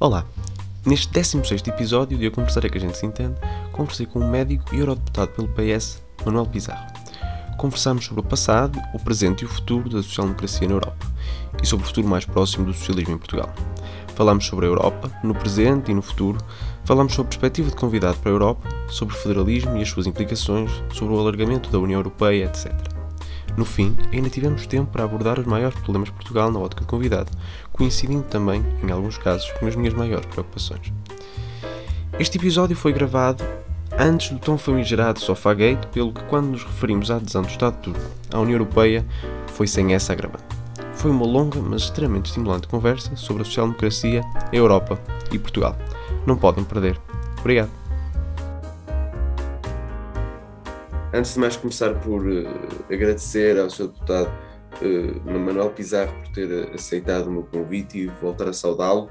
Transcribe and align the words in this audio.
Olá! 0.00 0.24
Neste 0.86 1.12
16 1.12 1.60
episódio 1.66 2.16
de 2.16 2.28
A 2.28 2.30
Conversar 2.30 2.64
é 2.64 2.68
que 2.68 2.78
a 2.78 2.80
gente 2.80 2.96
se 2.96 3.04
entende, 3.04 3.34
conversei 3.72 4.06
com 4.06 4.20
um 4.20 4.30
médico 4.30 4.72
e 4.72 4.78
eurodeputado 4.78 5.32
pelo 5.32 5.48
PS, 5.48 6.00
Manuel 6.24 6.46
Pizarro. 6.46 6.86
Conversámos 7.56 8.04
sobre 8.04 8.20
o 8.20 8.22
passado, 8.24 8.80
o 8.94 9.00
presente 9.00 9.42
e 9.42 9.44
o 9.44 9.48
futuro 9.48 9.90
da 9.90 10.00
social-democracia 10.00 10.68
na 10.68 10.74
Europa 10.74 11.04
e 11.60 11.66
sobre 11.66 11.84
o 11.84 11.88
futuro 11.88 12.06
mais 12.06 12.24
próximo 12.24 12.66
do 12.66 12.72
socialismo 12.72 13.16
em 13.16 13.18
Portugal. 13.18 13.52
Falámos 14.14 14.46
sobre 14.46 14.66
a 14.66 14.68
Europa, 14.68 15.10
no 15.24 15.34
presente 15.34 15.90
e 15.90 15.94
no 15.94 16.00
futuro, 16.00 16.38
falámos 16.84 17.14
sobre 17.14 17.26
a 17.26 17.30
perspectiva 17.30 17.68
de 17.68 17.74
convidado 17.74 18.18
para 18.18 18.30
a 18.30 18.34
Europa, 18.34 18.68
sobre 18.88 19.16
o 19.16 19.18
federalismo 19.18 19.76
e 19.78 19.82
as 19.82 19.88
suas 19.88 20.06
implicações, 20.06 20.70
sobre 20.92 21.12
o 21.12 21.18
alargamento 21.18 21.70
da 21.70 21.78
União 21.80 21.98
Europeia, 21.98 22.44
etc. 22.44 22.97
No 23.58 23.64
fim, 23.64 23.96
ainda 24.12 24.30
tivemos 24.30 24.68
tempo 24.68 24.92
para 24.92 25.02
abordar 25.02 25.36
os 25.40 25.44
maiores 25.44 25.76
problemas 25.80 26.10
de 26.10 26.14
Portugal 26.14 26.48
na 26.52 26.60
ótica 26.60 26.82
de 26.82 26.86
convidado, 26.86 27.28
coincidindo 27.72 28.22
também, 28.22 28.64
em 28.84 28.92
alguns 28.92 29.18
casos, 29.18 29.50
com 29.58 29.66
as 29.66 29.74
minhas 29.74 29.92
maiores 29.94 30.26
preocupações. 30.26 30.92
Este 32.20 32.38
episódio 32.38 32.76
foi 32.76 32.92
gravado 32.92 33.42
antes 33.98 34.30
do 34.30 34.38
tão 34.38 34.56
famigerado 34.56 35.18
Sofagate, 35.18 35.88
pelo 35.88 36.12
que, 36.12 36.22
quando 36.26 36.50
nos 36.50 36.62
referimos 36.62 37.10
à 37.10 37.16
adesão 37.16 37.42
do 37.42 37.48
Estado 37.48 37.76
turco 37.82 38.00
à 38.32 38.38
União 38.38 38.54
Europeia, 38.54 39.04
foi 39.48 39.66
sem 39.66 39.92
essa 39.92 40.12
agravante. 40.12 40.44
Foi 40.94 41.10
uma 41.10 41.26
longa, 41.26 41.60
mas 41.60 41.82
extremamente 41.82 42.26
estimulante 42.26 42.68
conversa 42.68 43.16
sobre 43.16 43.42
a 43.42 43.44
social-democracia, 43.44 44.22
a 44.52 44.54
Europa 44.54 45.00
e 45.32 45.38
Portugal. 45.38 45.76
Não 46.24 46.36
podem 46.36 46.62
perder. 46.62 46.96
Obrigado. 47.40 47.87
Antes 51.12 51.32
de 51.32 51.40
mais 51.40 51.56
começar 51.56 51.98
por 52.02 52.26
uh, 52.26 52.46
agradecer 52.92 53.58
ao 53.58 53.70
Sr. 53.70 53.88
Deputado 53.88 54.30
uh, 54.82 55.30
Manuel 55.30 55.72
Pizarro 55.72 56.12
por 56.22 56.32
ter 56.32 56.70
aceitado 56.74 57.28
o 57.28 57.32
meu 57.32 57.44
convite 57.44 57.96
e 57.96 58.06
voltar 58.08 58.46
a 58.46 58.52
saudá-lo, 58.52 59.10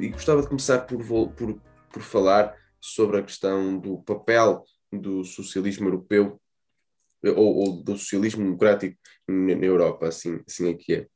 e 0.00 0.08
gostava 0.08 0.40
de 0.40 0.48
começar 0.48 0.78
por, 0.86 1.04
por, 1.34 1.60
por 1.92 2.02
falar 2.02 2.56
sobre 2.80 3.18
a 3.18 3.22
questão 3.22 3.78
do 3.78 3.98
papel 3.98 4.64
do 4.90 5.22
socialismo 5.22 5.88
europeu 5.88 6.40
ou, 7.22 7.56
ou 7.56 7.82
do 7.82 7.98
socialismo 7.98 8.42
democrático 8.42 8.96
na, 9.28 9.52
Europa, 9.52 10.08
assim, 10.08 10.40
assim 10.48 10.70
é 10.70 10.74
que 10.74 10.94
é. 10.94 11.06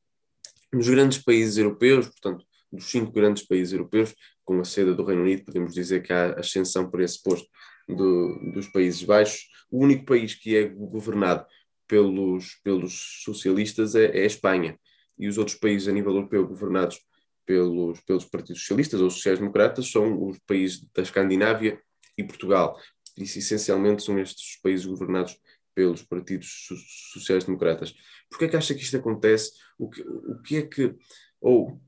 Nos 0.74 0.90
grandes 0.90 1.18
países 1.18 1.56
europeus, 1.56 2.06
portanto, 2.06 2.44
dos 2.70 2.90
cinco 2.90 3.12
grandes 3.12 3.46
países 3.46 3.72
europeus, 3.72 4.14
com 4.44 4.60
a 4.60 4.64
seda 4.64 4.94
do 4.94 5.04
Reino 5.04 5.22
Unido, 5.22 5.44
podemos 5.46 5.72
dizer 5.72 6.02
que 6.02 6.12
há 6.12 6.34
ascensão 6.38 6.90
por 6.90 7.00
esse 7.00 7.22
posto 7.22 7.48
do, 7.88 8.52
dos 8.52 8.68
Países 8.68 9.02
Baixos. 9.02 9.55
O 9.70 9.82
único 9.84 10.04
país 10.04 10.34
que 10.34 10.56
é 10.56 10.64
governado 10.64 11.46
pelos, 11.86 12.56
pelos 12.62 13.22
socialistas 13.24 13.94
é, 13.94 14.06
é, 14.16 14.22
a 14.22 14.26
Espanha. 14.26 14.78
E 15.18 15.28
os 15.28 15.38
outros 15.38 15.56
países 15.56 15.88
a 15.88 15.92
nível 15.92 16.12
europeu 16.12 16.46
governados 16.46 17.00
pelos, 17.44 18.00
pelos 18.00 18.24
partidos 18.24 18.60
socialistas 18.62 19.00
ou 19.00 19.10
sociais-democratas 19.10 19.90
são 19.90 20.26
os 20.26 20.38
países 20.40 20.84
da 20.92 21.02
Escandinávia 21.02 21.80
e 22.18 22.24
Portugal. 22.24 22.78
Isso 23.16 23.38
essencialmente 23.38 24.02
são 24.02 24.18
estes 24.18 24.60
países 24.60 24.84
governados 24.84 25.38
pelos 25.74 26.02
partidos 26.02 26.66
sociais-democratas. 27.12 27.94
Por 28.28 28.38
que 28.38 28.46
é 28.46 28.48
que 28.48 28.56
acha 28.56 28.74
que 28.74 28.82
isto 28.82 28.96
acontece? 28.96 29.52
O 29.78 29.88
que, 29.88 30.02
o 30.02 30.42
que 30.42 30.56
é 30.56 30.62
que. 30.62 30.94
Ou, 31.40 31.80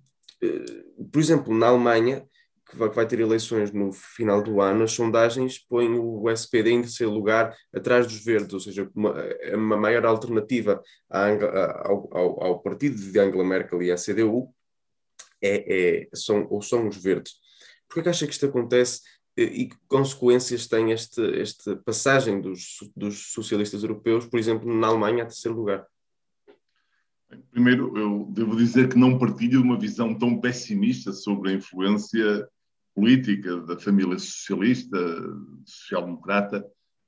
eh, 0.42 0.85
por 1.11 1.19
exemplo, 1.19 1.55
na 1.55 1.69
Alemanha, 1.69 2.27
que 2.69 2.77
vai, 2.77 3.06
ter 3.06 3.19
eleições 3.19 3.72
no 3.72 3.92
final 3.92 4.42
do 4.42 4.61
ano, 4.61 4.84
as 4.84 4.92
sondagens 4.92 5.58
põem 5.58 5.98
o 5.98 6.28
SPD 6.28 6.70
em 6.70 6.83
terceiro 6.83 7.12
lugar 7.12 7.56
atrás 7.72 8.06
dos 8.06 8.22
verdes, 8.22 8.52
ou 8.52 8.61
seja, 8.61 8.91
uma, 8.94 9.14
uma 9.55 9.77
maior 9.77 10.05
alternativa 10.05 10.83
ao, 11.08 12.17
ao, 12.17 12.45
ao, 12.45 12.61
partido 12.61 12.96
de 12.96 13.18
Angela 13.18 13.45
Merkel 13.45 13.83
e 13.83 13.90
à 13.90 13.96
CDU 13.96 14.55
é, 15.42 16.02
é, 16.02 16.08
são, 16.14 16.46
ou 16.51 16.61
são 16.61 16.86
os 16.86 16.96
verdes. 16.96 17.34
Por 17.89 18.02
que 18.02 18.08
acha 18.08 18.27
que 18.27 18.33
isto 18.33 18.45
acontece 18.45 19.01
e 19.34 19.67
que 19.67 19.77
consequências 19.86 20.67
tem 20.67 20.92
este, 20.92 21.23
esta 21.40 21.77
passagem 21.77 22.40
dos, 22.40 22.78
dos 22.95 23.33
socialistas 23.33 23.83
europeus, 23.83 24.27
por 24.27 24.39
exemplo, 24.39 24.73
na 24.74 24.89
Alemanha 24.89 25.23
a 25.23 25.27
terceiro 25.27 25.57
lugar? 25.57 25.86
Primeiro, 27.51 27.96
eu 27.96 28.27
devo 28.30 28.57
dizer 28.57 28.89
que 28.89 28.98
não 28.98 29.18
partilho 29.18 29.62
uma 29.62 29.78
visão 29.78 30.14
tão 30.14 30.40
pessimista 30.40 31.12
sobre 31.12 31.51
a 31.51 31.55
influência 31.55 32.48
política 32.98 33.61
da 33.61 33.79
família 33.79 34.19
socialista, 34.19 34.98
social-democrata, 35.64 36.67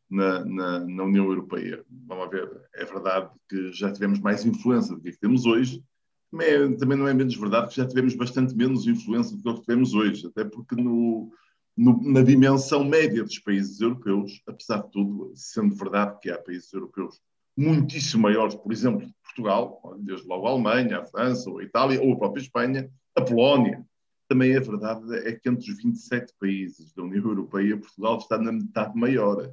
na, 0.09 0.45
na, 0.45 0.81
na, 0.81 1.05
União 1.05 1.25
Europeia. 1.25 1.85
Vamos 2.07 2.31
ver, 2.31 2.49
é 2.75 2.85
verdade 2.85 3.31
que 3.49 3.73
já 3.73 3.93
tivemos 3.93 4.21
mais 4.21 4.45
influência 4.45 4.95
do 4.95 5.01
que, 5.01 5.09
é 5.09 5.13
que 5.13 5.21
temos 5.21 5.47
hoje, 5.47 5.83
mas 6.31 6.47
é, 6.47 6.77
também 6.77 6.97
não 6.97 7.09
é 7.09 7.15
menos 7.15 7.37
verdade 7.37 7.69
que 7.69 7.77
já 7.77 7.87
tivemos 7.87 8.15
bastante 8.15 8.55
menos 8.55 8.87
influência 8.87 9.37
do 9.37 9.55
que 9.55 9.61
tivemos 9.63 9.93
hoje, 9.93 10.27
até 10.29 10.45
porque 10.45 10.77
no, 10.77 11.33
no, 11.77 12.01
na 12.03 12.23
dimensão 12.23 12.85
média 12.85 13.25
dos 13.25 13.39
países 13.41 13.81
europeus, 13.81 14.41
apesar 14.47 14.83
de 14.83 14.91
tudo, 14.93 15.33
sendo 15.35 15.75
verdade 15.75 16.19
que 16.21 16.31
há 16.31 16.39
países 16.39 16.73
europeus 16.73 17.21
muitíssimo 17.57 18.23
maiores, 18.23 18.55
por 18.55 18.73
exemplo, 18.73 19.09
Portugal, 19.25 19.81
desde 19.99 20.27
logo 20.27 20.47
a 20.47 20.51
Alemanha, 20.51 21.01
a 21.01 21.05
França, 21.05 21.51
ou 21.51 21.59
a 21.59 21.65
Itália, 21.65 22.01
ou 22.01 22.13
a 22.13 22.19
própria 22.19 22.43
Espanha, 22.43 22.89
a 23.17 23.23
Polónia, 23.23 23.85
também 24.31 24.53
é 24.53 24.61
verdade 24.61 25.13
é 25.27 25.33
que 25.33 25.49
entre 25.49 25.69
os 25.69 25.77
27 25.77 26.33
países 26.39 26.93
da 26.93 27.03
União 27.03 27.25
Europeia, 27.25 27.77
Portugal 27.77 28.17
está 28.17 28.39
na 28.39 28.53
metade 28.53 28.97
maior. 28.97 29.53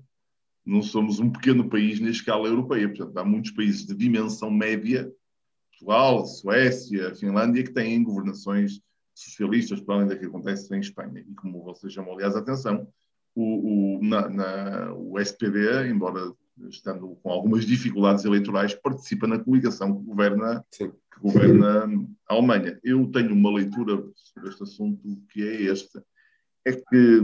Não 0.63 0.83
somos 0.83 1.19
um 1.19 1.31
pequeno 1.31 1.67
país 1.67 1.99
na 1.99 2.11
escala 2.11 2.47
europeia. 2.47 2.87
Portanto, 2.87 3.17
há 3.17 3.25
muitos 3.25 3.49
países 3.49 3.87
de 3.87 3.95
dimensão 3.95 4.51
média, 4.51 5.11
Portugal, 5.71 6.27
Suécia, 6.27 7.15
Finlândia, 7.15 7.63
que 7.63 7.73
têm 7.73 8.03
governações 8.03 8.79
socialistas, 9.15 9.81
para 9.81 9.95
além 9.95 10.09
daquilo 10.09 10.29
que 10.29 10.37
acontece 10.37 10.75
em 10.75 10.79
Espanha. 10.79 11.25
E 11.27 11.33
como 11.33 11.63
vocês 11.63 11.91
chamam, 11.91 12.13
aliás, 12.13 12.35
a 12.35 12.39
atenção, 12.39 12.87
o, 13.33 13.97
o, 13.97 14.03
na, 14.03 14.29
na, 14.29 14.93
o 14.93 15.19
SPD, 15.19 15.89
embora 15.89 16.31
estando 16.69 17.17
com 17.23 17.31
algumas 17.31 17.65
dificuldades 17.65 18.25
eleitorais, 18.25 18.75
participa 18.75 19.25
na 19.25 19.39
coligação 19.39 19.97
que 19.97 20.05
governa 20.05 20.63
Sim 20.69 20.91
que 21.17 21.21
governa 21.21 21.85
a 22.29 22.33
Alemanha. 22.33 22.79
Eu 22.83 23.09
tenho 23.11 23.33
uma 23.33 23.51
leitura 23.51 24.03
sobre 24.15 24.49
este 24.49 24.63
assunto 24.63 25.01
que 25.31 25.41
é 25.43 25.65
esta: 25.65 26.03
é 26.65 26.73
que 26.73 27.21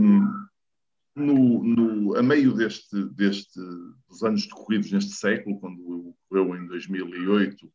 no, 1.16 1.62
no, 1.62 2.16
a 2.16 2.22
meio 2.22 2.52
deste, 2.54 3.04
deste, 3.10 3.60
dos 4.08 4.22
anos 4.22 4.46
decorridos 4.46 4.90
neste 4.90 5.12
século, 5.12 5.58
quando 5.60 6.14
ocorreu 6.30 6.56
em 6.56 6.66
2008 6.66 7.72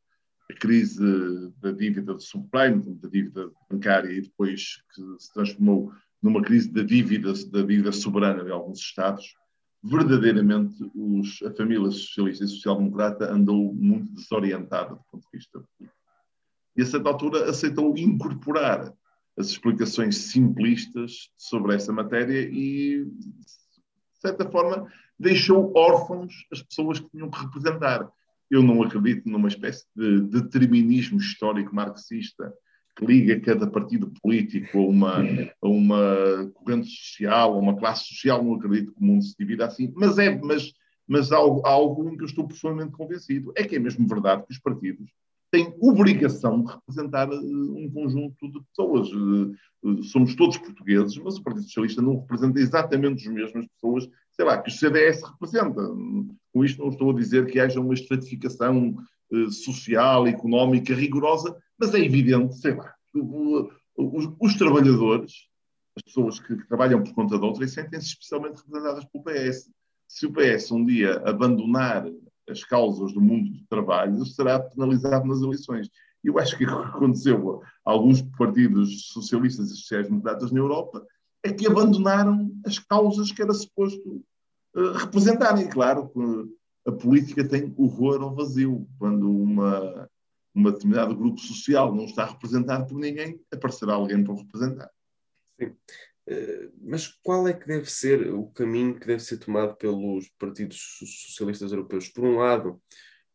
a 0.51 0.53
crise 0.55 1.53
da 1.61 1.71
dívida 1.71 2.13
do 2.13 2.21
subprime, 2.21 2.95
da 2.95 3.07
dívida 3.07 3.51
bancária, 3.69 4.11
e 4.11 4.21
depois 4.21 4.81
que 4.93 5.01
se 5.19 5.31
transformou 5.31 5.93
numa 6.21 6.41
crise 6.41 6.71
da 6.71 6.81
dívida, 6.81 7.31
da 7.51 7.61
dívida 7.61 7.91
soberana 7.91 8.43
de 8.43 8.51
alguns 8.51 8.79
Estados, 8.79 9.35
verdadeiramente 9.81 10.75
os, 10.93 11.41
a 11.43 11.53
família 11.53 11.89
socialista 11.91 12.43
e 12.43 12.47
social-democrata 12.47 13.31
andou 13.31 13.73
muito 13.73 14.11
desorientada 14.11 14.95
do 14.95 15.03
ponto 15.09 15.23
de 15.23 15.37
vista 15.37 15.63
político 15.77 15.98
e 16.75 16.81
a 16.81 16.85
certa 16.85 17.09
altura 17.09 17.49
aceitou 17.49 17.97
incorporar 17.97 18.93
as 19.37 19.47
explicações 19.47 20.17
simplistas 20.17 21.29
sobre 21.37 21.73
essa 21.73 21.93
matéria 21.93 22.41
e, 22.41 23.05
de 23.05 24.19
certa 24.19 24.49
forma, 24.49 24.85
deixou 25.17 25.71
órfãos 25.75 26.45
as 26.51 26.61
pessoas 26.61 26.99
que 26.99 27.09
tinham 27.09 27.29
que 27.29 27.39
representar. 27.39 28.09
Eu 28.51 28.61
não 28.61 28.81
acredito 28.83 29.29
numa 29.29 29.47
espécie 29.47 29.85
de 29.95 30.21
determinismo 30.21 31.19
histórico 31.19 31.73
marxista 31.73 32.53
que 32.97 33.05
liga 33.05 33.39
cada 33.39 33.65
partido 33.65 34.11
político 34.21 34.77
a 34.77 34.81
uma, 34.81 35.23
a 35.61 35.67
uma 35.67 36.51
corrente 36.53 36.89
social, 36.89 37.53
a 37.53 37.57
uma 37.57 37.77
classe 37.77 38.05
social. 38.05 38.43
Não 38.43 38.55
acredito 38.55 38.91
que 38.91 39.01
o 39.01 39.05
mundo 39.05 39.23
se 39.23 39.35
divida 39.37 39.65
assim, 39.65 39.93
mas 39.95 40.17
é, 40.17 40.37
mas, 40.41 40.73
mas 41.07 41.31
há 41.31 41.37
algo 41.37 42.09
em 42.09 42.17
que 42.17 42.23
eu 42.23 42.27
estou 42.27 42.45
profundamente 42.45 42.91
convencido. 42.91 43.53
É 43.55 43.63
que 43.63 43.77
é 43.77 43.79
mesmo 43.79 44.05
verdade 44.05 44.45
que 44.45 44.51
os 44.51 44.59
partidos 44.59 45.09
tem 45.51 45.75
obrigação 45.79 46.63
de 46.63 46.71
representar 46.71 47.27
eh, 47.31 47.35
um 47.35 47.89
conjunto 47.93 48.51
de 48.51 48.61
pessoas. 48.65 49.07
Eh, 49.09 49.55
eh, 49.85 50.03
somos 50.03 50.35
todos 50.35 50.57
portugueses, 50.57 51.17
mas 51.17 51.37
o 51.37 51.43
Partido 51.43 51.63
Socialista 51.63 52.01
não 52.01 52.19
representa 52.19 52.59
exatamente 52.59 53.27
as 53.27 53.33
mesmas 53.33 53.67
pessoas, 53.67 54.07
sei 54.31 54.45
lá, 54.45 54.57
que 54.61 54.69
o 54.69 54.73
CDS 54.73 55.23
representa. 55.23 55.81
Com 56.53 56.63
isto 56.63 56.81
não 56.81 56.89
estou 56.89 57.11
a 57.11 57.15
dizer 57.15 57.47
que 57.47 57.59
haja 57.59 57.79
uma 57.79 57.93
estratificação 57.93 58.95
social, 59.51 60.25
económica 60.25 60.93
rigorosa, 60.95 61.55
mas 61.79 61.93
é 61.93 61.99
evidente, 61.99 62.55
sei 62.57 62.73
lá, 62.73 62.91
os, 63.95 64.29
os 64.39 64.55
trabalhadores, 64.55 65.33
as 65.95 66.01
pessoas 66.01 66.39
que, 66.39 66.55
trabalham 66.67 67.03
por 67.03 67.13
conta 67.13 67.37
de 67.37 67.45
outras, 67.45 67.71
sentem-se 67.71 68.07
especialmente 68.07 68.57
representadas 68.57 69.05
pelo 69.05 69.23
PS. 69.23 69.69
Se 70.07 70.25
o 70.25 70.33
PS 70.33 70.71
um 70.71 70.83
dia 70.83 71.21
abandonar 71.25 72.07
as 72.49 72.63
causas 72.63 73.13
do 73.13 73.21
mundo 73.21 73.51
do 73.51 73.65
trabalho, 73.67 74.25
será 74.25 74.59
penalizado 74.59 75.27
nas 75.27 75.41
eleições. 75.41 75.89
Eu 76.23 76.37
acho 76.37 76.57
que 76.57 76.65
aconteceu 76.65 77.61
a 77.85 77.91
alguns 77.91 78.21
partidos 78.21 79.07
socialistas 79.07 79.71
e 79.71 79.75
sociais-democratas 79.75 80.51
na 80.51 80.59
Europa 80.59 81.05
é 81.43 81.53
que 81.53 81.67
abandonaram 81.67 82.51
as 82.65 82.79
causas 82.79 83.31
que 83.31 83.41
era 83.41 83.53
suposto 83.53 84.23
uh, 84.75 84.91
representarem. 84.93 85.69
Claro 85.69 86.09
que 86.09 86.89
a 86.89 86.91
política 86.91 87.47
tem 87.47 87.73
horror 87.77 88.21
ao 88.21 88.35
vazio. 88.35 88.87
Quando 88.97 89.31
uma, 89.31 90.09
uma 90.53 90.71
determinado 90.71 91.15
grupo 91.15 91.39
social 91.39 91.95
não 91.95 92.05
está 92.05 92.25
representado 92.25 92.87
por 92.87 92.99
ninguém, 92.99 93.39
aparecerá 93.53 93.93
alguém 93.93 94.23
para 94.23 94.33
o 94.33 94.37
representar. 94.37 94.89
Sim. 95.57 95.73
Mas 96.81 97.07
qual 97.07 97.47
é 97.47 97.53
que 97.53 97.67
deve 97.67 97.89
ser 97.89 98.33
o 98.33 98.47
caminho 98.47 98.99
que 98.99 99.07
deve 99.07 99.23
ser 99.23 99.37
tomado 99.37 99.75
pelos 99.75 100.29
partidos 100.37 100.97
socialistas 101.27 101.71
europeus? 101.71 102.07
Por 102.07 102.23
um 102.23 102.37
lado, 102.37 102.81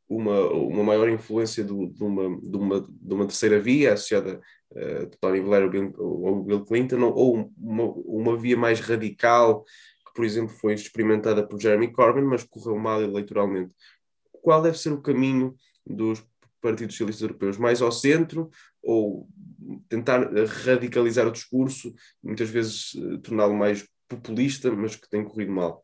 uma, 0.08 0.50
uma 0.52 0.85
maior 0.85 1.08
influência 1.08 1.64
do, 1.64 1.88
de, 1.88 2.02
uma, 2.02 2.41
de, 2.41 2.56
uma, 2.56 2.81
de 2.88 3.14
uma 3.14 3.26
terceira 3.26 3.61
via 3.61 3.94
associada 3.94 4.41
uh, 4.70 5.06
de 5.06 5.17
Tony 5.19 5.41
Blair 5.41 5.70
ou 5.99 6.43
Bill 6.43 6.64
Clinton, 6.64 7.00
ou 7.02 7.50
uma, 7.58 7.85
uma 7.85 8.37
via 8.37 8.56
mais 8.56 8.81
radical, 8.81 9.64
que, 10.06 10.14
por 10.14 10.25
exemplo, 10.25 10.55
foi 10.55 10.75
experimentada 10.75 11.47
por 11.47 11.61
Jeremy 11.61 11.93
Corbyn, 11.93 12.25
mas 12.25 12.44
correu 12.44 12.79
mal 12.79 13.02
eleitoralmente. 13.02 13.75
Qual 14.31 14.62
deve 14.62 14.79
ser 14.79 14.93
o 14.93 15.00
caminho 15.00 15.56
dos 15.87 16.25
partidos 16.64 16.94
socialistas 16.94 17.22
europeus? 17.22 17.58
Mais 17.58 17.82
ao 17.82 17.93
centro 17.93 18.50
ou 18.82 19.28
tentar 19.88 20.31
radicalizar 20.64 21.28
o 21.28 21.32
discurso, 21.32 21.94
muitas 22.22 22.49
vezes 22.49 22.94
uh, 22.94 23.19
torná-lo 23.19 23.55
mais 23.55 23.87
populista, 24.08 24.70
mas 24.72 24.96
que 24.96 25.08
tem 25.08 25.22
corrido 25.22 25.52
mal? 25.52 25.82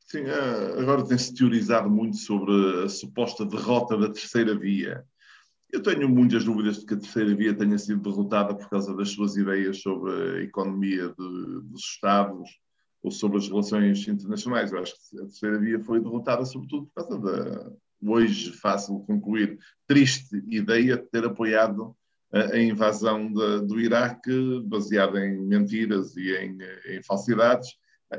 Sim, 0.00 0.24
eh, 0.24 0.80
agora 0.80 1.06
tem-se 1.06 1.34
teorizado 1.34 1.88
muito 1.88 2.16
sobre 2.16 2.84
a 2.84 2.88
suposta 2.88 3.46
derrota 3.46 3.96
da 3.96 4.10
terceira 4.10 4.54
via. 4.58 5.04
Eu 5.70 5.82
tenho 5.82 6.08
muitas 6.08 6.44
dúvidas 6.44 6.80
de 6.80 6.86
que 6.86 6.94
a 6.94 6.98
terceira 6.98 7.34
via 7.34 7.54
tenha 7.54 7.78
sido 7.78 8.02
derrotada 8.02 8.54
por 8.54 8.68
causa 8.68 8.94
das 8.94 9.08
suas 9.10 9.36
ideias 9.36 9.80
sobre 9.80 10.12
a 10.12 10.42
economia 10.42 11.08
de, 11.08 11.60
dos 11.62 11.82
Estados 11.82 12.50
ou 13.02 13.10
sobre 13.10 13.38
as 13.38 13.48
relações 13.48 14.06
internacionais. 14.06 14.70
Eu 14.70 14.80
acho 14.80 14.92
que 14.92 15.18
a 15.18 15.22
terceira 15.22 15.58
via 15.58 15.80
foi 15.80 15.98
derrotada 15.98 16.44
sobretudo 16.44 16.86
por 16.86 16.94
causa 17.02 17.18
da, 17.18 17.72
hoje 18.02 18.52
fácil 18.52 19.00
concluir, 19.00 19.58
triste 19.86 20.42
ideia 20.48 20.96
de 20.96 21.04
ter 21.04 21.24
apoiado 21.24 21.94
a 22.32 22.58
invasão 22.58 23.30
de, 23.30 23.60
do 23.66 23.78
Iraque 23.78 24.62
baseada 24.64 25.24
em 25.24 25.38
mentiras 25.38 26.16
e 26.16 26.32
em, 26.34 26.58
em 26.86 27.02
falsidades 27.02 27.68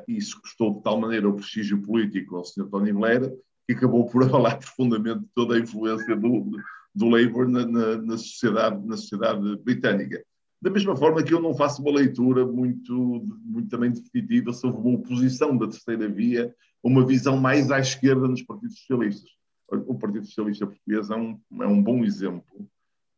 isso 0.07 0.41
custou 0.41 0.75
de 0.75 0.83
tal 0.83 0.99
maneira 0.99 1.29
o 1.29 1.35
prestígio 1.35 1.81
político 1.81 2.35
ao 2.35 2.45
Sr. 2.45 2.67
Tony 2.69 2.93
Blair 2.93 3.31
que 3.67 3.73
acabou 3.73 4.05
por 4.05 4.23
abalar 4.23 4.59
profundamente 4.59 5.25
toda 5.35 5.55
a 5.55 5.59
influência 5.59 6.15
do, 6.15 6.51
do 6.93 7.09
Labour 7.09 7.47
na, 7.47 7.65
na, 7.65 7.97
na, 7.97 8.17
sociedade, 8.17 8.85
na 8.85 8.97
sociedade 8.97 9.57
britânica. 9.63 10.23
Da 10.61 10.69
mesma 10.69 10.95
forma 10.95 11.23
que 11.23 11.33
eu 11.33 11.41
não 11.41 11.53
faço 11.53 11.81
uma 11.81 11.91
leitura 11.91 12.45
muito, 12.45 13.23
muito 13.43 13.69
também 13.69 13.91
definitiva 13.91 14.53
sobre 14.53 14.79
uma 14.79 14.97
oposição 14.97 15.57
da 15.57 15.67
terceira 15.67 16.07
via, 16.07 16.53
uma 16.81 17.05
visão 17.05 17.37
mais 17.37 17.69
à 17.69 17.79
esquerda 17.79 18.27
nos 18.27 18.41
partidos 18.43 18.79
socialistas. 18.79 19.29
O 19.93 19.99
Partido 19.99 20.25
Socialista 20.25 20.65
Português 20.65 21.09
é 21.09 21.15
um, 21.15 21.39
é 21.61 21.67
um 21.67 21.81
bom 21.81 22.03
exemplo 22.03 22.67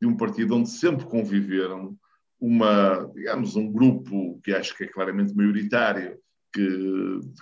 de 0.01 0.07
um 0.07 0.15
partido 0.15 0.55
onde 0.55 0.69
sempre 0.69 1.05
conviveram 1.05 1.97
uma, 2.39 3.09
digamos, 3.13 3.55
um 3.55 3.71
grupo 3.71 4.39
que 4.43 4.53
acho 4.53 4.75
que 4.75 4.83
é 4.83 4.87
claramente 4.87 5.33
maioritário, 5.33 6.19
que, 6.53 6.61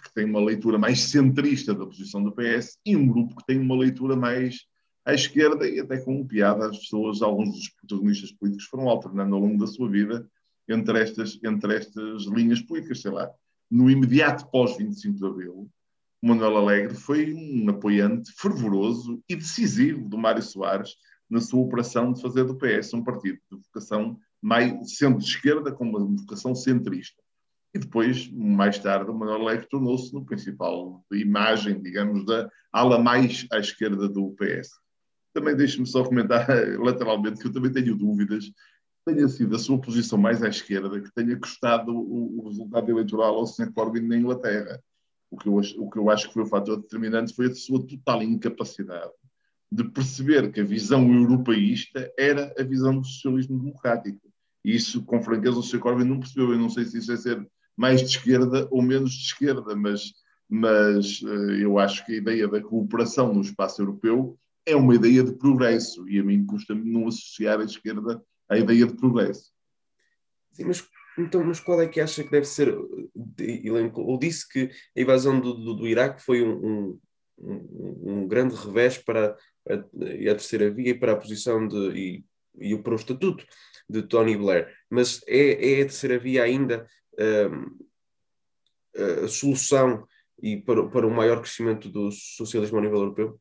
que, 0.03 0.13
tem 0.13 0.25
uma 0.25 0.39
leitura 0.39 0.77
mais 0.77 0.99
centrista 1.01 1.73
da 1.73 1.85
posição 1.85 2.23
do 2.23 2.31
PS 2.31 2.77
e 2.85 2.95
um 2.95 3.07
grupo 3.07 3.35
que 3.35 3.45
tem 3.45 3.59
uma 3.59 3.75
leitura 3.75 4.15
mais 4.15 4.65
à 5.05 5.13
esquerda 5.13 5.67
e 5.67 5.79
até 5.79 5.99
com 5.99 6.25
piada 6.25 6.67
as 6.67 6.77
pessoas, 6.77 7.21
alguns 7.21 7.53
dos 7.53 7.69
protagonistas 7.69 8.31
políticos 8.31 8.67
foram 8.67 8.87
alternando 8.87 9.35
ao 9.35 9.41
longo 9.41 9.57
da 9.57 9.67
sua 9.67 9.89
vida 9.89 10.27
entre 10.69 11.01
estas, 11.01 11.39
entre 11.43 11.75
estas 11.75 12.23
linhas 12.25 12.61
políticas, 12.61 13.01
sei 13.01 13.11
lá. 13.11 13.29
No 13.69 13.89
imediato 13.89 14.49
pós-25 14.49 15.15
de 15.15 15.25
Abril, 15.25 15.69
o 16.23 16.27
Manuel 16.27 16.55
Alegre 16.55 16.95
foi 16.95 17.33
um 17.33 17.69
apoiante 17.69 18.31
fervoroso 18.37 19.21
e 19.27 19.35
decisivo 19.35 20.07
do 20.07 20.17
Mário 20.17 20.41
Soares 20.41 20.95
na 21.29 21.41
sua 21.41 21.59
operação 21.59 22.13
de 22.13 22.21
fazer 22.21 22.45
do 22.45 22.57
PS 22.57 22.93
um 22.93 23.03
partido 23.03 23.39
de 23.51 23.57
vocação 23.57 24.17
centro-esquerda 24.85 25.73
com 25.73 25.83
uma 25.83 25.99
vocação 25.99 26.55
centrista. 26.55 27.21
E 27.75 27.79
depois, 27.79 28.31
mais 28.31 28.79
tarde, 28.79 29.11
o 29.11 29.13
Manuel 29.13 29.41
Alegre 29.41 29.67
tornou-se 29.67 30.13
no 30.13 30.23
principal 30.23 31.03
imagem, 31.11 31.81
digamos, 31.81 32.25
da 32.25 32.49
ala 32.71 32.97
mais 32.97 33.45
à 33.51 33.59
esquerda 33.59 34.07
do 34.07 34.31
PS. 34.31 34.69
Também 35.33 35.57
deixe-me 35.57 35.85
só 35.85 36.05
comentar 36.05 36.47
lateralmente 36.79 37.41
que 37.41 37.47
eu 37.47 37.51
também 37.51 37.71
tenho 37.71 37.97
dúvidas 37.97 38.45
tenha 39.05 39.27
sido 39.27 39.53
a 39.53 39.59
sua 39.59 39.77
posição 39.81 40.17
mais 40.17 40.41
à 40.41 40.47
esquerda 40.47 41.01
que 41.01 41.13
tenha 41.13 41.37
custado 41.37 41.91
o, 41.91 42.39
o 42.39 42.47
resultado 42.47 42.89
eleitoral 42.89 43.35
ao 43.35 43.45
Sr. 43.45 43.73
Corbyn 43.73 44.07
na 44.07 44.15
Inglaterra. 44.15 44.81
O 45.33 45.37
que, 45.37 45.47
eu, 45.47 45.55
o 45.55 45.89
que 45.89 45.97
eu 45.97 46.11
acho 46.11 46.27
que 46.27 46.33
foi 46.33 46.43
o 46.43 46.47
fator 46.47 46.79
determinante 46.79 47.33
foi 47.33 47.47
a 47.47 47.55
sua 47.55 47.83
total 47.83 48.21
incapacidade 48.21 49.11
de 49.71 49.83
perceber 49.85 50.51
que 50.51 50.61
a 50.61 50.63
visão 50.63 51.11
europeísta 51.11 52.13
era 52.15 52.53
a 52.55 52.61
visão 52.61 52.99
do 52.99 53.07
socialismo 53.07 53.57
democrático. 53.57 54.21
E 54.63 54.75
isso, 54.75 55.03
com 55.03 55.23
franqueza, 55.23 55.57
o 55.57 55.63
Sr. 55.63 55.79
Corbyn 55.79 56.05
não 56.05 56.19
percebeu. 56.19 56.51
Eu 56.51 56.59
não 56.59 56.69
sei 56.69 56.85
se 56.85 56.99
isso 56.99 57.11
é 57.11 57.17
ser 57.17 57.49
mais 57.75 58.01
de 58.01 58.09
esquerda 58.09 58.67
ou 58.69 58.83
menos 58.83 59.11
de 59.13 59.23
esquerda, 59.23 59.75
mas, 59.75 60.13
mas 60.47 61.21
eh, 61.25 61.63
eu 61.63 61.79
acho 61.79 62.05
que 62.05 62.13
a 62.13 62.17
ideia 62.17 62.47
da 62.47 62.61
cooperação 62.61 63.33
no 63.33 63.41
espaço 63.41 63.81
europeu 63.81 64.37
é 64.67 64.75
uma 64.75 64.93
ideia 64.93 65.23
de 65.23 65.33
progresso 65.33 66.07
e 66.07 66.19
a 66.19 66.23
mim 66.23 66.45
custa-me 66.45 66.87
não 66.87 67.07
associar 67.07 67.59
a 67.59 67.65
esquerda 67.65 68.23
à 68.47 68.59
ideia 68.59 68.85
de 68.85 68.93
progresso. 68.93 69.51
Sim, 70.51 70.65
mas, 70.65 70.87
então, 71.17 71.43
mas 71.43 71.59
qual 71.59 71.81
é 71.81 71.87
que 71.87 72.01
acha 72.01 72.23
que 72.23 72.31
deve 72.31 72.45
ser? 72.45 72.75
Ou 73.95 74.19
disse 74.19 74.47
que 74.47 74.71
a 74.97 75.01
invasão 75.01 75.39
do, 75.39 75.53
do, 75.53 75.73
do 75.75 75.87
Iraque 75.87 76.21
foi 76.21 76.43
um, 76.43 76.99
um, 77.37 78.01
um, 78.03 78.27
grande 78.27 78.55
revés 78.55 78.97
para 78.97 79.35
a, 79.69 79.73
a, 79.73 79.77
terceira 80.35 80.71
via 80.71 80.89
e 80.89 80.93
para 80.93 81.13
a 81.13 81.17
posição 81.17 81.67
de, 81.67 81.77
e, 81.95 82.25
e 82.59 82.77
para 82.77 82.93
o 82.93 82.97
estatuto 82.97 83.45
de 83.89 84.01
Tony 84.01 84.35
Blair. 84.35 84.73
Mas 84.89 85.21
é, 85.27 85.73
é 85.73 85.81
a 85.81 85.85
terceira 85.85 86.17
via 86.17 86.43
ainda 86.43 86.87
a 89.23 89.27
solução 89.27 90.07
e 90.41 90.57
para, 90.57 90.87
para 90.89 91.07
um 91.07 91.13
maior 91.13 91.39
crescimento 91.41 91.89
do 91.89 92.11
socialismo 92.11 92.77
a 92.77 92.81
nível 92.81 92.97
europeu? 92.97 93.39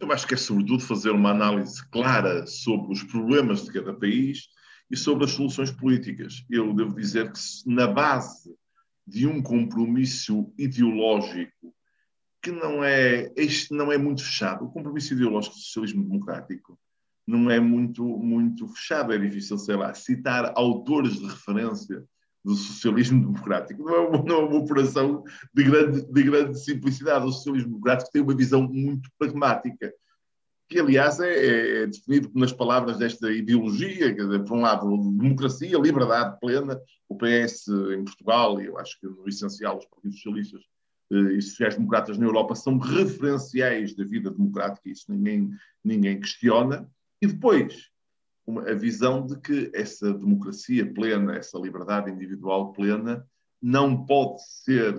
Eu 0.00 0.12
acho 0.12 0.26
que 0.26 0.34
é 0.34 0.36
sobretudo 0.36 0.82
fazer 0.82 1.10
uma 1.10 1.30
análise 1.30 1.82
clara 1.90 2.46
sobre 2.46 2.92
os 2.92 3.02
problemas 3.02 3.64
de 3.64 3.72
cada 3.72 3.94
país 3.94 4.48
e 4.90 4.96
sobre 4.96 5.24
as 5.24 5.32
soluções 5.32 5.70
políticas. 5.70 6.44
Eu 6.50 6.72
devo 6.72 6.94
dizer 6.94 7.32
que 7.32 7.40
na 7.66 7.86
base 7.86 8.54
de 9.06 9.26
um 9.26 9.42
compromisso 9.42 10.52
ideológico 10.58 11.74
que 12.42 12.50
não 12.50 12.84
é, 12.84 13.32
este 13.36 13.74
não 13.74 13.90
é 13.90 13.98
muito 13.98 14.22
fechado, 14.22 14.64
o 14.64 14.70
compromisso 14.70 15.14
ideológico 15.14 15.56
do 15.56 15.60
socialismo 15.60 16.04
democrático 16.04 16.78
não 17.26 17.50
é 17.50 17.58
muito, 17.58 18.04
muito 18.04 18.68
fechado. 18.68 19.12
É 19.12 19.18
difícil, 19.18 19.58
sei 19.58 19.74
lá, 19.74 19.92
citar 19.94 20.52
autores 20.54 21.18
de 21.18 21.26
referência 21.26 22.04
do 22.44 22.54
socialismo 22.54 23.20
democrático. 23.20 23.82
Não 23.82 23.94
é 23.94 23.98
uma, 23.98 24.22
não 24.22 24.36
é 24.36 24.44
uma 24.44 24.58
operação 24.58 25.24
de 25.52 25.64
grande, 25.64 26.02
de 26.06 26.22
grande 26.22 26.62
simplicidade. 26.62 27.26
O 27.26 27.32
socialismo 27.32 27.70
democrático 27.70 28.12
tem 28.12 28.22
uma 28.22 28.36
visão 28.36 28.62
muito 28.62 29.10
pragmática, 29.18 29.92
que, 30.68 30.80
aliás, 30.80 31.20
é, 31.20 31.82
é 31.82 31.86
definido 31.86 32.30
nas 32.34 32.52
palavras 32.52 32.98
desta 32.98 33.30
ideologia, 33.32 34.14
quer 34.14 34.24
dizer, 34.24 34.44
por 34.44 34.56
um 34.56 34.62
lado, 34.62 35.12
democracia, 35.12 35.78
liberdade 35.78 36.38
plena. 36.40 36.80
O 37.08 37.16
PS 37.16 37.68
em 37.68 38.04
Portugal, 38.04 38.60
e 38.60 38.66
eu 38.66 38.76
acho 38.78 38.98
que 38.98 39.06
no 39.06 39.28
essencial 39.28 39.78
os 39.78 39.86
partidos 39.86 40.16
socialistas 40.16 40.60
eh, 41.12 41.34
e 41.34 41.42
sociais-democratas 41.42 42.18
na 42.18 42.26
Europa 42.26 42.54
são 42.54 42.78
referenciais 42.78 43.94
da 43.94 44.04
vida 44.04 44.30
democrática, 44.30 44.88
isso 44.88 45.04
ninguém, 45.08 45.50
ninguém 45.84 46.18
questiona. 46.18 46.90
E 47.22 47.28
depois, 47.28 47.90
uma, 48.44 48.68
a 48.68 48.74
visão 48.74 49.24
de 49.24 49.38
que 49.38 49.70
essa 49.72 50.12
democracia 50.12 50.92
plena, 50.92 51.36
essa 51.36 51.58
liberdade 51.58 52.10
individual 52.10 52.72
plena, 52.72 53.24
não 53.62 54.04
pode 54.04 54.42
ser, 54.48 54.94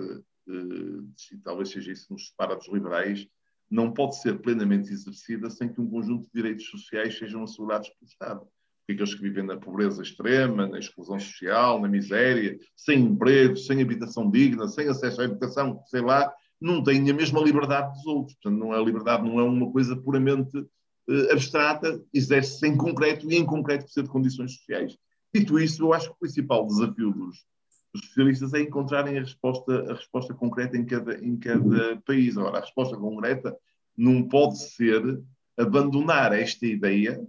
eh, 0.48 1.32
e 1.32 1.36
talvez 1.44 1.68
seja 1.68 1.92
isso 1.92 2.06
que 2.06 2.12
nos 2.14 2.28
separa 2.28 2.56
dos 2.56 2.68
liberais, 2.68 3.28
não 3.70 3.92
pode 3.92 4.20
ser 4.20 4.38
plenamente 4.40 4.92
exercida 4.92 5.50
sem 5.50 5.72
que 5.72 5.80
um 5.80 5.88
conjunto 5.88 6.24
de 6.24 6.32
direitos 6.34 6.66
sociais 6.66 7.18
sejam 7.18 7.42
assegurados 7.42 7.88
pelo 7.90 8.08
Estado. 8.08 8.40
Porque 8.40 8.92
aqueles 8.92 9.14
que 9.14 9.22
vivem 9.22 9.44
na 9.44 9.58
pobreza 9.58 10.02
extrema, 10.02 10.66
na 10.66 10.78
exclusão 10.78 11.18
social, 11.18 11.80
na 11.80 11.88
miséria, 11.88 12.58
sem 12.74 13.00
emprego, 13.00 13.56
sem 13.56 13.82
habitação 13.82 14.30
digna, 14.30 14.66
sem 14.66 14.88
acesso 14.88 15.20
à 15.20 15.24
educação, 15.24 15.82
sei 15.86 16.00
lá, 16.00 16.32
não 16.60 16.82
têm 16.82 17.10
a 17.10 17.14
mesma 17.14 17.40
liberdade 17.40 17.92
dos 17.92 18.06
outros. 18.06 18.36
Portanto, 18.40 18.58
não 18.58 18.74
é, 18.74 18.78
a 18.78 18.82
liberdade 18.82 19.22
não 19.22 19.38
é 19.38 19.42
uma 19.42 19.70
coisa 19.70 19.94
puramente 19.94 20.56
uh, 20.56 21.32
abstrata, 21.32 22.02
exerce-se 22.14 22.66
em 22.66 22.76
concreto 22.76 23.30
e 23.30 23.36
em 23.36 23.44
concreto 23.44 23.84
precisa 23.84 24.04
de 24.04 24.10
condições 24.10 24.54
sociais. 24.54 24.96
Dito 25.34 25.58
isso, 25.58 25.82
eu 25.82 25.92
acho 25.92 26.08
que 26.08 26.14
o 26.14 26.18
principal 26.20 26.66
desafio 26.66 27.12
dos, 27.12 27.44
dos 27.92 28.06
socialistas 28.06 28.54
é 28.54 28.60
encontrarem 28.60 29.18
a 29.18 29.20
resposta, 29.20 29.90
a 29.90 29.94
resposta 29.94 30.34
concreta 30.34 30.76
em 30.76 30.84
cada, 30.84 31.24
em 31.24 31.36
cada 31.36 31.96
país. 32.06 32.36
Agora, 32.36 32.58
a 32.58 32.60
resposta 32.60 32.96
concreta 32.96 33.56
não 33.96 34.22
pode 34.28 34.58
ser 34.58 35.20
abandonar 35.56 36.32
esta 36.32 36.66
ideia 36.66 37.20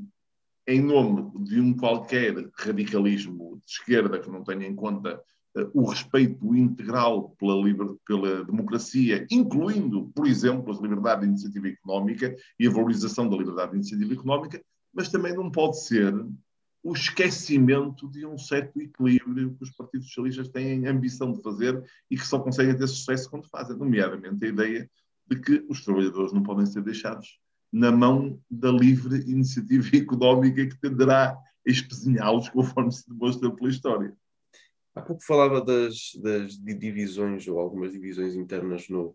em 0.68 0.82
nome 0.82 1.32
de 1.46 1.60
um 1.60 1.74
qualquer 1.76 2.36
radicalismo 2.54 3.60
de 3.66 3.72
esquerda 3.72 4.20
que 4.20 4.30
não 4.30 4.44
tenha 4.44 4.68
em 4.68 4.76
conta 4.76 5.20
o 5.74 5.84
respeito 5.86 6.56
integral 6.56 7.32
pela, 7.40 7.56
liber, 7.56 7.88
pela 8.06 8.46
democracia, 8.46 9.26
incluindo, 9.32 10.12
por 10.14 10.28
exemplo, 10.28 10.72
a 10.72 10.82
liberdade 10.82 11.22
de 11.22 11.28
iniciativa 11.28 11.68
económica 11.68 12.36
e 12.60 12.68
a 12.68 12.72
valorização 12.72 13.28
da 13.28 13.36
liberdade 13.36 13.72
de 13.72 13.78
iniciativa 13.78 14.14
económica, 14.14 14.62
mas 14.94 15.10
também 15.10 15.34
não 15.36 15.50
pode 15.50 15.84
ser 15.84 16.14
o 16.84 16.94
esquecimento 16.94 18.10
de 18.10 18.26
um 18.26 18.38
certo 18.38 18.80
equilíbrio 18.80 19.54
que 19.56 19.64
os 19.64 19.72
partidos 19.72 20.08
socialistas 20.08 20.48
têm 20.48 20.88
ambição 20.88 21.34
de 21.34 21.42
fazer 21.42 21.84
e 22.10 22.18
que 22.18 22.26
só 22.26 22.40
conseguem 22.40 22.78
ter 22.78 22.88
sucesso 22.88 23.30
quando 23.30 23.50
fazem, 23.50 23.78
nomeadamente 23.78 24.46
a 24.46 24.50
ideia 24.50 24.92
de 25.28 25.40
que 25.40 25.66
os 25.70 25.84
trabalhadores 25.84 26.34
não 26.34 26.42
podem 26.42 26.66
ser 26.66 26.82
deixados 26.82 27.40
na 27.72 27.92
mão 27.92 28.42
da 28.50 28.72
livre 28.72 29.20
iniciativa 29.30 29.90
económica 29.96 30.68
que 30.68 30.80
tenderá 30.80 31.32
a 31.32 31.40
espezinhá-los 31.66 32.50
conforme 32.50 32.92
se 32.92 33.08
demonstra 33.08 33.52
pela 33.52 33.70
história. 33.70 34.16
Há 34.96 35.02
pouco 35.02 35.24
falava 35.24 35.62
das, 35.62 36.12
das 36.16 36.58
divisões 36.58 37.48
ou 37.48 37.60
algumas 37.60 37.92
divisões 37.92 38.36
internas 38.36 38.90
no, 38.90 39.14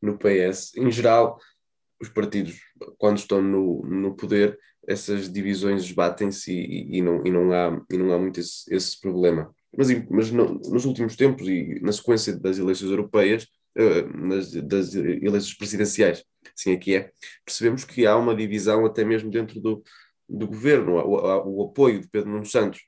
no 0.00 0.16
PS. 0.16 0.76
Em 0.76 0.90
geral, 0.90 1.38
os 2.00 2.08
partidos, 2.08 2.58
quando 2.98 3.18
estão 3.18 3.42
no, 3.42 3.82
no 3.82 4.16
poder, 4.16 4.58
essas 4.86 5.30
divisões 5.30 5.82
esbatem-se 5.84 6.52
e, 6.52 6.98
e, 6.98 7.02
não, 7.02 7.24
e, 7.24 7.30
não 7.30 7.52
há, 7.52 7.80
e 7.90 7.96
não 7.96 8.12
há 8.12 8.18
muito 8.18 8.40
esse, 8.40 8.72
esse 8.74 8.98
problema. 9.00 9.54
Mas, 9.76 9.88
mas 10.08 10.30
no, 10.30 10.54
nos 10.54 10.84
últimos 10.84 11.14
tempos 11.14 11.46
e 11.46 11.78
na 11.80 11.92
sequência 11.92 12.36
das 12.36 12.58
eleições 12.58 12.90
europeias, 12.90 13.46
uh, 13.78 14.26
nas, 14.26 14.52
das 14.52 14.94
eleições 14.94 15.54
presidenciais, 15.54 16.24
assim 16.54 16.72
aqui 16.72 16.96
é, 16.96 17.12
percebemos 17.44 17.84
que 17.84 18.06
há 18.06 18.16
uma 18.16 18.34
divisão 18.34 18.84
até 18.84 19.04
mesmo 19.04 19.30
dentro 19.30 19.60
do, 19.60 19.82
do 20.28 20.46
governo. 20.46 20.96
O, 20.96 21.62
o, 21.62 21.64
apoio 21.66 22.00
de 22.00 22.08
Pedro 22.08 22.30
Nuno 22.30 22.46
Santos 22.46 22.80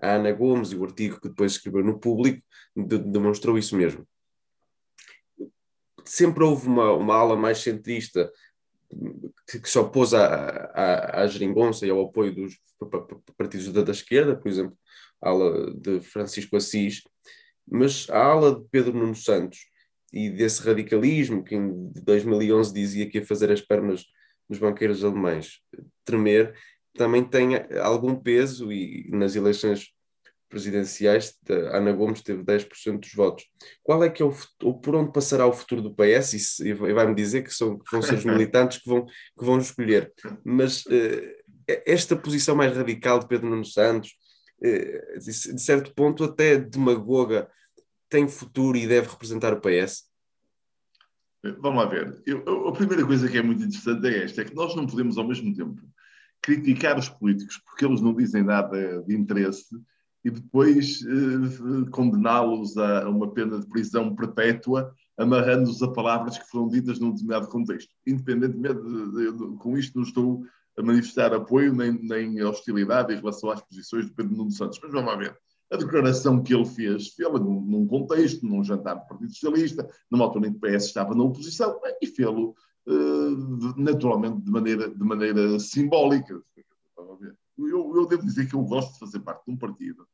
à 0.00 0.14
Ana 0.16 0.32
Gomes 0.32 0.72
e 0.72 0.76
o 0.76 0.84
artigo 0.84 1.20
que 1.20 1.28
depois 1.28 1.52
escreveu 1.52 1.82
no 1.82 1.98
público 1.98 2.42
de, 2.74 2.98
demonstrou 2.98 3.56
isso 3.56 3.76
mesmo. 3.76 4.06
Sempre 6.04 6.44
houve 6.44 6.68
uma, 6.68 6.92
uma 6.92 7.14
ala 7.16 7.36
mais 7.36 7.58
centrista 7.58 8.30
que 9.46 9.68
se 9.68 9.78
opôs 9.78 10.14
à, 10.14 10.26
à, 10.74 11.22
à 11.22 11.26
geringonça 11.26 11.86
e 11.86 11.90
ao 11.90 12.02
apoio 12.02 12.34
dos 12.34 12.58
partidos 13.36 13.72
da, 13.72 13.82
da 13.82 13.92
esquerda, 13.92 14.36
por 14.36 14.48
exemplo, 14.48 14.76
a 15.20 15.30
ala 15.30 15.74
de 15.74 16.00
Francisco 16.00 16.56
Assis, 16.56 17.02
mas 17.66 18.08
a 18.10 18.22
ala 18.22 18.54
de 18.54 18.66
Pedro 18.70 18.92
Nuno 18.92 19.14
Santos 19.14 19.66
e 20.12 20.30
desse 20.30 20.62
radicalismo 20.62 21.42
que 21.42 21.54
em 21.54 21.90
2011 22.02 22.72
dizia 22.72 23.08
que 23.08 23.18
ia 23.18 23.26
fazer 23.26 23.50
as 23.50 23.60
pernas 23.60 24.04
dos 24.48 24.58
banqueiros 24.58 25.04
alemães 25.04 25.60
tremer, 26.04 26.54
também 26.94 27.24
tem 27.24 27.56
algum 27.82 28.14
peso 28.14 28.72
e 28.72 29.08
nas 29.10 29.34
eleições 29.34 29.92
presidenciais 30.48 31.34
Ana 31.72 31.92
Gomes 31.92 32.22
teve 32.22 32.42
10% 32.42 33.00
dos 33.00 33.12
votos. 33.12 33.44
Qual 33.82 34.02
é 34.02 34.10
que 34.10 34.22
é 34.22 34.26
o 34.26 34.34
ou 34.62 34.78
por 34.78 34.94
onde 34.94 35.12
passará 35.12 35.46
o 35.46 35.52
futuro 35.52 35.82
do 35.82 35.94
PS? 35.94 36.60
E, 36.60 36.72
vai-me 36.72 37.14
dizer 37.14 37.42
que, 37.42 37.52
são, 37.52 37.78
que 37.78 37.90
vão 37.90 38.02
ser 38.02 38.14
os 38.14 38.24
militantes 38.26 38.78
que 38.78 38.88
vão, 38.88 39.04
que 39.04 39.44
vão 39.44 39.58
escolher. 39.58 40.12
Mas 40.44 40.84
uh, 40.86 41.36
esta 41.84 42.16
posição 42.16 42.54
mais 42.54 42.76
radical 42.76 43.18
de 43.18 43.28
Pedro 43.28 43.48
Nuno 43.48 43.64
Santos, 43.64 44.14
de, 44.60 45.02
de 45.20 45.60
certo 45.60 45.94
ponto 45.94 46.24
até 46.24 46.56
demagoga, 46.56 47.50
tem 48.08 48.28
futuro 48.28 48.76
e 48.76 48.86
deve 48.86 49.08
representar 49.08 49.52
o 49.52 49.60
PS? 49.60 50.04
Vamos 51.58 51.82
lá 51.82 51.86
ver. 51.86 52.20
Eu, 52.24 52.68
a 52.68 52.72
primeira 52.72 53.04
coisa 53.04 53.28
que 53.28 53.38
é 53.38 53.42
muito 53.42 53.62
interessante 53.62 54.06
é 54.06 54.24
esta: 54.24 54.42
é 54.42 54.44
que 54.44 54.54
nós 54.54 54.74
não 54.74 54.86
podemos, 54.86 55.18
ao 55.18 55.26
mesmo 55.26 55.54
tempo, 55.54 55.80
criticar 56.40 56.98
os 56.98 57.08
políticos 57.08 57.60
porque 57.64 57.84
eles 57.84 58.00
não 58.00 58.14
dizem 58.14 58.42
nada 58.42 59.02
de 59.02 59.14
interesse 59.14 59.66
e 60.26 60.30
depois 60.30 61.02
eh, 61.02 61.88
condená-los 61.92 62.76
a 62.76 63.08
uma 63.08 63.30
pena 63.30 63.60
de 63.60 63.66
prisão 63.68 64.12
perpétua, 64.12 64.92
amarrando-os 65.16 65.80
a 65.84 65.92
palavras 65.92 66.36
que 66.36 66.50
foram 66.50 66.66
ditas 66.66 66.98
num 66.98 67.12
determinado 67.12 67.46
contexto. 67.46 67.94
Independentemente 68.04 68.82
de, 68.82 69.12
de, 69.12 69.32
de, 69.32 69.56
com 69.58 69.78
isto, 69.78 69.94
não 69.94 70.02
estou 70.02 70.42
a 70.76 70.82
manifestar 70.82 71.32
apoio 71.32 71.72
nem, 71.72 71.92
nem 71.92 72.42
hostilidade 72.42 73.14
em 73.14 73.18
relação 73.18 73.50
às 73.50 73.62
posições 73.62 74.06
do 74.06 74.14
Pedro 74.14 74.34
Nuno 74.34 74.50
Santos. 74.50 74.80
Mas 74.82 74.90
vamos 74.90 75.16
ver. 75.16 75.38
A 75.70 75.76
declaração 75.76 76.42
que 76.42 76.52
ele 76.52 76.66
fez, 76.66 77.10
fez-la 77.10 77.38
num, 77.38 77.60
num, 77.60 77.86
contexto, 77.86 78.44
num 78.44 78.64
jantar 78.64 78.94
do 78.96 79.06
Partido 79.06 79.32
Socialista, 79.32 79.88
numa 80.10 80.24
altura 80.24 80.48
em 80.48 80.52
que 80.52 80.58
o 80.58 80.60
PS 80.60 80.86
estava 80.86 81.14
na 81.14 81.22
oposição, 81.22 81.78
e 82.02 82.06
fez-lo 82.08 82.52
uh, 82.88 83.80
naturalmente 83.80 84.40
de 84.40 84.50
maneira, 84.50 84.90
de 84.90 85.04
maneira 85.04 85.56
simbólica. 85.60 86.42
Eu, 87.56 87.96
eu 87.96 88.06
devo 88.06 88.24
dizer 88.24 88.48
que 88.48 88.54
eu 88.54 88.62
gosto 88.62 88.92
de 88.94 88.98
fazer 88.98 89.20
parte 89.20 89.44
de 89.46 89.52
um 89.52 89.56
partido 89.56 90.06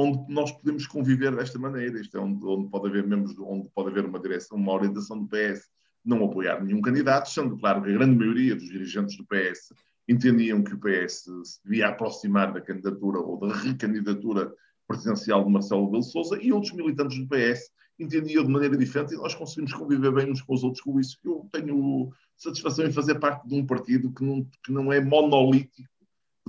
onde 0.00 0.32
nós 0.32 0.52
podemos 0.52 0.86
conviver 0.86 1.34
desta 1.34 1.58
maneira. 1.58 2.00
Isto 2.00 2.16
é 2.16 2.20
onde, 2.20 2.44
onde 2.44 2.68
pode 2.68 2.88
haver 2.88 3.06
membros, 3.06 3.36
onde 3.38 3.68
pode 3.70 3.90
haver 3.90 4.04
uma 4.04 4.18
direção, 4.18 4.56
uma 4.56 4.72
orientação 4.72 5.18
do 5.18 5.28
PS 5.28 5.68
não 6.04 6.24
apoiar 6.24 6.64
nenhum 6.64 6.80
candidato, 6.80 7.28
sendo 7.28 7.58
claro 7.58 7.82
que 7.82 7.90
a 7.90 7.92
grande 7.92 8.16
maioria 8.16 8.54
dos 8.54 8.68
dirigentes 8.68 9.16
do 9.16 9.26
PS 9.26 9.72
entendiam 10.08 10.62
que 10.62 10.74
o 10.74 10.80
PS 10.80 11.24
se 11.44 11.62
devia 11.64 11.88
aproximar 11.88 12.52
da 12.52 12.60
candidatura 12.60 13.18
ou 13.20 13.38
da 13.38 13.54
recandidatura 13.54 14.52
presidencial 14.88 15.44
de 15.44 15.50
Marcelo 15.50 15.84
Rebelo 15.84 16.02
Sousa 16.02 16.42
e 16.42 16.52
outros 16.52 16.72
militantes 16.72 17.18
do 17.18 17.28
PS 17.28 17.70
entendiam 17.98 18.44
de 18.44 18.50
maneira 18.50 18.76
diferente 18.76 19.14
e 19.14 19.16
nós 19.18 19.34
conseguimos 19.34 19.72
conviver 19.74 20.10
bem 20.10 20.32
uns 20.32 20.40
com 20.40 20.54
os 20.54 20.64
outros 20.64 20.82
com 20.82 20.98
isso. 20.98 21.18
Eu 21.22 21.46
tenho 21.52 22.10
satisfação 22.36 22.86
em 22.86 22.92
fazer 22.92 23.16
parte 23.16 23.46
de 23.46 23.54
um 23.54 23.66
partido 23.66 24.10
que 24.10 24.24
não, 24.24 24.44
que 24.64 24.72
não 24.72 24.90
é 24.90 25.00
monolítico 25.00 25.99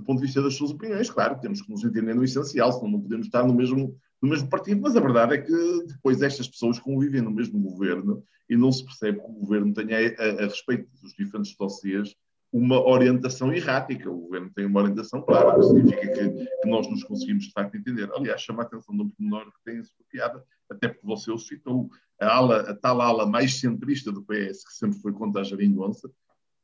do 0.01 0.05
ponto 0.05 0.19
de 0.19 0.25
vista 0.25 0.41
das 0.41 0.55
suas 0.55 0.71
opiniões. 0.71 1.09
Claro, 1.09 1.39
temos 1.39 1.61
que 1.61 1.69
nos 1.69 1.83
entender 1.83 2.13
no 2.13 2.23
essencial, 2.23 2.71
senão 2.71 2.91
não 2.91 3.01
podemos 3.01 3.27
estar 3.27 3.45
no 3.45 3.53
mesmo, 3.53 3.95
no 4.21 4.29
mesmo 4.29 4.49
partido, 4.49 4.81
mas 4.81 4.95
a 4.95 4.99
verdade 4.99 5.35
é 5.35 5.37
que 5.37 5.85
depois 5.87 6.21
estas 6.21 6.47
pessoas 6.47 6.79
convivem 6.79 7.21
no 7.21 7.31
mesmo 7.31 7.59
governo 7.59 8.23
e 8.49 8.57
não 8.57 8.71
se 8.71 8.83
percebe 8.83 9.19
que 9.19 9.29
o 9.29 9.33
governo 9.33 9.73
tenha, 9.73 9.97
a, 9.97 10.43
a 10.43 10.47
respeito 10.47 10.89
dos 11.01 11.13
diferentes 11.13 11.55
dossiês, 11.55 12.15
uma 12.51 12.85
orientação 12.85 13.53
errática. 13.53 14.09
O 14.09 14.21
governo 14.21 14.51
tem 14.53 14.65
uma 14.65 14.81
orientação 14.81 15.21
clara, 15.21 15.55
que 15.55 15.63
significa 15.67 16.07
que, 16.11 16.45
que, 16.45 16.69
nós 16.69 16.89
nos 16.89 17.03
conseguimos 17.03 17.45
de 17.45 17.51
facto 17.51 17.77
entender. 17.77 18.11
Aliás, 18.11 18.41
chama 18.41 18.63
a 18.63 18.65
atenção 18.65 18.95
de 18.95 19.03
um 19.03 19.09
pormenor 19.09 19.45
que 19.45 19.63
tem 19.63 19.79
a 19.79 19.83
sua 19.83 20.05
piada, 20.09 20.43
até 20.69 20.89
porque 20.89 21.05
você 21.05 21.31
o 21.31 21.37
citou, 21.37 21.89
a, 22.19 22.35
ala, 22.35 22.61
a 22.61 22.75
tal 22.75 22.99
ala 22.99 23.25
mais 23.25 23.59
centrista 23.59 24.11
do 24.11 24.23
PS, 24.23 24.65
que 24.65 24.73
sempre 24.73 24.99
foi 24.99 25.13
contra 25.13 25.41
a 25.41 25.43
geringonça, 25.45 26.11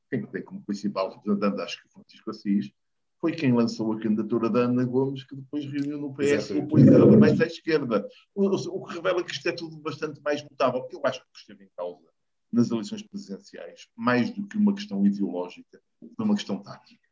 quem 0.10 0.25
tem 0.25 0.41
como 0.41 0.63
principal 0.63 1.12
representante, 1.12 1.62
acho 1.62 1.84
que 1.84 1.89
Francisco 1.89 2.29
Assis, 2.32 2.72
foi 3.19 3.31
quem 3.31 3.53
lançou 3.53 3.93
a 3.93 4.00
candidatura 4.00 4.50
da 4.50 4.62
Ana 4.62 4.86
Gomes, 4.86 5.24
que 5.24 5.36
depois 5.36 5.65
reuniu 5.65 6.00
no 6.00 6.13
PS 6.13 6.51
o 6.51 6.62
apoio 6.62 6.86
dela 6.86 7.17
mais 7.17 7.39
à 7.41 7.45
esquerda. 7.45 8.07
O, 8.36 8.45
o, 8.45 8.86
que 8.86 8.95
revela 8.95 9.24
que 9.24 9.31
isto 9.31 9.47
é 9.47 9.51
tudo 9.51 9.77
bastante 9.77 10.21
mais 10.21 10.43
mutável. 10.43 10.88
Eu 10.91 11.01
acho 11.03 11.19
que 11.19 11.25
o 11.25 11.31
que 11.31 11.39
esteve 11.39 11.65
em 11.65 11.69
causa 11.75 12.07
nas 12.51 12.71
eleições 12.71 13.01
presidenciais, 13.03 13.88
mais 13.95 14.31
do 14.31 14.47
que 14.47 14.57
uma 14.57 14.74
questão 14.74 15.05
ideológica, 15.05 15.81
foi 16.00 16.25
uma 16.25 16.36
questão 16.36 16.62
tática. 16.62 17.07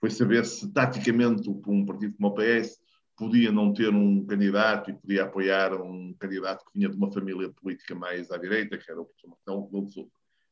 Foi 0.00 0.10
saber 0.10 0.44
se 0.44 0.70
taticamente 0.72 1.48
um 1.48 1.86
partido 1.86 2.14
como 2.14 2.28
o 2.28 2.34
PS 2.34 2.78
podia 3.16 3.50
não 3.50 3.72
ter 3.72 3.88
um 3.94 4.26
candidato 4.26 4.90
e 4.90 4.94
podia 4.94 5.24
apoiar 5.24 5.80
um 5.80 6.14
candidato 6.18 6.64
que 6.66 6.78
vinha 6.78 6.88
de 6.90 6.96
uma 6.96 7.10
família 7.10 7.50
política 7.50 7.94
mais 7.94 8.30
à 8.30 8.36
direita, 8.36 8.76
que 8.76 8.90
era 8.90 9.00
o 9.00 9.08
Rebelo 9.46 9.86
de 9.86 9.92
Sousa. 9.92 10.10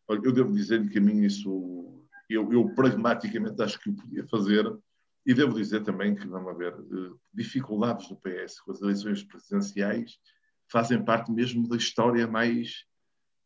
Eu 0.08 0.32
devo 0.32 0.52
dizer 0.52 0.88
que 0.88 0.98
a 0.98 1.00
mim 1.00 1.22
isso 1.22 2.03
eu, 2.28 2.52
eu, 2.52 2.74
pragmaticamente 2.74 3.62
acho 3.62 3.78
que 3.78 3.90
o 3.90 3.94
podia 3.94 4.26
fazer. 4.26 4.64
E 5.26 5.32
devo 5.32 5.54
dizer 5.54 5.82
também 5.82 6.14
que, 6.14 6.26
vamos 6.26 6.56
ver, 6.56 6.74
eh, 6.74 7.12
dificuldades 7.32 8.08
do 8.08 8.16
PS 8.16 8.60
com 8.60 8.72
as 8.72 8.82
eleições 8.82 9.22
presidenciais 9.22 10.18
fazem 10.70 11.02
parte 11.02 11.32
mesmo 11.32 11.66
da 11.66 11.76
história 11.76 12.26
mais, 12.26 12.84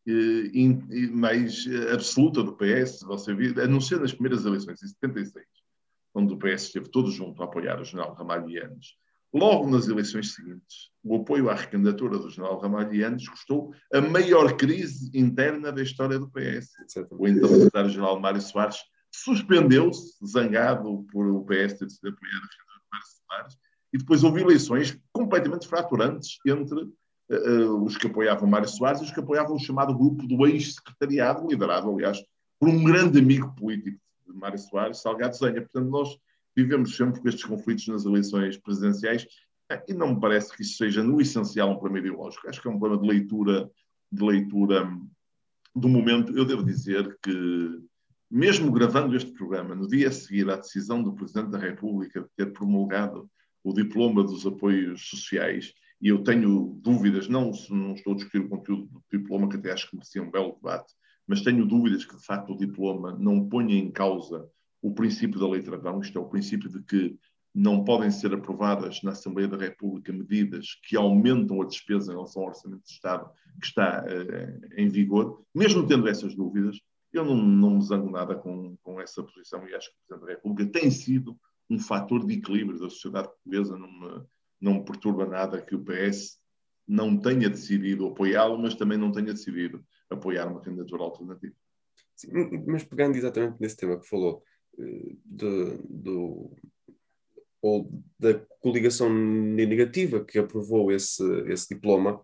eh, 0.06 1.08
mais 1.12 1.66
eh, 1.66 1.92
absoluta 1.92 2.42
do 2.42 2.56
PS. 2.56 3.02
Você 3.02 3.32
viu, 3.32 3.62
a 3.62 3.66
não 3.68 3.80
ser 3.80 4.00
nas 4.00 4.12
primeiras 4.12 4.44
eleições, 4.44 4.82
em 4.82 4.88
76, 4.88 5.46
onde 6.14 6.34
o 6.34 6.38
PS 6.38 6.64
esteve 6.64 6.90
todo 6.90 7.10
junto 7.10 7.40
a 7.42 7.44
apoiar 7.44 7.80
o 7.80 7.84
general 7.84 8.14
Ramalho 8.14 8.50
Yanes, 8.50 8.96
Logo 9.32 9.68
nas 9.68 9.86
eleições 9.86 10.32
seguintes, 10.32 10.90
o 11.04 11.16
apoio 11.16 11.50
à 11.50 11.54
recandidatura 11.54 12.18
do 12.18 12.30
general 12.30 12.58
Ramalhianes 12.58 13.28
custou 13.28 13.74
a 13.92 14.00
maior 14.00 14.56
crise 14.56 15.10
interna 15.12 15.70
da 15.70 15.82
história 15.82 16.18
do 16.18 16.30
PS. 16.30 16.70
O 17.10 17.28
então 17.28 17.48
secretário-geral 17.48 18.18
Mário 18.18 18.40
Soares 18.40 18.78
suspendeu-se, 19.12 20.14
zangado 20.26 21.06
por 21.12 21.26
o 21.26 21.44
PS 21.44 21.74
ter 21.74 21.84
decidido 21.86 22.16
apoiar 22.16 22.36
a 22.36 22.96
Mário 22.96 23.06
Soares, 23.06 23.56
e 23.92 23.98
depois 23.98 24.24
houve 24.24 24.40
eleições 24.40 24.98
completamente 25.12 25.68
fraturantes 25.68 26.38
entre 26.46 26.80
uh, 26.80 27.84
os 27.84 27.96
que 27.96 28.06
apoiavam 28.06 28.48
Mário 28.48 28.68
Soares 28.68 29.00
e 29.00 29.04
os 29.04 29.10
que 29.10 29.20
apoiavam 29.20 29.56
o 29.56 29.60
chamado 29.60 29.96
grupo 29.96 30.26
do 30.26 30.46
ex-secretariado, 30.46 31.46
liderado, 31.46 31.90
aliás, 31.90 32.18
por 32.58 32.68
um 32.68 32.82
grande 32.82 33.18
amigo 33.18 33.54
político 33.54 33.98
de 34.26 34.32
Mário 34.34 34.58
Soares, 34.58 35.02
Salgado 35.02 35.36
Zenha. 35.36 35.60
Portanto, 35.60 35.88
nós 35.90 36.16
vivemos 36.56 36.96
sempre 36.96 37.20
com 37.20 37.28
estes 37.28 37.44
conflitos 37.44 37.86
nas 37.88 38.04
eleições 38.04 38.56
presidenciais 38.56 39.26
e 39.86 39.92
não 39.92 40.14
me 40.14 40.20
parece 40.20 40.54
que 40.54 40.62
isso 40.62 40.76
seja 40.76 41.02
no 41.02 41.20
essencial 41.20 41.70
um 41.70 41.78
problema 41.78 42.06
ideológico. 42.06 42.48
Acho 42.48 42.60
que 42.60 42.68
é 42.68 42.70
um 42.70 42.78
problema 42.78 43.02
de 43.02 43.08
leitura, 43.08 43.70
de 44.10 44.24
leitura 44.24 44.90
do 45.74 45.88
momento. 45.88 46.36
Eu 46.36 46.44
devo 46.44 46.64
dizer 46.64 47.18
que, 47.22 47.78
mesmo 48.30 48.72
gravando 48.72 49.16
este 49.16 49.32
programa, 49.32 49.74
no 49.74 49.86
dia 49.86 50.08
a 50.08 50.12
seguir 50.12 50.48
à 50.50 50.56
decisão 50.56 51.02
do 51.02 51.14
Presidente 51.14 51.50
da 51.50 51.58
República 51.58 52.22
de 52.22 52.28
ter 52.36 52.52
promulgado 52.52 53.28
o 53.62 53.72
diploma 53.72 54.22
dos 54.22 54.46
apoios 54.46 55.08
sociais, 55.08 55.74
e 56.00 56.08
eu 56.08 56.22
tenho 56.22 56.78
dúvidas, 56.80 57.28
não, 57.28 57.50
não 57.70 57.92
estou 57.92 58.12
a 58.12 58.16
discutir 58.16 58.38
o 58.38 58.48
conteúdo 58.48 58.86
do 58.86 59.02
diploma, 59.12 59.48
que 59.48 59.56
até 59.56 59.72
acho 59.72 59.90
que 59.90 59.96
merecia 59.96 60.22
um 60.22 60.30
belo 60.30 60.54
debate, 60.54 60.94
mas 61.26 61.42
tenho 61.42 61.66
dúvidas 61.66 62.04
que, 62.04 62.16
de 62.16 62.24
facto, 62.24 62.52
o 62.52 62.56
diploma 62.56 63.16
não 63.18 63.46
ponha 63.48 63.74
em 63.74 63.90
causa 63.90 64.48
o 64.80 64.92
princípio 64.92 65.40
da 65.40 65.48
lei 65.48 65.62
travão, 65.62 66.00
isto 66.00 66.18
é, 66.18 66.20
o 66.20 66.28
princípio 66.28 66.68
de 66.68 66.82
que 66.82 67.18
não 67.54 67.82
podem 67.82 68.10
ser 68.10 68.32
aprovadas 68.32 69.02
na 69.02 69.12
Assembleia 69.12 69.48
da 69.48 69.56
República 69.56 70.12
medidas 70.12 70.78
que 70.84 70.96
aumentam 70.96 71.60
a 71.60 71.66
despesa 71.66 72.12
em 72.12 72.14
relação 72.14 72.42
ao 72.42 72.48
Orçamento 72.48 72.84
de 72.84 72.92
Estado 72.92 73.28
que 73.60 73.66
está 73.66 74.04
uh, 74.04 74.74
em 74.76 74.88
vigor, 74.88 75.42
mesmo 75.54 75.86
tendo 75.86 76.06
essas 76.06 76.34
dúvidas, 76.36 76.78
eu 77.12 77.24
não, 77.24 77.36
não 77.36 77.70
me 77.76 77.82
zango 77.82 78.10
nada 78.10 78.36
com, 78.36 78.76
com 78.82 79.00
essa 79.00 79.22
posição 79.22 79.66
e 79.66 79.74
acho 79.74 79.88
que 79.88 79.96
o 79.96 80.06
Presidente 80.06 80.26
da 80.26 80.34
República 80.34 80.78
tem 80.78 80.90
sido 80.90 81.36
um 81.70 81.78
fator 81.78 82.24
de 82.24 82.34
equilíbrio 82.34 82.78
da 82.78 82.88
sociedade 82.88 83.28
portuguesa, 83.28 83.76
não 83.76 83.90
me, 83.90 84.26
não 84.60 84.74
me 84.74 84.84
perturba 84.84 85.26
nada 85.26 85.60
que 85.60 85.74
o 85.74 85.84
PS 85.84 86.38
não 86.86 87.18
tenha 87.18 87.50
decidido 87.50 88.06
apoiá-lo, 88.06 88.58
mas 88.58 88.74
também 88.74 88.96
não 88.96 89.12
tenha 89.12 89.32
decidido 89.32 89.84
apoiar 90.08 90.46
uma 90.46 90.60
candidatura 90.60 91.02
alternativa. 91.02 91.54
Sim, 92.16 92.30
mas 92.66 92.82
pegando 92.82 93.16
exatamente 93.16 93.60
nesse 93.60 93.76
tema 93.76 93.98
que 94.00 94.08
falou, 94.08 94.42
de, 95.24 95.78
do, 95.88 96.50
ou 97.60 97.90
da 98.18 98.34
coligação 98.60 99.12
negativa 99.12 100.24
que 100.24 100.38
aprovou 100.38 100.92
esse, 100.92 101.22
esse 101.48 101.74
diploma, 101.74 102.20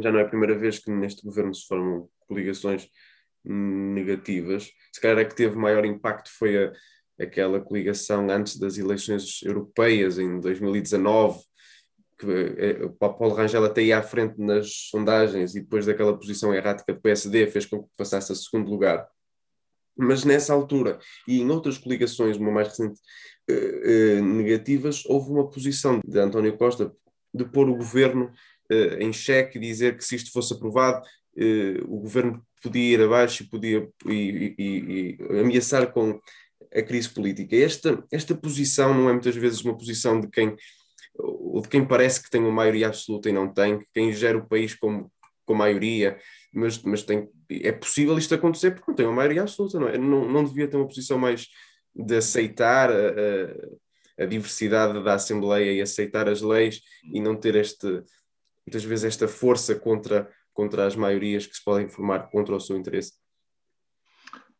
já 0.00 0.10
não 0.10 0.20
é 0.20 0.22
a 0.22 0.28
primeira 0.28 0.56
vez 0.56 0.78
que 0.78 0.90
neste 0.90 1.24
governo 1.24 1.54
se 1.54 1.66
formam 1.66 2.08
coligações 2.26 2.88
negativas. 3.44 4.70
Se 4.92 5.00
calhar 5.00 5.18
a 5.18 5.24
que 5.24 5.34
teve 5.34 5.56
maior 5.56 5.84
impacto 5.84 6.30
foi 6.30 6.64
a, 6.64 6.72
aquela 7.18 7.60
coligação 7.60 8.28
antes 8.30 8.58
das 8.58 8.78
eleições 8.78 9.42
europeias, 9.42 10.18
em 10.18 10.40
2019, 10.40 11.40
que 12.18 12.26
eh, 12.26 12.84
o 12.84 12.90
Paulo 12.90 13.34
Rangel 13.34 13.64
até 13.64 13.82
ia 13.82 13.98
à 13.98 14.02
frente 14.02 14.38
nas 14.38 14.70
sondagens 14.90 15.54
e 15.54 15.60
depois 15.60 15.86
daquela 15.86 16.16
posição 16.16 16.54
errática 16.54 16.92
do 16.92 17.00
PSD 17.00 17.46
fez 17.46 17.66
com 17.66 17.82
que 17.82 17.88
passasse 17.96 18.32
a 18.32 18.34
segundo 18.34 18.70
lugar. 18.70 19.08
Mas 19.96 20.24
nessa 20.24 20.52
altura 20.52 20.98
e 21.28 21.40
em 21.40 21.50
outras 21.50 21.78
coligações, 21.78 22.36
uma 22.36 22.50
mais 22.50 22.68
recente, 22.68 23.00
eh, 23.48 23.80
eh, 24.18 24.20
negativas, 24.20 25.04
houve 25.06 25.30
uma 25.30 25.50
posição 25.50 26.00
de 26.04 26.18
António 26.18 26.56
Costa 26.56 26.92
de 27.32 27.44
pôr 27.44 27.68
o 27.68 27.76
governo 27.76 28.32
em 29.00 29.12
xeque 29.12 29.58
e 29.58 29.60
dizer 29.60 29.96
que 29.96 30.04
se 30.04 30.14
isto 30.14 30.30
fosse 30.30 30.54
aprovado, 30.54 31.04
o 31.88 31.98
governo 31.98 32.40
podia 32.62 32.94
ir 32.94 33.00
abaixo 33.02 33.42
e 33.42 33.48
podia 33.48 33.88
e, 34.06 34.54
e 34.56 35.18
ameaçar 35.40 35.92
com 35.92 36.20
a 36.74 36.82
crise 36.82 37.08
política. 37.08 37.56
Esta, 37.56 38.04
esta 38.12 38.34
posição 38.34 38.94
não 38.94 39.08
é 39.08 39.12
muitas 39.12 39.34
vezes 39.34 39.62
uma 39.62 39.76
posição 39.76 40.20
de 40.20 40.28
quem, 40.28 40.54
de 40.54 41.68
quem 41.68 41.84
parece 41.84 42.22
que 42.22 42.30
tem 42.30 42.40
uma 42.40 42.52
maioria 42.52 42.88
absoluta 42.88 43.28
e 43.28 43.32
não 43.32 43.52
tem, 43.52 43.84
quem 43.92 44.12
gera 44.12 44.38
o 44.38 44.46
país 44.46 44.74
com, 44.74 45.10
com 45.44 45.54
maioria, 45.54 46.18
mas, 46.52 46.80
mas 46.82 47.02
tem, 47.02 47.28
é 47.50 47.72
possível 47.72 48.16
isto 48.18 48.34
acontecer 48.34 48.72
porque 48.72 48.90
não 48.90 48.96
tem 48.96 49.06
uma 49.06 49.16
maioria 49.16 49.42
absoluta, 49.42 49.78
não 49.78 49.88
é? 49.88 49.98
Não, 49.98 50.28
não 50.28 50.44
devia 50.44 50.68
ter 50.68 50.76
uma 50.76 50.86
posição 50.86 51.18
mais 51.18 51.48
de 51.94 52.16
aceitar 52.16 52.90
a, 52.90 52.94
a, 54.18 54.24
a 54.24 54.26
diversidade 54.26 55.02
da 55.02 55.14
Assembleia 55.14 55.72
e 55.72 55.80
aceitar 55.80 56.28
as 56.28 56.40
leis 56.40 56.82
e 57.04 57.20
não 57.20 57.34
ter 57.36 57.56
este, 57.56 57.86
muitas 58.66 58.84
vezes 58.84 59.04
esta 59.04 59.26
força 59.26 59.74
contra 59.74 60.30
contra 60.52 60.86
as 60.86 60.94
maiorias 60.94 61.46
que 61.46 61.56
se 61.56 61.64
podem 61.64 61.88
formar 61.88 62.30
contra 62.30 62.54
o 62.54 62.60
seu 62.60 62.76
interesse? 62.76 63.14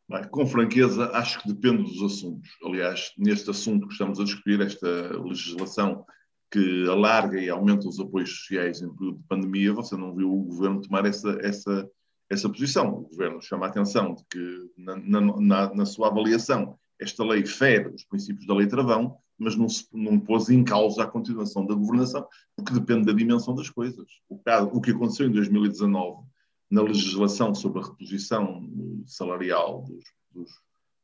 Bem, 0.08 0.26
com 0.28 0.46
franqueza, 0.46 1.10
acho 1.12 1.40
que 1.40 1.52
depende 1.52 1.84
dos 1.84 2.02
assuntos. 2.02 2.48
Aliás, 2.64 3.12
neste 3.18 3.50
assunto 3.50 3.86
que 3.86 3.92
estamos 3.92 4.18
a 4.18 4.24
discutir, 4.24 4.60
esta 4.60 4.88
legislação 5.22 6.04
que 6.50 6.88
alarga 6.88 7.38
e 7.38 7.48
aumenta 7.48 7.86
os 7.86 8.00
apoios 8.00 8.30
sociais 8.30 8.82
em 8.82 8.92
período 8.92 9.18
de 9.18 9.28
pandemia, 9.28 9.72
você 9.72 9.96
não 9.96 10.14
viu 10.14 10.32
o 10.32 10.44
governo 10.44 10.80
tomar 10.80 11.06
essa, 11.06 11.38
essa, 11.42 11.88
essa 12.30 12.48
posição. 12.48 12.88
O 12.88 13.08
governo 13.08 13.42
chama 13.42 13.66
a 13.66 13.68
atenção 13.68 14.14
de 14.14 14.24
que, 14.30 14.70
na, 14.78 15.20
na, 15.20 15.74
na 15.74 15.86
sua 15.86 16.08
avaliação, 16.08 16.78
esta 16.98 17.24
lei 17.24 17.44
fere 17.44 17.88
os 17.88 18.04
princípios 18.04 18.46
da 18.46 18.54
lei 18.54 18.68
travão, 18.68 19.16
mas 19.36 19.56
não, 19.56 19.68
se, 19.68 19.86
não 19.92 20.20
pôs 20.20 20.48
em 20.48 20.62
causa 20.62 21.02
a 21.02 21.06
continuação 21.06 21.66
da 21.66 21.74
governação, 21.74 22.26
porque 22.54 22.72
depende 22.72 23.06
da 23.06 23.12
dimensão 23.12 23.54
das 23.54 23.68
coisas. 23.68 24.06
O, 24.28 24.38
caso, 24.38 24.70
o 24.72 24.80
que 24.80 24.92
aconteceu 24.92 25.26
em 25.26 25.32
2019 25.32 26.24
na 26.70 26.82
legislação 26.82 27.54
sobre 27.54 27.80
a 27.80 27.86
reposição 27.86 28.62
salarial 29.06 29.82
dos, 29.82 30.04
dos 30.30 30.50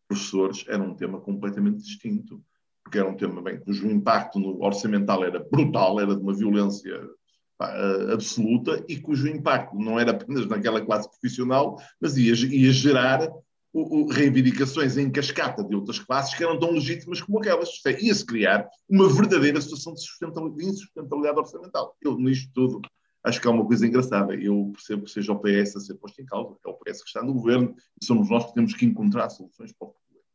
professores 0.07 0.65
era 0.69 0.83
um 0.83 0.95
tema 0.95 1.21
completamente 1.21 1.79
distinto, 1.79 2.41
porque 2.85 2.99
era 2.99 3.09
um 3.09 3.17
tema 3.17 3.43
bem, 3.43 3.59
cujo 3.59 3.91
impacto 3.91 4.39
no 4.39 4.63
orçamental 4.63 5.25
era 5.25 5.41
brutal, 5.51 5.99
era 5.99 6.15
de 6.15 6.23
uma 6.23 6.35
violência 6.35 6.95
absoluta 8.13 8.85
e 8.89 8.99
cujo 8.99 9.29
impacto 9.29 9.77
não 9.77 9.99
era 9.99 10.11
apenas 10.11 10.47
naquela 10.47 10.85
classe 10.85 11.09
profissional, 11.09 11.81
mas 12.01 12.17
ia, 12.17 12.35
ia 12.35 12.73
gerar 12.73 13.29
o, 13.73 14.01
o, 14.01 14.09
reivindicações 14.09 14.97
em 14.97 15.11
cascata 15.11 15.63
de 15.65 15.75
outras 15.75 15.99
classes 15.99 16.35
que 16.35 16.43
eram 16.43 16.59
tão 16.59 16.73
legítimas 16.73 17.21
como 17.21 17.39
aquelas. 17.39 17.69
É, 17.87 18.03
ia-se 18.03 18.25
criar 18.25 18.69
uma 18.89 19.09
verdadeira 19.09 19.61
situação 19.61 19.95
de, 19.95 20.57
de 20.57 20.65
insustentabilidade 20.65 21.39
orçamental. 21.39 21.97
Eu, 22.01 22.19
nisto 22.19 22.51
tudo, 22.55 22.81
acho 23.25 23.41
que 23.41 23.47
há 23.47 23.51
uma 23.51 23.67
coisa 23.67 23.87
engraçada. 23.87 24.35
Eu 24.35 24.71
percebo 24.73 25.05
que 25.05 25.11
seja 25.11 25.33
o 25.33 25.39
PS 25.39 25.77
a 25.77 25.81
ser 25.81 25.95
posto 25.95 26.21
em 26.21 26.27
causa, 26.27 26.57
é 26.65 26.69
o 26.69 26.75
PS 26.75 27.03
que 27.03 27.09
está 27.09 27.23
no 27.23 27.35
governo, 27.35 27.75
e 28.01 28.05
somos 28.05 28.31
nós 28.31 28.47
que 28.47 28.55
temos 28.55 28.75
que 28.75 28.87
encontrar 28.87 29.29
soluções 29.31 29.73
para 29.73 29.89
o 29.89 29.93
problema. 29.93 30.27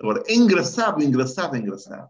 Agora, 0.00 0.22
é 0.26 0.34
engraçado, 0.34 1.02
engraçado, 1.02 1.56
engraçado 1.56 2.08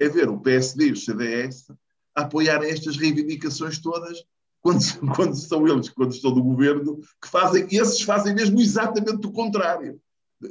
é 0.00 0.08
ver 0.08 0.28
o 0.28 0.40
PSD 0.40 0.88
e 0.88 0.92
o 0.92 0.96
CDS 0.96 1.66
apoiarem 2.14 2.70
estas 2.70 2.96
reivindicações 2.96 3.78
todas 3.78 4.24
quando, 4.60 4.80
quando 5.14 5.34
são 5.34 5.66
eles, 5.66 5.88
quando 5.88 6.12
estão 6.12 6.34
no 6.34 6.42
governo, 6.42 7.00
que 7.20 7.28
fazem, 7.28 7.66
esses 7.70 8.02
fazem 8.02 8.34
mesmo 8.34 8.60
exatamente 8.60 9.26
o 9.26 9.32
contrário 9.32 10.00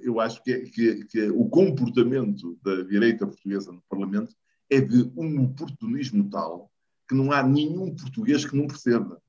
eu 0.01 0.19
acho 0.19 0.41
que, 0.43 0.61
que, 0.69 1.05
que, 1.05 1.29
o 1.29 1.47
comportamento 1.49 2.57
da 2.63 2.81
direita 2.83 3.27
portuguesa 3.27 3.71
no 3.71 3.83
Parlamento 3.89 4.35
é 4.69 4.81
de 4.81 5.11
um 5.15 5.43
oportunismo 5.43 6.29
tal 6.29 6.71
que 7.07 7.15
não 7.15 7.31
há 7.31 7.43
nenhum 7.43 7.93
português 7.93 8.45
que 8.45 8.55
não 8.55 8.67
perceba. 8.67 9.21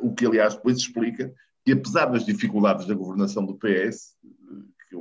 O 0.00 0.12
que, 0.12 0.26
aliás, 0.26 0.54
depois 0.54 0.76
explica 0.76 1.32
que, 1.64 1.72
apesar 1.72 2.06
das 2.06 2.26
dificuldades 2.26 2.86
da 2.86 2.94
governação 2.94 3.46
do 3.46 3.54
PS, 3.54 4.16
que 4.88 4.96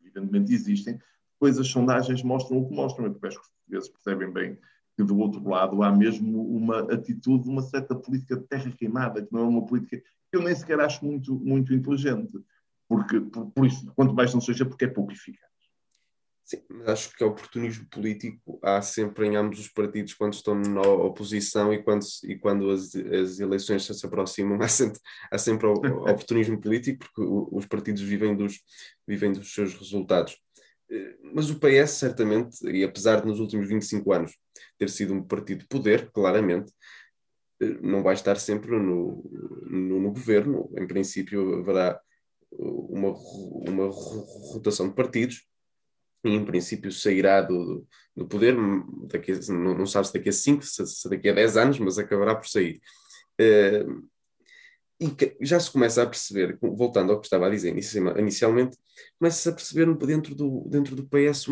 evidentemente 0.00 0.54
existem, 0.54 0.98
depois 1.34 1.58
as 1.58 1.66
sondagens 1.66 2.22
mostram 2.22 2.58
o 2.58 2.68
que 2.68 2.74
mostram. 2.74 3.12
Penso 3.14 3.40
que 3.40 3.42
os 3.42 3.50
portugueses 3.50 3.88
percebem 3.88 4.32
bem 4.32 4.58
que, 4.96 5.02
do 5.02 5.18
outro 5.18 5.48
lado, 5.48 5.82
há 5.82 5.90
mesmo 5.90 6.46
uma 6.54 6.80
atitude, 6.92 7.48
uma 7.48 7.62
certa 7.62 7.94
política 7.94 8.36
de 8.36 8.44
terra 8.44 8.70
queimada, 8.70 9.22
que 9.22 9.32
não 9.32 9.40
é 9.40 9.44
uma 9.44 9.64
política 9.64 9.98
que 9.98 10.36
eu 10.36 10.42
nem 10.42 10.54
sequer 10.54 10.80
acho 10.80 11.04
muito, 11.04 11.34
muito 11.34 11.72
inteligente 11.74 12.32
porque, 12.92 13.20
por, 13.20 13.50
por, 13.52 13.66
isso, 13.66 13.90
quanto 13.96 14.12
mais 14.12 14.34
não 14.34 14.40
seja, 14.42 14.66
porque 14.66 14.84
é 14.84 14.88
pouco 14.88 15.12
eficaz. 15.12 15.50
Sim, 16.44 16.58
mas 16.68 16.88
acho 16.88 17.16
que 17.16 17.24
oportunismo 17.24 17.86
político 17.86 18.58
há 18.62 18.82
sempre 18.82 19.26
em 19.26 19.36
ambos 19.36 19.58
os 19.60 19.68
partidos 19.68 20.12
quando 20.12 20.34
estão 20.34 20.54
na 20.54 20.82
oposição 20.82 21.72
e 21.72 21.82
quando, 21.82 22.04
e 22.24 22.36
quando 22.36 22.70
as, 22.70 22.94
as 22.94 23.38
eleições 23.38 23.86
se 23.86 24.06
aproximam 24.06 24.60
há 24.60 24.68
sempre, 24.68 25.00
há 25.30 25.38
sempre 25.38 25.66
oportunismo 25.72 26.60
político 26.60 26.98
porque 26.98 27.22
os 27.56 27.64
partidos 27.64 28.02
vivem 28.02 28.36
dos, 28.36 28.60
vivem 29.06 29.32
dos 29.32 29.54
seus 29.54 29.72
resultados. 29.72 30.36
Mas 31.32 31.48
o 31.50 31.58
PS, 31.58 31.92
certamente, 31.92 32.66
e 32.68 32.84
apesar 32.84 33.20
de 33.20 33.26
nos 33.26 33.40
últimos 33.40 33.68
25 33.68 34.12
anos 34.12 34.36
ter 34.78 34.90
sido 34.90 35.14
um 35.14 35.22
partido 35.22 35.60
de 35.60 35.68
poder, 35.68 36.10
claramente, 36.10 36.72
eh, 37.60 37.78
não 37.80 38.02
vai 38.02 38.14
estar 38.14 38.36
sempre 38.36 38.70
no, 38.72 39.22
no, 39.64 40.00
no 40.00 40.12
governo. 40.12 40.70
Em 40.76 40.86
princípio, 40.86 41.60
haverá 41.60 42.00
uma, 42.50 43.14
uma 43.68 43.88
rotação 44.52 44.88
de 44.88 44.94
partidos 44.94 45.46
e, 46.24 46.30
em 46.30 46.44
princípio, 46.44 46.92
sairá 46.92 47.40
do, 47.40 47.86
do 48.14 48.26
poder, 48.26 48.54
daqui, 49.08 49.32
não, 49.50 49.76
não 49.76 49.86
sabe 49.86 50.06
se 50.08 50.12
daqui 50.12 50.28
a 50.28 50.32
5, 50.32 50.62
se, 50.62 50.86
se, 50.86 51.08
daqui 51.08 51.28
a 51.28 51.32
10 51.32 51.56
anos, 51.56 51.78
mas 51.78 51.98
acabará 51.98 52.34
por 52.34 52.46
sair. 52.46 52.80
Uh, 53.40 54.08
e 55.00 55.10
já 55.40 55.58
se 55.58 55.70
começa 55.70 56.02
a 56.02 56.06
perceber, 56.06 56.56
voltando 56.60 57.12
ao 57.12 57.20
que 57.20 57.26
estava 57.26 57.46
a 57.46 57.50
dizer 57.50 57.74
inicialmente, 58.18 58.76
começa-se 59.18 59.48
a 59.48 59.52
perceber 59.52 59.92
dentro 60.06 60.34
do, 60.34 60.64
dentro 60.68 60.94
do 60.94 61.08
PS 61.08 61.46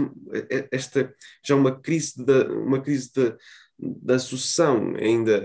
esta, 0.71 1.13
já 1.45 1.57
uma 1.57 1.81
crise, 1.81 2.15
de, 2.17 2.43
uma 2.45 2.81
crise 2.81 3.11
de, 3.13 3.35
da 3.79 4.19
sucessão, 4.19 4.95
ainda 4.97 5.43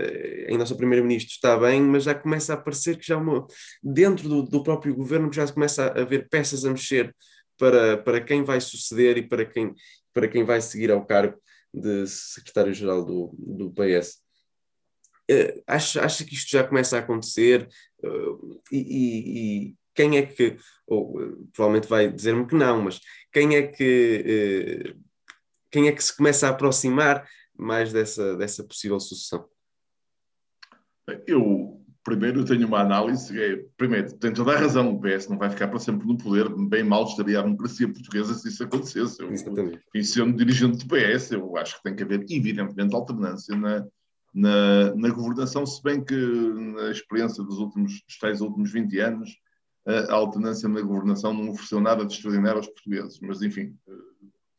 em 0.48 0.56
nosso 0.56 0.76
primeiro-ministro 0.76 1.32
está 1.32 1.58
bem, 1.58 1.82
mas 1.82 2.04
já 2.04 2.14
começa 2.14 2.54
a 2.54 2.56
parecer 2.56 2.96
que 2.96 3.06
já 3.06 3.16
uma, 3.16 3.46
dentro 3.82 4.28
do, 4.28 4.42
do, 4.42 4.62
próprio 4.62 4.94
governo 4.94 5.32
já 5.32 5.50
começa 5.50 5.86
a 5.86 6.02
haver 6.02 6.28
peças 6.28 6.64
a 6.64 6.70
mexer 6.70 7.14
para, 7.58 7.96
para 7.96 8.20
quem 8.20 8.44
vai 8.44 8.60
suceder 8.60 9.16
e 9.16 9.26
para 9.26 9.44
quem, 9.44 9.74
para 10.12 10.28
quem 10.28 10.44
vai 10.44 10.60
seguir 10.60 10.90
ao 10.90 11.04
cargo 11.04 11.36
de 11.72 12.06
secretário-geral 12.06 13.04
do, 13.04 13.34
do 13.36 13.72
PS. 13.72 14.25
Uh, 15.28 15.32
eh, 15.32 15.62
acha, 15.66 16.04
acha 16.04 16.24
que 16.24 16.34
isto 16.34 16.50
já 16.50 16.62
começa 16.62 16.96
a 16.96 17.00
acontecer 17.00 17.68
uh, 18.04 18.60
e, 18.70 18.78
e, 18.78 19.68
e, 19.70 19.76
quem 19.94 20.18
é 20.18 20.22
que, 20.22 20.56
ou 20.86 21.18
uh, 21.18 21.48
provavelmente 21.52 21.88
vai 21.88 22.10
dizer-me 22.10 22.46
que 22.46 22.54
não, 22.54 22.82
mas 22.82 23.00
quem 23.32 23.56
é 23.56 23.66
que 23.66 24.94
quem 25.70 25.88
é 25.88 25.92
que 25.92 26.02
se 26.02 26.16
começa 26.16 26.46
a 26.46 26.50
aproximar 26.50 27.28
mais 27.58 27.92
dessa, 27.92 28.36
dessa 28.36 28.62
possível 28.62 29.00
sucessão? 29.00 29.48
Eu 31.26 31.76
primeiro 32.06 32.40
eu 32.40 32.44
tenho 32.44 32.68
uma 32.68 32.80
análise, 32.80 33.36
é, 33.36 33.64
primeiro, 33.76 34.16
tem 34.16 34.32
toda 34.32 34.52
a 34.52 34.58
razão, 34.60 34.94
o 34.94 35.00
PS 35.00 35.28
não 35.28 35.36
vai 35.36 35.50
ficar 35.50 35.66
para 35.66 35.80
sempre 35.80 36.06
no 36.06 36.16
poder, 36.16 36.48
bem 36.68 36.84
mal 36.84 37.04
estaria 37.04 37.40
a 37.40 37.42
democracia 37.42 37.92
portuguesa 37.92 38.32
se 38.34 38.48
isso 38.48 38.62
acontecesse. 38.62 39.20
Eu, 39.20 39.32
e 39.92 40.04
sendo 40.04 40.36
dirigente 40.36 40.86
do 40.86 40.94
PS, 40.94 41.32
eu 41.32 41.56
acho 41.56 41.76
que 41.76 41.82
tem 41.82 41.96
que 41.96 42.04
haver, 42.04 42.24
evidentemente, 42.30 42.94
alternância 42.94 43.56
na, 43.56 43.84
na, 44.36 44.94
na 44.94 45.08
governação, 45.08 45.64
se 45.64 45.82
bem 45.82 46.04
que 46.04 46.14
na 46.14 46.90
experiência 46.90 47.42
dos 47.42 47.58
últimos, 47.58 48.02
dos 48.02 48.18
tais 48.18 48.42
últimos 48.42 48.70
20 48.70 49.00
anos, 49.00 49.30
a 49.86 50.14
alternância 50.14 50.68
na 50.68 50.82
governação 50.82 51.32
não 51.32 51.50
ofereceu 51.50 51.80
nada 51.80 52.04
de 52.04 52.12
extraordinário 52.12 52.58
aos 52.58 52.66
portugueses, 52.66 53.18
mas 53.20 53.40
enfim, 53.40 53.74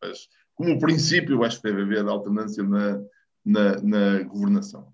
mas, 0.02 0.28
como 0.56 0.80
princípio, 0.80 1.44
acho 1.44 1.62
que 1.62 1.70
deve 1.70 1.84
haver 1.84 2.08
alternância 2.08 2.64
na, 2.64 3.00
na, 3.46 3.82
na 3.84 4.24
governação. 4.24 4.92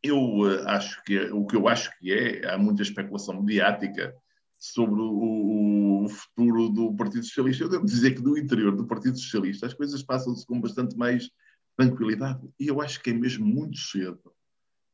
Eu 0.00 0.18
uh, 0.18 0.68
acho 0.68 1.02
que 1.02 1.18
é, 1.18 1.32
o 1.32 1.44
que 1.44 1.56
eu 1.56 1.66
acho 1.66 1.90
que 1.98 2.12
é, 2.12 2.48
há 2.48 2.56
muita 2.56 2.82
especulação 2.82 3.42
mediática 3.42 4.14
sobre 4.56 5.00
o, 5.00 6.04
o, 6.04 6.08
futuro 6.08 6.68
do 6.68 6.94
Partido 6.94 7.24
Socialista. 7.24 7.64
Eu 7.64 7.68
devo 7.68 7.84
dizer 7.84 8.14
que 8.14 8.22
no 8.22 8.38
interior 8.38 8.76
do 8.76 8.86
Partido 8.86 9.18
Socialista 9.18 9.66
as 9.66 9.74
coisas 9.74 10.00
passam-se 10.02 10.46
com 10.46 10.60
bastante 10.60 10.96
mais 10.96 11.28
tranquilidade. 11.76 12.48
E 12.58 12.68
eu 12.68 12.80
acho 12.80 13.02
que 13.02 13.10
é 13.10 13.12
mesmo 13.12 13.46
muito 13.46 13.78
cedo 13.78 14.20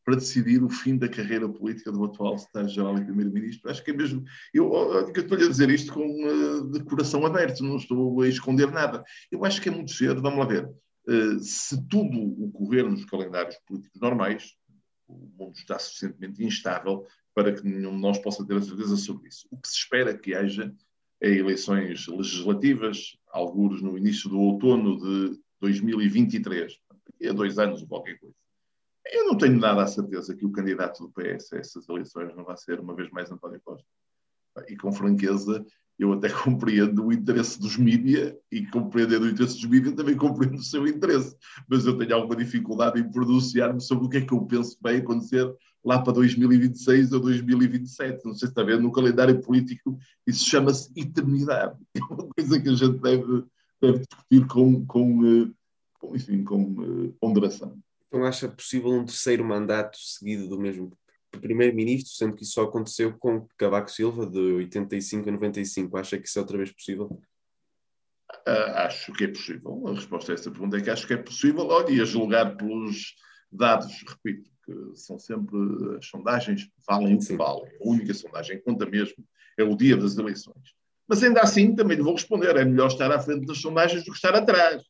para 0.04 0.16
decidir 0.16 0.62
o 0.62 0.68
fim 0.68 0.96
da 0.96 1.08
carreira 1.08 1.48
política 1.48 1.92
do 1.92 2.04
atual 2.04 2.36
secretário-geral 2.36 2.98
e 2.98 3.04
primeiro-ministro. 3.04 3.70
Acho 3.70 3.84
que 3.84 3.92
é 3.92 3.94
mesmo. 3.94 4.24
Eu, 4.52 4.72
eu 4.72 5.08
estou-lhe 5.10 5.44
a 5.44 5.48
dizer 5.48 5.70
isto 5.70 5.92
com, 5.92 6.04
uh, 6.04 6.70
de 6.72 6.82
coração 6.84 7.24
aberto, 7.24 7.62
não 7.62 7.76
estou 7.76 8.20
a 8.20 8.28
esconder 8.28 8.70
nada. 8.70 9.04
Eu 9.30 9.44
acho 9.44 9.60
que 9.60 9.68
é 9.68 9.72
muito 9.72 9.92
cedo, 9.92 10.20
vamos 10.20 10.40
lá 10.40 10.44
ver. 10.44 10.68
Uh, 11.08 11.38
se 11.40 11.80
tudo 11.88 12.44
ocorrer 12.46 12.88
nos 12.88 13.04
calendários 13.04 13.56
políticos 13.66 14.00
normais, 14.00 14.52
o 15.06 15.30
mundo 15.38 15.54
está 15.54 15.78
suficientemente 15.78 16.44
instável 16.44 17.06
para 17.34 17.52
que 17.52 17.64
nenhum 17.64 17.94
de 17.94 18.02
nós 18.02 18.18
possa 18.18 18.44
ter 18.44 18.56
a 18.56 18.62
certeza 18.62 18.96
sobre 18.96 19.28
isso. 19.28 19.46
O 19.50 19.56
que 19.56 19.68
se 19.68 19.76
espera 19.76 20.16
que 20.16 20.34
haja 20.34 20.74
é 21.20 21.30
eleições 21.30 22.06
legislativas, 22.08 23.16
alguns 23.30 23.80
no 23.80 23.96
início 23.96 24.28
do 24.28 24.38
outono 24.40 24.98
de 24.98 25.40
2023, 25.62 26.76
daqui 27.06 27.28
a 27.28 27.32
dois 27.32 27.58
anos 27.58 27.80
ou 27.82 27.88
qualquer 27.88 28.18
coisa. 28.18 28.34
Eu 29.12 29.26
não 29.26 29.36
tenho 29.36 29.58
nada 29.58 29.82
a 29.82 29.86
certeza 29.86 30.34
que 30.34 30.44
o 30.44 30.50
candidato 30.52 31.04
do 31.04 31.12
PS 31.12 31.52
a 31.52 31.58
essas 31.58 31.88
eleições 31.88 32.34
não 32.36 32.44
vai 32.44 32.56
ser, 32.56 32.80
uma 32.80 32.94
vez 32.94 33.10
mais, 33.10 33.30
António 33.30 33.60
Costa. 33.64 33.86
E 34.68 34.76
com 34.76 34.92
franqueza, 34.92 35.64
eu 35.98 36.12
até 36.12 36.28
compreendo 36.44 37.06
o 37.06 37.12
interesse 37.12 37.60
dos 37.60 37.76
mídias 37.76 38.34
e 38.50 38.66
compreendendo 38.66 39.24
o 39.24 39.28
interesse 39.28 39.54
dos 39.54 39.64
mídias 39.64 39.94
também 39.94 40.16
compreendo 40.16 40.56
o 40.56 40.62
seu 40.62 40.86
interesse. 40.86 41.36
Mas 41.68 41.86
eu 41.86 41.96
tenho 41.96 42.14
alguma 42.14 42.36
dificuldade 42.36 43.00
em 43.00 43.10
pronunciar-me 43.10 43.80
sobre 43.80 44.06
o 44.06 44.08
que 44.08 44.18
é 44.18 44.20
que 44.20 44.32
eu 44.32 44.44
penso 44.44 44.76
que 44.76 44.82
vai 44.82 44.96
acontecer 44.96 45.52
lá 45.84 46.00
para 46.00 46.12
2026 46.14 47.12
ou 47.12 47.20
2027. 47.20 48.24
Não 48.24 48.34
sei 48.34 48.46
se 48.48 48.52
está 48.52 48.62
vendo, 48.62 48.82
no 48.82 48.92
calendário 48.92 49.40
político 49.40 49.98
isso 50.26 50.48
chama-se 50.48 50.92
eternidade. 50.96 51.78
É 51.94 52.14
uma 52.14 52.28
coisa 52.28 52.60
que 52.60 52.68
a 52.68 52.74
gente 52.74 52.98
deve, 53.00 53.44
deve 53.82 53.98
discutir 53.98 54.46
com, 54.46 54.86
com, 54.86 55.26
eh, 55.26 55.50
com, 55.98 56.16
enfim, 56.16 56.44
com 56.44 56.60
eh, 56.60 57.12
ponderação. 57.20 57.78
Então 58.06 58.24
acha 58.24 58.48
possível 58.48 58.90
um 58.90 59.04
terceiro 59.04 59.44
mandato 59.44 59.98
seguido 59.98 60.48
do 60.48 60.60
mesmo 60.60 60.96
primeiro-ministro, 61.40 62.12
sendo 62.12 62.34
que 62.34 62.42
isso 62.42 62.52
só 62.52 62.64
aconteceu 62.64 63.16
com 63.18 63.46
Cavaco 63.56 63.90
Silva 63.90 64.26
de 64.26 64.38
85 64.38 65.28
a 65.28 65.32
95. 65.32 65.96
Acha 65.96 66.18
que 66.18 66.28
isso 66.28 66.38
é 66.38 66.42
outra 66.42 66.58
vez 66.58 66.70
possível? 66.70 67.06
Uh, 68.46 68.70
acho 68.76 69.12
que 69.12 69.24
é 69.24 69.28
possível. 69.28 69.82
A 69.88 69.94
resposta 69.94 70.32
a 70.32 70.34
essa 70.34 70.50
pergunta 70.50 70.76
é 70.76 70.80
que 70.80 70.90
acho 70.90 71.06
que 71.06 71.14
é 71.14 71.16
possível. 71.16 71.66
Olha, 71.66 71.90
e 71.90 72.00
a 72.00 72.04
julgar 72.04 72.56
pelos 72.56 73.14
dados, 73.50 74.04
repito, 74.06 74.50
que 74.64 74.96
são 74.96 75.18
sempre 75.18 75.56
as 75.96 76.06
sondagens, 76.06 76.68
valem 76.86 77.14
o 77.14 77.18
que 77.18 77.34
valem. 77.34 77.72
A 77.80 77.88
única 77.88 78.14
sondagem 78.14 78.58
que 78.58 78.64
conta 78.64 78.86
mesmo 78.86 79.24
é 79.58 79.64
o 79.64 79.76
dia 79.76 79.96
das 79.96 80.18
eleições. 80.18 80.74
Mas 81.12 81.22
ainda 81.22 81.42
assim, 81.42 81.74
também 81.74 81.98
lhe 81.98 82.02
vou 82.02 82.14
responder: 82.14 82.56
é 82.56 82.64
melhor 82.64 82.86
estar 82.86 83.12
à 83.12 83.20
frente 83.20 83.44
das 83.44 83.58
sondagens 83.58 84.02
do 84.02 84.12
que 84.12 84.16
estar 84.16 84.34
atrás. 84.34 84.82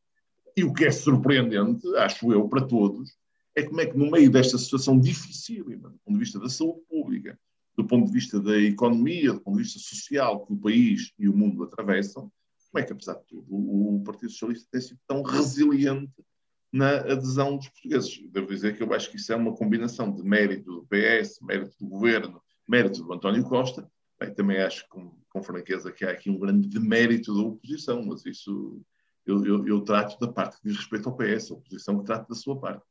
E 0.56 0.62
o 0.62 0.72
que 0.72 0.84
é 0.84 0.90
surpreendente, 0.92 1.84
acho 1.96 2.32
eu, 2.32 2.48
para 2.48 2.64
todos, 2.64 3.10
é 3.56 3.64
como 3.64 3.80
é 3.80 3.86
que 3.86 3.98
no 3.98 4.08
meio 4.08 4.30
desta 4.30 4.56
situação 4.56 5.00
dificílima, 5.00 5.90
do 5.90 5.98
ponto 5.98 6.14
de 6.14 6.20
vista 6.20 6.38
da 6.38 6.48
saúde 6.48 6.80
pública, 6.88 7.36
do 7.76 7.84
ponto 7.84 8.06
de 8.06 8.12
vista 8.12 8.38
da 8.38 8.56
economia, 8.56 9.32
do 9.32 9.40
ponto 9.40 9.56
de 9.56 9.64
vista 9.64 9.80
social 9.80 10.46
que 10.46 10.52
o 10.52 10.56
país 10.56 11.12
e 11.18 11.28
o 11.28 11.36
mundo 11.36 11.64
atravessam, 11.64 12.30
como 12.70 12.80
é 12.80 12.84
que, 12.84 12.92
apesar 12.92 13.14
de 13.14 13.26
tudo, 13.26 13.46
o 13.50 14.00
Partido 14.04 14.30
Socialista 14.30 14.68
tem 14.70 14.80
sido 14.80 15.00
tão 15.08 15.22
resiliente 15.22 16.24
na 16.72 16.98
adesão 16.98 17.56
dos 17.56 17.68
portugueses. 17.68 18.22
Devo 18.30 18.46
dizer 18.46 18.76
que 18.76 18.82
eu 18.84 18.94
acho 18.94 19.10
que 19.10 19.16
isso 19.16 19.32
é 19.32 19.34
uma 19.34 19.56
combinação 19.56 20.12
de 20.12 20.22
mérito 20.22 20.72
do 20.72 20.86
PS, 20.86 21.40
mérito 21.42 21.74
do 21.80 21.88
governo, 21.88 22.40
mérito 22.68 23.02
do 23.02 23.12
António 23.12 23.42
Costa. 23.42 23.90
Bem, 24.20 24.32
também 24.32 24.62
acho 24.62 24.86
com, 24.88 25.20
com 25.32 25.42
franqueza 25.42 25.90
que 25.90 26.04
há 26.04 26.10
aqui 26.10 26.28
um 26.28 26.38
grande 26.38 26.68
demérito 26.68 27.34
da 27.34 27.40
oposição, 27.40 28.04
mas 28.04 28.24
isso 28.26 28.82
eu, 29.26 29.44
eu, 29.44 29.66
eu 29.66 29.80
trato 29.80 30.18
da 30.18 30.30
parte 30.30 30.60
que 30.60 30.68
diz 30.68 30.76
respeito 30.76 31.08
ao 31.08 31.16
PS, 31.16 31.50
a 31.50 31.54
oposição 31.54 31.98
que 31.98 32.04
trata 32.04 32.26
da 32.28 32.34
sua 32.34 32.60
parte. 32.60 32.84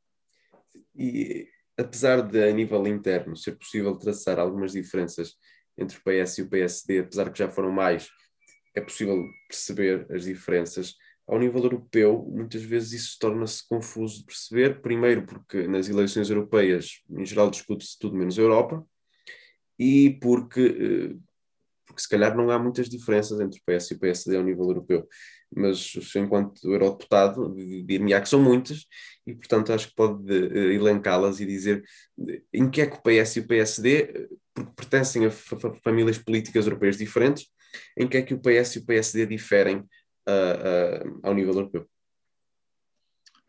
E 0.94 1.48
apesar 1.76 2.20
de, 2.22 2.42
a 2.42 2.52
nível 2.52 2.86
interno, 2.86 3.36
ser 3.36 3.52
possível 3.52 3.96
traçar 3.96 4.38
algumas 4.38 4.72
diferenças 4.72 5.36
entre 5.76 5.98
o 5.98 6.00
PS 6.02 6.38
e 6.38 6.42
o 6.42 6.48
PSD, 6.48 6.98
apesar 7.00 7.30
que 7.30 7.38
já 7.38 7.48
foram 7.48 7.70
mais, 7.70 8.10
é 8.74 8.80
possível 8.80 9.24
perceber 9.48 10.06
as 10.10 10.24
diferenças. 10.24 10.94
Ao 11.26 11.38
nível 11.38 11.62
europeu, 11.62 12.26
muitas 12.28 12.62
vezes 12.62 12.92
isso 12.92 13.18
torna-se 13.18 13.66
confuso 13.68 14.18
de 14.18 14.24
perceber, 14.24 14.80
primeiro 14.82 15.24
porque 15.24 15.66
nas 15.68 15.88
eleições 15.88 16.28
europeias, 16.28 17.02
em 17.08 17.24
geral, 17.24 17.50
discute-se 17.50 17.98
tudo 17.98 18.16
menos 18.16 18.36
Europa, 18.36 18.84
e 19.78 20.18
porque, 20.20 20.60
eh, 20.60 21.16
porque 21.92 22.02
se 22.02 22.08
calhar 22.08 22.34
não 22.34 22.50
há 22.50 22.58
muitas 22.58 22.88
diferenças 22.88 23.38
entre 23.40 23.60
o 23.60 23.62
PS 23.64 23.90
e 23.90 23.94
o 23.94 23.98
PSD 23.98 24.36
ao 24.36 24.42
nível 24.42 24.64
europeu 24.64 25.06
mas 25.54 25.92
enquanto 26.16 26.64
eurodeputado 26.64 27.54
dir-me-á 27.84 28.20
que 28.20 28.28
são 28.28 28.42
muitas 28.42 28.86
e 29.26 29.34
portanto 29.34 29.72
acho 29.72 29.88
que 29.88 29.94
pode 29.94 30.32
uh, 30.32 30.72
elencá-las 30.72 31.40
e 31.40 31.46
dizer 31.46 31.84
em 32.52 32.70
que 32.70 32.80
é 32.80 32.86
que 32.86 32.96
o 32.96 33.02
PS 33.02 33.36
e 33.36 33.40
o 33.40 33.46
PSD, 33.46 34.28
porque 34.54 34.72
pertencem 34.74 35.26
a 35.26 35.30
famílias 35.30 36.18
políticas 36.18 36.66
europeias 36.66 36.96
diferentes, 36.96 37.46
em 37.96 38.08
que 38.08 38.16
é 38.16 38.22
que 38.22 38.34
o 38.34 38.40
PS 38.40 38.76
e 38.76 38.78
o 38.80 38.86
PSD 38.86 39.26
diferem 39.26 39.76
uh, 39.78 41.06
uh, 41.06 41.20
ao 41.22 41.34
nível 41.34 41.54
europeu? 41.54 41.86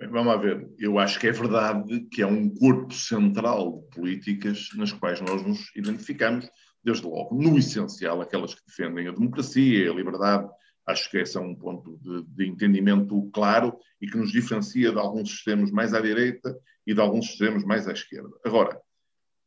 Vamos 0.09 0.41
ver. 0.41 0.67
Eu 0.77 0.99
acho 0.99 1.19
que 1.19 1.27
é 1.27 1.31
verdade 1.31 2.07
que 2.11 2.21
é 2.21 2.27
um 2.27 2.49
corpo 2.49 2.93
central 2.93 3.79
de 3.79 3.95
políticas 3.95 4.69
nas 4.75 4.91
quais 4.91 5.21
nós 5.21 5.45
nos 5.45 5.73
identificamos, 5.75 6.49
desde 6.83 7.05
logo, 7.05 7.35
no 7.35 7.57
essencial, 7.57 8.21
aquelas 8.21 8.53
que 8.53 8.61
defendem 8.67 9.07
a 9.07 9.11
democracia, 9.11 9.89
a 9.89 9.93
liberdade, 9.93 10.49
Acho 10.85 11.09
que 11.09 11.17
esse 11.17 11.37
é 11.37 11.39
um 11.39 11.55
ponto 11.55 11.97
de, 12.01 12.23
de, 12.23 12.45
entendimento 12.45 13.29
claro 13.33 13.77
e 14.01 14.07
que 14.07 14.17
nos 14.17 14.31
diferencia 14.31 14.91
de 14.91 14.99
alguns 14.99 15.29
sistemas 15.29 15.71
mais 15.71 15.93
à 15.93 16.01
direita 16.01 16.57
e 16.85 16.93
de 16.93 16.99
alguns 16.99 17.27
sistemas 17.27 17.63
mais 17.63 17.87
à 17.87 17.93
esquerda. 17.93 18.29
Agora, 18.45 18.81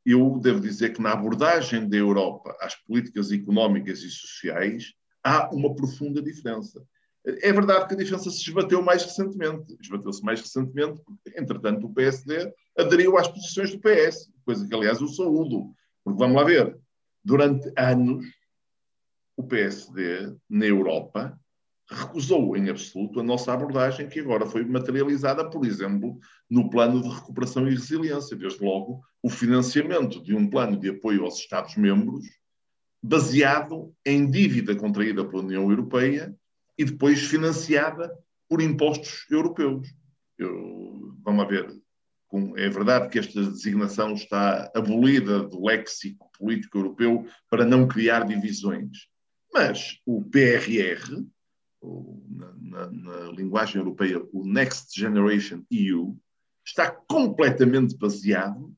eu 0.04 0.38
devo 0.38 0.60
dizer 0.60 0.94
que 0.94 1.02
na 1.02 1.12
abordagem 1.12 1.86
da 1.88 1.96
Europa 1.96 2.56
às 2.60 2.74
políticas 2.74 3.30
económicas 3.30 4.02
e 4.02 4.10
sociais 4.10 4.94
há 5.22 5.50
uma 5.54 5.74
profunda 5.74 6.22
diferença. 6.22 6.82
É 7.26 7.52
verdade 7.52 7.88
que 7.88 7.94
a 7.94 7.96
diferença 7.96 8.30
se 8.30 8.40
esbateu 8.40 8.80
mais 8.80 9.02
recentemente. 9.02 9.76
Esbateu-se 9.80 10.22
mais 10.22 10.40
recentemente 10.40 11.02
porque, 11.04 11.38
entretanto, 11.38 11.86
o 11.86 11.92
PSD 11.92 12.50
aderiu 12.78 13.18
às 13.18 13.28
posições 13.28 13.72
do 13.72 13.80
PS, 13.80 14.30
coisa 14.44 14.66
que, 14.66 14.74
aliás, 14.74 15.00
eu 15.00 15.08
saúdo. 15.08 15.74
Porque, 16.04 16.18
vamos 16.18 16.36
lá 16.36 16.44
ver, 16.44 16.78
durante 17.26 17.72
anos 17.76 18.24
o 19.36 19.42
PSD, 19.42 20.32
na 20.48 20.64
Europa, 20.64 21.36
recusou 21.90 22.56
em 22.56 22.70
absoluto 22.70 23.18
a 23.18 23.22
nossa 23.22 23.52
abordagem, 23.52 24.08
que 24.08 24.20
agora 24.20 24.46
foi 24.46 24.64
materializada, 24.64 25.50
por 25.50 25.66
exemplo, 25.66 26.18
no 26.48 26.70
plano 26.70 27.02
de 27.02 27.08
recuperação 27.08 27.66
e 27.66 27.74
resiliência. 27.74 28.36
Desde 28.36 28.64
logo, 28.64 29.02
o 29.20 29.28
financiamento 29.28 30.22
de 30.22 30.36
um 30.36 30.48
plano 30.48 30.78
de 30.78 30.90
apoio 30.90 31.24
aos 31.24 31.38
Estados-membros, 31.38 32.24
baseado 33.02 33.92
em 34.04 34.30
dívida 34.30 34.76
contraída 34.76 35.24
pela 35.24 35.42
União 35.42 35.68
Europeia 35.68 36.32
e 36.78 36.84
depois 36.84 37.22
financiada 37.22 38.08
por 38.48 38.62
impostos 38.62 39.26
europeus. 39.28 39.88
Eu, 40.38 41.12
vamos 41.24 41.48
ver, 41.48 41.76
é 42.56 42.68
verdade 42.68 43.08
que 43.08 43.18
esta 43.18 43.42
designação 43.42 44.14
está 44.14 44.70
abolida 44.74 45.44
do 45.44 45.64
léxico 45.64 46.30
político 46.38 46.78
europeu 46.78 47.26
para 47.48 47.64
não 47.64 47.86
criar 47.86 48.26
divisões. 48.26 49.06
Mas 49.52 50.00
o 50.04 50.22
PRR, 50.24 51.24
na, 51.82 52.52
na, 52.56 52.90
na 52.90 53.32
linguagem 53.32 53.76
europeia, 53.76 54.20
o 54.32 54.44
Next 54.44 54.98
Generation 54.98 55.62
EU, 55.70 56.18
está 56.64 56.90
completamente 56.90 57.96
baseado 57.96 58.74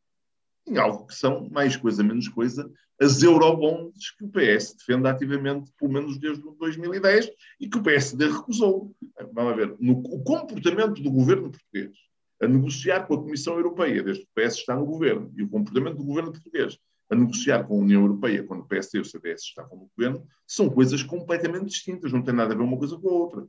em 0.66 0.76
algo 0.76 1.06
que 1.06 1.14
são, 1.14 1.48
mais 1.48 1.76
coisa 1.76 2.04
menos 2.04 2.28
coisa, 2.28 2.70
as 3.00 3.22
eurobonds 3.22 4.10
que 4.10 4.24
o 4.24 4.28
PS 4.28 4.74
defende 4.74 5.08
ativamente, 5.08 5.72
pelo 5.78 5.92
menos 5.92 6.18
desde 6.18 6.42
2010, 6.58 7.30
e 7.58 7.68
que 7.68 7.78
o 7.78 7.82
PSD 7.82 8.26
recusou. 8.26 8.94
Vamos 9.32 9.56
ver, 9.56 9.74
no, 9.80 9.98
o 10.00 10.22
comportamento 10.22 11.00
do 11.02 11.10
governo 11.10 11.50
português 11.50 11.96
a 12.40 12.46
negociar 12.46 13.06
com 13.06 13.14
a 13.14 13.22
Comissão 13.22 13.54
Europeia, 13.54 14.02
desde 14.02 14.24
que 14.24 14.30
o 14.30 14.42
PS 14.42 14.56
está 14.56 14.76
no 14.76 14.86
governo, 14.86 15.32
e 15.36 15.42
o 15.42 15.48
comportamento 15.48 15.96
do 15.96 16.04
governo 16.04 16.32
português 16.32 16.78
a 17.10 17.14
negociar 17.14 17.64
com 17.64 17.74
a 17.74 17.78
União 17.78 18.02
Europeia, 18.02 18.44
quando 18.44 18.60
o 18.60 18.66
PSD 18.66 18.98
e 18.98 19.00
o 19.00 19.04
CDS 19.04 19.42
estavam 19.42 19.78
no 19.78 19.90
governo, 19.96 20.26
são 20.46 20.68
coisas 20.68 21.02
completamente 21.02 21.66
distintas, 21.66 22.12
não 22.12 22.22
tem 22.22 22.34
nada 22.34 22.52
a 22.52 22.56
ver 22.56 22.62
uma 22.62 22.76
coisa 22.76 22.98
com 22.98 23.08
a 23.08 23.12
outra. 23.12 23.46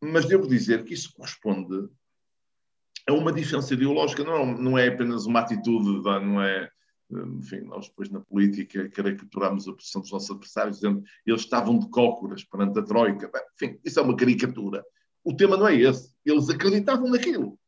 Mas 0.00 0.26
devo 0.26 0.46
dizer 0.46 0.84
que 0.84 0.94
isso 0.94 1.12
corresponde 1.12 1.88
a 3.06 3.12
uma 3.12 3.32
diferença 3.32 3.74
ideológica, 3.74 4.22
não, 4.22 4.46
não 4.46 4.78
é 4.78 4.88
apenas 4.88 5.26
uma 5.26 5.40
atitude, 5.40 6.02
não 6.02 6.40
é. 6.40 6.70
Enfim, 7.10 7.60
nós 7.60 7.88
depois 7.88 8.10
na 8.10 8.20
política 8.20 8.86
caricaturamos 8.90 9.66
a 9.66 9.72
posição 9.72 10.02
dos 10.02 10.12
nossos 10.12 10.30
adversários, 10.30 10.76
dizendo 10.76 11.00
que 11.00 11.30
eles 11.30 11.40
estavam 11.40 11.78
de 11.78 11.88
cócoras 11.88 12.44
perante 12.44 12.78
a 12.78 12.82
Troika. 12.82 13.30
Enfim, 13.54 13.80
isso 13.82 13.98
é 13.98 14.02
uma 14.02 14.14
caricatura. 14.14 14.84
O 15.24 15.34
tema 15.34 15.56
não 15.56 15.66
é 15.66 15.74
esse. 15.74 16.14
Eles 16.22 16.50
acreditavam 16.50 17.10
naquilo. 17.10 17.58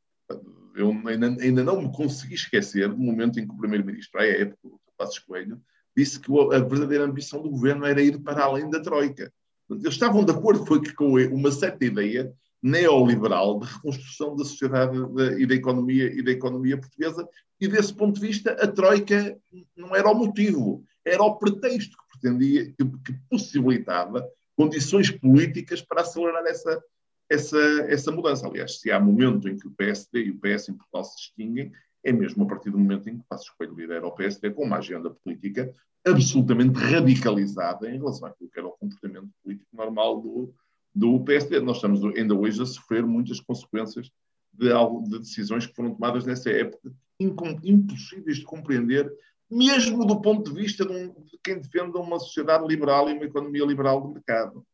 Eu 0.80 0.90
ainda, 1.06 1.26
ainda 1.42 1.62
não 1.62 1.82
me 1.82 1.92
consegui 1.92 2.34
esquecer 2.34 2.88
do 2.88 2.96
momento 2.96 3.38
em 3.38 3.46
que 3.46 3.52
o 3.52 3.58
Primeiro-Ministro, 3.58 4.20
à 4.20 4.24
época, 4.24 4.58
o 4.64 4.80
Passos 4.96 5.18
Coelho, 5.18 5.60
disse 5.94 6.18
que 6.18 6.32
a 6.54 6.58
verdadeira 6.58 7.04
ambição 7.04 7.42
do 7.42 7.50
governo 7.50 7.84
era 7.84 8.00
ir 8.00 8.18
para 8.20 8.44
além 8.44 8.70
da 8.70 8.80
Troika. 8.80 9.30
Eles 9.68 9.84
estavam 9.84 10.24
de 10.24 10.32
acordo 10.32 10.64
com 10.94 11.14
uma 11.14 11.52
certa 11.52 11.84
ideia 11.84 12.32
neoliberal 12.62 13.60
de 13.60 13.66
reconstrução 13.66 14.36
da 14.36 14.44
sociedade 14.44 14.96
e 15.38 15.46
da 15.46 15.54
economia 15.54 16.12
e 16.12 16.22
da 16.22 16.30
economia 16.30 16.78
portuguesa 16.78 17.26
e 17.58 17.66
desse 17.66 17.94
ponto 17.94 18.20
de 18.20 18.26
vista 18.26 18.52
a 18.52 18.66
troika 18.66 19.34
não 19.74 19.96
era 19.96 20.10
o 20.10 20.14
motivo 20.14 20.84
era 21.02 21.22
o 21.22 21.36
pretexto 21.36 21.96
que 21.96 22.20
pretendia 22.20 22.66
que, 22.66 22.84
que 23.02 23.18
possibilitava 23.30 24.28
condições 24.54 25.10
políticas 25.10 25.80
para 25.80 26.02
acelerar 26.02 26.44
essa 26.44 26.82
essa 27.30 27.58
essa 27.88 28.10
mudança 28.10 28.46
aliás 28.46 28.80
se 28.80 28.90
há 28.90 28.98
momento 28.98 29.48
em 29.48 29.56
que 29.56 29.66
o 29.66 29.70
PSD 29.70 30.24
e 30.24 30.30
o 30.30 30.38
PS 30.38 30.68
em 30.68 30.74
Portugal 30.74 31.04
se 31.04 31.16
distinguem 31.16 31.72
é 32.02 32.12
mesmo 32.12 32.44
a 32.44 32.46
partir 32.46 32.70
do 32.70 32.78
momento 32.78 33.08
em 33.08 33.18
que 33.18 33.24
Passos 33.28 33.50
Coelho 33.50 33.74
lidera 33.74 34.06
o 34.06 34.12
PSD 34.12 34.50
com 34.50 34.64
uma 34.64 34.78
agenda 34.78 35.10
política 35.10 35.74
absolutamente 36.06 36.78
radicalizada 36.78 37.90
em 37.90 37.98
relação 37.98 38.26
àquilo 38.26 38.50
que 38.50 38.58
era 38.58 38.68
o 38.68 38.72
comportamento 38.72 39.28
político 39.42 39.68
normal 39.76 40.20
do, 40.20 40.54
do 40.94 41.20
PSD. 41.20 41.60
Nós 41.60 41.76
estamos 41.76 42.02
ainda 42.16 42.34
hoje 42.34 42.62
a 42.62 42.66
sofrer 42.66 43.04
muitas 43.04 43.38
consequências 43.40 44.10
de, 44.52 44.68
de 45.08 45.18
decisões 45.18 45.66
que 45.66 45.74
foram 45.74 45.94
tomadas 45.94 46.24
nessa 46.24 46.50
época, 46.50 46.92
impossíveis 47.20 48.38
de 48.38 48.44
compreender, 48.44 49.12
mesmo 49.50 50.06
do 50.06 50.20
ponto 50.20 50.50
de 50.50 50.60
vista 50.60 50.86
de, 50.86 50.92
um, 50.92 51.08
de 51.24 51.38
quem 51.44 51.60
defende 51.60 51.96
uma 51.96 52.18
sociedade 52.18 52.66
liberal 52.66 53.10
e 53.10 53.12
uma 53.12 53.24
economia 53.24 53.64
liberal 53.64 54.00
de 54.00 54.14
mercado. 54.14 54.64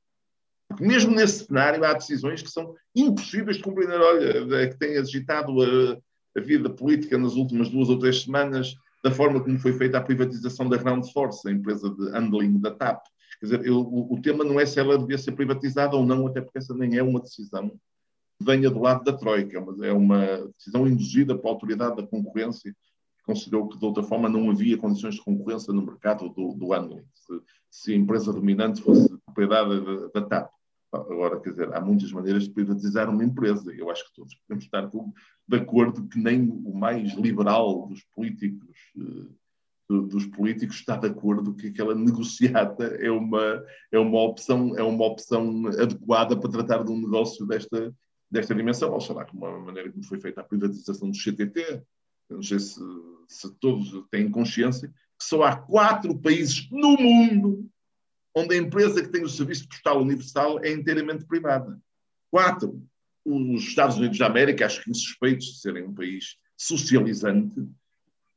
Porque 0.77 0.87
mesmo 0.87 1.15
nesse 1.15 1.47
cenário 1.47 1.83
há 1.85 1.95
decisões 1.95 2.43
que 2.43 2.51
são 2.51 2.75
impossíveis 2.95 3.57
de 3.57 3.63
compreender. 3.63 3.99
Olha, 3.99 4.69
que 4.69 4.79
tem 4.79 4.99
agitado 4.99 5.63
a, 5.63 5.99
a 6.39 6.41
vida 6.43 6.69
política 6.69 7.17
nas 7.17 7.35
últimas 7.35 7.71
duas 7.71 7.89
ou 7.89 7.99
três 7.99 8.23
semanas, 8.23 8.75
da 9.03 9.11
forma 9.11 9.43
como 9.43 9.59
foi 9.59 9.73
feita 9.73 9.99
a 9.99 10.03
privatização 10.03 10.69
da 10.69 10.77
Ground 10.77 11.07
Force, 11.13 11.49
a 11.49 11.53
empresa 11.53 11.89
de 11.89 12.11
handling 12.11 12.61
da 12.61 12.71
TAP, 12.71 13.03
Quer 13.39 13.47
dizer, 13.47 13.67
eu, 13.67 13.81
o, 13.81 14.15
o, 14.15 14.23
tema 14.23 14.45
não 14.45 14.59
é 14.59 14.65
se 14.65 14.81
ela 14.81 14.99
devia 14.99 15.19
ser 15.19 15.33
privatizada 15.33 15.97
ou 15.97 16.07
não, 16.07 16.27
até 16.27 16.41
porque 16.41 16.59
essa 16.59 16.75
nem 16.75 16.97
é 16.97 17.03
uma 17.03 17.21
decisão 17.21 17.69
que 17.69 18.45
venha 18.45 18.71
do 18.71 18.81
lado 18.81 19.05
da 19.05 19.13
Troika, 19.13 19.61
mas 19.61 19.81
é 19.81 19.93
uma 19.93 20.51
decisão 20.57 20.87
induzida 20.87 21.37
pela 21.37 21.53
autoridade 21.53 21.97
da 21.97 22.07
concorrência, 22.07 22.73
que 22.73 23.25
considerou 23.25 23.69
que 23.69 23.79
de 23.79 23.85
outra 23.85 24.03
forma 24.03 24.29
não 24.29 24.51
havia 24.51 24.79
condições 24.79 25.17
de 25.17 25.23
concorrência 25.23 25.73
no 25.73 25.85
mercado 25.85 26.29
do, 26.31 26.55
do 26.55 26.73
handling, 26.73 27.05
se, 27.15 27.41
se, 27.71 27.93
a 27.93 27.97
empresa 27.97 28.33
dominante 28.33 28.83
fosse 28.83 29.09
propriedade 29.27 29.81
da, 29.85 30.21
da 30.21 30.27
TAP. 30.27 30.51
Agora, 30.93 31.41
quer 31.41 31.51
dizer, 31.51 31.75
há 31.75 31.81
muitas 31.81 32.13
maneiras 32.13 32.45
de 32.45 32.51
privatizar 32.51 33.11
uma 33.11 33.25
empresa. 33.25 33.73
Eu 33.75 33.91
acho 33.91 34.07
que 34.07 34.15
todos 34.15 34.35
podemos 34.37 34.65
estar 34.65 34.89
de 35.49 35.57
acordo 35.57 36.09
que 36.09 36.19
nem 36.19 36.49
o 36.49 36.75
mais 36.75 37.13
liberal 37.15 37.87
dos 37.87 38.03
políticos 38.15 38.77
eh, 38.97 39.47
dos 39.89 40.27
políticos 40.27 40.77
está 40.77 40.97
de 40.97 41.07
acordo 41.07 41.55
que 41.55 41.69
aquela 41.69 41.95
negociata 41.95 42.85
é 42.85 43.11
uma, 43.11 43.65
é 43.93 43.99
uma, 43.99 44.21
opção, 44.21 44.77
é 44.77 44.83
uma 44.83 45.05
opção 45.07 45.67
adequada 45.69 46.37
para 46.37 46.51
tratar 46.51 46.83
de 46.83 46.91
um 46.91 47.01
negócio 47.01 47.47
desta, 47.47 47.95
desta 48.31 48.55
dimensão, 48.55 48.93
ou 48.93 49.01
será 49.01 49.25
que 49.25 49.37
uma 49.37 49.59
maneira 49.61 49.91
como 49.93 50.05
foi 50.05 50.19
feita 50.19 50.41
a 50.41 50.45
privatização 50.45 51.11
do 51.11 51.17
CTT, 51.17 51.83
não 52.29 52.43
sei 52.43 52.59
se, 52.59 52.81
se 53.29 53.55
todos 53.61 53.93
têm 54.11 54.31
consciência, 54.31 54.89
que 54.89 55.25
só 55.25 55.45
há 55.45 55.57
quatro 55.57 56.19
países 56.19 56.69
no 56.71 56.97
mundo 56.97 57.71
onde 58.37 58.55
a 58.55 58.59
empresa 58.59 59.03
que 59.03 59.09
tem 59.09 59.23
o 59.23 59.29
serviço 59.29 59.67
postal 59.67 60.03
universal 60.03 60.63
é 60.63 60.71
inteiramente 60.71 61.25
privada. 61.25 61.81
Quatro. 62.31 62.83
Os 63.25 63.63
Estados 63.63 63.97
Unidos 63.97 64.19
da 64.19 64.27
América, 64.27 64.67
acho 64.67 64.85
que 64.85 64.91
insuspeitos 64.91 65.47
de 65.47 65.61
serem 65.61 65.85
um 65.85 65.95
país 65.95 66.37
socializante, 66.57 67.67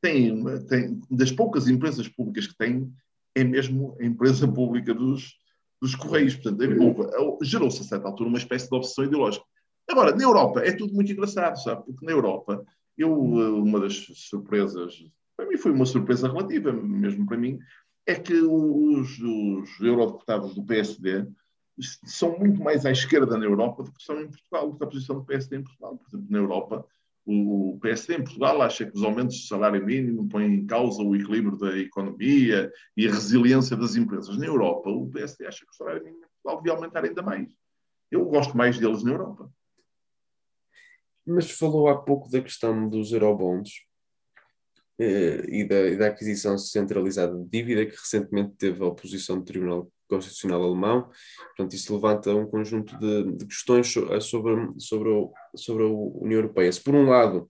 tem, 0.00 0.42
tem, 0.66 1.00
das 1.10 1.30
poucas 1.30 1.68
empresas 1.68 2.08
públicas 2.08 2.46
que 2.46 2.56
tem, 2.56 2.90
é 3.36 3.44
mesmo 3.44 3.94
a 4.00 4.04
empresa 4.04 4.48
pública 4.50 4.94
dos, 4.94 5.34
dos 5.80 5.94
Correios. 5.94 6.34
Portanto, 6.34 7.38
gerou-se 7.42 7.82
a 7.82 7.84
certa 7.84 8.08
altura 8.08 8.30
uma 8.30 8.38
espécie 8.38 8.68
de 8.68 8.74
obsessão 8.74 9.04
ideológica. 9.04 9.44
Agora, 9.88 10.16
na 10.16 10.22
Europa 10.22 10.60
é 10.60 10.72
tudo 10.72 10.94
muito 10.94 11.12
engraçado, 11.12 11.62
sabe? 11.62 11.84
Porque 11.84 12.06
na 12.06 12.12
Europa, 12.12 12.64
eu, 12.96 13.12
uma 13.12 13.78
das 13.78 14.06
surpresas, 14.14 14.94
para 15.36 15.46
mim 15.46 15.58
foi 15.58 15.72
uma 15.72 15.86
surpresa 15.86 16.26
relativa, 16.26 16.72
mesmo 16.72 17.26
para 17.26 17.36
mim, 17.36 17.58
é 18.06 18.14
que 18.14 18.34
os, 18.34 19.18
os 19.18 19.80
eurodeputados 19.80 20.54
do 20.54 20.64
PSD 20.64 21.26
são 22.04 22.38
muito 22.38 22.62
mais 22.62 22.84
à 22.84 22.90
esquerda 22.90 23.38
na 23.38 23.44
Europa 23.44 23.82
do 23.82 23.92
que 23.92 24.02
são 24.02 24.20
em 24.20 24.28
Portugal, 24.28 24.70
do 24.70 24.76
que 24.76 24.84
a 24.84 24.86
posição 24.86 25.16
do 25.16 25.24
PSD 25.24 25.56
em 25.56 25.62
Portugal. 25.62 25.96
Por 25.96 26.08
exemplo, 26.08 26.26
na 26.30 26.38
Europa, 26.38 26.86
o 27.24 27.78
PSD 27.80 28.16
em 28.16 28.24
Portugal 28.24 28.60
acha 28.62 28.84
que 28.84 28.96
os 28.96 29.02
aumentos 29.02 29.36
de 29.36 29.46
salário 29.46 29.84
mínimo 29.84 30.28
põem 30.28 30.54
em 30.54 30.66
causa 30.66 31.02
o 31.02 31.14
equilíbrio 31.14 31.56
da 31.58 31.76
economia 31.78 32.72
e 32.96 33.06
a 33.06 33.10
resiliência 33.10 33.76
das 33.76 33.96
empresas. 33.96 34.36
Na 34.36 34.46
Europa, 34.46 34.90
o 34.90 35.08
PSD 35.10 35.46
acha 35.46 35.64
que 35.64 35.72
o 35.72 35.74
salário 35.74 36.04
mínimo 36.04 36.24
devia 36.56 36.72
aumentar 36.72 37.04
ainda 37.04 37.22
mais. 37.22 37.48
Eu 38.10 38.24
gosto 38.24 38.56
mais 38.56 38.78
deles 38.78 39.04
na 39.04 39.12
Europa. 39.12 39.50
Mas 41.26 41.50
falou 41.50 41.88
há 41.88 42.02
pouco 42.02 42.28
da 42.28 42.40
questão 42.40 42.88
dos 42.88 43.12
eurobonds 43.12 43.70
e, 45.02 45.64
da, 45.64 45.80
e 45.86 45.96
da 45.96 46.06
aquisição 46.08 46.58
centralizada 46.58 47.36
de 47.36 47.48
dívida, 47.48 47.86
que 47.86 47.96
recentemente 47.96 48.52
teve 48.56 48.82
a 48.82 48.86
oposição 48.86 49.38
do 49.38 49.44
Tribunal 49.44 49.90
Constitucional 50.08 50.62
Alemão. 50.62 51.08
Portanto, 51.48 51.74
isso 51.74 51.94
levanta 51.94 52.34
um 52.34 52.46
conjunto 52.46 52.98
de, 52.98 53.36
de 53.36 53.46
questões 53.46 53.96
eh, 53.96 54.20
sobre, 54.20 54.68
sobre, 54.78 55.08
o, 55.08 55.32
sobre 55.56 55.84
a 55.84 55.86
União 55.86 56.40
Europeia. 56.40 56.70
Se, 56.70 56.82
por 56.82 56.94
um 56.94 57.08
lado, 57.08 57.48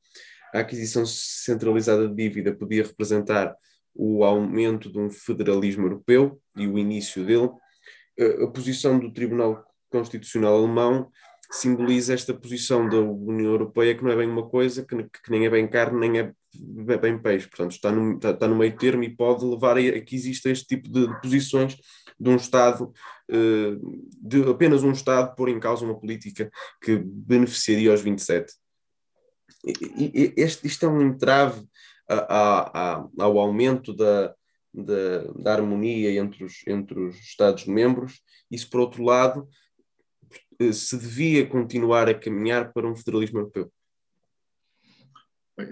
a 0.54 0.60
aquisição 0.60 1.04
centralizada 1.06 2.06
de 2.06 2.14
dívida 2.14 2.54
podia 2.54 2.84
representar 2.84 3.56
o 3.94 4.22
aumento 4.22 4.92
de 4.92 4.98
um 4.98 5.10
federalismo 5.10 5.86
europeu 5.86 6.40
e 6.56 6.66
o 6.68 6.78
início 6.78 7.24
dele, 7.24 7.50
eh, 8.18 8.44
a 8.44 8.46
posição 8.46 8.98
do 8.98 9.12
Tribunal 9.12 9.64
Constitucional 9.90 10.56
Alemão 10.56 11.10
simboliza 11.50 12.14
esta 12.14 12.32
posição 12.32 12.88
da 12.88 13.00
União 13.00 13.50
Europeia 13.50 13.96
que 13.96 14.04
não 14.04 14.12
é 14.12 14.16
bem 14.16 14.28
uma 14.28 14.48
coisa, 14.48 14.84
que, 14.84 14.96
que 15.02 15.30
nem 15.30 15.46
é 15.46 15.50
bem 15.50 15.66
carne, 15.66 15.98
nem 15.98 16.20
é 16.20 16.32
bem 16.58 17.18
peixe. 17.18 17.48
Portanto, 17.48 17.72
está 17.72 17.92
no, 17.92 18.14
está, 18.14 18.30
está 18.30 18.48
no 18.48 18.56
meio 18.56 18.76
termo 18.76 19.02
e 19.04 19.14
pode 19.14 19.44
levar 19.44 19.76
a, 19.76 19.80
a 19.80 20.00
que 20.00 20.14
exista 20.14 20.50
este 20.50 20.66
tipo 20.66 20.88
de, 20.88 21.08
posições 21.20 21.76
de 22.18 22.28
um 22.28 22.36
Estado, 22.36 22.92
eh, 23.30 23.76
de 24.20 24.42
apenas 24.50 24.82
um 24.82 24.92
Estado 24.92 25.34
pôr 25.34 25.48
em 25.48 25.58
causa 25.58 25.84
uma 25.84 25.98
política 25.98 26.50
que 26.82 26.98
beneficiaria 26.98 27.90
aos 27.90 28.02
27. 28.02 28.52
E, 29.64 30.34
este, 30.36 30.66
isto 30.66 30.84
é 30.84 30.88
um 30.88 31.00
entrave 31.00 31.66
a, 32.08 32.98
a, 32.98 33.08
ao 33.18 33.38
aumento 33.38 33.94
da, 33.94 34.34
da, 34.72 35.24
da, 35.38 35.52
harmonia 35.52 36.12
entre 36.20 36.44
os, 36.44 36.66
entre 36.66 36.98
os 36.98 37.16
Estados-membros, 37.16 38.20
e 38.50 38.58
por 38.66 38.80
outro 38.80 39.02
lado 39.02 39.48
eh, 40.58 40.72
se 40.72 40.96
devia 40.98 41.46
continuar 41.46 42.08
a 42.08 42.14
caminhar 42.14 42.72
para 42.72 42.88
um 42.88 42.96
federalismo 42.96 43.38
europeu? 43.38 43.72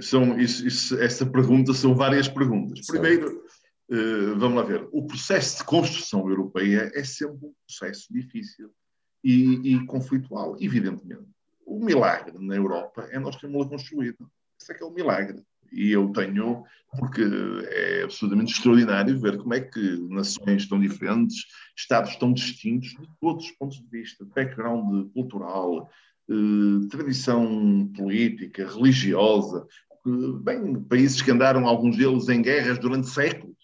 São, 0.01 0.39
isso, 0.39 0.67
isso, 0.67 0.99
essa 1.01 1.27
pergunta 1.27 1.73
são 1.73 1.95
várias 1.95 2.29
perguntas. 2.29 2.87
Primeiro, 2.87 3.43
eh, 3.91 4.35
vamos 4.37 4.57
lá 4.57 4.63
ver, 4.63 4.87
o 4.93 5.07
processo 5.07 5.59
de 5.59 5.65
construção 5.65 6.29
europeia 6.29 6.91
é 6.95 7.03
sempre 7.05 7.47
um 7.47 7.53
processo 7.67 8.13
difícil 8.13 8.71
e, 9.25 9.75
e 9.75 9.87
conflitual, 9.87 10.57
evidentemente. 10.61 11.27
O 11.67 11.83
milagre 11.85 12.39
na 12.39 12.55
Europa 12.55 13.09
é 13.11 13.19
nós 13.19 13.37
termos-la 13.37 13.69
construído. 13.69 14.31
Esse 14.61 14.73
é 14.73 14.75
que 14.75 14.83
é 14.83 14.87
o 14.87 14.93
milagre. 14.93 15.43
E 15.71 15.91
eu 15.91 16.11
tenho, 16.13 16.65
porque 16.99 17.23
é 17.71 18.03
absolutamente 18.03 18.53
extraordinário 18.53 19.19
ver 19.19 19.37
como 19.37 19.53
é 19.55 19.61
que 19.61 19.99
nações 20.09 20.67
tão 20.67 20.81
diferentes, 20.81 21.45
Estados 21.77 22.17
tão 22.17 22.33
distintos, 22.33 22.91
de 22.91 23.09
todos 23.21 23.45
os 23.45 23.53
pontos 23.53 23.79
de 23.79 23.87
vista, 23.89 24.25
background 24.25 25.13
cultural, 25.13 25.91
eh, 26.31 26.89
tradição 26.91 27.91
política, 27.97 28.67
religiosa, 28.67 29.67
bem, 30.43 30.81
países 30.83 31.23
que 31.23 31.31
andaram, 31.31 31.67
alguns 31.67 31.97
deles, 31.97 32.29
em 32.29 32.43
guerras 32.43 32.79
durante 32.79 33.09
séculos, 33.09 33.57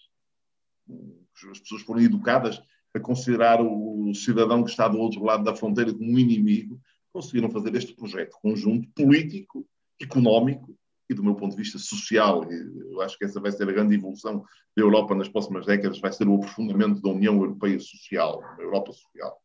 as 1.51 1.59
pessoas 1.59 1.81
foram 1.83 2.01
educadas 2.01 2.61
a 2.93 2.99
considerar 2.99 3.61
o 3.61 4.13
cidadão 4.13 4.63
que 4.63 4.69
está 4.69 4.87
do 4.87 4.97
outro 4.97 5.23
lado 5.23 5.43
da 5.43 5.55
fronteira 5.55 5.93
como 5.93 6.11
um 6.11 6.19
inimigo, 6.19 6.79
conseguiram 7.11 7.49
fazer 7.49 7.75
este 7.75 7.93
projeto 7.93 8.37
conjunto 8.41 8.89
político, 8.95 9.67
económico 10.01 10.75
e 11.09 11.13
do 11.13 11.23
meu 11.23 11.35
ponto 11.35 11.51
de 11.51 11.61
vista 11.61 11.77
social. 11.77 12.49
Eu 12.51 13.01
acho 13.01 13.17
que 13.17 13.25
essa 13.25 13.39
vai 13.39 13.51
ser 13.51 13.69
a 13.69 13.71
grande 13.71 13.95
evolução 13.95 14.43
da 14.75 14.83
Europa 14.83 15.13
nas 15.13 15.29
próximas 15.29 15.65
décadas, 15.65 15.99
vai 15.99 16.11
ser 16.11 16.27
o 16.27 16.35
aprofundamento 16.35 17.01
da 17.01 17.09
União 17.09 17.35
Europeia 17.35 17.79
Social, 17.79 18.41
da 18.57 18.63
Europa 18.63 18.91
Social. 18.91 19.37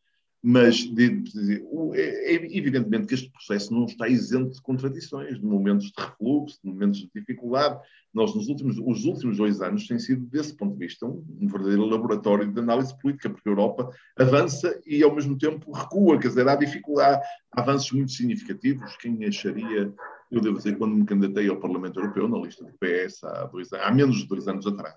Mas, 0.42 0.76
dizer, 0.76 1.62
é, 1.92 2.34
é 2.34 2.56
evidentemente 2.56 3.06
que 3.06 3.14
este 3.14 3.30
processo 3.30 3.74
não 3.74 3.84
está 3.84 4.08
isento 4.08 4.54
de 4.54 4.62
contradições, 4.62 5.38
de 5.38 5.44
momentos 5.44 5.92
de 5.92 6.02
refluxo, 6.02 6.58
de 6.64 6.70
momentos 6.70 7.00
de 7.00 7.10
dificuldade. 7.14 7.78
Nós, 8.12 8.34
nos 8.34 8.48
últimos, 8.48 8.78
os 8.78 9.04
últimos 9.04 9.36
dois 9.36 9.60
anos, 9.60 9.86
têm 9.86 9.98
sido, 9.98 10.24
desse 10.26 10.56
ponto 10.56 10.72
de 10.72 10.86
vista, 10.86 11.04
um, 11.04 11.22
um 11.42 11.46
verdadeiro 11.46 11.84
laboratório 11.84 12.50
de 12.50 12.58
análise 12.58 12.96
política, 12.98 13.28
porque 13.28 13.46
a 13.46 13.52
Europa 13.52 13.90
avança 14.18 14.80
e, 14.86 15.02
ao 15.02 15.14
mesmo 15.14 15.36
tempo, 15.36 15.72
recua. 15.72 16.18
Quer 16.18 16.28
dizer, 16.28 16.48
há 16.48 16.56
dificuldade, 16.56 17.22
há 17.52 17.60
avanços 17.60 17.92
muito 17.92 18.10
significativos. 18.10 18.96
Quem 18.96 19.22
acharia, 19.26 19.92
eu 20.30 20.40
devo 20.40 20.56
dizer, 20.56 20.78
quando 20.78 20.94
me 20.94 21.04
candidatei 21.04 21.50
ao 21.50 21.60
Parlamento 21.60 22.00
Europeu, 22.00 22.26
na 22.26 22.38
lista 22.38 22.64
do 22.64 22.72
PS, 22.78 23.24
há, 23.24 23.44
dois, 23.44 23.70
há 23.74 23.92
menos 23.92 24.16
de 24.16 24.26
dois 24.26 24.48
anos 24.48 24.66
atrás. 24.66 24.94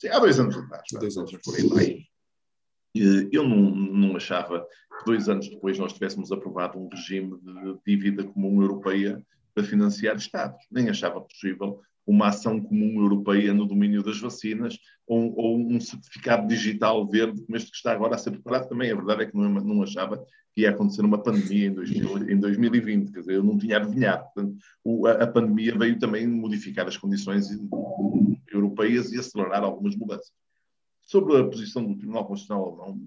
Sim, 0.00 0.08
há 0.08 0.18
dois 0.18 0.40
anos 0.40 0.56
atrás. 0.56 0.82
Dois 0.92 1.16
anos. 1.16 1.30
Por 1.44 1.54
aí, 1.54 2.09
eu 2.94 3.48
não, 3.48 3.70
não 3.70 4.16
achava 4.16 4.66
que 4.98 5.04
dois 5.04 5.28
anos 5.28 5.48
depois 5.48 5.78
nós 5.78 5.92
tivéssemos 5.92 6.32
aprovado 6.32 6.78
um 6.78 6.88
regime 6.88 7.38
de 7.40 7.76
dívida 7.86 8.24
comum 8.24 8.60
europeia 8.60 9.24
para 9.54 9.64
financiar 9.64 10.16
Estados. 10.16 10.64
Nem 10.70 10.88
achava 10.88 11.20
possível 11.20 11.80
uma 12.06 12.28
ação 12.28 12.60
comum 12.60 13.00
europeia 13.00 13.54
no 13.54 13.66
domínio 13.66 14.02
das 14.02 14.18
vacinas 14.18 14.78
ou, 15.06 15.32
ou, 15.36 15.58
um 15.58 15.80
certificado 15.80 16.46
digital 16.48 17.06
verde, 17.08 17.40
como 17.42 17.56
este 17.56 17.70
que 17.70 17.76
está 17.76 17.92
agora 17.92 18.14
a 18.14 18.18
ser 18.18 18.32
preparado 18.32 18.68
também. 18.68 18.90
A 18.90 18.96
verdade 18.96 19.22
é 19.22 19.26
que 19.26 19.36
não, 19.36 19.48
não 19.48 19.82
achava 19.82 20.24
que 20.52 20.62
ia 20.62 20.70
acontecer 20.70 21.02
uma 21.02 21.22
pandemia 21.22 21.66
em, 21.66 21.72
2000, 21.72 22.30
em 22.30 22.38
2020, 22.38 23.12
quer 23.12 23.20
dizer, 23.20 23.34
eu 23.34 23.44
não 23.44 23.58
tinha 23.58 23.76
adivinhado. 23.76 24.24
Portanto, 24.34 24.56
o, 24.84 25.06
a, 25.06 25.12
a, 25.12 25.26
pandemia 25.26 25.76
veio 25.76 25.98
também 25.98 26.26
modificar 26.26 26.86
as 26.88 26.96
condições 26.96 27.48
europeias 28.52 29.12
e 29.12 29.18
acelerar 29.18 29.62
algumas 29.62 29.94
mudanças. 29.94 30.32
Sobre 31.10 31.36
a 31.36 31.44
posição 31.44 31.84
do 31.84 31.96
Tribunal 31.96 32.24
Constitucional 32.24 32.68
Alemão, 32.68 33.02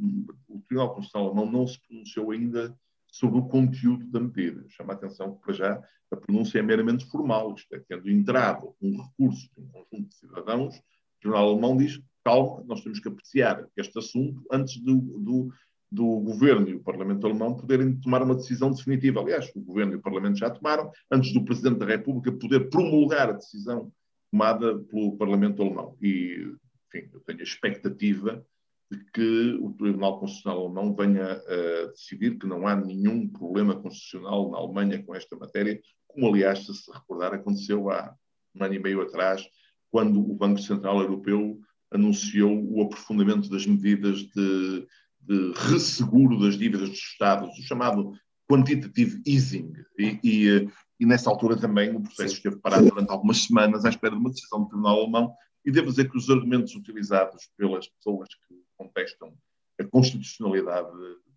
o 0.49 0.59
Tribunal 0.67 0.93
Constitucional 0.93 1.27
Alemão 1.29 1.49
não 1.49 1.65
se 1.65 1.79
pronunciou 1.87 2.31
ainda 2.31 2.77
sobre 3.07 3.39
o 3.39 3.47
conteúdo 3.47 4.05
da 4.07 4.19
medida. 4.19 4.65
Chama 4.67 4.91
a 4.91 4.95
atenção 4.97 5.33
que, 5.33 5.41
para 5.41 5.53
já, 5.53 5.83
a 6.11 6.17
pronúncia 6.17 6.59
é 6.59 6.61
meramente 6.61 7.05
formal, 7.05 7.53
isto 7.55 7.73
é, 7.73 7.79
tendo 7.87 8.09
entrado 8.09 8.75
um 8.81 9.01
recurso 9.01 9.49
de 9.55 9.61
um 9.61 9.67
conjunto 9.69 10.09
de 10.09 10.15
cidadãos, 10.15 10.75
o 10.75 10.81
Tribunal 11.21 11.47
Alemão 11.47 11.77
diz, 11.77 12.03
calma, 12.25 12.61
nós 12.67 12.83
temos 12.83 12.99
que 12.99 13.07
apreciar 13.07 13.65
este 13.77 13.97
assunto 13.97 14.43
antes 14.51 14.81
do, 14.81 14.97
do, 14.97 15.49
do 15.89 16.19
Governo 16.19 16.67
e 16.67 16.75
o 16.75 16.83
Parlamento 16.83 17.25
Alemão 17.25 17.55
poderem 17.55 17.95
tomar 18.01 18.21
uma 18.21 18.35
decisão 18.35 18.69
definitiva. 18.69 19.21
Aliás, 19.21 19.49
o 19.55 19.61
Governo 19.61 19.93
e 19.93 19.95
o 19.95 20.01
Parlamento 20.01 20.37
já 20.37 20.49
tomaram, 20.49 20.91
antes 21.09 21.31
do 21.31 21.45
Presidente 21.45 21.79
da 21.79 21.85
República 21.85 22.37
poder 22.37 22.69
promulgar 22.69 23.29
a 23.29 23.33
decisão 23.33 23.89
tomada 24.29 24.77
pelo 24.79 25.15
Parlamento 25.15 25.61
Alemão. 25.61 25.95
E 26.01 26.53
enfim, 26.93 27.09
eu 27.11 27.19
tenho 27.21 27.39
a 27.39 27.43
expectativa 27.43 28.45
de 28.91 29.03
que 29.11 29.57
o 29.59 29.73
Tribunal 29.73 30.19
Constitucional 30.19 30.71
não 30.71 30.95
venha 30.95 31.33
a 31.33 31.87
decidir 31.87 32.37
que 32.37 32.45
não 32.45 32.67
há 32.67 32.75
nenhum 32.75 33.27
problema 33.27 33.75
constitucional 33.75 34.51
na 34.51 34.57
Alemanha 34.57 35.01
com 35.03 35.15
esta 35.15 35.35
matéria, 35.35 35.81
como, 36.07 36.27
aliás, 36.27 36.65
se 36.65 36.73
se 36.73 36.91
recordar, 36.91 37.33
aconteceu 37.33 37.89
há 37.89 38.15
um 38.55 38.63
ano 38.63 38.73
e 38.75 38.79
meio 38.79 39.01
atrás, 39.01 39.47
quando 39.89 40.19
o 40.19 40.35
Banco 40.35 40.59
Central 40.59 41.01
Europeu 41.01 41.59
anunciou 41.91 42.63
o 42.71 42.83
aprofundamento 42.83 43.49
das 43.49 43.65
medidas 43.65 44.19
de, 44.19 44.87
de 45.21 45.53
resseguro 45.55 46.39
das 46.39 46.57
dívidas 46.57 46.89
dos 46.89 46.99
Estados, 46.99 47.57
o 47.57 47.63
chamado 47.63 48.13
quantitative 48.49 49.21
easing. 49.25 49.73
E, 49.97 50.19
e, 50.23 50.69
e, 50.99 51.05
nessa 51.05 51.29
altura 51.29 51.57
também 51.57 51.95
o 51.95 52.01
processo 52.01 52.35
esteve 52.35 52.57
parado 52.57 52.89
durante 52.89 53.09
algumas 53.09 53.43
semanas 53.43 53.85
à 53.85 53.89
espera 53.89 54.13
de 54.13 54.19
uma 54.19 54.29
decisão 54.29 54.61
do 54.61 54.67
Tribunal 54.67 55.01
Alemão 55.01 55.33
e 55.65 55.71
devo 55.71 55.89
dizer 55.89 56.09
que 56.09 56.17
os 56.17 56.29
argumentos 56.29 56.75
utilizados 56.75 57.49
pelas 57.57 57.87
pessoas 57.87 58.29
que 58.47 58.63
contestam 58.77 59.33
a 59.79 59.83
constitucionalidade 59.85 60.91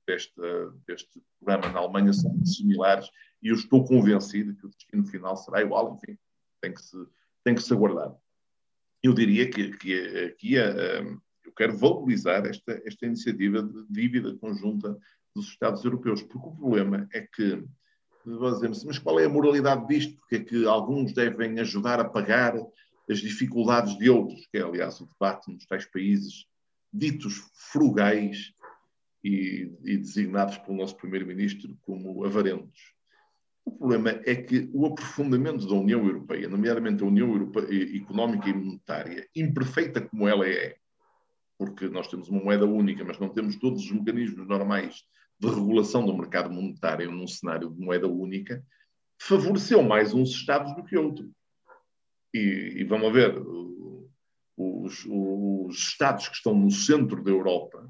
deste, 0.06 0.34
programa 1.40 1.72
na 1.72 1.80
Alemanha 1.80 2.12
são 2.12 2.30
muito 2.30 2.48
similares 2.48 3.08
e 3.42 3.48
eu 3.48 3.54
estou 3.54 3.84
convencido 3.84 4.54
que 4.54 4.66
o 4.66 4.70
destino 4.70 5.06
final 5.06 5.36
será 5.36 5.62
igual, 5.62 5.94
enfim, 5.94 6.18
tem 6.60 6.72
que 6.72 6.82
se, 6.82 6.96
tem 7.44 7.54
que 7.54 7.62
se 7.62 7.72
aguardar. 7.72 8.14
Eu 9.02 9.12
diria 9.12 9.50
que, 9.50 9.72
aqui 10.26 10.54
eu 10.54 11.52
quero 11.56 11.76
valorizar 11.76 12.46
esta, 12.46 12.80
esta 12.84 13.06
iniciativa 13.06 13.62
de 13.62 13.86
dívida 13.88 14.36
conjunta 14.36 14.96
dos 15.34 15.48
Estados 15.48 15.84
europeus, 15.84 16.22
porque 16.22 16.48
o 16.48 16.56
problema 16.56 17.08
é 17.12 17.20
que 17.20 17.64
dizemos, 18.24 18.84
mas 18.84 18.98
qual 18.98 19.20
é 19.20 19.26
a 19.26 19.28
moralidade 19.28 19.86
disto? 19.86 20.16
Porque 20.16 20.36
é 20.36 20.40
que 20.40 20.66
alguns 20.66 21.12
devem 21.12 21.60
ajudar 21.60 22.00
a 22.00 22.04
pagar 22.04 22.54
as 23.08 23.18
dificuldades 23.18 23.96
de 23.98 24.10
outros, 24.10 24.46
que 24.46 24.58
é, 24.58 24.62
aliás, 24.62 25.00
o 25.00 25.06
debate 25.06 25.50
nos 25.50 25.66
tais 25.66 25.84
países 25.84 26.46
ditos 26.92 27.34
frugais 27.72 28.52
e, 29.22 29.70
e 29.84 29.96
designados 29.96 30.58
pelo 30.58 30.78
nosso 30.78 30.96
primeiro-ministro 30.96 31.76
como 31.82 32.24
avarentos. 32.24 32.94
O 33.64 33.72
problema 33.72 34.10
é 34.24 34.36
que 34.36 34.70
o 34.72 34.86
aprofundamento 34.86 35.66
da 35.66 35.74
União 35.74 36.06
Europeia, 36.06 36.48
nomeadamente 36.48 37.02
a 37.02 37.06
União 37.06 37.28
Europeia 37.32 37.96
Económica 37.96 38.48
e 38.48 38.54
Monetária, 38.54 39.28
imperfeita 39.34 40.00
como 40.00 40.28
ela 40.28 40.48
é, 40.48 40.76
porque 41.58 41.88
nós 41.88 42.06
temos 42.06 42.28
uma 42.28 42.42
moeda 42.42 42.64
única, 42.64 43.04
mas 43.04 43.18
não 43.18 43.28
temos 43.28 43.56
todos 43.56 43.82
os 43.82 43.90
mecanismos 43.90 44.46
normais 44.46 45.02
de 45.38 45.48
regulação 45.48 46.06
do 46.06 46.16
mercado 46.16 46.50
monetário 46.50 47.10
num 47.10 47.26
cenário 47.26 47.70
de 47.70 47.80
moeda 47.80 48.06
única, 48.06 48.64
favoreceu 49.20 49.82
mais 49.82 50.14
uns 50.14 50.30
Estados 50.30 50.74
do 50.76 50.84
que 50.84 50.96
outros. 50.96 51.28
E, 52.34 52.74
e 52.76 52.84
vamos 52.84 53.12
ver, 53.12 53.34
os, 54.56 55.06
os 55.08 55.76
Estados 55.76 56.28
que 56.28 56.36
estão 56.36 56.54
no 56.54 56.70
centro 56.70 57.22
da 57.22 57.30
Europa 57.30 57.88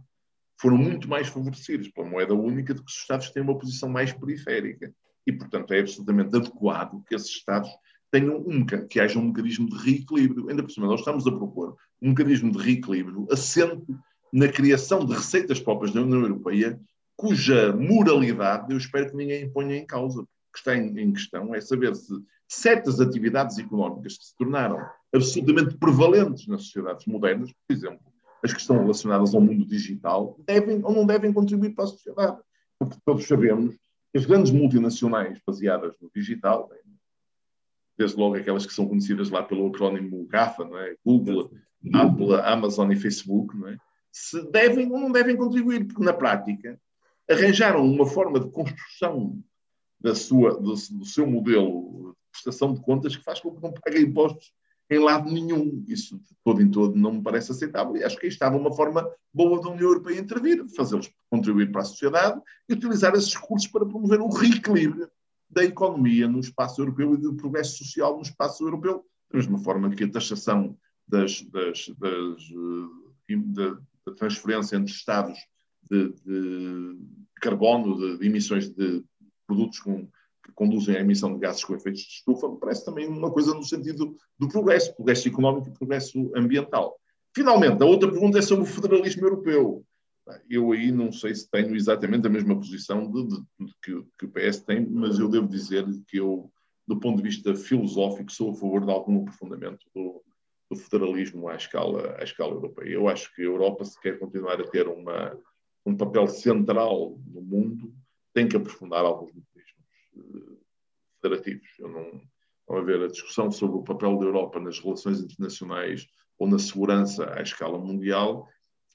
foram 0.60 0.76
muito 0.76 1.08
mais 1.08 1.28
favorecidos 1.28 1.88
pela 1.88 2.08
moeda 2.08 2.34
única 2.34 2.72
do 2.72 2.82
que 2.82 2.90
os 2.90 2.98
Estados 2.98 3.28
que 3.28 3.34
têm 3.34 3.42
uma 3.42 3.58
posição 3.58 3.88
mais 3.88 4.12
periférica. 4.12 4.92
E, 5.26 5.32
portanto, 5.32 5.72
é 5.72 5.80
absolutamente 5.80 6.36
adequado 6.36 7.02
que 7.04 7.14
esses 7.14 7.30
Estados 7.30 7.68
tenham 8.10 8.38
um, 8.38 8.64
que 8.64 9.00
haja 9.00 9.18
um 9.18 9.26
mecanismo 9.26 9.68
de 9.68 9.76
reequilíbrio. 9.76 10.48
Ainda 10.48 10.62
por 10.62 10.70
cima, 10.70 10.86
nós 10.86 11.00
estamos 11.00 11.26
a 11.26 11.32
propor 11.32 11.76
um 12.00 12.10
mecanismo 12.10 12.50
de 12.50 12.58
reequilíbrio 12.58 13.26
assente 13.30 13.84
na 14.32 14.48
criação 14.48 15.04
de 15.04 15.14
receitas 15.14 15.60
próprias 15.60 15.92
da 15.92 16.02
União 16.02 16.20
Europeia, 16.20 16.80
cuja 17.16 17.74
moralidade 17.74 18.70
eu 18.70 18.78
espero 18.78 19.10
que 19.10 19.16
ninguém 19.16 19.50
ponha 19.50 19.76
em 19.76 19.86
causa. 19.86 20.26
Que 20.56 20.60
está 20.60 20.74
em, 20.74 20.98
em 20.98 21.12
questão 21.12 21.54
é 21.54 21.60
saber 21.60 21.94
se 21.94 22.14
certas 22.48 22.98
atividades 22.98 23.58
económicas 23.58 24.16
que 24.16 24.24
se 24.24 24.36
tornaram 24.36 24.78
absolutamente 25.14 25.76
prevalentes 25.76 26.46
nas 26.46 26.62
sociedades 26.62 27.04
modernas, 27.04 27.52
por 27.52 27.76
exemplo, 27.76 28.00
as 28.42 28.54
que 28.54 28.60
estão 28.60 28.78
relacionadas 28.78 29.34
ao 29.34 29.40
mundo 29.40 29.66
digital, 29.66 30.38
devem 30.46 30.82
ou 30.82 30.92
não 30.92 31.04
devem 31.04 31.32
contribuir 31.32 31.74
para 31.74 31.84
a 31.84 31.88
sociedade. 31.88 32.38
Porque 32.78 32.96
todos 33.04 33.26
sabemos 33.26 33.74
que 34.12 34.18
as 34.18 34.24
grandes 34.24 34.50
multinacionais 34.52 35.38
baseadas 35.46 35.94
no 36.00 36.10
digital, 36.14 36.70
desde 37.98 38.16
logo 38.16 38.36
aquelas 38.36 38.64
que 38.64 38.72
são 38.72 38.88
conhecidas 38.88 39.28
lá 39.28 39.42
pelo 39.42 39.66
acrónimo 39.66 40.26
GAFA, 40.26 40.64
não 40.64 40.78
é? 40.78 40.96
Google, 41.04 41.50
Apple, 41.92 42.34
Amazon 42.34 42.90
e 42.92 42.96
Facebook, 42.96 43.54
não 43.56 43.68
é? 43.68 43.76
se 44.16 44.42
devem 44.50 44.90
ou 44.90 44.98
não 44.98 45.12
devem 45.12 45.36
contribuir, 45.36 45.84
porque 45.84 46.02
na 46.02 46.14
prática 46.14 46.80
arranjaram 47.30 47.84
uma 47.84 48.06
forma 48.06 48.40
de 48.40 48.48
construção 48.48 49.38
da 50.06 50.14
sua, 50.14 50.54
do, 50.54 50.72
do 50.72 51.04
seu 51.04 51.26
modelo 51.26 52.16
prestação 52.30 52.72
de 52.72 52.80
contas 52.80 53.16
que 53.16 53.24
faz 53.24 53.40
com 53.40 53.52
que 53.52 53.60
não 53.60 53.72
pague 53.72 54.00
impostos 54.00 54.52
em 54.88 55.00
lado 55.00 55.28
nenhum. 55.28 55.84
Isso 55.88 56.16
de 56.16 56.36
todo 56.44 56.62
em 56.62 56.70
todo 56.70 56.96
não 56.96 57.14
me 57.14 57.22
parece 57.22 57.50
aceitável 57.50 57.96
e 57.96 58.04
acho 58.04 58.16
que 58.16 58.26
aí 58.26 58.30
estava 58.30 58.56
uma 58.56 58.72
forma 58.72 59.04
boa 59.34 59.60
da 59.60 59.70
União 59.70 59.88
Europeia 59.88 60.20
intervir, 60.20 60.64
fazê-los 60.76 61.10
contribuir 61.28 61.72
para 61.72 61.80
a 61.80 61.84
sociedade 61.84 62.40
e 62.68 62.74
utilizar 62.74 63.14
esses 63.14 63.34
recursos 63.34 63.68
para 63.68 63.84
promover 63.84 64.20
um 64.20 64.28
reequilíbrio 64.28 65.10
da 65.50 65.64
economia 65.64 66.28
no 66.28 66.38
espaço 66.38 66.80
europeu 66.80 67.14
e 67.14 67.16
do 67.16 67.34
progresso 67.34 67.78
social 67.78 68.14
no 68.14 68.22
espaço 68.22 68.62
europeu, 68.62 69.04
da 69.28 69.38
mesma 69.38 69.58
forma 69.58 69.90
que 69.90 70.04
a 70.04 70.10
taxação 70.10 70.78
das, 71.08 71.42
das, 71.50 71.88
das, 71.98 72.40
eh, 73.28 73.36
da, 73.36 73.78
da 74.06 74.14
transferência 74.14 74.76
entre 74.76 74.92
Estados 74.92 75.38
de, 75.90 76.12
de 76.24 76.98
carbono, 77.40 77.96
de, 77.96 78.18
de 78.18 78.26
emissões 78.26 78.68
de 78.68 79.04
produtos 79.46 79.80
com 79.80 80.08
que 80.46 80.52
conduzem 80.52 80.96
à 80.96 81.00
emissão 81.00 81.34
de 81.34 81.40
gases 81.40 81.64
com 81.64 81.74
efeitos 81.74 82.02
de 82.02 82.08
estufa, 82.08 82.48
me 82.48 82.58
parece 82.58 82.84
também 82.84 83.08
uma 83.08 83.32
coisa 83.32 83.52
no 83.52 83.64
sentido 83.64 84.14
do 84.38 84.48
progresso, 84.48 84.94
progresso 84.94 85.26
económico 85.26 85.68
e 85.68 85.72
progresso 85.72 86.30
ambiental. 86.36 86.96
Finalmente, 87.34 87.82
a 87.82 87.86
outra 87.86 88.10
pergunta 88.10 88.38
é 88.38 88.42
sobre 88.42 88.64
o 88.64 88.66
federalismo 88.66 89.26
europeu. 89.26 89.84
Eu 90.48 90.72
aí 90.72 90.90
não 90.90 91.12
sei 91.12 91.34
se 91.34 91.50
tenho 91.50 91.74
exatamente 91.76 92.26
a 92.26 92.30
mesma 92.30 92.56
posição 92.56 93.10
de, 93.10 93.26
de, 93.26 93.36
de 93.36 93.74
que, 93.82 94.04
que, 94.18 94.24
o 94.24 94.30
PS 94.30 94.60
tem, 94.60 94.86
mas 94.86 95.18
eu 95.18 95.28
devo 95.28 95.46
dizer 95.46 95.84
que 96.08 96.16
eu, 96.16 96.50
do 96.86 96.98
ponto 96.98 97.18
de 97.18 97.22
vista 97.22 97.54
filosófico, 97.54 98.32
sou 98.32 98.50
a 98.50 98.54
favor 98.54 98.84
de 98.84 98.90
algum 98.90 99.20
aprofundamento 99.20 99.84
do, 99.94 100.22
do 100.70 100.76
federalismo 100.76 101.48
à 101.48 101.56
escala, 101.56 102.16
à 102.18 102.24
escala 102.24 102.54
europeia. 102.54 102.94
Eu 102.94 103.08
acho 103.08 103.32
que 103.34 103.42
a 103.42 103.44
Europa, 103.44 103.84
se 103.84 104.00
quer 104.00 104.18
continuar 104.18 104.60
a 104.60 104.68
ter 104.68 104.88
uma, 104.88 105.38
um 105.84 105.96
papel 105.96 106.26
central 106.26 107.18
no 107.26 107.40
mundo, 107.40 107.94
tem 108.36 108.46
que 108.46 108.54
aprofundar 108.54 109.02
alguns 109.02 109.32
federativos. 111.22 111.66
Eu 111.78 111.88
não, 111.88 112.76
a 112.76 112.82
ver, 112.82 113.02
a 113.02 113.08
discussão 113.08 113.50
sobre 113.50 113.78
o 113.78 113.82
papel 113.82 114.18
da 114.18 114.26
Europa 114.26 114.60
nas 114.60 114.78
relações 114.78 115.20
internacionais 115.20 116.06
ou 116.38 116.46
na 116.46 116.58
segurança 116.58 117.32
à 117.32 117.40
escala 117.40 117.78
mundial 117.78 118.46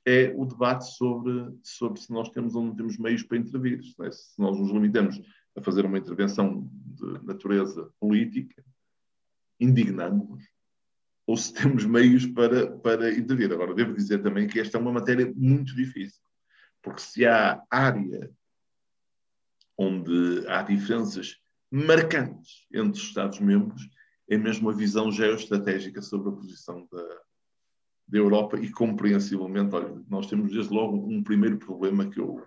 é 0.06 0.32
o 0.38 0.46
debate 0.46 0.86
sobre, 0.96 1.58
sobre 1.64 2.00
se 2.00 2.12
nós 2.12 2.30
temos 2.30 2.54
ou 2.54 2.64
não 2.64 2.76
temos 2.76 3.00
meios 3.00 3.24
para 3.24 3.40
intervir. 3.40 3.82
Se 3.84 4.40
nós 4.40 4.60
nos 4.60 4.70
limitamos 4.70 5.20
a 5.58 5.62
fazer 5.64 5.86
uma 5.86 5.98
intervenção 5.98 6.70
de 6.72 7.26
natureza 7.26 7.92
política, 8.00 8.64
indignamos-nos, 9.60 10.44
ou 11.26 11.36
se 11.36 11.52
temos 11.52 11.84
meios 11.84 12.28
para, 12.28 12.78
para 12.78 13.12
intervir. 13.12 13.52
Agora, 13.52 13.74
devo 13.74 13.96
dizer 13.96 14.22
também 14.22 14.46
que 14.46 14.60
esta 14.60 14.78
é 14.78 14.82
uma 14.82 14.94
matéria 14.94 15.34
muito 15.36 15.76
difícil, 15.76 16.22
porque 16.84 17.02
se 17.02 17.26
há 17.26 17.64
área 17.72 18.32
onde 19.82 20.46
há 20.48 20.62
diferenças 20.62 21.38
marcantes 21.72 22.68
entre 22.72 23.00
os 23.00 23.08
Estados-membros, 23.08 23.82
é 24.30 24.38
mesmo 24.38 24.70
a 24.70 24.74
visão 24.74 25.12
geoestratégica 25.12 26.02
sobre 26.02 26.30
a 26.30 26.34
posição 26.34 26.88
da, 26.92 27.04
da 28.08 28.18
Europa 28.18 28.60
e, 28.60 28.72
compreensivelmente, 28.72 29.74
olha, 29.74 30.04
nós 30.08 30.28
temos 30.28 30.52
desde 30.52 30.74
logo 30.74 30.98
um 30.98 31.24
primeiro 31.24 31.58
problema 31.58 32.10
que 32.10 32.20
eu 32.20 32.46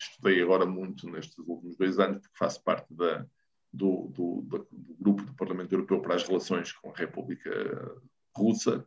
estudei 0.00 0.42
agora 0.42 0.64
muito 0.64 1.10
nestes 1.10 1.36
últimos 1.38 1.76
dois 1.76 1.98
anos, 1.98 2.22
porque 2.22 2.38
faço 2.38 2.62
parte 2.62 2.94
da, 2.94 3.26
do, 3.72 4.08
do, 4.08 4.42
do, 4.42 4.68
grupo 4.98 5.22
do 5.24 5.34
Parlamento 5.34 5.72
Europeu 5.72 6.00
para 6.00 6.14
as 6.14 6.22
relações 6.22 6.72
com 6.72 6.90
a 6.90 6.96
República 6.96 7.50
Russa, 8.36 8.86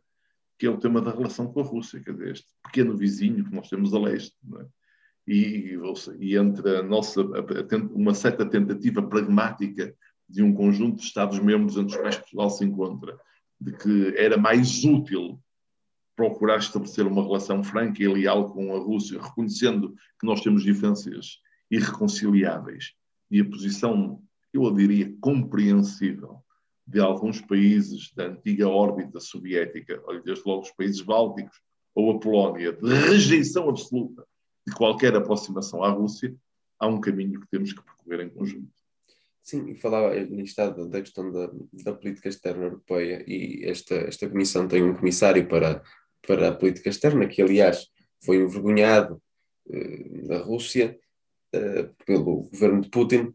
que 0.58 0.66
é 0.66 0.70
o 0.70 0.78
tema 0.78 1.00
da 1.00 1.10
relação 1.10 1.52
com 1.52 1.60
a 1.60 1.64
Rússia, 1.64 2.00
quer 2.00 2.12
dizer, 2.12 2.32
este 2.32 2.48
pequeno 2.62 2.96
vizinho 2.96 3.44
que 3.44 3.54
nós 3.54 3.68
temos 3.68 3.92
a 3.92 3.98
leste. 3.98 4.36
É? 4.60 4.66
E, 5.26 5.78
e, 6.18 6.36
entre 6.36 6.78
a 6.78 6.82
nossa, 6.82 7.22
uma 7.92 8.12
certa 8.12 8.44
tentativa 8.44 9.02
pragmática 9.02 9.94
de 10.28 10.42
um 10.42 10.52
conjunto 10.52 10.96
de 10.96 11.04
Estados-membros 11.04 11.76
entre 11.76 11.94
os 11.94 11.96
quais 11.96 12.16
Portugal 12.16 12.50
se 12.50 12.64
encontra, 12.64 13.18
de 13.60 13.72
que 13.72 14.14
era 14.18 14.36
mais 14.36 14.84
útil 14.84 15.40
procurar 16.16 16.58
estabelecer 16.58 17.06
uma 17.06 17.22
relação 17.22 17.62
franca 17.64 18.02
e 18.02 18.08
leal 18.08 18.52
com 18.52 18.74
a 18.74 18.78
Rússia, 18.78 19.20
reconhecendo 19.20 19.94
que 20.20 20.26
nós 20.26 20.40
temos 20.42 20.62
diferenças 20.62 21.38
irreconciliáveis 21.70 22.92
e 23.30 23.40
a 23.40 23.44
posição, 23.44 24.22
eu 24.52 24.70
diria, 24.72 25.12
compreensível 25.20 26.38
de 26.86 27.00
alguns 27.00 27.40
países 27.40 28.12
da 28.14 28.26
antiga 28.26 28.68
órbita 28.68 29.18
soviética, 29.18 30.00
olha, 30.06 30.20
desde 30.22 30.46
logo 30.46 30.62
os 30.62 30.70
países 30.72 31.00
bálticos 31.00 31.56
ou 31.94 32.12
a 32.12 32.20
Polónia, 32.20 32.72
de 32.72 32.94
rejeição 32.94 33.68
absoluta 33.68 34.24
de 34.66 34.74
qualquer 34.74 35.14
aproximação 35.14 35.82
à 35.82 35.90
Rússia, 35.90 36.34
há 36.78 36.86
um 36.86 37.00
caminho 37.00 37.40
que 37.40 37.48
temos 37.48 37.72
que 37.72 37.82
percorrer 37.82 38.26
em 38.26 38.30
conjunto. 38.30 38.72
Sim, 39.42 39.68
e 39.68 39.74
falava 39.74 40.16
está 40.16 40.70
da 40.70 41.00
questão 41.00 41.30
da, 41.30 41.50
da 41.84 41.92
política 41.92 42.30
externa 42.30 42.64
europeia 42.64 43.22
e 43.26 43.62
esta, 43.64 43.94
esta 43.94 44.28
comissão 44.28 44.66
tem 44.66 44.82
um 44.82 44.94
comissário 44.94 45.46
para 45.46 45.82
para 46.26 46.48
a 46.48 46.54
política 46.54 46.88
externa, 46.88 47.28
que 47.28 47.42
aliás 47.42 47.88
foi 48.24 48.38
envergonhado 48.38 49.20
eh, 49.70 50.04
na 50.26 50.38
Rússia 50.38 50.98
eh, 51.52 51.90
pelo 52.06 52.42
governo 52.50 52.80
de 52.80 52.88
Putin. 52.88 53.34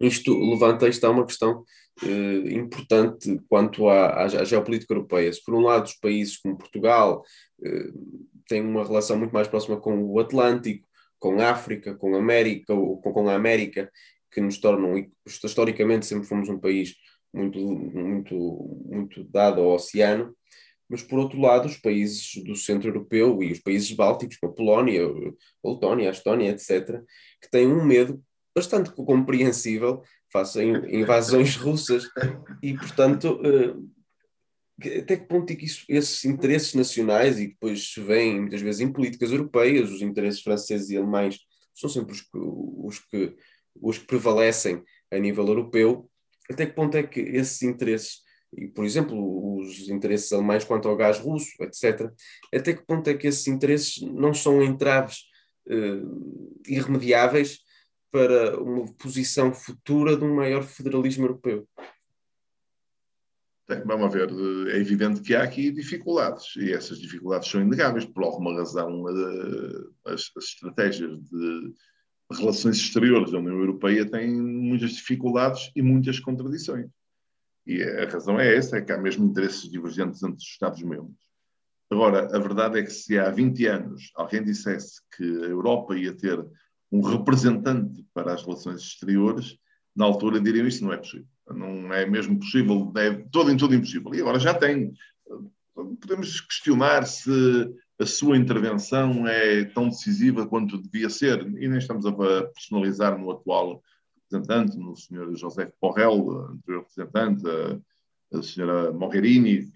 Isto 0.00 0.38
levanta, 0.38 0.88
isto 0.88 1.08
uma 1.10 1.26
questão 1.26 1.64
eh, 2.02 2.52
importante 2.52 3.40
quanto 3.48 3.88
à, 3.88 4.24
à, 4.24 4.44
geopolítica 4.44 4.92
europeia. 4.92 5.32
Se 5.32 5.42
por 5.44 5.54
um 5.54 5.62
lado 5.62 5.86
os 5.86 5.94
países 5.94 6.36
como 6.38 6.58
Portugal 6.58 7.24
têm 8.50 8.60
uma 8.60 8.84
relação 8.84 9.16
muito 9.16 9.32
mais 9.32 9.46
próxima 9.46 9.80
com 9.80 10.04
o 10.04 10.18
Atlântico, 10.18 10.86
com 11.18 11.40
a 11.40 11.50
África, 11.50 11.94
com 11.94 12.14
a 12.14 12.18
América, 12.18 12.74
ou 12.74 13.00
com, 13.00 13.12
com 13.12 13.28
a 13.28 13.34
América, 13.34 13.90
que 14.30 14.40
nos 14.40 14.58
tornam, 14.58 15.06
historicamente 15.24 16.06
sempre 16.06 16.26
fomos 16.26 16.48
um 16.48 16.58
país 16.58 16.94
muito, 17.32 17.58
muito, 17.60 18.36
muito 18.86 19.24
dado 19.24 19.60
ao 19.60 19.74
oceano, 19.74 20.34
mas 20.88 21.02
por 21.02 21.20
outro 21.20 21.40
lado, 21.40 21.66
os 21.66 21.76
países 21.76 22.42
do 22.44 22.56
centro 22.56 22.88
europeu 22.88 23.40
e 23.42 23.52
os 23.52 23.60
países 23.60 23.92
bálticos, 23.92 24.36
como 24.36 24.52
a 24.52 24.56
Polónia, 24.56 25.02
a 25.04 25.68
Letónia, 25.68 26.08
a 26.08 26.12
Estónia, 26.12 26.50
etc., 26.50 27.00
que 27.40 27.48
têm 27.48 27.68
um 27.68 27.84
medo 27.84 28.20
bastante 28.54 28.90
compreensível 28.90 30.02
face 30.32 30.58
a 30.58 30.64
invasões 30.64 31.54
russas 31.56 32.08
e, 32.60 32.74
portanto, 32.74 33.40
eh, 33.44 33.74
até 34.88 35.16
que 35.16 35.26
ponto 35.26 35.52
é 35.52 35.56
que 35.56 35.64
isso, 35.64 35.84
esses 35.88 36.24
interesses 36.24 36.74
nacionais 36.74 37.38
e 37.38 37.48
depois 37.48 37.92
se 37.92 38.00
vêem 38.00 38.40
muitas 38.40 38.60
vezes 38.60 38.80
em 38.80 38.92
políticas 38.92 39.30
europeias, 39.30 39.90
os 39.90 40.02
interesses 40.02 40.42
franceses 40.42 40.90
e 40.90 40.96
alemães 40.96 41.38
são 41.74 41.88
sempre 41.88 42.12
os 42.12 42.20
que, 42.20 42.28
os 42.34 42.98
que, 42.98 43.36
os 43.80 43.98
que 43.98 44.06
prevalecem 44.06 44.82
a 45.10 45.18
nível 45.18 45.46
europeu, 45.46 46.08
até 46.50 46.66
que 46.66 46.72
ponto 46.72 46.96
é 46.96 47.02
que 47.02 47.20
esses 47.20 47.62
interesses 47.62 48.20
e, 48.56 48.66
por 48.66 48.84
exemplo, 48.84 49.58
os 49.58 49.88
interesses 49.88 50.32
alemães 50.32 50.64
quanto 50.64 50.88
ao 50.88 50.96
gás 50.96 51.18
russo, 51.18 51.50
etc. 51.62 52.12
Até 52.52 52.74
que 52.74 52.84
ponto 52.84 53.08
é 53.08 53.14
que 53.14 53.26
esses 53.26 53.46
interesses 53.46 54.02
não 54.02 54.34
são 54.34 54.62
entraves 54.62 55.18
uh, 55.68 56.60
irremediáveis 56.66 57.60
para 58.10 58.60
uma 58.60 58.92
posição 58.94 59.54
futura 59.54 60.16
de 60.16 60.24
um 60.24 60.34
maior 60.34 60.64
federalismo 60.64 61.26
europeu? 61.26 61.66
Vamos 63.84 64.12
ver, 64.12 64.28
é 64.68 64.78
evidente 64.78 65.20
que 65.20 65.34
há 65.34 65.42
aqui 65.42 65.70
dificuldades, 65.70 66.56
e 66.56 66.72
essas 66.72 66.98
dificuldades 66.98 67.48
são 67.48 67.60
inegáveis, 67.60 68.04
por 68.04 68.24
alguma 68.24 68.54
razão, 68.54 69.04
eh, 69.08 70.12
as, 70.12 70.30
as 70.36 70.44
estratégias 70.44 71.20
de 71.20 71.74
relações 72.32 72.76
exteriores 72.76 73.30
da 73.30 73.38
União 73.38 73.56
Europeia 73.56 74.08
têm 74.08 74.30
muitas 74.32 74.92
dificuldades 74.92 75.70
e 75.74 75.82
muitas 75.82 76.18
contradições. 76.18 76.86
E 77.66 77.82
a 77.82 78.08
razão 78.08 78.38
é 78.40 78.56
essa, 78.56 78.78
é 78.78 78.80
que 78.80 78.92
há 78.92 78.98
mesmo 78.98 79.26
interesses 79.26 79.70
divergentes 79.70 80.22
entre 80.22 80.38
os 80.38 80.44
Estados-membros. 80.44 81.14
Agora, 81.90 82.34
a 82.34 82.38
verdade 82.38 82.78
é 82.78 82.82
que 82.82 82.90
se 82.90 83.18
há 83.18 83.30
20 83.30 83.66
anos 83.66 84.12
alguém 84.14 84.42
dissesse 84.44 85.00
que 85.16 85.24
a 85.24 85.48
Europa 85.48 85.96
ia 85.96 86.16
ter 86.16 86.44
um 86.90 87.00
representante 87.00 88.04
para 88.14 88.32
as 88.32 88.44
relações 88.44 88.80
exteriores, 88.80 89.56
na 89.94 90.04
altura 90.04 90.40
diriam 90.40 90.66
isso 90.66 90.84
não 90.84 90.92
é 90.92 90.96
possível. 90.96 91.26
Não 91.54 91.92
é 91.92 92.06
mesmo 92.06 92.38
possível, 92.38 92.92
é 92.96 93.12
todo 93.30 93.50
em 93.50 93.56
tudo 93.56 93.74
impossível. 93.74 94.14
E 94.14 94.20
agora 94.20 94.38
já 94.38 94.54
tem. 94.54 94.92
Podemos 95.74 96.40
questionar 96.40 97.06
se 97.06 97.30
a 98.00 98.06
sua 98.06 98.36
intervenção 98.36 99.26
é 99.26 99.64
tão 99.64 99.88
decisiva 99.88 100.46
quanto 100.46 100.80
devia 100.80 101.10
ser, 101.10 101.40
e 101.42 101.68
nem 101.68 101.78
estamos 101.78 102.06
a 102.06 102.12
personalizar 102.12 103.18
no 103.18 103.30
atual 103.30 103.82
representante, 104.16 104.78
no 104.78 104.96
Sr. 104.96 105.36
José 105.36 105.70
Porrel, 105.80 106.30
anterior 106.52 106.82
representante, 106.82 107.42
a, 107.46 108.38
a 108.38 108.40
Sra. 108.40 108.92
Mogherini, 108.92 109.70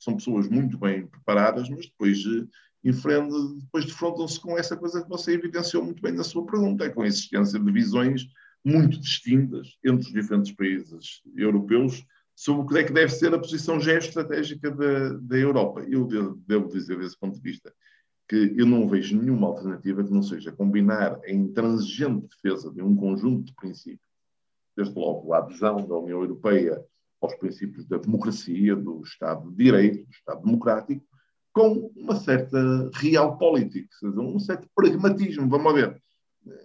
são 0.00 0.16
pessoas 0.16 0.48
muito 0.48 0.78
bem 0.78 1.06
preparadas, 1.06 1.68
mas 1.68 1.86
depois, 1.86 2.18
eh, 2.18 2.46
depois 2.82 3.84
defrontam-se 3.84 4.40
com 4.40 4.56
essa 4.56 4.76
coisa 4.76 5.02
que 5.02 5.08
você 5.08 5.32
evidenciou 5.32 5.84
muito 5.84 6.00
bem 6.00 6.12
na 6.12 6.24
sua 6.24 6.46
pergunta, 6.46 6.88
com 6.90 7.02
a 7.02 7.06
existência 7.06 7.58
de 7.58 7.72
visões 7.72 8.26
muito 8.66 8.98
distintas 8.98 9.78
entre 9.84 10.08
os 10.08 10.12
diferentes 10.12 10.50
países 10.50 11.22
europeus 11.36 12.04
sobre 12.34 12.62
o 12.62 12.66
que 12.66 12.78
é 12.78 12.82
que 12.82 12.92
deve 12.92 13.12
ser 13.12 13.32
a 13.32 13.38
posição 13.38 13.78
geoestratégica 13.78 14.72
da, 14.72 15.12
da 15.12 15.36
Europa. 15.36 15.84
Eu 15.88 16.04
devo, 16.04 16.68
dizer, 16.68 16.98
desse 16.98 17.16
ponto 17.16 17.36
de 17.36 17.40
vista, 17.40 17.72
que 18.28 18.54
eu 18.56 18.66
não 18.66 18.88
vejo 18.88 19.16
nenhuma 19.16 19.46
alternativa 19.46 20.02
que 20.02 20.12
não 20.12 20.22
seja 20.22 20.50
combinar 20.50 21.16
a 21.24 21.30
intransigente 21.30 22.26
defesa 22.26 22.68
de 22.72 22.82
um 22.82 22.96
conjunto 22.96 23.44
de 23.44 23.54
princípios, 23.54 24.10
desde 24.76 24.98
logo 24.98 25.32
a 25.32 25.38
adesão 25.38 25.86
da 25.86 25.96
União 25.96 26.20
Europeia 26.20 26.84
aos 27.22 27.36
princípios 27.36 27.86
da 27.86 27.98
democracia, 27.98 28.74
do 28.74 29.00
Estado 29.02 29.48
de 29.48 29.56
Direito, 29.56 30.04
do 30.04 30.10
Estado 30.10 30.42
democrático, 30.42 31.06
com 31.52 31.92
uma 31.96 32.16
certa 32.16 32.90
realpolitik, 32.94 33.88
um 34.02 34.40
certo 34.40 34.68
pragmatismo. 34.74 35.48
Vamos 35.48 35.72
ver. 35.72 36.02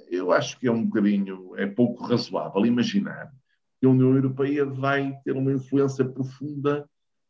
Eu 0.09 0.31
acho 0.31 0.59
que 0.59 0.67
é 0.67 0.71
um 0.71 0.85
bocadinho, 0.85 1.55
é 1.57 1.65
pouco 1.65 2.03
razoável 2.03 2.65
imaginar 2.65 3.31
que 3.79 3.87
a 3.87 3.89
União 3.89 4.15
Europeia 4.15 4.65
vai 4.65 5.13
ter 5.23 5.35
uma 5.35 5.51
influência 5.51 6.05
profunda 6.05 6.87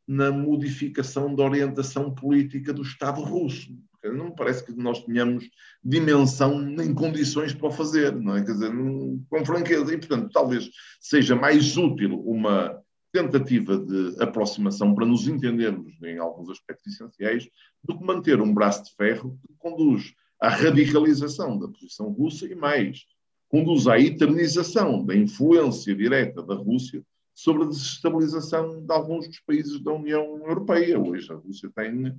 na 0.08 0.32
modificação 0.32 1.34
da 1.34 1.44
orientação 1.44 2.14
política 2.14 2.74
do 2.74 2.82
Estado 2.82 3.22
russo. 3.22 3.72
Não 4.04 4.26
me 4.26 4.36
parece 4.36 4.66
que 4.66 4.74
nós 4.74 5.04
tenhamos 5.04 5.48
dimensão 5.84 6.60
nem 6.60 6.94
condições 6.94 7.54
para 7.54 7.68
o 7.68 7.72
fazer, 7.72 8.14
não 8.16 8.36
é? 8.36 8.44
Quer 8.44 8.54
dizer, 8.54 8.74
não, 8.74 9.24
com 9.30 9.46
franqueza. 9.46 9.94
E, 9.94 9.98
portanto, 9.98 10.30
talvez 10.34 10.70
seja 11.00 11.36
mais 11.36 11.78
útil 11.78 12.20
uma 12.20 12.82
tentativa 13.12 13.78
de 13.78 14.16
aproximação 14.22 14.96
para 14.96 15.06
nos 15.06 15.28
entendermos 15.28 15.94
em 16.02 16.18
alguns 16.18 16.50
aspectos 16.50 16.94
essenciais 16.94 17.48
do 17.84 17.98
que 17.98 18.04
manter 18.04 18.42
um 18.42 18.54
braço 18.54 18.86
de 18.86 18.96
ferro 18.96 19.38
que 19.48 19.54
conduz 19.58 20.14
à 20.42 20.50
radicalização 20.50 21.58
da 21.58 21.68
posição 21.68 22.10
russa 22.12 22.46
e 22.48 22.56
mais, 22.56 23.06
conduz 23.48 23.88
à 23.88 24.00
eternização 24.00 25.06
da 25.06 25.16
influência 25.16 25.96
direta 25.96 26.42
da 26.42 26.56
Rússia 26.56 27.04
sobre 27.34 27.64
a 27.64 27.68
desestabilização 27.68 28.84
de 28.84 28.94
alguns 28.94 29.28
dos 29.28 29.40
países 29.42 29.80
da 29.80 29.94
União 29.94 30.38
Europeia. 30.40 31.00
Hoje 31.00 31.32
a 31.32 31.36
Rússia 31.36 31.70
tem 31.76 32.14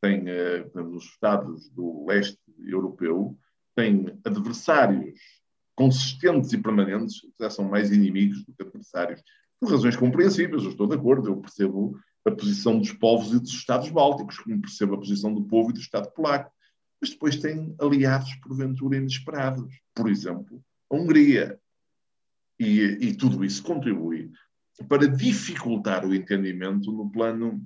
tem, 0.00 0.28
eh, 0.28 0.64
nos 0.74 1.04
Estados 1.04 1.68
do 1.70 2.06
leste 2.06 2.38
europeu, 2.64 3.36
tem 3.74 4.18
adversários 4.24 5.18
consistentes 5.74 6.52
e 6.52 6.58
permanentes, 6.58 7.20
já 7.40 7.50
são 7.50 7.64
mais 7.64 7.92
inimigos 7.92 8.44
do 8.44 8.52
que 8.52 8.62
adversários, 8.62 9.22
Por 9.60 9.72
razões 9.72 9.96
compreensíveis, 9.96 10.62
eu 10.62 10.70
estou 10.70 10.86
de 10.86 10.94
acordo, 10.94 11.28
eu 11.28 11.36
percebo 11.36 11.98
a 12.24 12.30
posição 12.30 12.78
dos 12.78 12.92
povos 12.92 13.32
e 13.32 13.40
dos 13.40 13.50
Estados 13.50 13.88
bálticos, 13.88 14.38
como 14.38 14.60
percebo 14.60 14.94
a 14.94 14.98
posição 14.98 15.34
do 15.34 15.42
povo 15.42 15.70
e 15.70 15.72
do 15.72 15.80
Estado 15.80 16.12
polaco. 16.12 16.52
Mas 17.00 17.10
depois 17.10 17.36
tem 17.36 17.74
aliados, 17.80 18.34
porventura, 18.36 18.96
inesperados. 18.96 19.72
Por 19.94 20.10
exemplo, 20.10 20.62
a 20.90 20.96
Hungria. 20.96 21.58
E, 22.58 22.80
e 23.00 23.16
tudo 23.16 23.44
isso 23.44 23.62
contribui 23.62 24.32
para 24.88 25.08
dificultar 25.08 26.04
o 26.04 26.14
entendimento 26.14 26.92
no 26.92 27.10
plano, 27.10 27.64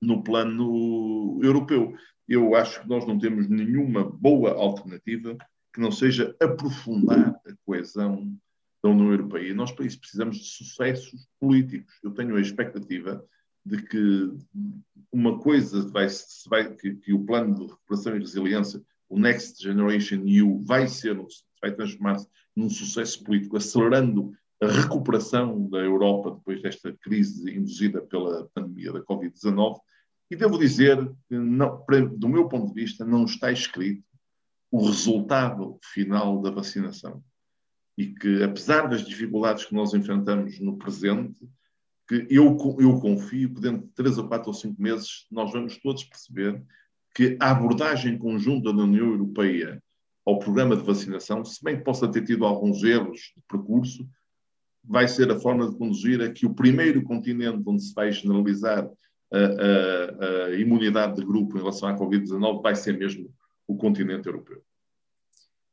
no 0.00 0.22
plano 0.22 1.38
europeu. 1.42 1.94
Eu 2.28 2.54
acho 2.54 2.80
que 2.80 2.88
nós 2.88 3.06
não 3.06 3.18
temos 3.18 3.48
nenhuma 3.48 4.04
boa 4.04 4.52
alternativa 4.52 5.36
que 5.72 5.80
não 5.80 5.92
seja 5.92 6.34
aprofundar 6.40 7.40
a 7.46 7.54
coesão 7.64 8.34
da 8.82 8.90
União 8.90 9.10
Europeia. 9.10 9.50
E 9.50 9.54
nós, 9.54 9.70
para 9.70 9.86
isso, 9.86 10.00
precisamos 10.00 10.38
de 10.38 10.44
sucessos 10.44 11.28
políticos. 11.38 11.94
Eu 12.02 12.12
tenho 12.12 12.36
a 12.36 12.40
expectativa 12.40 13.24
de 13.66 13.82
que 13.82 14.30
uma 15.12 15.40
coisa 15.40 15.82
vai, 15.88 16.06
vai 16.48 16.72
que, 16.76 16.94
que, 16.94 17.12
o 17.12 17.24
plano 17.24 17.54
de 17.54 17.62
recuperação 17.62 18.14
e 18.14 18.20
resiliência, 18.20 18.80
o 19.08 19.18
Next 19.18 19.60
Generation 19.60 20.22
EU, 20.24 20.62
vai 20.64 20.86
ser, 20.86 21.18
vai 21.60 21.74
transformar-se 21.74 22.28
num 22.54 22.70
sucesso 22.70 23.24
político, 23.24 23.56
acelerando 23.56 24.32
a 24.62 24.68
recuperação 24.68 25.68
da 25.68 25.78
Europa 25.78 26.30
depois 26.30 26.62
desta 26.62 26.92
crise 26.92 27.50
induzida 27.50 28.00
pela 28.02 28.48
pandemia 28.54 28.92
da 28.92 29.00
Covid-19. 29.00 29.80
E 30.30 30.36
devo 30.36 30.58
dizer 30.58 30.96
que, 31.28 31.36
não, 31.36 31.84
do 32.16 32.28
meu 32.28 32.48
ponto 32.48 32.68
de 32.72 32.80
vista, 32.80 33.04
não 33.04 33.24
está 33.24 33.50
escrito 33.50 34.04
o 34.70 34.86
resultado 34.86 35.78
final 35.82 36.40
da 36.40 36.50
vacinação. 36.50 37.22
E 37.98 38.06
que, 38.14 38.42
apesar 38.44 38.88
das 38.88 39.04
dificuldades 39.04 39.64
que 39.64 39.74
nós 39.74 39.92
enfrentamos 39.92 40.60
no 40.60 40.76
presente, 40.76 41.40
que 42.08 42.26
eu, 42.30 42.56
eu 42.78 43.00
confio 43.00 43.52
que 43.52 43.60
dentro 43.60 43.86
de 43.86 43.92
três 43.94 44.16
ou 44.18 44.28
quatro 44.28 44.48
ou 44.48 44.54
cinco 44.54 44.80
meses 44.80 45.26
nós 45.30 45.52
vamos 45.52 45.76
todos 45.78 46.04
perceber 46.04 46.62
que 47.14 47.36
a 47.40 47.50
abordagem 47.50 48.18
conjunta 48.18 48.72
da 48.72 48.82
União 48.82 49.06
Europeia 49.06 49.82
ao 50.24 50.38
programa 50.38 50.76
de 50.76 50.82
vacinação, 50.82 51.44
se 51.44 51.62
bem 51.62 51.78
que 51.78 51.84
possa 51.84 52.08
ter 52.08 52.24
tido 52.24 52.44
alguns 52.44 52.82
erros 52.82 53.32
de 53.34 53.42
percurso, 53.48 54.08
vai 54.84 55.08
ser 55.08 55.30
a 55.30 55.38
forma 55.38 55.68
de 55.68 55.76
conduzir 55.76 56.20
a 56.20 56.30
que 56.30 56.46
o 56.46 56.54
primeiro 56.54 57.02
continente 57.02 57.62
onde 57.66 57.82
se 57.82 57.94
vai 57.94 58.10
generalizar 58.12 58.88
a, 59.32 59.38
a, 59.38 60.44
a 60.46 60.54
imunidade 60.54 61.16
de 61.16 61.24
grupo 61.24 61.56
em 61.56 61.60
relação 61.60 61.88
à 61.88 61.96
Covid-19 61.96 62.62
vai 62.62 62.74
ser 62.74 62.98
mesmo 62.98 63.32
o 63.66 63.76
continente 63.76 64.26
europeu. 64.26 64.62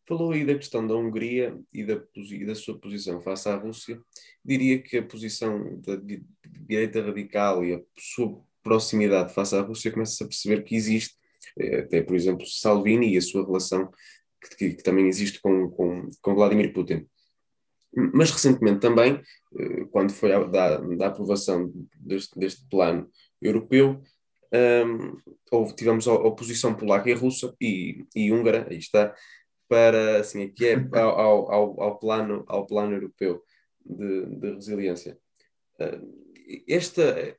Falou 0.05 0.31
aí 0.31 0.45
da 0.45 0.55
questão 0.55 0.85
da 0.85 0.95
Hungria 0.95 1.57
e 1.73 1.83
da, 1.83 2.01
e 2.15 2.45
da, 2.45 2.55
sua 2.55 2.77
posição 2.77 3.21
face 3.21 3.47
à 3.47 3.55
Rússia. 3.55 4.01
Diria 4.43 4.81
que 4.81 4.97
a 4.97 5.03
posição 5.03 5.79
da 5.79 5.97
direita 6.45 7.01
radical 7.01 7.63
e 7.63 7.75
a 7.75 7.81
sua 7.97 8.41
proximidade 8.61 9.33
face 9.33 9.55
à 9.55 9.61
Rússia 9.61 9.91
começa 9.91 10.23
a 10.23 10.27
perceber 10.27 10.63
que 10.63 10.75
existe, 10.75 11.15
eh, 11.57 11.79
até 11.79 12.01
por 12.01 12.15
exemplo, 12.15 12.45
Salvini 12.45 13.13
e 13.13 13.17
a 13.17 13.21
sua 13.21 13.45
relação 13.45 13.89
que, 14.41 14.55
que, 14.57 14.69
que 14.75 14.83
também 14.83 15.07
existe 15.07 15.41
com, 15.41 15.69
com, 15.69 16.09
com 16.21 16.35
Vladimir 16.35 16.73
Putin. 16.73 17.07
Mas 17.95 18.31
recentemente 18.31 18.79
também, 18.79 19.21
eh, 19.57 19.85
quando 19.89 20.11
foi 20.11 20.33
a, 20.33 20.43
da, 20.43 20.77
da 20.79 21.07
aprovação 21.07 21.71
deste, 21.95 22.37
deste 22.37 22.67
plano 22.67 23.09
europeu, 23.41 24.01
um, 24.53 25.17
houve, 25.51 25.75
tivemos 25.75 26.07
a 26.07 26.13
oposição 26.13 26.75
polaca 26.75 27.09
e 27.09 27.13
russa 27.13 27.55
e, 27.59 28.05
e 28.15 28.31
húngara, 28.31 28.67
aí 28.69 28.77
está, 28.77 29.13
para, 29.73 30.19
assim, 30.19 30.43
aqui 30.43 30.67
é 30.67 30.75
ao, 30.99 31.51
ao, 31.51 31.81
ao, 31.81 31.97
plano, 31.97 32.45
ao 32.47 32.67
plano 32.67 32.93
europeu 32.93 33.41
de, 33.83 34.25
de 34.35 34.51
resiliência. 34.51 35.17
Uh, 35.79 36.61
esta, 36.69 37.35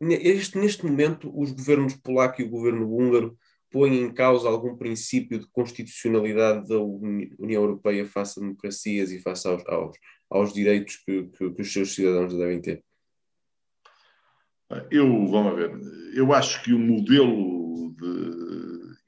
este, 0.00 0.56
neste 0.56 0.86
momento, 0.86 1.30
os 1.38 1.52
governos 1.52 1.94
polaco 1.96 2.40
e 2.40 2.46
o 2.46 2.48
governo 2.48 2.90
húngaro 2.90 3.36
põem 3.70 4.00
em 4.00 4.10
causa 4.10 4.48
algum 4.48 4.74
princípio 4.74 5.38
de 5.38 5.46
constitucionalidade 5.48 6.66
da 6.66 6.80
União 6.80 7.62
Europeia 7.62 8.06
face 8.06 8.40
a 8.40 8.42
democracias 8.42 9.12
e 9.12 9.20
face 9.20 9.46
aos, 9.46 9.62
aos, 9.66 9.98
aos 10.30 10.54
direitos 10.54 10.96
que, 11.04 11.24
que, 11.24 11.50
que 11.50 11.60
os 11.60 11.70
seus 11.70 11.94
cidadãos 11.94 12.34
devem 12.34 12.58
ter? 12.58 12.82
Eu, 14.90 15.26
vamos 15.26 15.56
ver, 15.56 15.78
eu 16.14 16.32
acho 16.32 16.62
que 16.64 16.72
o 16.72 16.78
modelo 16.78 17.94
de, 17.96 18.30
de 18.30 18.45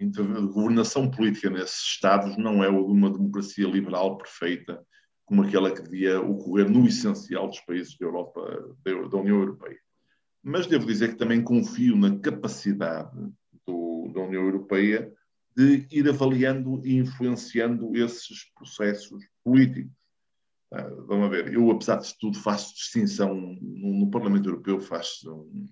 governação 0.06 1.10
política 1.10 1.50
nesses 1.50 1.82
Estados 1.82 2.36
não 2.36 2.62
é 2.62 2.68
uma 2.68 3.10
democracia 3.10 3.66
liberal 3.66 4.16
perfeita, 4.16 4.84
como 5.24 5.42
aquela 5.42 5.74
que 5.74 5.82
devia 5.82 6.20
ocorrer 6.20 6.70
no 6.70 6.86
essencial 6.86 7.48
dos 7.48 7.60
países 7.60 7.96
da 7.98 8.06
Europa, 8.06 8.74
da 8.84 9.18
União 9.18 9.38
Europeia. 9.38 9.78
Mas 10.42 10.66
devo 10.66 10.86
dizer 10.86 11.10
que 11.10 11.18
também 11.18 11.42
confio 11.42 11.96
na 11.96 12.18
capacidade 12.18 13.10
do, 13.66 14.10
da 14.14 14.20
União 14.20 14.42
Europeia 14.44 15.12
de 15.56 15.86
ir 15.90 16.08
avaliando 16.08 16.80
e 16.86 16.96
influenciando 16.96 17.94
esses 17.96 18.44
processos 18.54 19.24
políticos. 19.42 19.92
Ah, 20.72 20.88
vamos 21.06 21.30
ver, 21.30 21.52
eu, 21.52 21.70
apesar 21.70 21.96
de 21.96 22.16
tudo, 22.18 22.38
faço 22.38 22.74
distinção 22.74 23.34
no, 23.34 23.98
no 23.98 24.10
Parlamento 24.10 24.48
Europeu, 24.48 24.80
faço 24.80 25.30
um, 25.32 25.66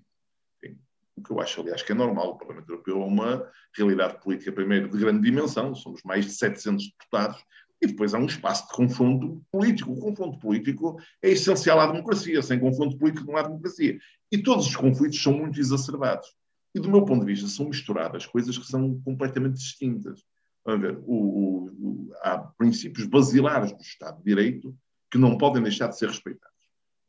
o 1.17 1.23
que 1.23 1.31
eu 1.31 1.41
acho, 1.41 1.61
aliás, 1.61 1.81
que 1.81 1.91
é 1.91 1.95
normal. 1.95 2.29
O 2.29 2.37
Parlamento 2.37 2.69
Europeu 2.69 3.01
é 3.01 3.05
uma 3.05 3.49
realidade 3.75 4.21
política, 4.21 4.51
primeiro, 4.51 4.87
de 4.87 4.97
grande 4.97 5.21
dimensão, 5.21 5.73
somos 5.73 6.01
mais 6.03 6.25
de 6.25 6.31
700 6.31 6.91
deputados, 6.91 7.43
e 7.81 7.87
depois 7.87 8.13
há 8.13 8.19
um 8.19 8.25
espaço 8.25 8.67
de 8.67 8.73
confronto 8.73 9.43
político. 9.51 9.91
O 9.91 9.99
confronto 9.99 10.39
político 10.39 10.99
é 11.21 11.29
essencial 11.29 11.79
à 11.79 11.87
democracia. 11.87 12.41
Sem 12.41 12.59
confronto 12.59 12.97
político 12.97 13.27
não 13.27 13.37
há 13.37 13.43
democracia. 13.43 13.99
E 14.31 14.37
todos 14.37 14.67
os 14.67 14.75
conflitos 14.75 15.21
são 15.21 15.33
muito 15.33 15.59
exacerbados. 15.59 16.27
E, 16.73 16.79
do 16.79 16.89
meu 16.89 17.05
ponto 17.05 17.25
de 17.25 17.33
vista, 17.33 17.47
são 17.47 17.67
misturadas 17.67 18.25
coisas 18.25 18.57
que 18.57 18.65
são 18.65 18.99
completamente 19.01 19.55
distintas. 19.55 20.23
Vamos 20.65 20.81
ver, 20.81 20.99
o, 21.05 21.69
o, 21.69 22.11
há 22.21 22.39
princípios 22.57 23.07
basilares 23.07 23.71
do 23.71 23.81
Estado 23.81 24.17
de 24.17 24.23
Direito 24.23 24.75
que 25.11 25.17
não 25.17 25.37
podem 25.37 25.61
deixar 25.61 25.87
de 25.87 25.97
ser 25.97 26.09
respeitados. 26.09 26.57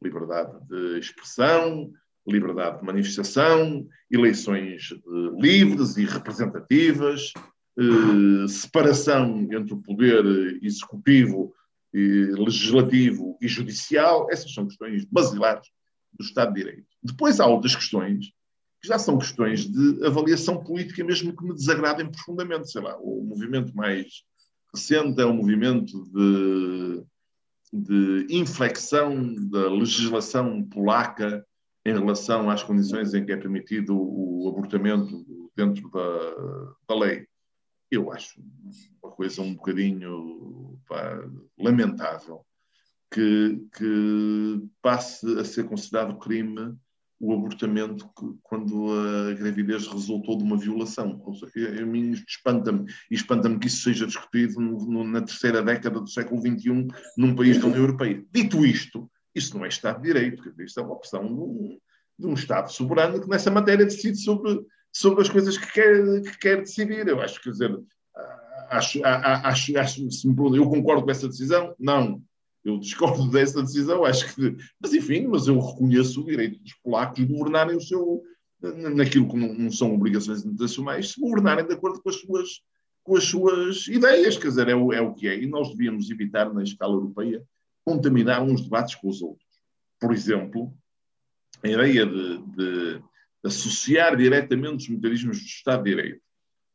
Liberdade 0.02 0.52
de 0.66 0.98
expressão, 0.98 1.90
liberdade 2.30 2.78
de 2.78 2.84
manifestação, 2.84 3.86
eleições 4.10 4.90
uh, 4.90 5.40
livres 5.40 5.96
e 5.96 6.04
representativas, 6.04 7.32
uh, 7.78 8.48
separação 8.48 9.48
entre 9.50 9.74
o 9.74 9.82
poder 9.82 10.24
executivo, 10.62 11.54
uh, 11.94 12.42
legislativo 12.42 13.38
e 13.40 13.48
judicial. 13.48 14.28
Essas 14.30 14.52
são 14.52 14.66
questões 14.66 15.04
basilares 15.04 15.68
do 16.12 16.24
Estado 16.24 16.54
de 16.54 16.62
Direito. 16.62 16.86
Depois 17.02 17.40
há 17.40 17.46
outras 17.46 17.74
questões 17.74 18.26
que 18.80 18.86
já 18.86 18.98
são 18.98 19.18
questões 19.18 19.66
de 19.66 20.06
avaliação 20.06 20.62
política, 20.62 21.04
mesmo 21.04 21.36
que 21.36 21.44
me 21.44 21.54
desagradem 21.54 22.10
profundamente. 22.10 22.70
Sei 22.70 22.80
lá, 22.80 22.96
o 23.00 23.24
movimento 23.24 23.74
mais 23.74 24.22
recente 24.72 25.20
é 25.20 25.24
o 25.24 25.34
movimento 25.34 26.04
de 26.12 27.04
de 27.72 28.26
inflexão 28.30 29.34
da 29.50 29.70
legislação 29.70 30.62
polaca 30.64 31.44
em 31.88 31.92
relação 31.92 32.50
às 32.50 32.62
condições 32.62 33.14
em 33.14 33.24
que 33.24 33.32
é 33.32 33.36
permitido 33.36 33.96
o 33.96 34.48
abortamento 34.48 35.24
dentro 35.56 35.90
da, 35.90 36.74
da 36.88 36.98
lei. 36.98 37.26
Eu 37.90 38.12
acho 38.12 38.42
uma 39.02 39.10
coisa 39.12 39.40
um 39.40 39.54
bocadinho 39.54 40.78
pá, 40.86 41.18
lamentável 41.58 42.44
que, 43.10 43.66
que 43.76 44.68
passe 44.82 45.26
a 45.38 45.44
ser 45.44 45.64
considerado 45.64 46.18
crime 46.18 46.76
o 47.20 47.32
abortamento 47.32 48.08
quando 48.42 48.92
a 48.92 49.34
gravidez 49.34 49.88
resultou 49.88 50.36
de 50.36 50.44
uma 50.44 50.56
violação. 50.56 51.20
Ou 51.24 51.34
seja, 51.34 51.82
a 51.82 51.86
mim 51.86 52.12
espanta-me, 52.28 52.84
e 53.10 53.14
espanta-me 53.14 53.58
que 53.58 53.66
isso 53.66 53.82
seja 53.82 54.06
discutido 54.06 54.60
no, 54.60 54.86
no, 54.86 55.04
na 55.04 55.22
terceira 55.22 55.62
década 55.62 56.00
do 56.00 56.08
século 56.08 56.40
XXI 56.40 56.86
num 57.16 57.34
país 57.34 57.58
da 57.58 57.66
União 57.66 57.80
Europeia. 57.80 58.24
Dito 58.30 58.64
isto, 58.64 59.10
isto 59.34 59.56
não 59.56 59.64
é 59.64 59.68
Estado 59.68 60.00
de 60.00 60.08
Direito, 60.08 60.52
isto 60.60 60.80
é 60.80 60.82
uma 60.82 60.94
opção 60.94 61.26
de 61.26 61.40
um, 61.40 61.78
de 62.18 62.26
um 62.26 62.34
Estado 62.34 62.72
soberano 62.72 63.20
que 63.20 63.28
nessa 63.28 63.50
matéria 63.50 63.84
decide 63.84 64.18
sobre, 64.18 64.60
sobre 64.92 65.22
as 65.22 65.28
coisas 65.28 65.56
que 65.56 65.72
quer, 65.72 66.22
que 66.22 66.38
quer 66.38 66.56
decidir. 66.58 67.06
Eu 67.06 67.20
acho, 67.20 67.40
quer 67.40 67.50
dizer, 67.50 67.78
acho, 68.70 69.00
acho, 69.04 69.78
acho, 69.78 70.10
se 70.10 70.28
me 70.28 70.56
eu 70.56 70.68
concordo 70.68 71.04
com 71.04 71.10
essa 71.10 71.28
decisão? 71.28 71.74
Não 71.78 72.22
eu 72.68 72.78
discordo 72.78 73.28
dessa 73.30 73.62
decisão, 73.62 74.04
acho 74.04 74.34
que. 74.34 74.56
Mas 74.80 74.92
enfim, 74.94 75.26
mas 75.26 75.46
eu 75.46 75.58
reconheço 75.58 76.20
o 76.20 76.26
direito 76.26 76.60
dos 76.60 76.74
polacos 76.74 77.16
de 77.16 77.32
governarem 77.32 77.76
o 77.76 77.80
seu. 77.80 78.22
naquilo 78.94 79.28
que 79.28 79.36
não, 79.36 79.54
não 79.54 79.70
são 79.70 79.94
obrigações 79.94 80.44
internacionais, 80.44 81.12
se 81.12 81.20
governarem 81.20 81.66
de 81.66 81.74
acordo 81.74 82.00
com 82.02 82.08
as 82.08 82.16
suas, 82.16 82.48
com 83.02 83.16
as 83.16 83.24
suas 83.24 83.88
ideias, 83.88 84.36
quer 84.36 84.48
dizer, 84.48 84.68
é 84.68 84.74
o, 84.74 84.92
é 84.92 85.00
o 85.00 85.14
que 85.14 85.28
é. 85.28 85.38
E 85.38 85.46
nós 85.46 85.70
devíamos 85.70 86.10
evitar, 86.10 86.52
na 86.52 86.62
escala 86.62 86.94
europeia, 86.94 87.42
contaminar 87.88 88.42
uns 88.42 88.62
debates 88.62 88.94
com 88.94 89.08
os 89.08 89.22
outros. 89.22 89.48
Por 90.00 90.12
exemplo, 90.12 90.72
a 91.64 91.68
ideia 91.68 92.04
de, 92.06 92.38
de 92.56 93.02
associar 93.44 94.16
diretamente 94.16 94.84
os 94.84 94.88
mecanismos 94.88 95.38
do 95.38 95.46
Estado 95.46 95.84
de 95.84 95.90
Direito 95.90 96.22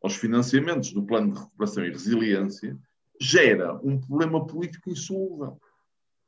aos 0.02 0.16
financiamentos 0.16 0.92
do 0.92 1.04
Plano 1.04 1.34
de 1.34 1.40
Recuperação 1.40 1.86
e 1.86 1.92
Resiliência 1.92 2.78
gera 3.22 3.76
um 3.84 4.00
problema 4.00 4.46
político 4.46 4.90
insolúvel 4.90 5.60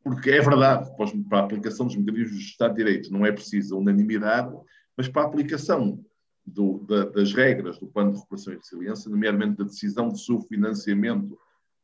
porque 0.05 0.29
é 0.29 0.39
verdade, 0.39 0.87
para 1.27 1.39
a 1.39 1.43
aplicação 1.43 1.87
dos 1.87 1.95
mecanismos 1.95 2.37
de 2.37 2.45
Estado 2.45 2.75
de 2.75 2.83
Direito 2.83 3.11
não 3.11 3.25
é 3.25 3.31
preciso 3.31 3.75
unanimidade, 3.75 4.55
mas 4.95 5.07
para 5.09 5.23
a 5.23 5.25
aplicação 5.25 5.99
do, 6.45 6.85
da, 6.85 7.05
das 7.05 7.33
regras 7.33 7.79
do 7.79 7.87
Plano 7.87 8.11
de 8.11 8.17
Recuperação 8.19 8.53
e 8.53 8.57
Resiliência, 8.57 9.09
nomeadamente 9.09 9.57
da 9.57 9.63
decisão 9.63 10.09
de 10.09 10.23
seu 10.23 10.39
financiamento 10.41 11.35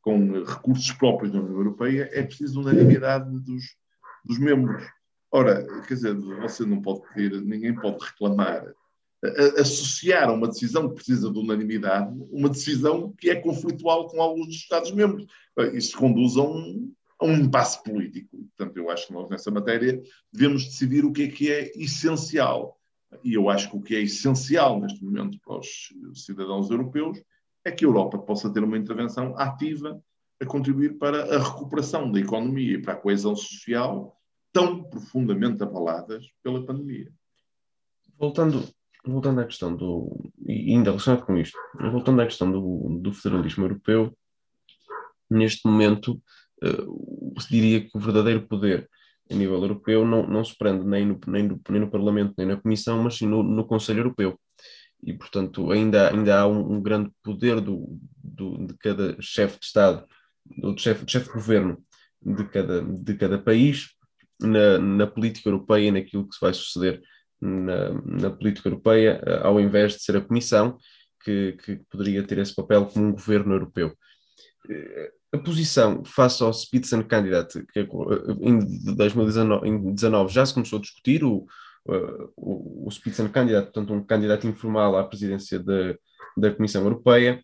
com 0.02 0.44
recursos 0.44 0.92
próprios 0.94 1.32
da 1.32 1.40
União 1.40 1.56
Europeia, 1.56 2.10
é 2.12 2.24
preciso 2.24 2.62
unanimidade 2.62 3.30
dos, 3.40 3.64
dos 4.26 4.40
membros. 4.40 4.84
Ora, 5.32 5.66
quer 5.88 5.94
dizer, 5.94 6.16
você 6.16 6.66
não 6.66 6.82
pode 6.82 7.02
ter, 7.14 7.32
ninguém 7.42 7.74
pode 7.74 8.04
reclamar, 8.04 8.66
associar 9.58 10.30
a 10.30 10.34
uma 10.34 10.48
decisão 10.48 10.90
que 10.90 10.96
precisa 10.96 11.32
de 11.32 11.38
unanimidade, 11.38 12.12
uma 12.32 12.50
decisão 12.50 13.14
que 13.18 13.30
é 13.30 13.36
conflitual 13.36 14.08
com 14.08 14.22
alguns 14.22 14.48
dos 14.48 14.56
Estados-membros. 14.56 15.28
Isso 15.74 15.96
conduz 15.98 16.36
a 16.38 16.42
um, 16.42 16.92
a 17.20 17.26
um 17.26 17.38
impasse 17.38 17.82
político. 17.84 18.38
Portanto, 18.58 18.78
eu 18.78 18.90
acho 18.90 19.08
que 19.08 19.14
nós, 19.14 19.30
nessa 19.30 19.52
matéria, 19.52 20.02
devemos 20.34 20.66
decidir 20.66 21.06
o 21.06 21.14
que 21.14 21.24
é 21.24 21.28
que 21.28 21.52
é 21.52 21.72
essencial. 21.76 22.78
E 23.24 23.34
eu 23.34 23.50
acho 23.50 23.70
que 23.70 23.78
o 23.78 23.82
que 23.82 23.96
é 23.96 24.02
essencial 24.02 24.80
neste 24.80 25.04
momento 25.04 25.38
para 25.46 25.60
os 25.60 26.26
cidadãos 26.26 26.72
europeus 26.72 27.22
é 27.64 27.72
que 27.72 27.86
a 27.86 27.88
Europa 27.88 28.18
possa 28.18 28.52
ter 28.52 28.64
uma 28.64 28.78
intervenção 28.78 29.38
ativa 29.38 30.02
a 30.42 30.46
contribuir 30.46 30.98
para 30.98 31.36
a 31.36 31.44
recuperação 31.44 32.12
da 32.12 32.20
economia 32.20 32.74
e 32.74 32.82
para 32.82 32.94
a 32.94 32.98
coesão 32.98 33.36
social 33.36 34.18
tão 34.52 34.84
profundamente 34.84 35.64
abaladas 35.64 36.26
pela 36.44 36.66
pandemia. 36.66 37.12
Voltando, 38.18 38.68
voltando 39.06 39.42
à 39.42 39.46
questão 39.46 39.76
do. 39.76 40.32
e 40.46 40.74
ainda 40.74 40.92
relacionado 40.92 41.26
com 41.26 41.38
isto, 41.38 41.58
voltando 41.92 42.22
à 42.22 42.26
questão 42.26 42.52
do, 42.52 43.00
do 43.02 43.14
federalismo 43.14 43.66
europeu, 43.66 44.16
neste 45.30 45.68
momento 45.68 46.22
uh, 46.64 47.42
se 47.42 47.50
diria 47.50 47.82
que 47.82 47.96
o 47.96 48.00
verdadeiro 48.00 48.48
poder 48.48 48.90
a 49.32 49.36
nível 49.36 49.62
europeu 49.62 50.06
não, 50.06 50.28
não 50.28 50.44
se 50.44 50.58
prende 50.58 50.86
nem 50.86 51.06
no, 51.06 51.20
nem, 51.26 51.48
no, 51.48 51.62
nem 51.70 51.80
no 51.80 51.90
Parlamento 51.90 52.34
nem 52.38 52.48
na 52.48 52.58
Comissão, 52.58 53.02
mas 53.02 53.18
sim 53.18 53.26
no, 53.26 53.42
no 53.42 53.66
Conselho 53.66 54.00
Europeu. 54.00 54.38
E, 55.04 55.14
portanto, 55.14 55.72
ainda, 55.72 56.12
ainda 56.12 56.40
há 56.40 56.48
um, 56.48 56.74
um 56.74 56.82
grande 56.82 57.12
poder 57.24 57.60
do, 57.60 58.00
do, 58.24 58.68
de 58.68 58.78
cada 58.78 59.16
chefe 59.20 59.60
de 59.60 59.66
Estado, 59.66 60.06
do 60.58 60.78
chefe, 60.78 61.06
chefe 61.08 61.28
de 61.28 61.34
governo 61.34 61.84
de 62.22 62.44
cada, 62.46 62.82
de 62.82 63.14
cada 63.16 63.40
país 63.40 63.90
na, 64.40 64.78
na 64.78 65.08
política 65.08 65.50
europeia, 65.50 65.92
naquilo 65.92 66.28
que 66.28 66.36
se 66.36 66.42
vai 66.42 66.54
suceder 66.54 67.02
na, 67.40 67.94
na 68.06 68.30
política 68.30 68.70
europeia, 68.70 69.22
eh, 69.26 69.40
ao 69.44 69.60
invés 69.60 69.94
de 69.94 70.04
ser 70.04 70.18
a 70.18 70.22
Comissão, 70.22 70.78
que, 71.24 71.54
que 71.64 71.76
poderia 71.90 72.24
ter 72.24 72.38
esse 72.38 72.54
papel 72.54 72.86
como 72.86 73.08
um 73.08 73.12
governo 73.12 73.54
europeu. 73.54 73.94
Eh, 74.70 75.12
a 75.34 75.38
posição 75.38 76.04
face 76.04 76.44
ao 76.44 76.54
Spitzenkandidat, 76.54 77.54
que 77.72 77.80
é, 77.80 77.88
em 78.42 78.60
2019 78.96 80.34
já 80.34 80.46
se 80.46 80.54
começou 80.54 80.78
a 80.78 80.82
discutir, 80.82 81.24
o, 81.24 81.46
o, 81.86 82.88
o 82.88 82.92
Spitzenkandidat, 82.92 83.66
portanto, 83.66 83.94
um 83.94 84.04
candidato 84.04 84.48
informal 84.48 84.98
à 84.98 85.04
presidência 85.04 85.60
da, 85.60 85.96
da 86.38 86.52
Comissão 86.54 86.84
Europeia, 86.84 87.44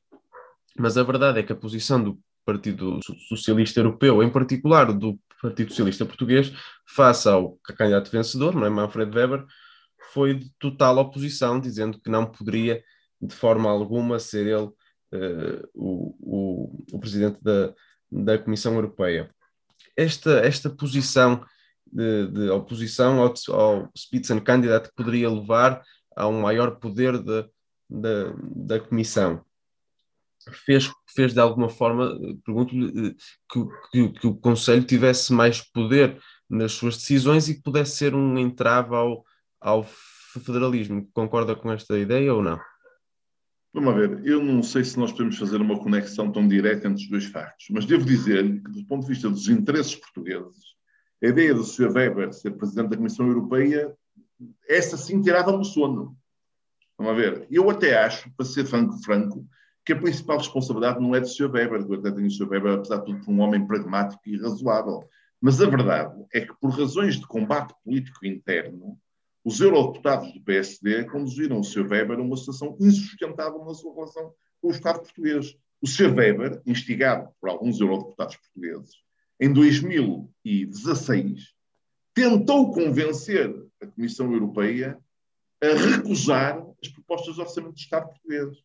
mas 0.77 0.97
a 0.97 1.03
verdade 1.03 1.39
é 1.39 1.43
que 1.43 1.51
a 1.51 1.55
posição 1.55 2.03
do 2.03 2.19
Partido 2.45 2.99
Socialista 3.27 3.79
Europeu, 3.79 4.23
em 4.23 4.29
particular 4.29 4.93
do 4.93 5.19
Partido 5.41 5.69
Socialista 5.69 6.05
Português, 6.05 6.53
face 6.85 7.27
ao 7.27 7.57
candidato 7.77 8.11
vencedor, 8.11 8.55
não 8.55 8.65
é, 8.65 8.69
Manfred 8.69 9.13
Weber, 9.15 9.45
foi 10.13 10.35
de 10.35 10.49
total 10.57 10.97
oposição, 10.97 11.59
dizendo 11.59 11.99
que 11.99 12.09
não 12.09 12.25
poderia 12.25 12.83
de 13.21 13.35
forma 13.35 13.69
alguma 13.69 14.19
ser 14.19 14.47
ele 14.47 14.67
uh, 14.67 15.69
o, 15.73 16.15
o, 16.19 16.85
o, 16.93 16.99
presidente 16.99 17.37
da, 17.41 17.73
da 18.11 18.37
Comissão 18.37 18.73
Europeia. 18.75 19.29
Esta, 19.95 20.39
esta 20.39 20.69
posição 20.69 21.43
de, 21.91 22.27
de 22.27 22.49
oposição 22.49 23.21
ao, 23.21 23.33
ao 23.53 23.89
Spitzenkandidat 23.95 24.89
poderia 24.95 25.29
levar 25.29 25.81
a 26.15 26.27
um 26.27 26.41
maior 26.41 26.79
poder 26.79 27.17
de, 27.17 27.43
de, 27.89 28.33
da 28.55 28.79
Comissão. 28.79 29.43
Fez, 30.65 30.89
fez 31.13 31.33
de 31.33 31.39
alguma 31.39 31.69
forma, 31.69 32.17
pergunto-lhe, 32.45 33.09
eh, 33.09 33.15
que, 33.51 33.65
que, 33.91 34.19
que, 34.19 34.27
o 34.27 34.35
Conselho 34.35 34.83
tivesse 34.83 35.33
mais 35.33 35.61
poder 35.61 36.19
nas 36.49 36.71
suas 36.71 36.95
decisões 36.95 37.49
e 37.49 37.55
que 37.55 37.61
pudesse 37.61 37.97
ser 37.97 38.15
um 38.15 38.37
entrave 38.37 38.95
ao, 38.95 39.25
ao 39.59 39.83
federalismo. 39.83 41.07
Concorda 41.13 41.55
com 41.55 41.71
esta 41.71 41.97
ideia 41.97 42.33
ou 42.33 42.41
não? 42.41 42.59
Vamos 43.73 43.93
ver, 43.95 44.25
eu 44.25 44.41
não 44.41 44.63
sei 44.63 44.83
se 44.83 44.97
nós 44.97 45.11
podemos 45.11 45.37
fazer 45.37 45.61
uma 45.61 45.77
conexão 45.77 46.31
tão 46.31 46.47
direta 46.47 46.87
entre 46.87 47.03
os 47.03 47.09
dois 47.09 47.25
factos, 47.25 47.67
mas 47.69 47.85
devo 47.85 48.05
dizer 48.05 48.43
que, 48.63 48.71
do 48.71 48.85
ponto 48.85 49.03
de 49.03 49.09
vista 49.09 49.29
dos 49.29 49.47
interesses 49.49 49.95
portugueses, 49.95 50.76
a 51.23 51.27
ideia 51.27 51.53
do 51.53 51.63
Sr. 51.63 51.91
Weber 51.91 52.33
ser 52.33 52.51
Presidente 52.51 52.89
da 52.89 52.97
Comissão 52.97 53.27
Europeia, 53.27 53.95
essa 54.67 54.97
sim 54.97 55.21
tirava-me 55.21 55.59
o 55.59 55.63
sono. 55.63 56.15
Vamos 56.97 57.15
ver, 57.15 57.47
eu 57.49 57.69
até 57.69 57.97
acho, 57.97 58.29
para 58.35 58.45
ser 58.45 58.65
franco, 58.65 58.97
franco, 59.03 59.47
que 59.85 59.93
a 59.93 59.99
principal 59.99 60.37
responsabilidade 60.37 60.99
não 60.99 61.15
é 61.15 61.19
do 61.19 61.27
Sr. 61.27 61.49
Weber, 61.51 61.81
eu 61.81 61.93
até 61.93 62.11
tenho 62.11 62.27
o 62.27 62.31
Sr. 62.31 62.49
Weber, 62.49 62.73
apesar 62.73 62.97
de 62.97 63.05
tudo, 63.05 63.23
por 63.23 63.31
um 63.31 63.39
homem 63.39 63.65
pragmático 63.65 64.21
e 64.25 64.37
razoável. 64.37 65.07
Mas 65.39 65.61
a 65.61 65.69
verdade 65.69 66.25
é 66.33 66.41
que, 66.41 66.53
por 66.59 66.71
razões 66.71 67.19
de 67.19 67.27
combate 67.27 67.73
político 67.83 68.25
interno, 68.25 68.99
os 69.45 69.61
eurodeputados 69.61 70.33
do 70.33 70.41
PSD 70.41 71.05
conduziram 71.05 71.59
o 71.59 71.63
Sr. 71.63 71.87
Weber 71.87 72.19
a 72.19 72.21
uma 72.21 72.35
situação 72.35 72.75
insustentável 72.81 73.63
na 73.63 73.73
sua 73.73 73.93
relação 73.93 74.33
com 74.61 74.67
o 74.67 74.71
Estado 74.71 74.99
português. 74.99 75.55
O 75.81 75.87
Sr. 75.87 76.13
Weber, 76.13 76.61
instigado 76.65 77.29
por 77.39 77.49
alguns 77.49 77.79
eurodeputados 77.79 78.35
portugueses, 78.35 78.95
em 79.39 79.53
2016, 79.53 81.53
tentou 82.13 82.71
convencer 82.71 83.55
a 83.81 83.87
Comissão 83.87 84.31
Europeia 84.33 84.99
a 85.61 85.67
recusar 85.67 86.63
as 86.81 86.89
propostas 86.89 87.35
de 87.35 87.41
orçamento 87.41 87.73
do 87.73 87.79
Estado 87.79 88.09
português, 88.09 88.57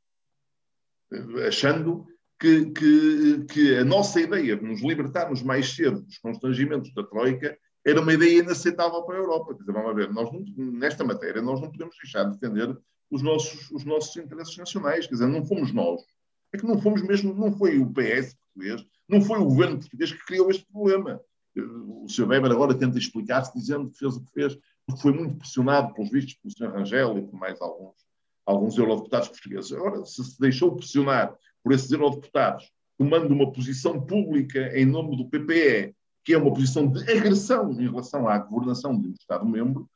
achando 1.46 2.06
que, 2.38 2.70
que, 2.70 3.44
que, 3.44 3.76
a 3.76 3.84
nossa 3.84 4.20
ideia 4.20 4.56
de 4.56 4.64
nos 4.64 4.82
libertarmos 4.82 5.42
mais 5.42 5.74
cedo 5.74 6.02
dos 6.02 6.18
constrangimentos 6.18 6.92
da 6.92 7.04
Troika 7.04 7.56
era 7.84 8.00
uma 8.00 8.12
ideia 8.12 8.40
inaceitável 8.40 9.02
para 9.02 9.16
a 9.16 9.20
Europa. 9.20 9.54
Quer 9.54 9.60
dizer, 9.60 9.72
vamos 9.72 9.94
ver, 9.94 10.12
nós 10.12 10.32
não, 10.32 10.44
nesta 10.72 11.04
matéria 11.04 11.42
nós 11.42 11.60
não 11.60 11.70
podemos 11.70 11.96
deixar 12.02 12.24
de 12.24 12.32
defender 12.32 12.76
os 13.10 13.22
nossos, 13.22 13.70
os 13.70 13.84
nossos 13.84 14.16
interesses 14.16 14.56
nacionais. 14.56 15.06
Quer 15.06 15.14
dizer, 15.14 15.26
não 15.26 15.44
fomos 15.44 15.72
nós. 15.72 16.02
É 16.52 16.58
que 16.58 16.66
não 16.66 16.80
fomos 16.80 17.02
mesmo, 17.02 17.34
não 17.34 17.56
foi 17.56 17.78
o 17.78 17.92
PS 17.92 18.34
português, 18.34 18.84
não 19.12 19.20
foi 19.20 19.38
o 19.38 19.44
governo 19.44 19.78
português 19.78 20.10
que 20.10 20.24
criou 20.24 20.50
este 20.50 20.64
problema. 20.72 21.20
O 21.54 22.08
Sr. 22.08 22.26
Weber 22.26 22.50
agora 22.50 22.74
tenta 22.74 22.98
explicar-se 22.98 23.52
dizendo 23.54 23.90
que 23.90 23.98
fez 23.98 24.16
o 24.16 24.24
que 24.24 24.32
fez, 24.32 24.58
porque 24.86 25.02
foi 25.02 25.12
muito 25.12 25.36
pressionado, 25.36 25.92
pelos 25.92 26.10
vistos, 26.10 26.34
pelo 26.34 26.54
Sr. 26.56 26.74
Rangel 26.74 27.18
e 27.18 27.22
por 27.22 27.38
mais 27.38 27.60
alguns, 27.60 27.94
alguns 28.46 28.78
eurodeputados 28.78 29.28
portugueses. 29.28 29.72
Agora, 29.72 30.02
se 30.06 30.24
se 30.24 30.40
deixou 30.40 30.74
pressionar 30.74 31.36
por 31.62 31.72
esses 31.72 31.92
eurodeputados, 31.92 32.72
tomando 32.98 33.32
uma 33.32 33.52
posição 33.52 34.00
pública 34.00 34.76
em 34.76 34.86
nome 34.86 35.16
do 35.16 35.28
PPE, 35.28 35.94
que 36.24 36.32
é 36.32 36.38
uma 36.38 36.52
posição 36.52 36.86
de 36.86 37.00
agressão 37.10 37.70
em 37.72 37.88
relação 37.88 38.26
à 38.28 38.38
governação 38.38 38.98
de 38.98 39.08
um 39.08 39.12
Estado-membro, 39.12 39.88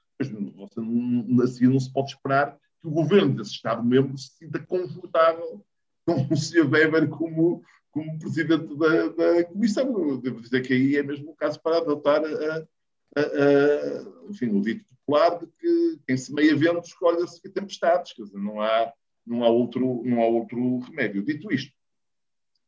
não, 0.77 1.43
assim 1.43 1.67
não 1.67 1.81
se 1.81 1.93
pode 1.93 2.11
esperar 2.11 2.57
que 2.81 2.89
o 2.89 2.91
governo 2.91 3.35
desse 3.37 3.53
Estado-membro 3.53 4.17
se 4.19 4.31
sinta 4.37 4.59
confortável 4.59 5.65
com 6.05 6.27
o 6.31 6.37
Sr. 6.37 6.69
Weber 6.71 7.09
como, 7.09 7.63
como 7.97 8.19
presidente 8.19 8.77
da, 8.77 9.09
da 9.09 9.45
Comissão. 9.45 10.21
Devo 10.21 10.43
dizer 10.43 10.61
que 10.61 10.75
aí 10.75 10.97
é 10.97 11.03
mesmo 11.03 11.31
o 11.31 11.35
caso 11.35 11.59
para 11.63 11.79
adotar 11.79 12.23
a, 12.23 12.29
a, 12.29 13.21
a, 13.21 14.29
enfim, 14.29 14.51
o 14.51 14.61
dito 14.61 14.85
popular 14.85 15.39
de 15.39 15.47
que 15.47 15.99
quem 16.07 16.17
semeia 16.19 16.55
vento 16.55 16.87
escolhe-se 16.87 17.41
tempestades, 17.49 18.13
quer 18.13 18.25
dizer, 18.25 18.39
não 18.39 18.61
há, 18.61 18.93
não, 19.27 19.43
há 19.43 19.49
outro, 19.49 20.03
não 20.05 20.21
há 20.21 20.27
outro 20.27 20.81
remédio. 20.81 21.25
Dito 21.25 21.51
isto, 21.51 21.73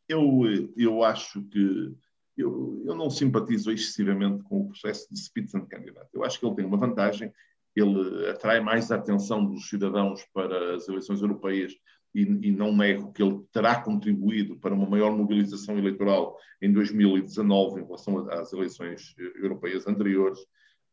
eu, 0.09 0.73
eu 0.75 1.05
acho 1.05 1.43
que 1.45 1.95
eu, 2.35 2.83
eu 2.87 2.95
não 2.95 3.11
simpatizo 3.11 3.71
excessivamente 3.71 4.43
com 4.45 4.63
o 4.63 4.69
processo 4.69 5.13
de 5.13 5.21
Spitzenkandidat. 5.21 6.09
Eu 6.15 6.25
acho 6.25 6.41
que 6.41 6.47
ele 6.47 6.55
tem 6.55 6.65
uma 6.65 6.79
vantagem, 6.79 7.31
ele 7.77 8.31
atrai 8.31 8.61
mais 8.61 8.91
a 8.91 8.97
atenção 8.97 9.45
dos 9.45 9.69
cidadãos 9.69 10.25
para 10.33 10.77
as 10.77 10.89
eleições 10.89 11.21
europeias 11.21 11.75
e, 12.15 12.23
e, 12.23 12.53
não 12.53 12.75
nego 12.75 13.13
que 13.13 13.23
ele 13.23 13.41
terá 13.53 13.81
contribuído 13.81 14.59
para 14.59 14.75
uma 14.75 14.89
maior 14.89 15.17
mobilização 15.17 15.79
eleitoral 15.79 16.37
em 16.61 16.73
2019 16.73 17.81
em 17.81 17.85
relação 17.85 18.29
às 18.31 18.53
eleições 18.53 19.15
europeias 19.37 19.87
anteriores, 19.87 20.39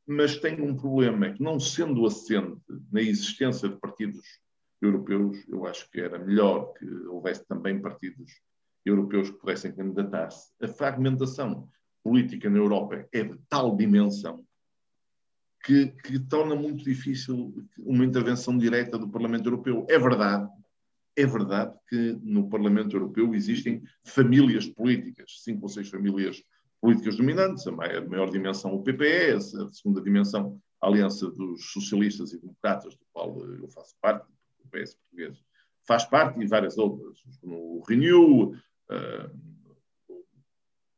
mas 0.06 0.38
tem 0.38 0.62
um 0.62 0.76
problema, 0.76 1.28
é 1.28 1.34
que 1.34 1.42
não 1.42 1.60
sendo 1.60 2.06
assente 2.06 2.62
na 2.92 3.02
existência 3.02 3.68
de 3.68 3.78
partidos 3.78 4.20
europeus, 4.82 5.38
eu 5.48 5.66
acho 5.66 5.90
que 5.90 6.00
era 6.00 6.20
melhor 6.20 6.74
que 6.74 6.86
houvesse 7.08 7.46
também 7.48 7.82
partidos 7.82 8.32
europeus 8.86 9.30
que 9.32 9.40
pudessem 9.40 9.74
candidatar-se. 9.74 10.52
A 10.62 10.68
fragmentação 10.68 11.68
política 12.04 12.50
na 12.50 12.58
Europa 12.58 13.08
é 13.12 13.24
de 13.24 13.40
tal 13.50 13.76
dimensão 13.76 14.46
que, 15.66 15.88
que, 15.88 16.20
torna 16.20 16.56
muito 16.56 16.84
difícil 16.84 17.68
uma 17.80 18.06
intervenção 18.06 18.56
direta 18.56 19.00
do 19.00 19.10
Parlamento 19.10 19.48
Europeu. 19.48 19.88
É 19.90 19.98
verdade, 19.98 20.48
é 21.16 21.26
verdade 21.26 21.78
que 21.88 22.20
no 22.22 22.50
Parlamento 22.50 22.96
Europeu 22.96 23.34
existem 23.34 23.82
famílias 24.04 24.68
políticas, 24.68 25.42
cinco 25.44 25.64
ou 25.64 25.70
seis 25.70 25.90
famílias 25.90 26.44
políticas 26.82 27.18
dominantes, 27.18 27.66
a 27.66 27.72
maior, 27.72 28.04
a 28.04 28.08
maior 28.08 28.30
dimensão 28.30 28.74
o 28.74 28.84
PPS, 28.84 29.56
a 29.56 29.72
segunda 29.72 30.02
dimensão 30.02 30.60
a 30.82 30.88
Aliança 30.88 31.30
dos 31.32 31.72
Socialistas 31.72 32.34
e 32.34 32.40
Democratas, 32.40 32.96
do 32.96 33.06
qual 33.12 33.44
eu 33.44 33.68
faço 33.70 33.96
parte, 34.02 34.28
o 34.60 34.68
PS 34.70 34.96
português 34.96 35.38
faz 35.88 36.06
parte, 36.06 36.40
e 36.40 36.48
várias 36.48 36.78
outras, 36.78 37.20
como 37.40 37.78
o 37.78 37.84
Renew, 37.88 38.52
uh, 38.52 39.40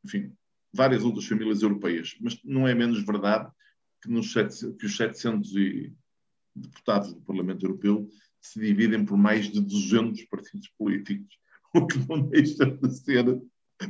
enfim, 0.04 0.32
várias 0.72 1.04
outras 1.04 1.26
famílias 1.26 1.62
europeias. 1.62 2.16
Mas 2.20 2.42
não 2.42 2.66
é 2.66 2.74
menos 2.74 3.02
verdade 3.04 3.50
que, 4.02 4.10
nos 4.10 4.32
sete, 4.32 4.72
que 4.74 4.86
os 4.86 4.96
700 4.96 5.52
deputados 6.54 7.14
do 7.14 7.20
Parlamento 7.20 7.64
Europeu 7.64 8.08
se 8.48 8.60
dividem 8.60 9.04
por 9.04 9.16
mais 9.16 9.50
de 9.50 9.60
200 9.60 10.24
partidos 10.24 10.68
políticos, 10.78 11.38
o 11.74 11.86
que 11.86 11.98
não 12.08 12.22
deixa 12.22 12.64
de 12.66 12.94
ser, 12.94 13.24
de 13.24 13.42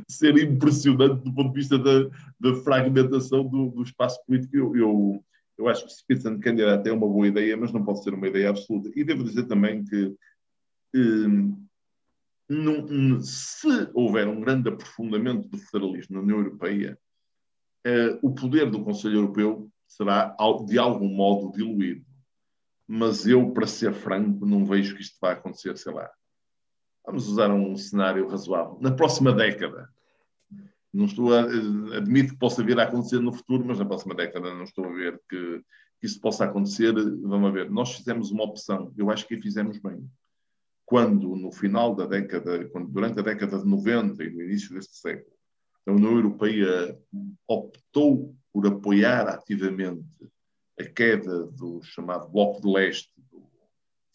ser 0.09 0.37
impressionante 0.39 1.25
do 1.25 1.35
ponto 1.35 1.53
de 1.53 1.61
vista 1.61 1.79
da, 1.79 2.09
da 2.41 2.55
fragmentação 2.63 3.47
do, 3.47 3.71
do, 3.71 3.83
espaço 3.83 4.19
político. 4.27 4.57
Eu, 4.57 4.77
eu, 4.77 5.25
eu 5.59 5.69
acho 5.69 5.87
que 5.87 5.93
o 5.93 5.95
Spitzenkandidat 5.95 6.87
é 6.87 6.93
uma 6.93 7.07
boa 7.07 7.27
ideia, 7.27 7.57
mas 7.57 7.73
não 7.73 7.85
pode 7.85 8.03
ser 8.03 8.15
uma 8.15 8.29
ideia 8.29 8.51
absoluta. 8.51 8.91
E 8.95 9.05
devo 9.05 9.25
dizer 9.25 9.45
também 9.45 9.85
que 9.85 10.15
num, 12.49 13.21
se 13.21 13.91
houver 13.93 14.27
um 14.27 14.41
grande 14.41 14.69
aprofundamento 14.69 15.49
do 15.49 15.59
federalismo 15.59 16.17
na 16.17 16.23
União 16.23 16.39
Europeia, 16.39 16.99
eh, 17.85 18.19
o 18.23 18.35
poder 18.35 18.71
do 18.71 18.83
Conselho 18.83 19.17
Europeu 19.17 19.71
será 19.87 20.35
de 20.67 20.79
algum 20.79 21.09
modo 21.09 21.53
diluído. 21.53 22.05
Mas 22.89 23.27
eu, 23.27 23.51
para 23.53 23.67
ser 23.67 23.93
franco, 23.93 24.47
não 24.47 24.65
vejo 24.65 24.97
que 24.97 25.03
isto 25.03 25.19
vá 25.21 25.33
acontecer, 25.33 25.77
sei 25.77 25.93
lá. 25.93 26.11
Vamos 27.05 27.29
usar 27.29 27.51
um 27.51 27.77
cenário 27.77 28.27
razoável. 28.27 28.79
Na 28.81 28.91
próxima 28.91 29.33
década, 29.33 29.89
não 30.93 31.05
estou 31.05 31.35
a, 31.35 31.41
eh, 31.41 31.97
admito 31.99 32.33
que 32.33 32.39
possa 32.39 32.63
vir 32.65 32.81
a 32.81 32.85
acontecer 32.85 33.21
no 33.21 33.33
futuro, 33.33 33.65
mas 33.67 33.79
na 33.79 33.85
próxima 33.85 34.15
década 34.15 34.55
não 34.55 34.65
estou 34.65 34.87
a 34.87 34.93
ver 34.93 35.21
que, 35.29 35.63
que 36.01 36.07
isso 36.07 36.19
possa 36.19 36.47
acontecer. 36.47 36.93
Vamos 36.95 37.53
ver. 37.53 37.71
Nós 37.71 37.95
fizemos 37.95 38.31
uma 38.31 38.45
opção. 38.45 38.93
Eu 38.97 39.11
acho 39.11 39.29
que 39.29 39.41
fizemos 39.41 39.79
bem 39.79 40.09
quando 40.89 41.37
no 41.37 41.53
final 41.53 41.95
da 41.95 42.07
década, 42.07 42.67
quando, 42.71 42.89
durante 42.89 43.19
a 43.19 43.23
década 43.23 43.59
de 43.59 43.67
90 43.67 44.25
e 44.25 44.31
no 44.31 44.43
início 44.43 44.73
deste 44.75 44.97
século, 44.97 45.37
a 45.87 45.93
União 45.93 46.13
Europeia 46.13 46.99
optou 47.47 48.35
por 48.51 48.67
apoiar 48.67 49.29
ativamente 49.29 50.03
a 50.79 50.85
queda 50.85 51.45
do 51.47 51.83
chamado 51.83 52.29
Bloco 52.29 52.61
de 52.61 52.73
Leste, 52.73 53.11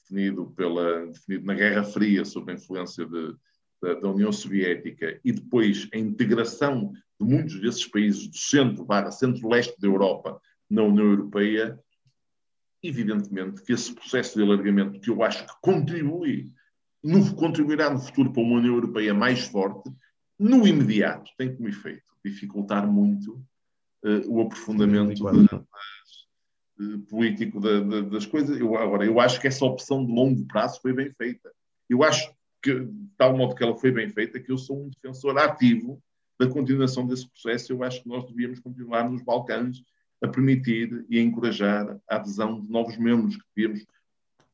definido, 0.02 0.52
pela, 0.52 1.08
definido 1.08 1.46
na 1.46 1.54
Guerra 1.54 1.84
Fria 1.84 2.24
sob 2.24 2.52
a 2.52 2.56
influência 2.56 3.06
de, 3.06 3.36
da, 3.82 3.94
da, 3.96 4.10
União 4.10 4.32
Soviética, 4.32 5.20
e 5.24 5.32
depois 5.32 5.90
a 5.94 5.98
integração 5.98 6.94
de 7.20 7.28
muitos 7.28 7.60
desses 7.60 7.86
países 7.86 8.28
do 8.28 8.38
centro 8.38 8.86
barra 8.86 9.12
centro-leste 9.12 9.80
da 9.80 9.88
Europa 9.88 10.40
na 10.70 10.84
União 10.84 11.06
Europeia, 11.06 11.80
evidentemente 12.82 13.62
que 13.64 13.74
esse 13.74 13.94
processo 13.94 14.38
de 14.38 14.44
alargamento, 14.44 15.00
que 15.00 15.10
eu 15.10 15.24
acho 15.24 15.46
que 15.46 15.54
contribui 15.62 16.52
no, 17.04 17.36
contribuirá 17.36 17.90
no 17.90 18.00
futuro 18.00 18.32
para 18.32 18.42
uma 18.42 18.58
União 18.60 18.76
Europeia 18.76 19.14
mais 19.14 19.48
forte, 19.48 19.92
no 20.40 20.66
imediato 20.66 21.30
tem 21.38 21.56
como 21.56 21.68
efeito 21.68 22.04
dificultar 22.24 22.90
muito 22.90 23.34
uh, 24.06 24.28
o 24.28 24.42
aprofundamento 24.42 25.22
das, 25.22 25.64
político 27.10 27.60
da, 27.60 27.80
da, 27.80 28.02
das 28.02 28.26
coisas. 28.26 28.60
Eu, 28.60 28.76
agora, 28.78 29.06
eu 29.06 29.20
acho 29.20 29.40
que 29.40 29.48
essa 29.48 29.66
opção 29.66 30.06
de 30.06 30.12
longo 30.12 30.46
prazo 30.48 30.82
foi 30.82 30.94
bem 30.94 31.12
feita. 31.12 31.52
Eu 31.90 32.04
acho 32.04 32.34
que, 32.62 32.80
de 32.80 33.10
tal 33.18 33.36
modo 33.36 33.56
que 33.56 33.64
ela 33.64 33.76
foi 33.76 33.92
bem 33.92 34.10
feita, 34.10 34.40
que 34.40 34.52
eu 34.52 34.58
sou 34.58 34.86
um 34.86 34.90
defensor 34.90 35.38
ativo 35.38 36.02
da 36.40 36.48
continuação 36.48 37.06
desse 37.06 37.28
processo. 37.30 37.72
Eu 37.72 37.84
acho 37.84 38.02
que 38.02 38.10
nós 38.10 38.26
devíamos 38.26 38.60
continuar 38.60 39.10
nos 39.10 39.22
Balcãs 39.22 39.82
a 40.22 40.28
permitir 40.28 41.06
e 41.10 41.20
a 41.20 41.22
encorajar 41.22 42.00
a 42.10 42.16
adesão 42.16 42.62
de 42.62 42.70
novos 42.70 42.98
membros, 42.98 43.36
que 43.36 43.44
devíamos 43.56 43.86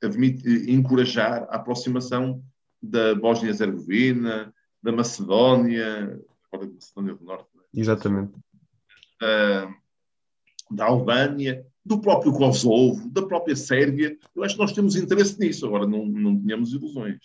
admite, 0.03 0.71
encorajar 0.71 1.43
a 1.49 1.57
aproximação 1.57 2.43
da 2.82 3.13
Bósnia-Herzegovina, 3.15 4.53
da 4.82 4.91
Macedónia, 4.91 6.19
da 6.51 6.65
Macedónia 6.65 7.15
do 7.15 7.23
Norte. 7.23 7.47
É? 7.55 7.80
Exatamente. 7.80 8.34
Uh, 9.21 9.73
da 10.71 10.86
Albânia, 10.86 11.65
do 11.89 11.99
próprio 11.99 12.31
Kosovo, 12.31 13.09
da 13.09 13.25
própria 13.25 13.55
Sérvia. 13.55 14.15
Eu 14.35 14.43
acho 14.43 14.53
que 14.53 14.61
nós 14.61 14.71
temos 14.71 14.95
interesse 14.95 15.39
nisso. 15.39 15.65
Agora, 15.65 15.87
não, 15.87 16.05
não 16.05 16.39
tínhamos 16.39 16.71
ilusões. 16.71 17.17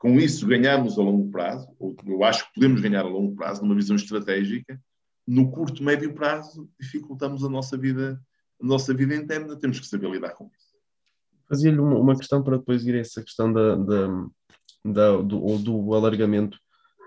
Com 0.00 0.18
isso, 0.18 0.46
ganhamos 0.46 0.98
a 0.98 1.02
longo 1.02 1.30
prazo, 1.30 1.68
ou 1.78 1.94
eu 2.06 2.24
acho 2.24 2.46
que 2.46 2.54
podemos 2.54 2.80
ganhar 2.80 3.04
a 3.04 3.08
longo 3.08 3.36
prazo, 3.36 3.62
numa 3.62 3.74
visão 3.74 3.94
estratégica. 3.94 4.80
No 5.26 5.50
curto, 5.50 5.84
médio 5.84 6.14
prazo, 6.14 6.68
dificultamos 6.80 7.44
a 7.44 7.48
nossa 7.48 7.76
vida, 7.76 8.18
a 8.60 8.66
nossa 8.66 8.94
vida 8.94 9.14
interna. 9.14 9.54
Temos 9.56 9.78
que 9.78 9.86
saber 9.86 10.10
lidar 10.10 10.30
com 10.30 10.50
isso 10.56 10.76
fazia-lhe 11.48 11.78
uma, 11.78 11.96
uma, 11.96 12.16
questão 12.16 12.42
para 12.42 12.58
depois 12.58 12.84
ir 12.84 12.96
a 12.96 12.98
essa 12.98 13.22
questão 13.22 13.52
da, 13.52 13.76
da, 13.76 14.26
da 14.84 15.16
do, 15.18 15.58
do 15.58 15.94
alargamento 15.94 16.58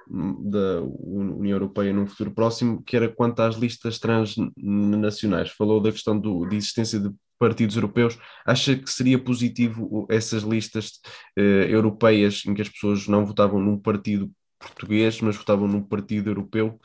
da 0.10 0.82
União 0.82 1.56
Europeia 1.56 1.94
num 1.94 2.08
futuro 2.08 2.32
próximo, 2.32 2.82
que 2.84 2.96
era 2.96 3.08
quanto 3.08 3.42
às 3.42 3.56
listas 3.56 4.00
transnacionais. 4.00 5.52
Falou 5.52 5.80
da 5.80 5.92
questão 5.92 6.20
do, 6.20 6.46
de 6.48 6.56
existência 6.56 7.00
de 7.00 7.12
partidos 7.38 7.76
europeus. 7.76 8.18
Acha 8.46 8.76
que 8.76 8.90
seria 8.90 9.18
positivo 9.18 10.08
essas 10.10 10.44
listas 10.44 11.00
eh, 11.38 11.68
europeias 11.70 12.44
em 12.46 12.54
que 12.54 12.62
as 12.62 12.70
pessoas 12.70 13.08
não 13.08 13.26
votavam 13.26 13.60
num 13.60 13.78
partido 13.78 14.32
português, 14.60 15.22
mas 15.22 15.38
votavam 15.38 15.68
num 15.68 15.82
partido 15.82 16.30
europeu? 16.30 16.80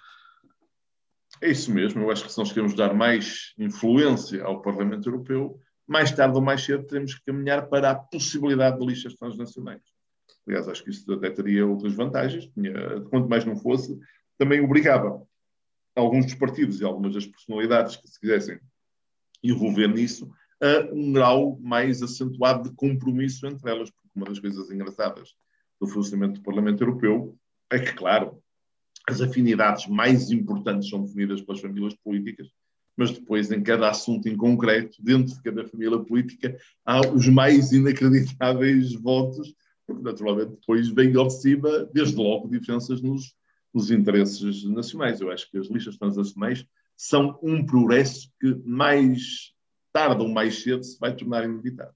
É 1.40 1.50
isso 1.50 1.72
mesmo. 1.72 2.02
Eu 2.02 2.10
acho 2.10 2.24
que 2.24 2.32
se 2.32 2.38
nós 2.38 2.52
queremos 2.52 2.74
dar 2.74 2.94
mais 2.94 3.52
influência 3.58 4.44
ao 4.44 4.62
Parlamento 4.62 5.08
Europeu, 5.08 5.58
mais 5.86 6.12
tarde 6.12 6.36
ou 6.36 6.42
mais 6.42 6.62
cedo 6.64 6.86
teremos 6.86 7.14
que 7.14 7.24
caminhar 7.24 7.68
para 7.68 7.90
a 7.90 7.94
possibilidade 7.94 8.78
de 8.78 8.86
listas 8.86 9.14
transnacionais. 9.14 9.82
Aliás, 10.46 10.68
acho 10.68 10.84
que 10.84 10.90
isso 10.90 11.10
até 11.12 11.30
teria 11.30 11.66
outras 11.66 11.94
vantagens, 11.94 12.50
quanto 13.10 13.28
mais 13.28 13.44
não 13.44 13.56
fosse, 13.56 13.98
também 14.36 14.60
obrigava 14.60 15.26
alguns 15.96 16.26
dos 16.26 16.34
partidos 16.34 16.80
e 16.80 16.84
algumas 16.84 17.14
das 17.14 17.26
personalidades 17.26 17.96
que 17.96 18.08
se 18.08 18.20
quisessem 18.20 18.58
envolver 19.42 19.88
nisso 19.88 20.30
a 20.60 20.92
um 20.92 21.12
grau 21.12 21.58
mais 21.60 22.02
acentuado 22.02 22.68
de 22.68 22.74
compromisso 22.74 23.46
entre 23.46 23.70
elas, 23.70 23.90
porque 23.90 24.10
uma 24.14 24.26
das 24.26 24.38
coisas 24.38 24.70
engraçadas 24.70 25.34
do 25.80 25.86
funcionamento 25.86 26.40
do 26.40 26.44
Parlamento 26.44 26.82
Europeu 26.82 27.36
é 27.70 27.78
que, 27.78 27.92
claro, 27.92 28.42
as 29.08 29.20
afinidades 29.20 29.86
mais 29.86 30.30
importantes 30.30 30.88
são 30.88 31.04
definidas 31.04 31.42
pelas 31.42 31.60
famílias 31.60 31.94
políticas, 31.96 32.48
mas 32.96 33.10
depois, 33.10 33.50
em 33.50 33.62
cada 33.62 33.90
assunto 33.90 34.28
em 34.28 34.36
concreto, 34.36 34.96
dentro 35.02 35.34
de 35.34 35.42
cada 35.42 35.66
família 35.68 35.98
política, 35.98 36.56
há 36.84 37.00
os 37.00 37.28
mais 37.28 37.72
inacreditáveis 37.72 38.94
votos, 38.94 39.54
porque 39.86 40.02
naturalmente 40.02 40.50
depois 40.50 40.88
vem 40.88 41.12
de 41.12 41.30
cima, 41.30 41.84
desde 41.92 42.16
logo, 42.16 42.48
diferenças 42.48 43.00
nos, 43.00 43.34
nos 43.72 43.90
interesses 43.90 44.64
nacionais. 44.64 45.20
Eu 45.20 45.30
acho 45.30 45.50
que 45.50 45.58
as 45.58 45.68
listas 45.68 45.96
transnacionais 45.96 46.66
são 46.96 47.38
um 47.42 47.64
progresso 47.64 48.30
que 48.40 48.54
mais 48.64 49.52
tarde 49.92 50.22
ou 50.22 50.28
mais 50.28 50.62
cedo 50.62 50.82
se 50.82 50.98
vai 50.98 51.14
tornar 51.14 51.44
inevitável. 51.44 51.94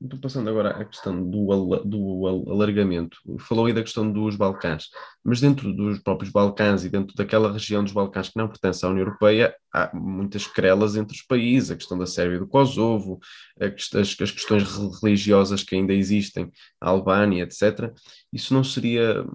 Estou 0.00 0.20
passando 0.20 0.48
agora 0.48 0.70
à 0.70 0.84
questão 0.84 1.28
do, 1.28 1.82
do 1.84 2.26
alargamento. 2.48 3.18
Falou 3.40 3.66
aí 3.66 3.72
da 3.72 3.82
questão 3.82 4.10
dos 4.10 4.36
Balcãs, 4.36 4.90
mas 5.24 5.40
dentro 5.40 5.72
dos 5.72 5.98
próprios 5.98 6.30
Balcãs 6.30 6.84
e 6.84 6.88
dentro 6.88 7.16
daquela 7.16 7.52
região 7.52 7.82
dos 7.82 7.92
Balcãs 7.92 8.28
que 8.28 8.36
não 8.36 8.46
pertence 8.46 8.86
à 8.86 8.88
União 8.88 9.04
Europeia, 9.04 9.56
há 9.74 9.90
muitas 9.92 10.46
querelas 10.46 10.94
entre 10.94 11.16
os 11.16 11.22
países, 11.22 11.72
a 11.72 11.76
questão 11.76 11.98
da 11.98 12.06
Sérvia 12.06 12.36
e 12.36 12.38
do 12.38 12.46
Kosovo, 12.46 13.18
as, 13.60 14.14
as 14.20 14.30
questões 14.30 14.62
religiosas 15.02 15.64
que 15.64 15.74
ainda 15.74 15.92
existem, 15.92 16.48
a 16.80 16.90
Albânia, 16.90 17.42
etc. 17.42 17.92
Isso 18.32 18.54
não 18.54 18.62
seria, 18.62 19.26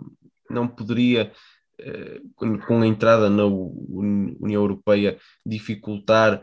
não 0.50 0.66
poderia 0.66 1.34
eh, 1.80 2.22
com 2.68 2.82
a 2.82 2.88
entrada 2.88 3.30
na 3.30 3.46
União 3.46 4.62
Europeia 4.62 5.18
dificultar 5.46 6.42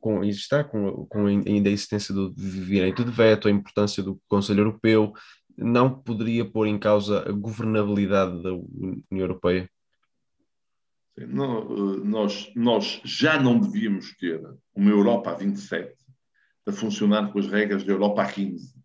com, 0.00 0.24
está 0.24 0.64
com, 0.64 1.06
com 1.06 1.26
ainda 1.26 1.68
a 1.68 1.72
existência 1.72 2.14
do 2.14 2.32
direito 2.34 3.04
de 3.04 3.10
veto, 3.10 3.48
a 3.48 3.50
importância 3.50 4.02
do 4.02 4.20
Conselho 4.28 4.60
Europeu, 4.60 5.12
não 5.56 5.90
poderia 5.90 6.44
pôr 6.44 6.66
em 6.66 6.78
causa 6.78 7.28
a 7.28 7.32
governabilidade 7.32 8.42
da 8.42 8.52
União 8.52 9.02
Europeia? 9.12 9.68
Não, 11.16 11.60
eh, 11.60 12.04
nós, 12.04 12.50
nós 12.56 13.00
já 13.04 13.40
não 13.40 13.58
devíamos 13.58 14.16
ter 14.16 14.40
uma 14.74 14.90
Europa 14.90 15.30
a 15.30 15.34
27 15.34 15.94
a 16.66 16.72
funcionar 16.72 17.30
com 17.32 17.38
as 17.38 17.46
regras 17.46 17.84
da 17.84 17.92
Europa 17.92 18.22
a 18.22 18.32
15 18.32 18.82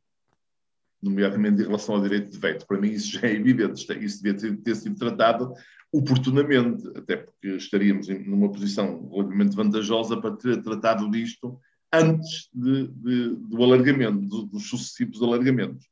nomeadamente 1.01 1.61
em 1.61 1.65
relação 1.65 1.95
ao 1.95 2.01
direito 2.01 2.31
de 2.31 2.37
veto. 2.37 2.65
Para 2.65 2.79
mim 2.79 2.89
isso 2.89 3.19
já 3.19 3.27
é 3.27 3.33
evidente, 3.33 3.85
isso 4.03 4.23
devia 4.23 4.57
ter, 4.57 4.75
sido 4.75 4.95
tratado 4.95 5.53
oportunamente, 5.91 6.85
até 6.95 7.17
porque 7.17 7.55
estaríamos 7.55 8.07
numa 8.07 8.51
posição 8.51 9.09
relativamente 9.09 9.55
vantajosa 9.55 10.19
para 10.19 10.35
ter 10.35 10.61
tratado 10.61 11.09
disto 11.09 11.59
antes 11.91 12.49
de, 12.53 12.87
de, 12.87 13.35
do 13.35 13.63
alargamento, 13.63 14.45
dos 14.45 14.69
sucessivos 14.69 15.21
alargamentos. 15.21 15.87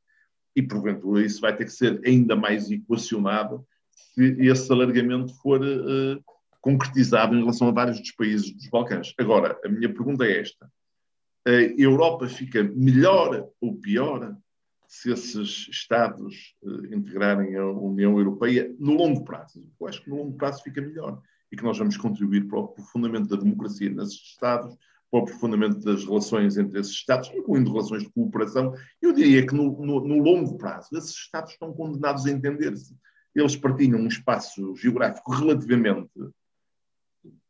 E, 0.54 0.62
porventura, 0.62 1.24
isso 1.24 1.40
vai 1.40 1.54
ter 1.56 1.64
que 1.64 1.72
ser 1.72 2.00
ainda 2.04 2.34
mais 2.36 2.70
equacionado 2.70 3.66
se 3.90 4.36
esse 4.40 4.70
alargamento 4.72 5.34
for 5.40 5.60
uh, 5.62 6.22
concretizado 6.60 7.34
em 7.34 7.40
relação 7.40 7.68
a 7.68 7.72
vários 7.72 7.98
dos 8.00 8.12
países 8.12 8.50
dos 8.50 8.68
Balcãs. 8.68 9.14
Agora, 9.18 9.58
a 9.64 9.68
minha 9.68 9.92
pergunta 9.92 10.24
é 10.24 10.40
esta: 10.40 10.70
a 11.46 11.52
Europa 11.78 12.26
fica 12.28 12.62
melhor 12.62 13.48
ou 13.60 13.76
pior 13.76 14.36
se 14.88 15.10
esses 15.10 15.68
Estados 15.68 16.54
uh, 16.62 16.86
integrarem 16.94 17.56
a 17.56 17.66
União 17.66 18.18
Europeia 18.18 18.74
no 18.78 18.94
longo 18.94 19.24
prazo? 19.24 19.66
Eu 19.80 19.86
acho 19.86 20.02
que 20.02 20.10
no 20.10 20.16
longo 20.16 20.36
prazo 20.36 20.62
fica 20.62 20.80
melhor 20.80 21.20
e 21.50 21.56
que 21.56 21.62
nós 21.62 21.78
vamos 21.78 21.96
contribuir 21.96 22.46
para 22.46 22.58
o 22.58 22.64
aprofundamento 22.64 23.28
da 23.28 23.36
democracia 23.36 23.90
nesses 23.90 24.20
Estados, 24.20 24.76
para 25.10 25.20
o 25.20 25.22
aprofundamento 25.22 25.80
das 25.80 26.04
relações 26.04 26.56
entre 26.56 26.80
esses 26.80 26.92
Estados, 26.92 27.30
incluindo 27.34 27.72
relações 27.72 28.02
de 28.02 28.10
cooperação. 28.10 28.74
Eu 29.00 29.12
diria 29.12 29.46
que 29.46 29.54
no, 29.54 29.72
no, 29.84 30.00
no 30.00 30.22
longo 30.22 30.56
prazo 30.56 30.88
esses 30.92 31.14
Estados 31.14 31.52
estão 31.52 31.72
condenados 31.72 32.26
a 32.26 32.30
entender-se. 32.30 32.96
Eles 33.34 33.54
partilham 33.54 34.00
um 34.00 34.08
espaço 34.08 34.74
geográfico 34.76 35.30
relativamente 35.32 36.10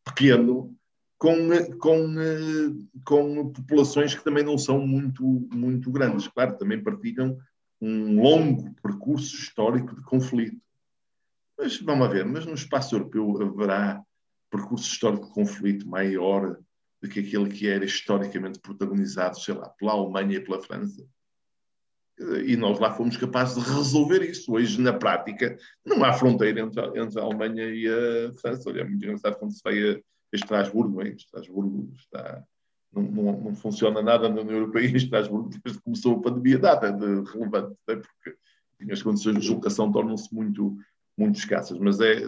pequeno, 0.05 0.77
com, 1.19 1.49
com, 1.79 2.87
com 3.05 3.53
populações 3.53 4.15
que 4.15 4.25
também 4.25 4.45
não 4.45 4.59
são 4.59 4.87
muito, 4.87 5.23
muito 5.53 5.91
grandes. 5.91 6.29
Claro, 6.29 6.57
também 6.59 6.83
partilham 6.83 7.39
um 7.81 8.21
longo 8.21 8.75
percurso 8.83 9.35
histórico 9.35 9.95
de 9.95 10.03
conflito. 10.03 10.61
Mas 11.59 11.81
vamos 11.81 12.11
ver, 12.11 12.25
mas 12.25 12.45
no 12.45 12.55
espaço 12.55 12.95
europeu 12.95 13.43
haverá 13.43 14.03
percurso 14.51 14.91
histórico 14.91 15.27
de 15.27 15.33
conflito 15.33 15.89
maior 15.89 16.59
do 17.01 17.09
que 17.09 17.21
aquele 17.21 17.49
que 17.49 17.69
era 17.69 17.85
historicamente 17.85 18.59
protagonizado, 18.59 19.39
sei 19.41 19.55
lá, 19.55 19.69
pela 19.71 19.93
Alemanha 19.93 20.37
e 20.37 20.41
pela 20.41 20.63
França. 20.63 21.07
E 22.47 22.57
nós 22.57 22.79
lá 22.79 22.95
fomos 22.95 23.17
capazes 23.17 23.63
de 23.63 23.71
resolver 23.71 24.23
isso. 24.23 24.51
Hoje, 24.53 24.81
na 24.81 24.93
prática, 24.93 25.59
não 25.85 26.03
há 26.03 26.15
fronteira 26.15 26.61
entre 26.61 26.81
a, 26.81 26.87
entre 27.03 27.21
a 27.21 27.23
Alemanha 27.23 27.65
e 27.65 27.87
a 27.87 28.33
França. 28.35 28.71
Olha, 28.71 28.81
é 28.81 28.85
muito 28.85 29.05
engraçado 29.05 29.39
quando 29.39 29.53
se 29.53 29.61
vai 29.63 29.93
a 29.93 30.01
Estrasburgo. 30.37 31.03
Hein? 31.03 31.15
Estrasburgo 31.17 31.93
está, 31.97 32.45
não, 32.93 33.03
não, 33.03 33.41
não, 33.41 33.55
funciona 33.55 34.03
nada 34.03 34.29
na 34.29 34.41
União 34.41 34.59
Europeia 34.59 34.89
em 34.89 34.97
Estrasburgo 34.97 35.51
desde 35.51 35.79
que 35.79 35.85
começou 35.85 36.17
a 36.17 36.23
pandemia. 36.23 36.59
Nada 36.59 36.93
de 36.93 37.31
relevante, 37.31 37.77
né? 37.89 37.97
porque 37.97 38.93
as 38.93 39.03
condições 39.03 39.35
de 39.35 39.41
deslocação 39.41 39.91
tornam-se 39.91 40.33
muito, 40.35 40.77
muito 41.17 41.39
escassas. 41.39 41.79
Mas 41.79 42.01
é, 42.01 42.23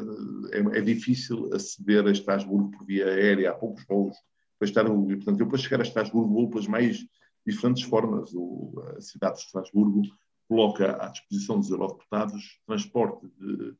é, 0.52 0.58
é, 0.58 0.80
difícil 0.80 1.50
aceder 1.54 2.06
a 2.06 2.10
Estrasburgo 2.10 2.70
por 2.70 2.84
via 2.86 3.06
aérea. 3.06 3.50
Há 3.50 3.54
poucos 3.54 3.84
voos 3.86 4.16
para 4.58 4.66
Estrasburgo. 4.68 5.12
E, 5.12 5.16
portanto, 5.16 5.40
eu 5.40 5.48
para 5.48 5.58
chegar 5.58 5.80
a 5.80 5.82
Estrasburgo 5.82 6.32
vou 6.32 6.50
pelas 6.50 6.66
mais 6.66 6.98
diferentes 7.46 7.82
formas. 7.82 8.32
O, 8.34 8.82
a 8.96 9.00
cidade 9.00 9.36
de 9.36 9.44
Estrasburgo 9.44 10.02
coloca 10.48 10.96
à 11.04 11.08
disposição 11.08 11.58
dos 11.58 11.70
eurodeputados 11.70 12.60
transporte 12.66 13.26
de 13.38 13.74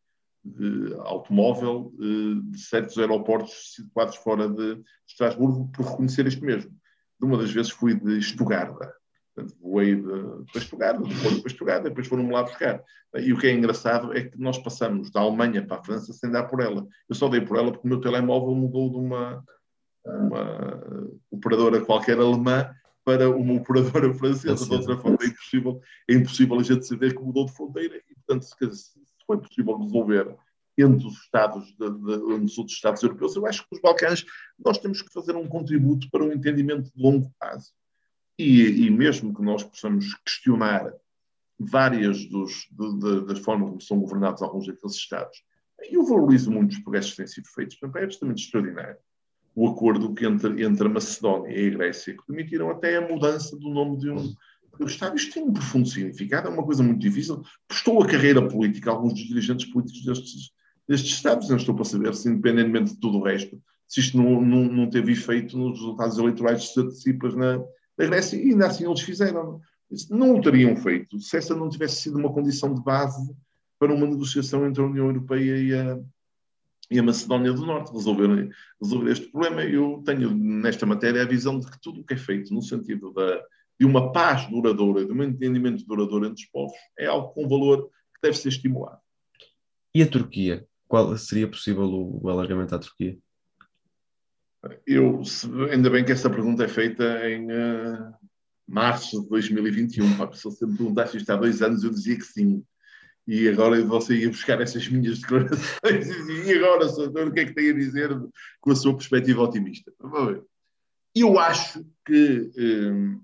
automóvel 1.05 1.93
eh, 2.01 2.51
de 2.51 2.59
certos 2.59 2.99
aeroportos 2.99 3.75
situados 3.75 4.17
fora 4.17 4.49
de 4.49 4.83
Estrasburgo 5.07 5.71
por 5.73 5.87
reconhecer 5.87 6.27
este 6.27 6.45
mesmo. 6.45 6.71
De 7.19 7.27
uma 7.27 7.39
das 7.39 7.51
vezes 7.51 7.73
fui 7.73 7.95
de 7.95 8.19
Estugarda, 8.19 8.93
portanto, 9.35 9.57
voei 9.61 9.97
de, 9.97 10.03
para 10.53 10.63
Estugarda, 10.63 11.03
depois 11.03 11.41
para 11.41 11.51
Estugarda, 11.51 11.89
depois 11.89 12.07
foram-me 12.07 12.33
lá 12.33 12.43
buscar. 12.43 12.83
E 13.17 13.33
o 13.33 13.39
que 13.39 13.47
é 13.47 13.53
engraçado 13.53 14.17
é 14.17 14.25
que 14.25 14.39
nós 14.39 14.59
passamos 14.59 15.11
da 15.11 15.21
Alemanha 15.21 15.67
para 15.67 15.79
a 15.79 15.85
França 15.85 16.13
sem 16.13 16.31
dar 16.31 16.45
por 16.45 16.61
ela. 16.61 16.87
Eu 17.09 17.15
só 17.15 17.29
dei 17.29 17.41
por 17.41 17.59
ela 17.59 17.73
porque 17.73 17.87
o 17.87 17.91
meu 17.91 18.01
telemóvel 18.01 18.55
mudou 18.55 18.91
de 18.91 18.97
uma, 18.97 19.45
uma 20.05 21.09
operadora 21.31 21.81
qualquer 21.81 22.19
alemã 22.19 22.71
para 23.05 23.31
uma 23.31 23.55
operadora 23.55 24.13
francesa. 24.15 24.67
De 24.67 24.75
outra 24.75 24.99
forma, 24.99 25.19
é 25.23 25.27
impossível, 25.27 25.81
é 26.09 26.15
impossível 26.15 26.61
a 26.61 26.63
gente 26.63 26.87
saber 26.87 27.15
que 27.15 27.23
mudou 27.23 27.47
de 27.47 27.53
fronteira 27.53 27.97
e, 27.97 28.15
portanto, 28.15 28.43
se, 28.43 28.98
foi 29.29 29.39
possível 29.39 29.77
resolver 29.77 30.35
entre 30.77 31.07
os 31.07 31.15
Estados, 31.21 31.67
de, 31.77 31.91
de, 31.91 32.35
entre 32.35 32.63
os 32.63 32.73
Estados 32.73 33.03
europeus, 33.03 33.37
eu 33.37 33.47
acho 33.47 33.63
que 33.63 33.75
os 33.75 33.81
Balcãs 33.81 34.25
nós 34.59 34.79
temos 34.79 35.03
que 35.03 35.13
fazer 35.13 35.37
um 35.37 35.47
contributo 35.47 36.09
para 36.11 36.25
um 36.25 36.33
entendimento 36.33 36.85
de 36.85 37.03
longo 37.03 37.31
prazo. 37.39 37.73
E, 38.39 38.87
e 38.87 38.91
mesmo 38.91 39.35
que 39.35 39.43
nós 39.43 39.63
possamos 39.63 40.15
questionar 40.25 40.93
várias 41.59 42.25
dos, 42.27 42.69
de, 42.71 43.27
das 43.27 43.41
formas 43.41 43.69
como 43.69 43.81
são 43.81 44.01
governados 44.01 44.41
alguns 44.41 44.67
daqueles 44.67 44.95
Estados, 44.95 45.43
eu 45.91 46.05
valorizo 46.05 46.51
muito 46.51 46.73
os 46.73 46.79
progressos 46.79 47.11
que 47.11 47.17
têm 47.19 47.27
sido 47.27 47.49
feitos, 47.49 47.77
é 47.83 47.87
absolutamente 47.87 48.45
extraordinário 48.45 48.99
o 49.59 49.67
acordo 49.67 50.15
que 50.15 50.25
entre, 50.25 50.65
entre 50.65 50.87
a 50.87 50.91
Macedónia 50.91 51.53
e 51.53 51.67
a 51.67 51.71
Grécia, 51.71 52.17
que 52.17 52.25
permitiram 52.25 52.71
até 52.71 52.97
a 52.97 53.09
mudança 53.09 53.57
do 53.57 53.69
nome 53.69 53.97
de 53.99 54.09
um, 54.09 54.33
do 54.79 54.87
Estado. 54.87 55.17
Isto 55.17 55.35
tem 55.35 55.43
um 55.43 55.53
profundo 55.53 55.89
significado, 55.89 56.49
é 56.49 56.51
uma 56.51 56.65
coisa 56.65 56.83
muito 56.83 57.01
difícil. 57.01 57.43
Prestou 57.67 58.03
a 58.03 58.07
carreira 58.07 58.47
política 58.47 58.91
alguns 58.91 59.15
dos 59.15 59.25
dirigentes 59.25 59.67
políticos 59.67 60.05
destes, 60.05 60.51
destes 60.89 61.13
Estados. 61.13 61.49
Não 61.49 61.57
estou 61.57 61.75
para 61.75 61.85
saber 61.85 62.15
se, 62.15 62.29
independentemente 62.29 62.93
de 62.93 63.01
tudo 63.01 63.19
o 63.19 63.23
resto, 63.23 63.61
se 63.87 64.01
isto 64.01 64.17
não, 64.17 64.41
não, 64.41 64.65
não 64.65 64.91
teve 64.91 65.13
efeito 65.13 65.57
nos 65.57 65.79
resultados 65.79 66.19
eleitorais 66.19 66.63
de 66.73 66.81
antecipas 66.81 67.35
na, 67.35 67.59
na 67.59 68.07
Grécia, 68.07 68.37
e 68.37 68.51
ainda 68.51 68.67
assim 68.67 68.87
eles 68.87 69.01
fizeram. 69.01 69.61
Não 70.11 70.37
o 70.37 70.41
teriam 70.43 70.77
feito 70.77 71.19
se 71.19 71.39
essa 71.39 71.57
não 71.57 71.71
tivesse 71.71 72.03
sido 72.03 72.19
uma 72.19 72.31
condição 72.31 72.75
de 72.75 72.83
base 72.83 73.35
para 73.79 73.95
uma 73.95 74.07
negociação 74.07 74.67
entre 74.67 74.83
a 74.83 74.87
União 74.87 75.07
Europeia 75.07 75.57
e 75.57 75.73
a, 75.73 75.99
e 76.91 76.99
a 76.99 77.03
Macedónia 77.03 77.55
do 77.55 77.65
Norte 77.65 77.93
resolver, 77.93 78.51
resolver 78.81 79.11
este 79.11 79.29
problema. 79.31 79.63
Eu 79.63 80.03
tenho 80.05 80.35
nesta 80.35 80.85
matéria 80.85 81.23
a 81.23 81.27
visão 81.27 81.59
de 81.59 81.71
que 81.71 81.81
tudo 81.81 82.01
o 82.01 82.05
que 82.05 82.13
é 82.13 82.17
feito 82.19 82.53
no 82.53 82.61
sentido 82.61 83.13
da, 83.15 83.43
de 83.79 83.87
uma 83.87 84.13
paz 84.13 84.49
duradoura, 84.49 85.05
de 85.05 85.13
um 85.13 85.23
entendimento 85.23 85.85
duradouro 85.87 86.27
entre 86.27 86.43
os 86.43 86.51
povos, 86.51 86.77
é 86.99 87.07
algo 87.07 87.29
com 87.29 87.49
valor 87.49 87.85
que 87.87 88.21
deve 88.23 88.37
ser 88.37 88.49
estimulado. 88.49 89.01
E 89.95 90.03
a 90.03 90.07
Turquia? 90.07 90.67
Qual 90.87 91.17
seria 91.17 91.49
possível 91.49 91.85
o, 91.85 92.25
o 92.25 92.29
alargamento 92.29 92.75
à 92.75 92.79
Turquia? 92.79 93.17
Eu, 94.87 95.23
ainda 95.71 95.89
bem 95.89 96.05
que 96.05 96.13
essa 96.13 96.29
pergunta 96.29 96.65
é 96.65 96.69
feita 96.69 97.29
em 97.29 97.47
uh, 97.47 98.13
março 98.67 99.23
de 99.23 99.29
2021. 99.29 100.17
Pá, 100.17 100.33
se 100.33 100.43
você 100.45 100.67
me 100.67 100.77
perguntasse 100.77 101.17
isto 101.17 101.31
há 101.31 101.37
dois 101.37 101.63
anos, 101.63 101.85
eu 101.85 101.91
dizia 101.91 102.17
que 102.17 102.25
sim 102.25 102.65
e 103.29 103.47
agora 103.47 103.85
você 103.85 104.17
ia 104.17 104.31
buscar 104.31 104.59
essas 104.63 104.89
minhas 104.89 105.21
declarações 105.21 106.09
e 106.47 106.53
agora, 106.55 106.89
senhor, 106.89 107.29
o 107.29 107.33
que 107.33 107.41
é 107.41 107.45
que 107.45 107.55
tem 107.55 107.69
a 107.69 107.75
dizer 107.75 108.09
com 108.59 108.71
a 108.71 108.75
sua 108.75 108.97
perspectiva 108.97 109.43
otimista? 109.43 109.93
Eu 111.15 111.39
acho 111.39 111.85
que 112.07 112.51
hum, 112.57 113.21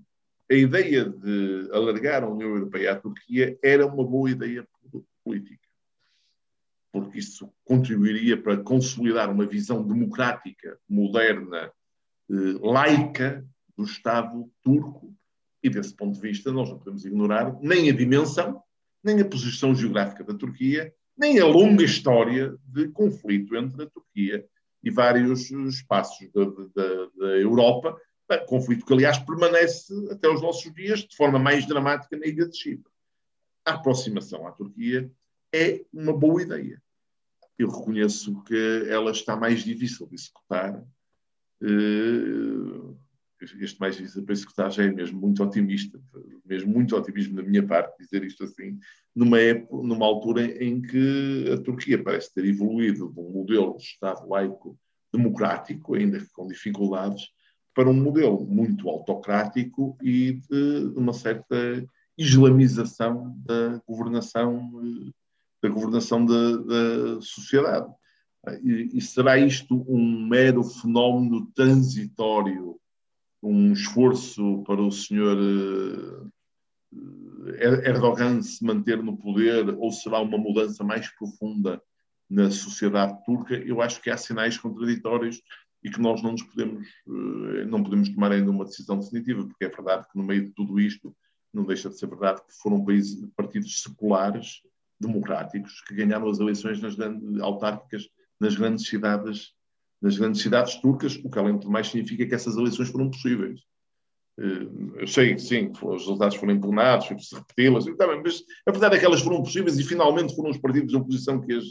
a 0.49 0.53
ideia 0.53 1.09
de 1.09 1.69
alargar 1.71 2.23
a 2.23 2.29
União 2.29 2.49
Europeia 2.49 2.93
à 2.93 2.95
Turquia 2.95 3.57
era 3.63 3.85
uma 3.85 4.03
boa 4.03 4.29
ideia 4.29 4.67
política, 5.23 5.67
porque 6.91 7.19
isso 7.19 7.51
contribuiria 7.63 8.41
para 8.41 8.57
consolidar 8.57 9.31
uma 9.31 9.45
visão 9.45 9.85
democrática, 9.85 10.79
moderna, 10.87 11.71
eh, 12.29 12.59
laica 12.61 13.45
do 13.75 13.83
Estado 13.83 14.49
turco, 14.63 15.15
e 15.63 15.69
desse 15.69 15.95
ponto 15.95 16.13
de 16.13 16.21
vista 16.21 16.51
nós 16.51 16.69
não 16.69 16.77
podemos 16.77 17.05
ignorar 17.05 17.57
nem 17.61 17.89
a 17.89 17.93
dimensão 17.93 18.63
nem 19.05 19.21
a 19.21 19.25
posição 19.25 19.75
geográfica 19.75 20.23
da 20.23 20.33
Turquia, 20.33 20.91
nem 21.15 21.39
a 21.39 21.45
longa 21.45 21.83
história 21.83 22.57
de 22.65 22.87
conflito 22.87 23.55
entre 23.55 23.83
a 23.83 23.89
Turquia 23.89 24.43
e 24.83 24.89
vários 24.89 25.51
espaços 25.51 26.27
da, 26.33 26.43
da, 26.43 27.05
da 27.15 27.37
Europa, 27.37 27.95
conflito 28.47 28.85
que, 28.85 28.93
aliás, 28.93 29.19
permanece 29.19 29.93
até 30.11 30.27
os 30.27 30.41
nossos 30.41 30.73
dias 30.73 30.99
de 31.01 31.15
forma 31.15 31.37
mais 31.37 31.65
dramática 31.65 32.17
na 32.17 32.25
ilha 32.25 32.47
de 32.47 32.57
Chipre. 32.57 32.91
A 33.63 33.73
aproximação 33.73 34.47
à 34.47 34.51
Turquia 34.51 35.11
é 35.53 35.83
uma 35.93 36.13
boa 36.13 36.41
ideia. 36.41 36.81
Eu 37.57 37.69
reconheço 37.69 38.43
que 38.43 38.85
ela 38.89 39.11
está 39.11 39.35
mais 39.35 39.63
difícil 39.63 40.07
de 40.07 40.15
executar. 40.15 40.83
Uh, 41.61 42.97
este 43.59 43.79
mais 43.79 43.95
difícil 43.95 44.23
para 44.23 44.33
executar 44.33 44.71
já 44.71 44.83
é 44.83 44.91
mesmo 44.91 45.19
muito 45.19 45.43
otimista, 45.43 46.01
mesmo 46.43 46.73
muito 46.73 46.95
otimismo 46.95 47.35
da 47.35 47.43
minha 47.43 47.65
parte, 47.65 47.97
dizer 47.99 48.23
isto 48.23 48.43
assim, 48.43 48.79
numa, 49.15 49.39
época, 49.39 49.75
numa 49.85 50.05
altura 50.05 50.45
em 50.63 50.81
que 50.81 51.51
a 51.53 51.57
Turquia 51.61 52.01
parece 52.01 52.33
ter 52.33 52.45
evoluído 52.45 53.11
de 53.11 53.19
um 53.19 53.29
modelo 53.29 53.77
de 53.77 53.83
Estado 53.83 54.27
laico 54.27 54.77
democrático, 55.13 55.95
ainda 55.95 56.25
com 56.33 56.47
dificuldades, 56.47 57.29
para 57.75 57.89
um 57.89 57.93
modelo 57.93 58.43
muito 58.45 58.89
autocrático 58.89 59.97
e 60.01 60.33
de 60.33 60.93
uma 60.95 61.13
certa 61.13 61.85
islamização 62.17 63.35
da 63.45 63.81
governação 63.87 64.71
da 65.61 65.69
governação 65.69 66.25
da, 66.25 66.57
da 66.57 67.21
sociedade. 67.21 67.91
E, 68.63 68.97
e 68.97 69.01
será 69.01 69.37
isto 69.37 69.83
um 69.87 70.27
mero 70.27 70.63
fenómeno 70.63 71.47
transitório 71.55 72.79
um 73.41 73.73
esforço 73.73 74.63
para 74.65 74.81
o 74.81 74.91
senhor 74.91 75.37
eh, 77.47 77.89
Erdogan 77.89 78.41
se 78.41 78.63
manter 78.65 79.03
no 79.03 79.17
poder 79.17 79.69
ou 79.77 79.91
será 79.91 80.19
uma 80.19 80.37
mudança 80.37 80.83
mais 80.83 81.07
profunda 81.09 81.81
na 82.27 82.49
sociedade 82.49 83.23
turca, 83.23 83.55
eu 83.55 83.81
acho 83.81 84.01
que 84.01 84.09
há 84.09 84.17
sinais 84.17 84.57
contraditórios 84.57 85.41
e 85.85 85.89
que 85.91 86.01
nós 86.01 86.19
não 86.23 86.31
nos 86.31 86.41
podemos, 86.41 86.87
eh, 86.87 87.65
não 87.65 87.83
podemos 87.83 88.09
tomar 88.09 88.31
ainda 88.31 88.49
uma 88.49 88.65
decisão 88.65 88.99
definitiva, 88.99 89.45
porque 89.45 89.65
é 89.65 89.69
verdade 89.69 90.07
que 90.11 90.17
no 90.17 90.23
meio 90.23 90.45
de 90.45 90.51
tudo 90.51 90.79
isto, 90.79 91.15
não 91.53 91.63
deixa 91.63 91.89
de 91.89 91.99
ser 91.99 92.07
verdade 92.07 92.41
que 92.41 92.53
foram 92.59 92.83
países, 92.83 93.23
partidos 93.37 93.83
seculares 93.83 94.61
democráticos 94.99 95.81
que 95.81 95.93
ganharam 95.93 96.27
as 96.27 96.39
eleições 96.39 96.81
nas 96.81 96.95
grandes, 96.95 97.39
autárquicas 97.39 98.09
nas 98.39 98.55
grandes 98.55 98.87
cidades 98.87 99.53
nas 100.01 100.17
grandes 100.17 100.41
cidades 100.41 100.75
turcas, 100.81 101.15
o 101.23 101.29
que 101.29 101.39
além 101.39 101.57
de 101.57 101.67
mais 101.67 101.87
significa 101.87 102.27
que 102.27 102.35
essas 102.35 102.57
eleições 102.57 102.89
foram 102.89 103.09
possíveis. 103.09 103.61
Eh, 104.39 105.01
eu 105.01 105.07
sei 105.07 105.35
que 105.35 105.41
sim, 105.41 105.71
os 105.71 106.01
resultados 106.01 106.35
foram 106.35 106.53
impugnados, 106.53 107.07
preciso 107.07 107.37
repeti-las, 107.37 107.85
mas 107.85 108.43
a 108.67 108.71
verdade 108.71 108.95
é 108.95 108.99
que 108.99 109.05
elas 109.05 109.21
foram 109.21 109.41
possíveis 109.41 109.77
e 109.77 109.83
finalmente 109.83 110.35
foram 110.35 110.49
os 110.49 110.57
partidos 110.57 110.89
de 110.89 110.97
oposição 110.97 111.39
que 111.39 111.53
as, 111.53 111.63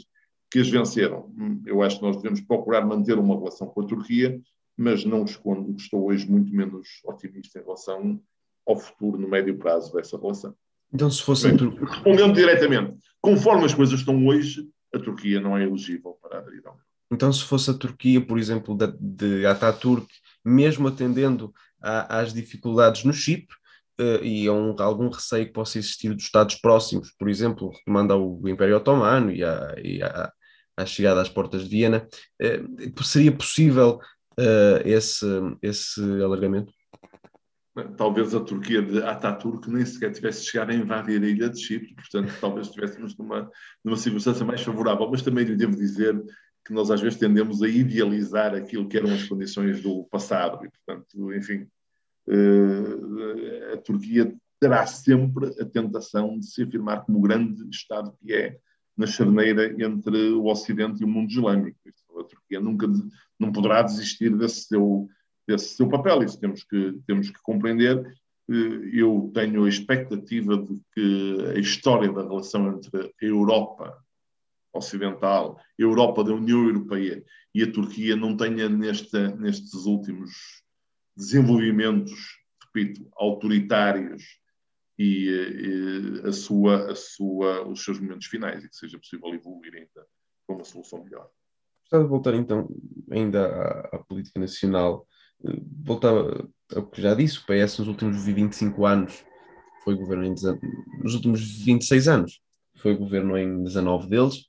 que 0.55 0.61
as 0.61 0.69
venceram. 0.69 1.33
Hum, 1.37 1.61
eu 1.65 1.81
acho 1.81 1.97
que 1.99 2.05
nós 2.05 2.15
devemos 2.15 2.39
procurar 2.39 2.85
manter 2.85 3.17
uma 3.19 3.35
relação 3.35 3.67
com 3.67 3.81
a 3.81 3.85
Turquia, 3.85 4.39
mas 4.77 5.03
não 5.03 5.25
escondo 5.25 5.73
que 5.73 5.81
estou 5.81 6.05
hoje 6.05 6.25
muito 6.31 6.55
menos 6.55 6.87
otimista 7.03 7.59
em 7.59 7.63
relação 7.63 8.21
ao 8.65 8.77
futuro 8.77 9.17
no 9.17 9.27
médio 9.27 9.57
prazo 9.57 9.93
dessa 9.93 10.17
relação. 10.17 10.55
Então, 10.93 11.11
se 11.11 11.21
fosse 11.21 11.49
Bem, 11.49 11.57
Turquia. 11.57 11.87
Respondendo 11.89 12.33
diretamente, 12.33 12.97
conforme 13.21 13.65
as 13.65 13.73
coisas 13.73 13.99
estão 13.99 14.25
hoje, 14.25 14.65
a 14.93 14.99
Turquia 14.99 15.41
não 15.41 15.57
é 15.57 15.63
elegível 15.63 16.17
para 16.21 16.37
aderir 16.37 16.65
ao 16.65 16.77
Então, 17.11 17.33
se 17.33 17.43
fosse 17.43 17.69
a 17.69 17.73
Turquia, 17.73 18.25
por 18.25 18.39
exemplo, 18.39 18.77
de, 18.77 18.87
de 18.97 19.45
Ataturk, 19.45 20.07
mesmo 20.43 20.87
atendendo 20.87 21.53
a, 21.81 22.19
às 22.21 22.33
dificuldades 22.33 23.03
no 23.03 23.11
Chipre, 23.11 23.57
uh, 23.99 24.23
e 24.23 24.47
a 24.47 24.53
um, 24.53 24.73
algum 24.79 25.09
receio 25.09 25.47
que 25.47 25.51
possa 25.51 25.77
existir 25.77 26.13
dos 26.13 26.23
Estados 26.23 26.55
próximos, 26.55 27.11
por 27.11 27.27
exemplo, 27.27 27.71
retomando 27.71 28.13
ao 28.13 28.47
Império 28.47 28.77
Otomano 28.77 29.31
e, 29.31 29.43
a, 29.43 29.75
e 29.83 30.01
a, 30.01 30.31
à 30.77 30.85
chegada 30.85 31.21
às 31.21 31.29
portas 31.29 31.63
de 31.63 31.69
Viena, 31.69 32.07
uh, 32.41 33.03
seria 33.03 33.31
possível 33.31 33.99
uh, 34.39 34.81
esse, 34.87 35.25
esse 35.61 36.01
alargamento? 36.21 36.71
talvez 37.97 38.33
a 38.33 38.39
Turquia 38.39 38.81
de 38.81 39.03
Ataturk 39.03 39.69
nem 39.69 39.85
sequer 39.85 40.11
tivesse 40.11 40.45
chegado 40.45 40.71
a 40.71 40.75
invadir 40.75 41.21
a 41.21 41.27
ilha 41.27 41.49
de 41.49 41.59
Chipre, 41.59 41.93
portanto, 41.93 42.33
talvez 42.39 42.67
estivéssemos 42.67 43.17
numa, 43.17 43.51
numa 43.83 43.97
circunstância 43.97 44.45
mais 44.45 44.61
favorável. 44.61 45.09
Mas 45.11 45.21
também 45.21 45.43
lhe 45.43 45.55
devo 45.55 45.75
dizer 45.75 46.17
que 46.65 46.73
nós 46.73 46.89
às 46.89 47.01
vezes 47.01 47.19
tendemos 47.19 47.61
a 47.61 47.67
idealizar 47.67 48.55
aquilo 48.55 48.87
que 48.87 48.97
eram 48.97 49.13
as 49.13 49.23
condições 49.27 49.81
do 49.81 50.05
passado 50.05 50.65
e, 50.65 50.69
portanto, 50.69 51.33
enfim, 51.33 51.67
eh, 52.27 53.73
a 53.73 53.77
Turquia 53.77 54.33
terá 54.59 54.85
sempre 54.87 55.47
a 55.61 55.65
tentação 55.65 56.39
de 56.39 56.47
se 56.47 56.63
afirmar 56.63 57.05
como 57.05 57.19
o 57.19 57.21
grande 57.21 57.61
Estado 57.69 58.15
que 58.19 58.33
é 58.33 58.57
na 58.97 59.05
charneira 59.05 59.75
entre 59.83 60.31
o 60.31 60.45
Ocidente 60.45 61.01
e 61.01 61.05
o 61.05 61.07
mundo 61.07 61.29
islâmico. 61.29 61.77
A 62.17 62.23
Turquia 62.23 62.59
nunca 62.59 62.87
não 63.39 63.51
poderá 63.51 63.81
desistir 63.81 64.35
desse 64.35 64.61
seu 64.61 65.07
desse 65.47 65.75
seu 65.75 65.87
papel. 65.87 66.23
Isso 66.23 66.39
temos 66.39 66.63
que, 66.63 66.99
temos 67.05 67.29
que 67.29 67.41
compreender. 67.43 68.03
Eh, 68.49 68.89
eu 68.93 69.31
tenho 69.33 69.65
a 69.65 69.69
expectativa 69.69 70.57
de 70.57 70.81
que 70.93 71.37
a 71.55 71.59
história 71.59 72.11
da 72.11 72.23
relação 72.23 72.67
entre 72.69 72.99
a 72.99 73.25
Europa 73.25 73.95
Ocidental, 74.73 75.57
a 75.57 75.81
Europa 75.81 76.23
da 76.23 76.33
União 76.33 76.63
Europeia 76.65 77.23
e 77.53 77.63
a 77.63 77.71
Turquia 77.71 78.15
não 78.15 78.35
tenha 78.35 78.67
neste, 78.67 79.17
nestes 79.37 79.85
últimos 79.85 80.31
desenvolvimentos, 81.15 82.37
repito, 82.61 83.07
autoritários 83.15 84.23
e, 84.97 85.29
e, 85.29 86.27
a 86.27 86.31
sua, 86.31 86.91
a 86.91 86.95
sua, 86.95 87.67
os 87.67 87.83
seus 87.83 87.99
momentos 87.99 88.27
finais 88.27 88.63
e 88.63 88.69
que 88.69 88.75
seja 88.75 88.97
possível 88.97 89.33
evoluir 89.33 89.73
ainda 89.75 90.07
para 90.47 90.55
uma 90.55 90.63
solução 90.63 91.03
melhor. 91.03 91.29
Gostava 91.83 92.03
de 92.03 92.09
voltar 92.09 92.33
então 92.33 92.67
ainda 93.11 93.47
à, 93.47 93.95
à 93.95 93.99
política 93.99 94.39
nacional. 94.39 95.07
Voltava 95.83 96.47
ao 96.75 96.87
que 96.87 97.01
já 97.01 97.13
disse, 97.13 97.39
o 97.39 97.45
PS 97.45 97.79
nos 97.79 97.87
últimos 97.87 98.25
25 98.25 98.85
anos 98.85 99.23
foi 99.83 99.95
governo 99.95 100.25
em 100.25 100.33
nos 101.03 101.13
últimos 101.13 101.63
26 101.63 102.07
anos 102.07 102.45
foi 102.85 102.95
governo 102.95 103.35
em 103.35 103.63
19 103.63 104.07
deles, 104.07 104.45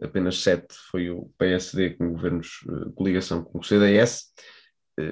apenas 0.00 0.38
7 0.38 0.66
foi 0.90 1.10
o 1.10 1.30
PSD 1.36 1.90
com 1.90 2.12
governos 2.12 2.64
eh, 2.66 2.90
coligação 2.94 3.44
com 3.44 3.58
o 3.58 3.62
CDS, 3.62 4.32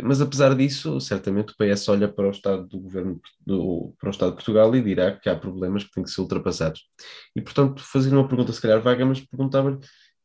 mas 0.05 0.21
apesar 0.21 0.55
disso, 0.55 1.01
certamente 1.01 1.53
o 1.53 1.57
PS 1.57 1.89
olha 1.89 2.09
para 2.09 2.29
o 2.29 2.31
estado 2.31 2.67
do 2.69 2.79
governo 2.79 3.21
do, 3.45 3.93
para 3.99 4.09
o 4.09 4.11
estado 4.11 4.31
de 4.31 4.37
Portugal 4.37 4.75
e 4.77 4.83
dirá 4.83 5.19
que 5.19 5.29
há 5.29 5.37
problemas 5.37 5.85
que 5.85 5.91
têm 5.91 6.05
que 6.05 6.11
ser 6.11 6.21
ultrapassados. 6.21 6.89
E 7.35 7.41
portanto, 7.41 7.83
fazendo 7.83 8.15
uma 8.15 8.29
pergunta 8.29 8.53
se 8.53 8.61
calhar 8.61 8.81
vaga, 8.81 9.05
mas 9.05 9.21
perguntava 9.21 9.79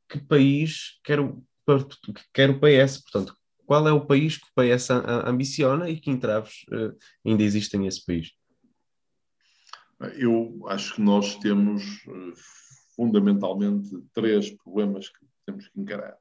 que 0.08 0.20
país 0.20 1.00
quer 1.04 1.20
o, 1.20 1.44
quer 2.34 2.52
o 2.52 2.60
PS, 2.60 3.04
portanto, 3.04 3.34
qual 3.66 3.88
é 3.88 3.92
o 3.92 4.06
país 4.06 4.38
que 4.38 4.46
o 4.46 4.54
PS 4.56 4.92
ambiciona 5.26 5.90
e 5.90 6.00
que 6.00 6.10
entraves 6.10 6.64
uh, 6.72 6.96
ainda 7.26 7.44
existem 7.44 7.82
nesse 7.82 8.06
país? 8.06 8.32
Eu 10.16 10.66
acho 10.68 10.96
que 10.96 11.02
nós 11.02 11.36
temos 11.36 11.84
uh, 12.06 12.34
fundamentalmente 12.96 13.90
três 14.14 14.52
problemas 14.52 15.10
que 15.10 15.26
temos 15.46 15.68
que 15.68 15.80
encarar. 15.80 16.16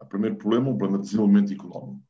O 0.00 0.06
primeiro 0.06 0.36
problema 0.36 0.68
é 0.68 0.70
um 0.70 0.78
problema 0.78 0.98
de 0.98 1.04
desenvolvimento 1.04 1.52
económico. 1.52 2.09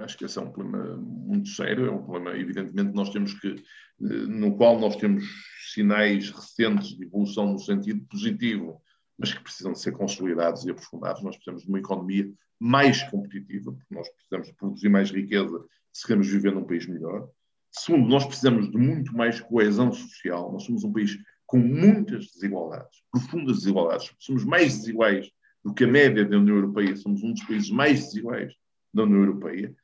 Acho 0.00 0.16
que 0.16 0.24
esse 0.24 0.38
é 0.38 0.42
um 0.42 0.50
problema 0.50 0.96
muito 0.96 1.48
sério, 1.50 1.86
é 1.86 1.90
um 1.90 2.02
problema, 2.02 2.36
evidentemente, 2.36 2.94
nós 2.94 3.10
temos 3.10 3.34
que, 3.34 3.48
uh, 3.48 4.26
no 4.26 4.56
qual 4.56 4.78
nós 4.78 4.96
temos 4.96 5.24
sinais 5.72 6.30
recentes 6.30 6.96
de 6.96 7.04
evolução 7.04 7.52
no 7.52 7.58
sentido 7.58 8.04
positivo, 8.06 8.82
mas 9.18 9.34
que 9.34 9.42
precisam 9.42 9.72
de 9.72 9.80
ser 9.80 9.92
consolidados 9.92 10.64
e 10.64 10.70
aprofundados. 10.70 11.22
Nós 11.22 11.36
precisamos 11.36 11.62
de 11.62 11.68
uma 11.68 11.78
economia 11.78 12.30
mais 12.58 13.02
competitiva, 13.04 13.72
porque 13.72 13.94
nós 13.94 14.08
precisamos 14.08 14.48
de 14.48 14.54
produzir 14.54 14.88
mais 14.88 15.10
riqueza 15.10 15.64
se 15.92 16.06
queremos 16.06 16.28
viver 16.28 16.54
num 16.54 16.64
país 16.64 16.86
melhor. 16.86 17.28
Segundo, 17.70 18.08
nós 18.08 18.24
precisamos 18.24 18.70
de 18.70 18.78
muito 18.78 19.14
mais 19.14 19.40
coesão 19.40 19.92
social. 19.92 20.52
Nós 20.52 20.64
somos 20.64 20.82
um 20.82 20.92
país 20.92 21.18
com 21.46 21.58
muitas 21.58 22.26
desigualdades, 22.32 23.02
profundas 23.10 23.58
desigualdades. 23.58 24.12
Somos 24.18 24.44
mais 24.44 24.78
desiguais 24.78 25.30
do 25.64 25.74
que 25.74 25.84
a 25.84 25.88
média 25.88 26.24
da 26.24 26.38
União 26.38 26.56
Europeia. 26.56 26.96
Somos 26.96 27.22
um 27.22 27.32
dos 27.32 27.42
países 27.44 27.70
mais 27.70 28.04
desiguais 28.04 28.54
da 28.92 29.02
União 29.02 29.20
Europeia. 29.20 29.74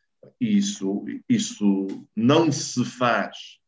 Isso, 0.41 1.05
isso 1.29 1.87
não 2.14 2.51
se 2.51 2.85
faz 2.85 3.59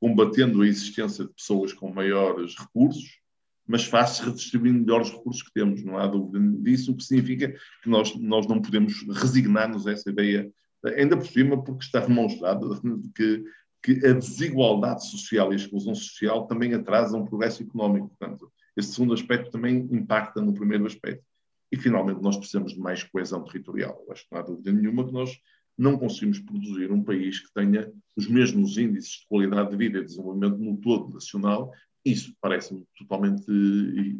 combatendo 0.00 0.62
a 0.62 0.66
existência 0.66 1.24
de 1.24 1.32
pessoas 1.32 1.72
com 1.72 1.92
maiores 1.92 2.54
recursos, 2.56 3.18
mas 3.66 3.84
faz-se 3.84 4.22
redistribuindo 4.22 4.80
melhor 4.80 5.02
os 5.02 5.10
recursos 5.10 5.42
que 5.42 5.52
temos, 5.52 5.84
não 5.84 5.98
há 5.98 6.06
dúvida 6.06 6.40
disso, 6.62 6.92
o 6.92 6.96
que 6.96 7.04
significa 7.04 7.52
que 7.82 7.88
nós, 7.88 8.14
nós 8.16 8.46
não 8.46 8.62
podemos 8.62 9.02
resignar-nos 9.08 9.86
a 9.86 9.92
essa 9.92 10.08
ideia, 10.08 10.50
ainda 10.96 11.16
por 11.16 11.26
cima, 11.26 11.62
porque 11.62 11.84
está 11.84 12.00
demonstrado 12.00 12.80
que, 13.14 13.44
que 13.82 14.06
a 14.06 14.12
desigualdade 14.12 15.06
social 15.06 15.50
e 15.50 15.54
a 15.54 15.56
exclusão 15.56 15.94
social 15.94 16.46
também 16.46 16.72
atrasam 16.72 17.20
o 17.20 17.26
progresso 17.26 17.62
económico. 17.62 18.08
Portanto, 18.08 18.50
esse 18.76 18.94
segundo 18.94 19.12
aspecto 19.12 19.50
também 19.50 19.86
impacta 19.90 20.40
no 20.40 20.54
primeiro 20.54 20.86
aspecto. 20.86 21.24
E, 21.70 21.76
finalmente, 21.76 22.22
nós 22.22 22.36
precisamos 22.36 22.72
de 22.72 22.80
mais 22.80 23.02
coesão 23.02 23.44
territorial. 23.44 24.02
Eu 24.06 24.12
acho 24.12 24.22
que 24.22 24.32
não 24.32 24.40
há 24.40 24.42
dúvida 24.42 24.72
nenhuma 24.72 25.04
que 25.04 25.12
nós 25.12 25.38
não 25.78 25.96
conseguimos 25.96 26.40
produzir 26.40 26.90
um 26.90 27.02
país 27.02 27.40
que 27.40 27.52
tenha 27.54 27.90
os 28.16 28.26
mesmos 28.26 28.76
índices 28.76 29.20
de 29.20 29.26
qualidade 29.28 29.70
de 29.70 29.76
vida 29.76 29.98
e 29.98 30.04
desenvolvimento 30.04 30.58
no 30.58 30.76
todo 30.76 31.14
nacional 31.14 31.72
isso 32.04 32.34
parece-me 32.40 32.86
totalmente 32.96 33.44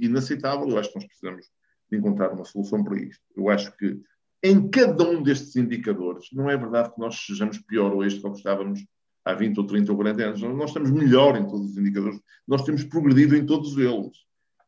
inaceitável. 0.00 0.68
Eu 0.68 0.78
acho 0.78 0.90
que 0.90 0.96
nós 0.96 1.06
precisamos 1.06 1.46
de 1.90 1.96
encontrar 1.96 2.32
uma 2.32 2.44
solução 2.44 2.84
para 2.84 3.00
isto. 3.00 3.22
Eu 3.36 3.48
acho 3.48 3.74
que 3.76 4.00
em 4.42 4.68
cada 4.68 5.08
um 5.08 5.22
destes 5.22 5.56
indicadores, 5.56 6.28
não 6.32 6.48
é 6.48 6.56
verdade 6.56 6.92
que 6.92 7.00
nós 7.00 7.16
sejamos 7.16 7.58
pior 7.58 7.94
hoje 7.94 8.20
do 8.20 8.30
que 8.30 8.38
estávamos 8.38 8.84
há 9.24 9.34
20 9.34 9.58
ou 9.58 9.66
30 9.66 9.90
ou 9.90 9.96
40 9.96 10.22
anos. 10.22 10.42
Nós 10.42 10.70
estamos 10.70 10.90
melhor 10.90 11.36
em 11.36 11.46
todos 11.46 11.70
os 11.70 11.76
indicadores. 11.76 12.20
Nós 12.46 12.62
temos 12.62 12.84
progredido 12.84 13.36
em 13.36 13.44
todos 13.44 13.76
eles. 13.76 14.16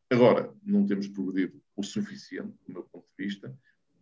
Agora, 0.09 0.53
não 0.63 0.85
temos 0.85 1.07
progredido 1.07 1.61
o 1.75 1.83
suficiente, 1.83 2.53
do 2.67 2.73
meu 2.73 2.83
ponto 2.83 3.05
de 3.17 3.25
vista, 3.25 3.55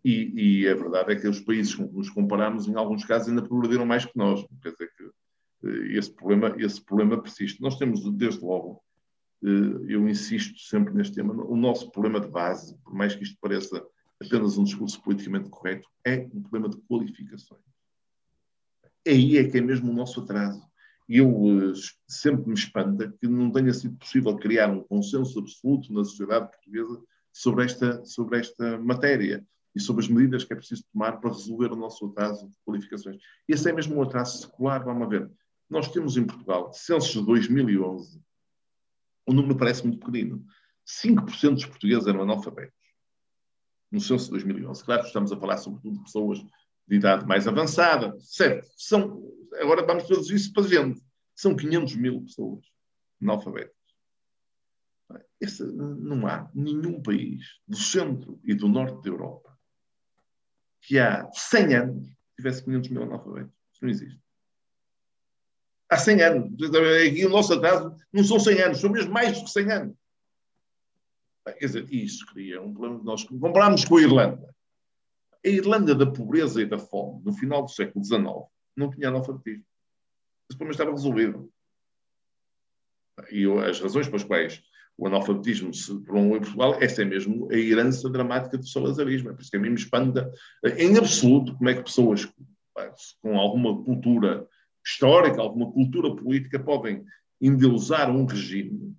e, 0.04 0.62
e 0.62 0.70
a 0.70 0.76
verdade 0.76 1.14
é 1.14 1.16
que 1.16 1.28
os 1.28 1.42
países 1.42 1.76
com 1.76 1.88
que 1.88 1.96
nos 1.96 2.10
comparamos, 2.10 2.68
em 2.68 2.76
alguns 2.76 3.04
casos, 3.06 3.30
ainda 3.30 3.42
progrediram 3.42 3.86
mais 3.86 4.06
que 4.06 4.18
nós. 4.18 4.46
Quer 4.62 4.72
dizer 4.72 4.92
que 4.96 5.04
eh, 5.68 5.98
esse 5.98 6.12
problema, 6.12 6.56
esse 6.58 6.82
problema 6.82 7.22
persiste. 7.22 7.62
Nós 7.62 7.78
temos, 7.78 8.10
desde 8.14 8.44
logo, 8.44 8.82
eh, 9.44 9.86
eu 9.88 10.08
insisto 10.08 10.60
sempre 10.60 10.94
neste 10.94 11.16
tema, 11.16 11.34
o 11.34 11.56
nosso 11.56 11.92
problema 11.92 12.20
de 12.20 12.28
base, 12.28 12.78
por 12.84 12.94
mais 12.94 13.16
que 13.16 13.24
isto 13.24 13.38
pareça 13.42 13.84
apenas 14.22 14.58
um 14.58 14.64
discurso 14.64 15.02
politicamente 15.02 15.50
correto, 15.50 15.88
é 16.06 16.28
um 16.34 16.42
problema 16.42 16.70
de 16.70 16.78
qualificações. 16.88 17.62
Aí 19.08 19.38
é 19.38 19.48
que 19.48 19.58
é 19.58 19.62
mesmo 19.62 19.92
o 19.92 19.96
nosso 19.96 20.22
atraso. 20.22 20.62
E 21.08 21.18
eu 21.18 21.30
uh, 21.30 21.74
sempre 22.08 22.48
me 22.48 22.54
espanta 22.54 23.12
que 23.20 23.28
não 23.28 23.52
tenha 23.52 23.74
sido 23.74 23.96
possível 23.96 24.36
criar 24.36 24.70
um 24.70 24.84
consenso 24.84 25.40
absoluto 25.40 25.92
na 25.92 26.04
sociedade 26.04 26.52
portuguesa 26.52 27.02
sobre 27.32 27.66
esta, 27.66 28.06
sobre 28.06 28.40
esta 28.40 28.78
matéria 28.78 29.44
sobre 29.80 30.04
as 30.04 30.10
medidas 30.10 30.44
que 30.44 30.54
é 30.54 30.56
preciso 30.56 30.84
tomar 30.92 31.20
para 31.20 31.32
resolver 31.32 31.72
o 31.72 31.76
nosso 31.76 32.06
atraso 32.08 32.48
de 32.48 32.58
qualificações. 32.66 33.18
Esse 33.48 33.70
é 33.70 33.74
mesmo 33.74 33.96
um 33.96 34.02
atraso 34.02 34.42
secular, 34.42 34.84
vamos 34.84 35.08
ver. 35.10 35.30
Nós 35.70 35.92
temos 35.92 36.18
em 36.18 36.26
Portugal, 36.26 36.72
censos 36.74 37.12
de 37.12 37.26
2011, 37.26 38.22
o 39.30 39.34
número 39.34 39.56
parece 39.56 39.86
muito 39.86 40.00
pequenino. 40.00 40.44
5% 40.88 41.54
dos 41.54 41.66
portugueses 41.68 42.08
eram 42.08 42.24
analfabetos. 42.24 42.74
No 43.92 44.02
censo 44.02 44.26
de 44.26 44.32
2011. 44.32 44.84
Claro 44.84 45.02
que 45.02 45.08
estamos 45.08 45.32
a 45.32 45.38
falar 45.38 45.58
sobretudo 45.58 45.98
de 45.98 46.04
pessoas 46.04 46.40
de 46.88 46.96
idade 46.96 47.28
mais 47.28 47.48
avançada. 47.48 48.18
Certo. 48.20 48.68
São, 48.76 49.24
agora 49.62 49.86
vamos 49.86 50.06
traduzir 50.06 50.36
isso 50.36 50.52
para 50.52 50.64
gente. 50.64 51.00
São 51.36 51.56
500 51.56 51.96
mil 51.96 52.22
pessoas 52.24 52.66
analfabetas. 53.22 53.78
Esse, 55.40 55.64
não 55.64 56.26
há 56.28 56.50
nenhum 56.54 57.02
país 57.02 57.60
do 57.68 57.78
centro 57.78 58.40
e 58.44 58.54
do 58.54 58.68
norte 58.68 59.02
da 59.04 59.10
Europa 59.10 59.49
que 60.90 60.98
há 60.98 61.30
100 61.32 61.76
anos 61.76 62.10
tivesse 62.36 62.64
500 62.64 62.90
mil 62.90 63.04
analfabetos. 63.04 63.54
Isso 63.72 63.84
não 63.84 63.90
existe. 63.92 64.20
Há 65.88 65.98
100 65.98 66.22
anos. 66.24 66.64
Aqui 67.08 67.26
o 67.28 67.30
nosso 67.30 67.54
atraso 67.54 67.96
não 68.12 68.24
são 68.24 68.40
100 68.40 68.62
anos, 68.62 68.80
são 68.80 68.90
mesmo 68.90 69.14
mais 69.14 69.38
do 69.38 69.46
que 69.46 69.52
100 69.52 69.72
anos. 69.72 69.96
Quer 71.46 71.66
dizer, 71.66 71.94
isso 71.94 72.26
cria 72.26 72.60
um 72.60 72.74
problema. 72.74 73.04
Nós 73.04 73.24
comparámos 73.24 73.86
com 73.86 73.98
a 73.98 74.02
Irlanda. 74.02 74.56
A 75.46 75.48
Irlanda 75.48 75.94
da 75.94 76.12
pobreza 76.12 76.60
e 76.60 76.66
da 76.66 76.80
fome, 76.80 77.24
no 77.24 77.34
final 77.34 77.64
do 77.64 77.70
século 77.70 78.04
XIX, 78.04 78.24
não 78.76 78.90
tinha 78.90 79.10
analfabetismo. 79.10 79.66
Esse 80.50 80.58
problema 80.58 80.72
estava 80.72 80.92
resolvido. 80.92 81.54
E 83.30 83.46
as 83.62 83.80
razões 83.80 84.08
pelas 84.08 84.24
quais 84.24 84.64
o 85.00 85.08
analfabetismo 85.08 85.74
se 85.74 85.98
prolongou 86.02 86.36
em 86.36 86.42
Portugal, 86.42 86.76
essa 86.82 87.02
é 87.02 87.06
mesmo 87.06 87.50
a 87.50 87.56
herança 87.56 88.10
dramática 88.10 88.58
do 88.58 88.68
salazarismo. 88.68 89.30
É 89.30 89.34
por 89.34 89.42
isso 89.42 89.50
que 89.50 89.56
a 89.56 89.60
mim 89.60 89.70
me 89.70 89.76
espanta, 89.76 90.30
em 90.78 90.98
absoluto, 90.98 91.56
como 91.56 91.70
é 91.70 91.74
que 91.74 91.84
pessoas 91.84 92.30
com 93.22 93.38
alguma 93.38 93.82
cultura 93.84 94.46
histórica, 94.86 95.42
alguma 95.42 95.72
cultura 95.72 96.14
política, 96.14 96.60
podem 96.60 97.06
endeusar 97.42 98.10
um 98.12 98.26
regime 98.26 98.94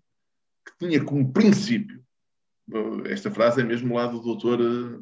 que 0.64 0.86
tinha 0.86 1.04
como 1.04 1.30
princípio, 1.32 2.02
esta 3.06 3.30
frase 3.30 3.60
é 3.60 3.64
mesmo 3.64 3.94
lá 3.94 4.06
do 4.06 4.20
doutor 4.20 4.60
eh, 4.60 5.00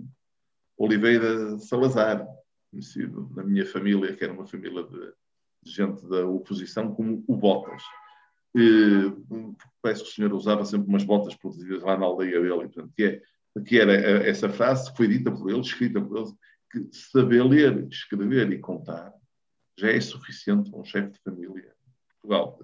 Oliveira 0.76 1.59
Salazar, 1.59 2.26
conhecido 2.70 3.30
na 3.36 3.44
minha 3.44 3.66
família, 3.66 4.14
que 4.16 4.24
era 4.24 4.32
uma 4.32 4.46
família 4.46 4.82
de, 4.82 5.12
gente 5.64 6.07
da 6.09 6.26
oposição, 6.26 6.94
como 6.94 7.22
o 7.26 7.36
Botas 7.36 7.82
parece 9.82 10.03
que 10.03 10.11
o 10.11 10.12
senhor 10.12 10.32
usava 10.32 10.64
sempre 10.64 10.88
umas 10.88 11.05
botas 11.05 11.34
produzidas 11.34 11.82
lá 11.82 11.96
na 11.96 12.07
aldeia 12.07 12.40
dele, 12.40 12.68
portanto, 12.68 12.92
que, 12.94 13.05
é, 13.05 13.22
que 13.64 13.78
era 13.78 13.92
essa 14.26 14.49
frase 14.49 14.90
que 14.90 14.96
foi 14.96 15.09
dita 15.09 15.30
por 15.30 15.51
ele, 15.51 15.61
escrita 15.61 16.01
por 16.01 16.18
ele, 16.18 16.32
que 16.70 16.88
saber 16.92 17.42
ler, 17.44 17.86
escrever 17.88 18.53
e 18.53 18.59
contar 18.59 19.12
já 19.78 19.90
é 19.90 20.01
suficiente 20.01 20.70
para 20.70 20.80
um 20.80 20.84
chefe 20.84 21.12
de 21.12 21.20
família 21.20 21.72
Portugal. 22.20 22.59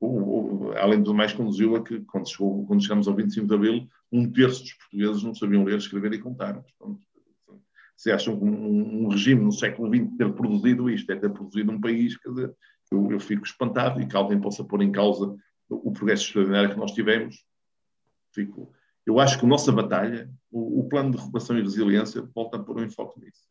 O, 0.00 0.06
o, 0.06 0.72
além 0.72 1.02
do 1.02 1.12
mais, 1.12 1.32
conduziu 1.32 1.76
a 1.76 1.84
que, 1.84 2.00
quando, 2.00 2.28
chegou, 2.28 2.66
quando 2.66 2.82
chegamos 2.82 3.06
ao 3.06 3.14
25 3.14 3.46
de 3.46 3.54
Abril, 3.54 3.88
um 4.10 4.30
terço 4.30 4.62
dos 4.62 4.72
portugueses 4.72 5.22
não 5.22 5.34
sabiam 5.34 5.64
ler, 5.64 5.76
escrever 5.76 6.14
e 6.14 6.18
contar. 6.18 6.54
Portanto, 6.54 7.06
se 7.94 8.10
acham 8.10 8.38
que 8.38 8.44
um, 8.44 9.04
um, 9.04 9.08
regime 9.08 9.42
no 9.42 9.52
século 9.52 9.94
XX 9.94 10.16
ter 10.16 10.32
produzido 10.32 10.88
isto, 10.88 11.12
é 11.12 11.16
ter 11.16 11.30
produzido 11.30 11.70
um 11.70 11.80
país, 11.80 12.16
quer 12.16 12.30
dizer, 12.30 12.56
eu, 12.90 13.12
eu 13.12 13.20
fico 13.20 13.44
espantado 13.44 14.00
e 14.00 14.06
que 14.06 14.16
alguém 14.16 14.40
possa 14.40 14.64
pôr 14.64 14.82
em 14.82 14.90
causa 14.92 15.36
o, 15.68 15.92
progresso 15.92 16.24
extraordinário 16.24 16.70
que 16.70 16.78
nós 16.78 16.92
tivemos. 16.92 17.44
Fico, 18.32 18.72
eu 19.06 19.20
acho 19.20 19.38
que 19.38 19.44
a 19.44 19.48
nossa 19.48 19.70
batalha, 19.70 20.30
o, 20.50 20.80
o 20.80 20.88
plano 20.88 21.12
de 21.12 21.18
recuperação 21.18 21.58
e 21.58 21.62
resiliência, 21.62 22.22
volta 22.34 22.56
a 22.56 22.62
pôr 22.62 22.78
um 22.78 22.84
enfoque 22.84 23.20
nisso. 23.20 23.44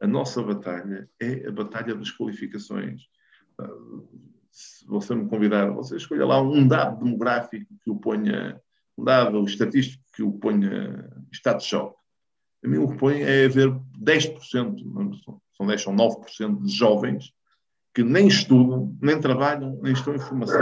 A 0.00 0.06
nossa 0.06 0.42
batalha 0.42 1.08
é 1.20 1.48
a 1.48 1.52
batalha 1.52 1.94
das 1.94 2.10
qualificações. 2.10 3.02
Se 4.50 4.86
você 4.86 5.14
me 5.14 5.28
convidar, 5.28 5.70
você 5.70 5.96
escolha 5.96 6.26
lá 6.26 6.40
um 6.40 6.66
dado 6.66 7.02
demográfico 7.02 7.74
que 7.82 7.90
o 7.90 7.96
ponha, 7.96 8.60
um 8.98 9.04
dado 9.04 9.42
estatístico 9.44 10.04
que 10.14 10.22
o 10.22 10.32
ponha 10.32 11.10
em 11.16 11.30
estado 11.32 11.58
de 11.58 11.64
choque. 11.64 11.96
A 12.64 12.68
mim 12.68 12.78
o 12.78 12.88
que 12.88 12.96
põe 12.96 13.22
é 13.22 13.44
haver 13.44 13.70
10%, 13.98 14.40
são 15.56 15.66
10, 15.66 15.82
são 15.82 15.94
9% 15.94 16.62
de 16.62 16.72
jovens 16.72 17.32
que 17.94 18.02
nem 18.02 18.26
estudam, 18.26 18.96
nem 19.00 19.20
trabalham, 19.20 19.78
nem 19.80 19.92
estão 19.92 20.14
em 20.14 20.18
formação. 20.18 20.60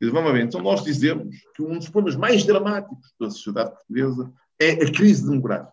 Vamos 0.00 0.32
ver, 0.32 0.44
então 0.44 0.62
nós 0.62 0.82
dizemos 0.82 1.36
que 1.54 1.62
um 1.62 1.78
dos 1.78 1.88
problemas 1.88 2.18
mais 2.18 2.44
dramáticos 2.44 3.12
da 3.20 3.30
sociedade 3.30 3.70
portuguesa 3.70 4.32
é 4.58 4.72
a 4.72 4.92
crise 4.92 5.26
demográfica, 5.26 5.72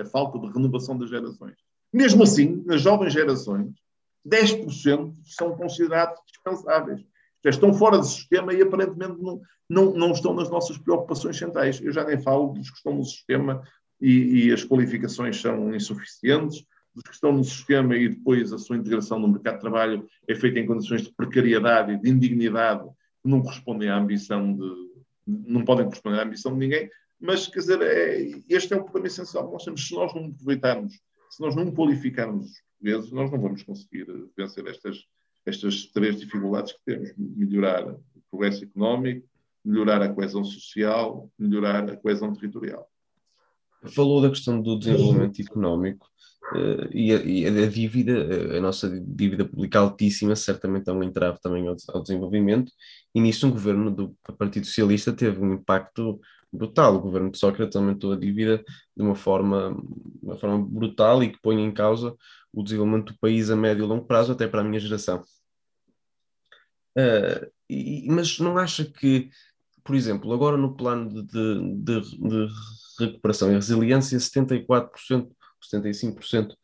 a 0.00 0.04
falta 0.04 0.38
de 0.38 0.52
renovação 0.52 0.96
das 0.98 1.10
gerações. 1.10 1.54
Mesmo 1.92 2.22
assim, 2.22 2.62
nas 2.66 2.80
jovens 2.82 3.12
gerações, 3.12 3.72
10% 4.26 5.14
são 5.24 5.56
considerados 5.56 6.20
dispensáveis. 6.26 7.00
Já 7.44 7.50
estão 7.50 7.72
fora 7.72 7.98
do 7.98 8.04
sistema 8.04 8.52
e 8.52 8.60
aparentemente 8.60 9.20
não, 9.20 9.40
não, 9.68 9.92
não 9.92 10.12
estão 10.12 10.34
nas 10.34 10.50
nossas 10.50 10.76
preocupações 10.78 11.38
centrais. 11.38 11.80
Eu 11.80 11.92
já 11.92 12.04
nem 12.04 12.20
falo 12.20 12.52
dos 12.52 12.70
que 12.70 12.76
estão 12.76 12.94
no 12.94 13.04
sistema 13.04 13.62
e, 14.00 14.46
e 14.46 14.52
as 14.52 14.64
qualificações 14.64 15.40
são 15.40 15.74
insuficientes, 15.74 16.64
dos 16.96 17.02
que 17.04 17.14
estão 17.14 17.30
no 17.30 17.44
sistema 17.44 17.94
e 17.94 18.08
depois 18.08 18.52
a 18.52 18.58
sua 18.58 18.76
integração 18.76 19.18
no 19.18 19.28
mercado 19.28 19.56
de 19.56 19.60
trabalho 19.60 20.08
é 20.26 20.34
feita 20.34 20.58
em 20.58 20.66
condições 20.66 21.02
de 21.02 21.12
precariedade 21.12 21.92
e 21.92 22.00
de 22.00 22.08
indignidade 22.08 22.88
que 23.22 23.28
não 23.28 23.42
correspondem 23.42 23.90
à 23.90 23.98
ambição 23.98 24.54
de. 24.54 24.64
não 25.26 25.62
podem 25.64 25.84
corresponder 25.84 26.20
à 26.20 26.22
ambição 26.22 26.52
de 26.52 26.58
ninguém, 26.58 26.90
mas, 27.20 27.46
quer 27.48 27.60
dizer, 27.60 27.82
é, 27.82 28.30
este 28.48 28.72
é 28.72 28.76
o 28.76 28.84
problema 28.84 29.08
essencial. 29.08 29.50
Nós 29.50 29.64
temos, 29.64 29.86
se 29.86 29.94
nós 29.94 30.14
não 30.14 30.26
aproveitarmos, 30.26 30.94
se 31.30 31.40
nós 31.40 31.54
não 31.54 31.70
qualificarmos 31.70 32.46
os 32.46 32.62
portugueses, 32.78 33.12
nós 33.12 33.30
não 33.30 33.40
vamos 33.40 33.62
conseguir 33.62 34.06
vencer 34.36 34.66
estas, 34.66 34.98
estas 35.44 35.86
três 35.86 36.18
dificuldades 36.18 36.72
que 36.72 36.80
temos: 36.86 37.12
melhorar 37.16 37.86
o 37.90 38.22
progresso 38.30 38.64
económico, 38.64 39.28
melhorar 39.62 40.00
a 40.00 40.12
coesão 40.12 40.44
social, 40.44 41.30
melhorar 41.38 41.90
a 41.90 41.96
coesão 41.96 42.32
territorial. 42.32 42.88
Falou 43.88 44.22
da 44.22 44.30
questão 44.30 44.60
do 44.60 44.78
desenvolvimento 44.78 45.40
económico. 45.40 46.08
Uh, 46.52 46.86
e, 46.92 47.12
a, 47.12 47.16
e, 47.16 47.46
a, 47.46 47.66
dívida, 47.66 48.56
a 48.56 48.60
nossa 48.60 48.88
dívida 48.88 49.44
pública 49.44 49.80
altíssima, 49.80 50.36
certamente 50.36 50.88
é 50.88 50.92
um 50.92 51.02
entrave 51.02 51.40
também 51.40 51.66
ao, 51.66 51.76
ao, 51.88 52.02
desenvolvimento, 52.02 52.70
e 53.12 53.20
nisso 53.20 53.48
um 53.48 53.50
governo 53.50 53.90
do 53.90 54.16
Partido 54.38 54.64
Socialista 54.66 55.12
teve 55.12 55.40
um 55.40 55.54
impacto 55.54 56.20
brutal. 56.52 56.94
O 56.94 57.00
governo 57.00 57.30
de 57.30 57.38
Sócrates 57.38 57.76
aumentou 57.76 58.12
a 58.12 58.16
dívida 58.16 58.64
de 58.96 59.02
uma 59.02 59.16
forma, 59.16 59.76
uma 60.22 60.36
forma 60.36 60.64
brutal 60.64 61.22
e 61.22 61.32
que 61.32 61.40
põe 61.42 61.60
em 61.60 61.72
causa 61.72 62.14
o 62.52 62.62
desenvolvimento 62.62 63.12
do 63.12 63.18
país 63.18 63.50
a 63.50 63.56
médio 63.56 63.84
e 63.84 63.88
longo 63.88 64.06
prazo, 64.06 64.32
até 64.32 64.46
para 64.46 64.60
a 64.60 64.64
minha 64.64 64.80
geração. 64.80 65.22
Uh, 66.96 67.50
e, 67.68 68.06
mas 68.08 68.38
não 68.38 68.56
acha 68.56 68.84
que, 68.84 69.28
por 69.84 69.94
exemplo, 69.94 70.32
agora 70.32 70.56
no 70.56 70.74
plano 70.76 71.10
de, 71.10 71.22
de, 71.22 72.00
de, 72.00 72.00
de 72.00 72.48
recuperação 72.98 73.50
e 73.50 73.54
resiliência, 73.54 74.16
74% 74.18 75.28
75% 75.62 76.54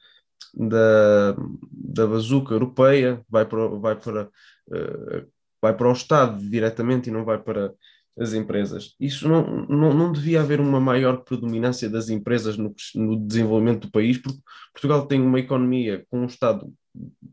da, 0.54 1.36
da 1.70 2.06
bazuca 2.06 2.54
europeia 2.54 3.24
vai 3.28 3.46
para, 3.46 3.68
vai, 3.68 3.96
para, 3.96 4.24
uh, 4.24 5.30
vai 5.60 5.76
para 5.76 5.88
o 5.88 5.92
Estado 5.92 6.38
diretamente 6.38 7.08
e 7.08 7.12
não 7.12 7.24
vai 7.24 7.38
para 7.38 7.72
as 8.18 8.34
empresas. 8.34 8.94
Isso 9.00 9.26
não, 9.26 9.66
não, 9.66 9.94
não 9.94 10.12
devia 10.12 10.42
haver 10.42 10.60
uma 10.60 10.80
maior 10.80 11.24
predominância 11.24 11.88
das 11.88 12.10
empresas 12.10 12.56
no, 12.56 12.74
no 12.94 13.26
desenvolvimento 13.26 13.86
do 13.86 13.90
país, 13.90 14.18
porque 14.18 14.38
Portugal 14.72 15.06
tem 15.06 15.20
uma 15.20 15.40
economia 15.40 16.04
com 16.10 16.20
um 16.20 16.26
Estado 16.26 16.70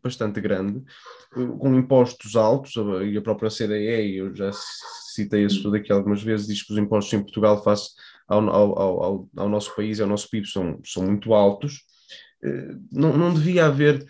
bastante 0.02 0.40
grande, 0.40 0.82
com 1.34 1.76
impostos 1.76 2.38
altos, 2.38 2.76
e 3.06 3.18
a 3.18 3.22
própria 3.22 3.50
CDE, 3.50 4.16
eu 4.16 4.34
já 4.34 4.52
citei 5.14 5.44
esse 5.44 5.58
estudo 5.58 5.76
aqui 5.76 5.92
algumas 5.92 6.24
vezes, 6.24 6.48
diz 6.48 6.64
que 6.64 6.72
os 6.72 6.80
impostos 6.80 7.14
em 7.14 7.22
Portugal 7.22 7.62
face 7.62 7.90
ao, 8.30 8.50
ao, 8.50 9.04
ao, 9.04 9.30
ao 9.36 9.50
nosso 9.50 9.76
país 9.76 10.00
ao 10.00 10.08
nosso 10.08 10.30
PIB 10.30 10.48
são, 10.48 10.80
são 10.86 11.04
muito 11.04 11.34
altos, 11.34 11.82
eh, 12.44 12.76
não, 12.92 13.18
não 13.18 13.34
devia 13.34 13.66
haver 13.66 14.06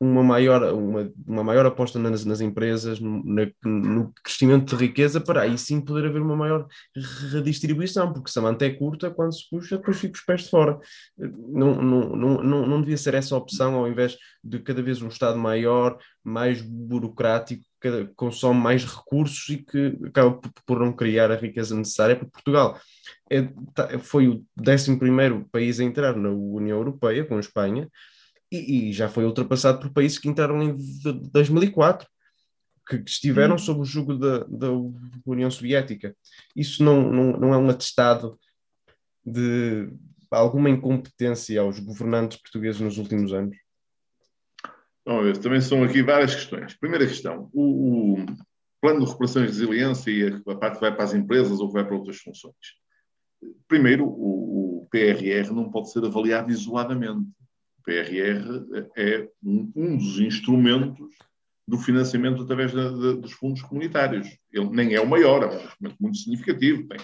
uma 0.00 0.22
maior, 0.22 0.62
uma, 0.74 1.12
uma 1.26 1.44
maior 1.44 1.64
aposta 1.66 1.98
nas, 1.98 2.24
nas 2.24 2.40
empresas, 2.40 2.98
no, 3.00 3.22
no, 3.64 4.12
crescimento 4.22 4.76
de 4.76 4.86
riqueza, 4.86 5.20
para 5.20 5.42
aí 5.42 5.56
sim 5.56 5.80
poder 5.80 6.08
haver 6.08 6.20
uma 6.20 6.36
maior 6.36 6.66
redistribuição, 7.30 8.12
porque 8.12 8.30
se 8.30 8.38
a 8.38 8.42
manta 8.42 8.64
é 8.66 8.70
curta, 8.70 9.10
quando 9.10 9.32
se 9.32 9.48
puxa, 9.48 9.76
depois 9.76 9.98
fica 9.98 10.14
os 10.16 10.24
pés 10.24 10.42
de 10.42 10.50
fora. 10.50 10.78
Não, 11.16 11.80
não, 11.80 12.16
não, 12.16 12.42
não, 12.42 12.66
não 12.66 12.80
devia 12.80 12.96
ser 12.96 13.14
essa 13.14 13.36
opção, 13.36 13.74
ao 13.74 13.88
invés 13.88 14.16
de 14.42 14.58
cada 14.58 14.82
vez 14.82 15.00
um 15.00 15.08
Estado 15.08 15.38
maior, 15.38 15.98
mais 16.22 16.60
burocrático, 16.60 17.64
que 17.80 18.06
consome 18.16 18.60
mais 18.60 18.84
recursos 18.84 19.48
e 19.50 19.58
que 19.58 19.98
acaba 20.06 20.40
por 20.66 20.80
não 20.80 20.92
criar 20.92 21.30
a 21.30 21.36
riqueza 21.36 21.76
necessária 21.76 22.16
para 22.16 22.28
Portugal. 22.28 22.80
É, 23.30 23.42
tá, 23.74 23.98
foi 23.98 24.28
o 24.28 24.44
11 24.58 24.98
país 25.52 25.80
a 25.80 25.84
entrar 25.84 26.16
na 26.16 26.30
União 26.30 26.78
Europeia, 26.78 27.24
com 27.24 27.36
a 27.36 27.40
Espanha, 27.40 27.88
e, 28.50 28.88
e, 28.88 28.92
já 28.92 29.08
foi 29.08 29.24
ultrapassado 29.24 29.80
por 29.80 29.92
países 29.92 30.18
que 30.18 30.28
entraram 30.28 30.62
em 30.62 30.76
2004, 31.32 32.08
que, 32.88 32.98
que 32.98 33.10
estiveram 33.10 33.54
hum. 33.56 33.58
sob 33.58 33.80
o 33.80 33.84
jugo 33.84 34.14
da, 34.14 34.44
da 34.44 34.68
União 35.26 35.50
Soviética. 35.50 36.14
Isso 36.54 36.84
não, 36.84 37.10
não, 37.10 37.32
não 37.38 37.54
é 37.54 37.58
um 37.58 37.68
atestado 37.68 38.38
de 39.24 39.88
alguma 40.30 40.68
incompetência 40.68 41.60
aos 41.60 41.78
governantes 41.78 42.38
portugueses 42.38 42.80
nos 42.80 42.98
últimos 42.98 43.32
anos? 43.32 43.56
Bom, 45.06 45.32
também 45.34 45.60
são 45.60 45.84
aqui 45.84 46.02
várias 46.02 46.34
questões. 46.34 46.74
Primeira 46.74 47.06
questão, 47.06 47.50
o, 47.52 48.14
o 48.14 48.26
plano 48.80 49.00
de 49.00 49.06
recuperação 49.06 49.42
e 49.42 49.46
resiliência 49.46 50.10
e 50.10 50.24
a, 50.24 50.52
a 50.52 50.56
parte 50.56 50.74
que 50.74 50.80
vai 50.80 50.94
para 50.94 51.04
as 51.04 51.14
empresas 51.14 51.60
ou 51.60 51.70
vai 51.70 51.84
para 51.84 51.94
outras 51.94 52.18
funções. 52.18 52.54
Primeiro, 53.68 54.06
o, 54.06 54.82
o 54.82 54.88
PRR 54.90 55.52
não 55.52 55.70
pode 55.70 55.90
ser 55.90 56.04
avaliado 56.04 56.50
isoladamente. 56.50 57.28
PRR 57.84 58.88
é 58.96 59.28
um, 59.42 59.70
um 59.76 59.96
dos 59.96 60.18
instrumentos 60.18 61.14
do 61.66 61.78
financiamento 61.78 62.42
através 62.42 62.72
de, 62.72 62.76
de, 62.76 63.20
dos 63.20 63.32
fundos 63.32 63.62
comunitários. 63.62 64.28
Ele 64.52 64.68
nem 64.70 64.94
é 64.94 65.00
o 65.00 65.08
maior, 65.08 65.42
é 65.42 65.46
um 65.46 65.60
investimento 65.60 65.96
muito 66.00 66.18
significativo, 66.18 66.86
tem 66.88 66.98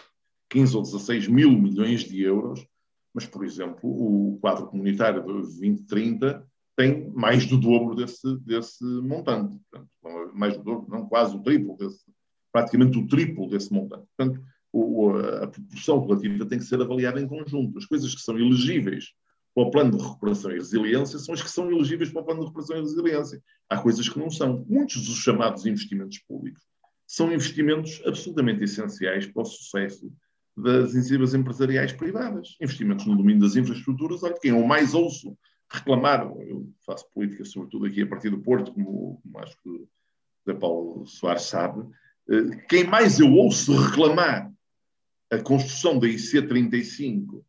15 0.50 0.76
ou 0.76 0.82
16 0.82 1.28
mil 1.28 1.50
milhões 1.50 2.04
de 2.04 2.22
euros, 2.22 2.66
mas, 3.14 3.26
por 3.26 3.44
exemplo, 3.44 3.80
o 3.82 4.38
quadro 4.40 4.66
comunitário 4.66 5.20
de 5.20 5.26
2030 5.26 6.46
tem 6.76 7.10
mais 7.10 7.46
do 7.46 7.58
dobro 7.58 7.94
desse, 7.94 8.38
desse 8.40 8.84
montante. 8.84 9.58
Portanto, 9.70 10.34
mais 10.34 10.56
do 10.56 10.62
dobro, 10.62 10.90
não 10.90 11.06
quase 11.06 11.36
o 11.36 11.42
triplo, 11.42 11.76
desse, 11.76 12.04
praticamente 12.52 12.98
o 12.98 13.06
triplo 13.06 13.48
desse 13.48 13.72
montante. 13.72 14.06
Portanto, 14.16 14.40
o, 14.72 15.10
a 15.10 15.46
proporção 15.48 16.06
relativa 16.06 16.46
tem 16.46 16.58
que 16.58 16.64
ser 16.64 16.80
avaliada 16.80 17.20
em 17.20 17.26
conjunto. 17.26 17.78
As 17.78 17.86
coisas 17.86 18.14
que 18.14 18.20
são 18.20 18.38
elegíveis 18.38 19.12
para 19.60 19.68
o 19.68 19.70
plano 19.70 19.96
de 19.96 20.02
recuperação 20.02 20.50
e 20.50 20.54
resiliência 20.54 21.18
são 21.18 21.34
as 21.34 21.42
que 21.42 21.50
são 21.50 21.70
elegíveis 21.70 22.10
para 22.10 22.22
o 22.22 22.24
plano 22.24 22.40
de 22.40 22.46
recuperação 22.46 22.76
e 22.76 22.80
resiliência. 22.80 23.42
Há 23.68 23.78
coisas 23.78 24.08
que 24.08 24.18
não 24.18 24.30
são. 24.30 24.64
Muitos 24.66 25.06
dos 25.06 25.18
chamados 25.18 25.66
investimentos 25.66 26.18
públicos 26.20 26.62
são 27.06 27.32
investimentos 27.32 28.00
absolutamente 28.06 28.64
essenciais 28.64 29.26
para 29.26 29.42
o 29.42 29.44
sucesso 29.44 30.10
das 30.56 30.94
iniciativas 30.94 31.34
empresariais 31.34 31.92
privadas. 31.92 32.56
Investimentos 32.60 33.04
no 33.04 33.16
domínio 33.16 33.42
das 33.42 33.56
infraestruturas. 33.56 34.22
Olha, 34.22 34.38
quem 34.40 34.52
eu 34.52 34.64
mais 34.66 34.94
ouço 34.94 35.36
reclamar, 35.70 36.22
eu 36.22 36.68
faço 36.84 37.06
política 37.12 37.44
sobretudo 37.44 37.86
aqui 37.86 38.02
a 38.02 38.06
partir 38.06 38.30
do 38.30 38.40
Porto, 38.40 38.72
como, 38.72 39.20
como 39.22 39.38
acho 39.40 39.56
que 39.62 39.68
o 39.68 39.88
José 40.46 40.58
Paulo 40.58 41.06
Soares 41.06 41.42
sabe, 41.42 41.86
eh, 42.30 42.56
quem 42.68 42.84
mais 42.84 43.20
eu 43.20 43.30
ouço 43.32 43.76
reclamar 43.76 44.50
a 45.30 45.38
construção 45.38 45.98
da 45.98 46.08
IC35 46.08 47.42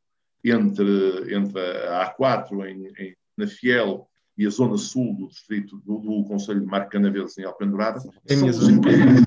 entre, 0.43 1.35
entre 1.35 1.59
a 1.87 2.15
A4 2.17 2.67
em, 2.67 2.87
em, 2.97 3.15
na 3.37 3.47
Fiel 3.47 4.07
e 4.37 4.45
a 4.45 4.49
zona 4.49 4.77
sul 4.77 5.15
do 5.15 5.27
distrito 5.27 5.77
do, 5.77 5.99
do 5.99 6.23
Conselho 6.25 6.61
de 6.61 6.65
Marco 6.65 6.91
Canaveses 6.91 7.37
em 7.37 7.43
Alpendurada, 7.43 7.99
são 7.99 8.47
os, 8.47 8.69
empresários, 8.69 9.25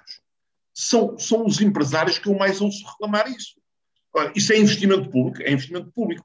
são, 0.72 1.18
são 1.18 1.46
os 1.46 1.60
empresários 1.60 2.18
que 2.18 2.28
eu 2.28 2.34
mais 2.34 2.60
ouço 2.60 2.84
reclamar 2.86 3.28
isso. 3.30 3.54
Ora, 4.12 4.32
isso 4.34 4.52
é 4.52 4.58
investimento 4.58 5.10
público? 5.10 5.42
É 5.42 5.52
investimento 5.52 5.90
público. 5.92 6.24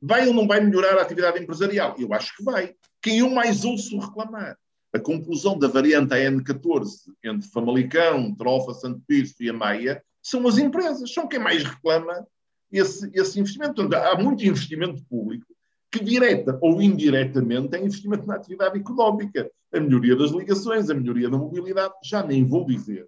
Vai 0.00 0.26
ou 0.26 0.34
não 0.34 0.46
vai 0.46 0.60
melhorar 0.60 0.98
a 0.98 1.02
atividade 1.02 1.38
empresarial? 1.38 1.94
Eu 1.98 2.12
acho 2.14 2.34
que 2.36 2.42
vai. 2.42 2.74
Quem 3.02 3.18
eu 3.18 3.30
mais 3.30 3.64
ouço 3.64 3.98
reclamar? 3.98 4.56
A 4.92 4.98
conclusão 4.98 5.58
da 5.58 5.68
variante 5.68 6.14
AN14 6.14 7.12
entre 7.22 7.48
Famalicão, 7.48 8.34
Trofa, 8.34 8.74
Santo 8.74 9.02
Pires 9.06 9.38
e 9.38 9.48
a 9.48 9.52
Maia 9.52 10.02
são 10.22 10.46
as 10.46 10.58
empresas, 10.58 11.12
são 11.12 11.28
quem 11.28 11.38
mais 11.38 11.62
reclama 11.62 12.26
esse, 12.70 13.10
esse 13.14 13.38
investimento. 13.40 13.74
Portanto, 13.74 13.94
há 13.94 14.20
muito 14.20 14.44
investimento 14.44 15.02
público 15.04 15.46
que, 15.90 16.02
direta 16.02 16.58
ou 16.60 16.80
indiretamente, 16.80 17.74
é 17.74 17.84
investimento 17.84 18.26
na 18.26 18.36
atividade 18.36 18.78
económica. 18.78 19.50
A 19.72 19.80
melhoria 19.80 20.16
das 20.16 20.30
ligações, 20.30 20.90
a 20.90 20.94
melhoria 20.94 21.28
da 21.28 21.38
mobilidade, 21.38 21.94
já 22.04 22.24
nem 22.24 22.44
vou 22.44 22.66
dizer. 22.66 23.06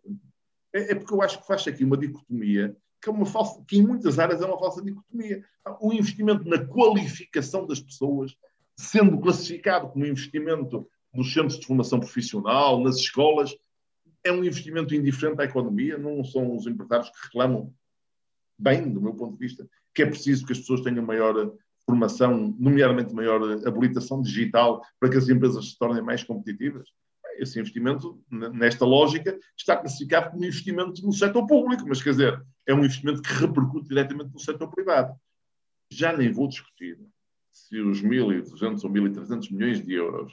É, 0.75 0.93
é 0.93 0.95
porque 0.95 1.13
eu 1.13 1.23
acho 1.23 1.41
que 1.41 1.47
faz 1.47 1.67
aqui 1.67 1.85
uma 1.85 1.97
dicotomia 1.97 2.77
que, 3.03 3.09
é 3.09 3.13
uma 3.13 3.27
falsa, 3.27 3.63
que 3.67 3.77
em 3.79 3.83
muitas 3.83 4.19
áreas 4.19 4.41
é 4.41 4.47
uma 4.47 4.59
falsa 4.59 4.81
dicotomia. 4.81 5.45
O 5.81 5.93
investimento 5.93 6.49
na 6.49 6.65
qualificação 6.65 7.67
das 7.67 7.81
pessoas, 7.81 8.37
sendo 8.77 9.19
classificado 9.21 9.89
como 9.89 10.07
investimento 10.07 10.89
nos 11.13 11.33
centros 11.33 11.59
de 11.59 11.67
formação 11.67 11.99
profissional, 11.99 12.81
nas 12.81 12.97
escolas, 12.97 13.55
é 14.25 14.31
um 14.31 14.45
investimento 14.45 14.95
indiferente 14.95 15.43
à 15.43 15.45
economia, 15.45 15.99
não 15.99 16.23
são 16.23 16.55
os 16.55 16.67
empresários 16.67 17.11
que 17.11 17.27
reclamam, 17.27 17.75
bem, 18.63 18.93
do 18.93 19.01
meu 19.01 19.15
ponto 19.15 19.33
de 19.33 19.39
vista, 19.39 19.69
que 19.95 20.03
é 20.03 20.07
preciso 20.07 20.47
que 20.47 20.53
as 20.53 20.59
pessoas 20.59 20.81
tenham 20.81 21.05
maior 21.05 21.53
formação, 21.85 22.55
nomeadamente 22.59 23.15
maior 23.15 23.43
habilitação 23.67 24.23
digital, 24.23 24.83
para 25.01 25.11
que 25.11 25.17
as 25.17 25.29
empresas 25.29 25.71
se 25.71 25.79
tornem 25.79 26.03
mais 26.03 26.23
competitivas. 26.23 26.89
Esse 27.39 27.59
investimento, 27.59 28.23
nesta 28.31 28.85
lógica, 28.85 29.37
está 29.57 29.77
classificado 29.77 30.31
como 30.31 30.45
investimento 30.45 31.05
no 31.05 31.13
setor 31.13 31.47
público, 31.47 31.85
mas 31.89 32.03
quer 32.03 32.11
dizer, 32.11 32.43
é 32.67 32.75
um 32.75 32.85
investimento 32.85 33.23
que 33.23 33.33
repercute 33.33 33.89
diretamente 33.89 34.33
no 34.33 34.39
setor 34.39 34.69
privado. 34.69 35.15
Já 35.91 36.17
nem 36.17 36.31
vou 36.31 36.47
discutir 36.47 36.99
se 37.53 37.79
os 37.81 38.03
1.200 38.03 38.85
ou 38.85 38.91
1.300 38.91 39.53
milhões 39.53 39.85
de 39.85 39.95
euros 39.95 40.33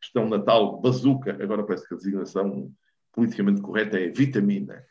que 0.00 0.06
estão 0.06 0.28
na 0.28 0.38
tal 0.38 0.80
bazuca, 0.80 1.32
agora 1.42 1.64
parece 1.64 1.86
que 1.86 1.94
a 1.94 1.96
designação 1.96 2.72
politicamente 3.12 3.60
correta 3.60 3.98
é 3.98 4.08
vitamina, 4.08 4.82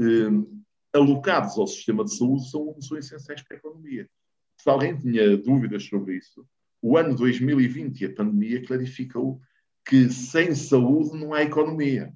eh, 0.00 0.55
alocados 0.96 1.56
ao 1.58 1.66
sistema 1.66 2.04
de 2.04 2.16
saúde 2.16 2.50
são, 2.50 2.74
são 2.80 2.98
essenciais 2.98 3.42
para 3.42 3.56
a 3.56 3.58
economia. 3.58 4.08
Se 4.56 4.68
alguém 4.68 4.96
tinha 4.96 5.36
dúvidas 5.36 5.84
sobre 5.84 6.16
isso, 6.16 6.46
o 6.82 6.96
ano 6.96 7.14
2020 7.14 8.00
e 8.00 8.04
a 8.06 8.14
pandemia 8.14 8.64
clarificou 8.64 9.40
que 9.84 10.10
sem 10.10 10.54
saúde 10.54 11.16
não 11.16 11.32
há 11.32 11.42
economia. 11.42 12.12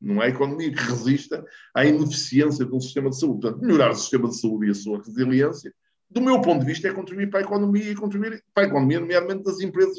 Não 0.00 0.20
há 0.20 0.28
economia 0.28 0.70
que 0.70 0.82
resista 0.82 1.44
à 1.74 1.84
ineficiência 1.84 2.64
de 2.64 2.74
um 2.74 2.80
sistema 2.80 3.10
de 3.10 3.18
saúde. 3.18 3.40
Portanto, 3.40 3.62
melhorar 3.62 3.90
o 3.90 3.96
sistema 3.96 4.28
de 4.28 4.38
saúde 4.38 4.66
e 4.66 4.70
a 4.70 4.74
sua 4.74 4.98
resiliência, 4.98 5.72
do 6.10 6.20
meu 6.20 6.40
ponto 6.40 6.60
de 6.60 6.66
vista, 6.66 6.86
é 6.86 6.92
contribuir 6.92 7.30
para 7.30 7.40
a 7.40 7.42
economia 7.42 7.90
e 7.90 7.94
contribuir 7.94 8.44
para 8.52 8.64
a 8.64 8.66
economia, 8.66 9.00
nomeadamente 9.00 9.42
das 9.42 9.60
empresas, 9.60 9.98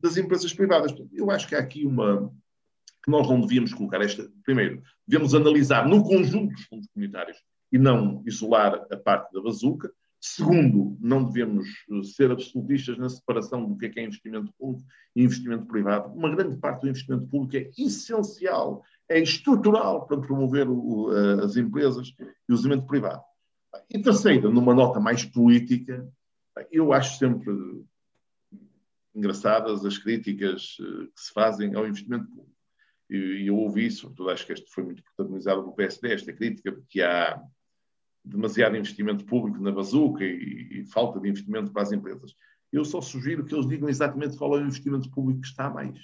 das 0.00 0.16
empresas 0.16 0.52
privadas. 0.52 0.92
Portanto, 0.92 1.14
eu 1.14 1.30
acho 1.30 1.48
que 1.48 1.54
há 1.54 1.60
aqui 1.60 1.86
uma, 1.86 2.30
que 3.04 3.10
nós 3.10 3.28
não 3.28 3.40
devíamos 3.40 3.74
colocar 3.74 4.00
esta. 4.00 4.26
Primeiro, 4.42 4.82
devemos 5.06 5.34
analisar 5.34 5.86
no 5.86 6.02
conjunto 6.02 6.54
dos 6.54 6.64
fundos 6.64 6.88
comunitários 6.88 7.36
e 7.70 7.78
não 7.78 8.22
isolar 8.26 8.86
a 8.90 8.96
parte 8.96 9.30
da 9.32 9.42
bazuca. 9.42 9.92
Segundo, 10.18 10.96
não 11.02 11.22
devemos 11.22 11.68
eh, 11.68 12.02
ser 12.02 12.30
absolutistas 12.30 12.96
na 12.96 13.10
separação 13.10 13.66
do 13.66 13.76
que 13.76 13.86
é, 13.86 13.88
que 13.90 14.00
é 14.00 14.04
investimento 14.04 14.50
público 14.58 14.88
e 15.14 15.22
investimento 15.22 15.66
privado. 15.66 16.14
Uma 16.14 16.34
grande 16.34 16.56
parte 16.56 16.80
do 16.80 16.88
investimento 16.88 17.26
público 17.26 17.56
é 17.58 17.70
essencial, 17.76 18.82
é 19.06 19.20
estrutural 19.20 20.06
para 20.06 20.18
promover 20.18 20.66
o, 20.66 21.12
eh, 21.12 21.44
as 21.44 21.58
empresas 21.58 22.08
e 22.18 22.22
o 22.22 22.54
investimento 22.54 22.86
privado. 22.86 23.22
E 23.90 24.00
terceiro, 24.00 24.50
numa 24.50 24.72
nota 24.72 24.98
mais 24.98 25.26
política, 25.26 26.08
eu 26.72 26.90
acho 26.90 27.18
sempre 27.18 27.52
engraçadas 29.14 29.84
as 29.84 29.98
críticas 29.98 30.78
eh, 30.80 31.06
que 31.14 31.20
se 31.20 31.32
fazem 31.34 31.74
ao 31.74 31.86
investimento 31.86 32.24
público 32.28 32.53
e 33.16 33.46
eu 33.46 33.56
ouvi 33.56 33.86
isso, 33.86 34.02
sobretudo 34.02 34.30
acho 34.30 34.46
que 34.46 34.52
este 34.52 34.70
foi 34.70 34.84
muito 34.84 35.02
protagonizado 35.02 35.62
pelo 35.62 35.74
PSD, 35.74 36.12
esta 36.12 36.32
crítica 36.32 36.72
de 36.72 36.82
que 36.88 37.02
há 37.02 37.40
demasiado 38.24 38.76
investimento 38.76 39.24
público 39.24 39.60
na 39.60 39.70
bazuca 39.70 40.24
e, 40.24 40.80
e, 40.80 40.84
falta 40.86 41.20
de 41.20 41.28
investimento 41.28 41.70
para 41.72 41.82
as 41.82 41.92
empresas. 41.92 42.34
Eu 42.72 42.84
só 42.84 43.00
sugiro 43.00 43.44
que 43.44 43.54
eles 43.54 43.68
digam 43.68 43.88
exatamente 43.88 44.36
qual 44.36 44.56
é 44.56 44.62
o 44.62 44.66
investimento 44.66 45.10
público 45.10 45.42
que 45.42 45.46
está 45.46 45.66
a 45.66 45.70
mais. 45.70 45.98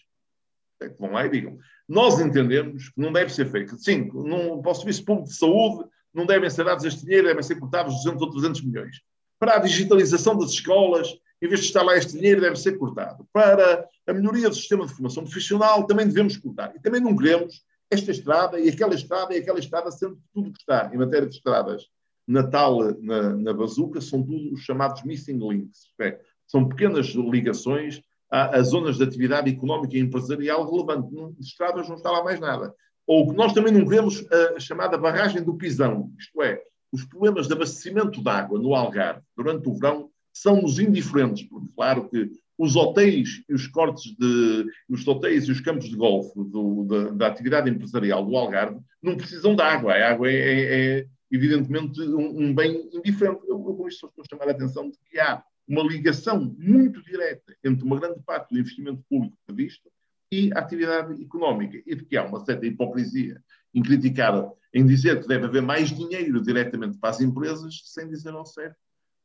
É 0.82 0.88
que 0.88 0.98
vão 0.98 1.12
lá 1.12 1.26
e 1.26 1.30
digam. 1.30 1.58
Nós 1.88 2.20
entendemos 2.20 2.88
que 2.90 3.00
não 3.00 3.12
deve 3.12 3.32
ser 3.32 3.46
feito. 3.46 3.76
Sim, 3.76 4.10
não, 4.12 4.62
para 4.62 4.72
o 4.72 4.74
Serviço 4.74 5.04
Público 5.04 5.28
de 5.28 5.36
Saúde 5.36 5.88
não 6.12 6.26
devem 6.26 6.48
ser 6.48 6.64
dados 6.64 6.84
este 6.84 7.04
dinheiro, 7.04 7.28
devem 7.28 7.42
ser 7.42 7.58
cortados 7.58 7.94
200 7.96 8.22
ou 8.22 8.30
300 8.30 8.62
milhões. 8.62 9.00
Para 9.38 9.56
a 9.56 9.58
digitalização 9.58 10.36
das 10.38 10.50
escolas, 10.50 11.08
em 11.42 11.48
vez 11.48 11.60
de 11.60 11.66
estar 11.66 11.82
lá 11.82 11.96
este 11.96 12.12
dinheiro, 12.12 12.40
deve 12.40 12.56
ser 12.56 12.76
cortado. 12.76 13.26
Para 13.32 13.88
a 14.06 14.12
melhoria 14.12 14.48
do 14.48 14.54
sistema 14.54 14.86
de 14.86 14.92
formação 14.92 15.22
profissional, 15.24 15.86
também 15.86 16.06
devemos 16.06 16.36
cortar. 16.36 16.74
E 16.76 16.80
também 16.80 17.00
não 17.00 17.16
queremos 17.16 17.62
esta 17.90 18.10
estrada 18.10 18.60
e 18.60 18.68
aquela 18.68 18.94
estrada 18.94 19.34
e 19.34 19.38
aquela 19.38 19.58
estrada, 19.58 19.90
sendo 19.90 20.18
tudo 20.32 20.52
que 20.52 20.60
está 20.60 20.90
em 20.92 20.98
matéria 20.98 21.28
de 21.28 21.34
estradas 21.34 21.86
na 22.26 22.46
tal, 22.46 22.78
na, 23.00 23.34
na 23.34 23.52
bazuca, 23.52 24.00
são 24.00 24.22
tudo 24.22 24.54
os 24.54 24.60
chamados 24.60 25.02
missing 25.02 25.38
links. 25.38 25.92
É, 26.00 26.20
são 26.46 26.68
pequenas 26.68 27.06
ligações 27.06 28.02
a, 28.30 28.62
zonas 28.62 28.98
de 28.98 29.02
atividade 29.02 29.50
económica 29.50 29.96
e 29.96 30.00
empresarial 30.00 30.70
relevante. 30.70 31.12
Não, 31.12 31.34
estradas 31.40 31.88
não 31.88 31.96
está 31.96 32.10
lá 32.10 32.22
mais 32.22 32.38
nada. 32.38 32.72
Ou 33.06 33.28
que 33.28 33.34
nós 33.34 33.52
também 33.52 33.72
não 33.72 33.84
queremos 33.84 34.24
a, 34.30 34.56
a 34.56 34.60
chamada 34.60 34.96
barragem 34.96 35.42
do 35.42 35.56
Pisão, 35.56 36.12
isto 36.18 36.40
é, 36.42 36.62
os 36.92 37.04
problemas 37.04 37.46
de 37.46 37.52
abastecimento 37.52 38.22
de 38.22 38.28
água 38.28 38.58
no 38.58 38.74
Algarve 38.74 39.22
durante 39.36 39.68
o 39.68 39.74
verão 39.74 40.09
são-nos 40.32 40.78
indiferentes, 40.78 41.42
porque 41.44 41.68
claro 41.74 42.08
que 42.08 42.30
os 42.60 42.76
hotéis 42.76 43.42
e 43.48 43.54
os 43.54 43.66
cortes 43.66 44.14
de 44.16 44.66
os 44.86 45.08
hotéis 45.08 45.44
e 45.48 45.52
os 45.52 45.60
campos 45.60 45.88
de 45.88 45.96
golfe 45.96 46.34
do, 46.36 46.84
da, 46.84 47.10
da, 47.10 47.26
atividade 47.26 47.70
empresarial 47.70 48.24
do 48.24 48.36
Algarve 48.36 48.78
não 49.02 49.16
precisam 49.16 49.56
de 49.56 49.62
água. 49.62 49.94
A 49.94 50.10
água 50.10 50.30
é, 50.30 50.34
é, 50.34 50.98
é 50.98 51.06
evidentemente 51.30 51.98
um, 52.02 52.42
um, 52.42 52.54
bem 52.54 52.90
indiferente. 52.92 53.40
Eu, 53.48 53.64
eu 53.66 53.74
com 53.74 53.88
isto 53.88 54.06
estou 54.06 54.22
a 54.22 54.28
chamar 54.28 54.48
a 54.48 54.54
atenção 54.54 54.90
de 54.90 54.98
que 55.10 55.18
há 55.18 55.42
uma 55.66 55.82
ligação 55.82 56.54
muito 56.58 57.02
direta 57.02 57.56
entre 57.64 57.82
uma 57.82 57.98
grande 57.98 58.20
parte 58.26 58.50
do 58.50 58.58
investimento 58.58 59.02
público 59.08 59.38
previsto 59.46 59.90
e 60.30 60.52
a 60.52 60.58
atividade 60.58 61.20
económica, 61.22 61.82
e 61.86 61.96
de 61.96 62.04
que 62.04 62.16
há 62.16 62.24
uma 62.24 62.44
certa 62.44 62.66
hipocrisia 62.66 63.42
em 63.74 63.82
criticar, 63.82 64.48
em 64.74 64.86
dizer 64.86 65.20
que 65.20 65.26
deve 65.26 65.46
haver 65.46 65.62
mais 65.62 65.88
dinheiro 65.88 66.42
diretamente 66.42 66.98
para 66.98 67.10
as 67.10 67.20
empresas, 67.20 67.80
sem 67.86 68.06
dizer 68.06 68.32
ao 68.34 68.44
certo 68.44 68.76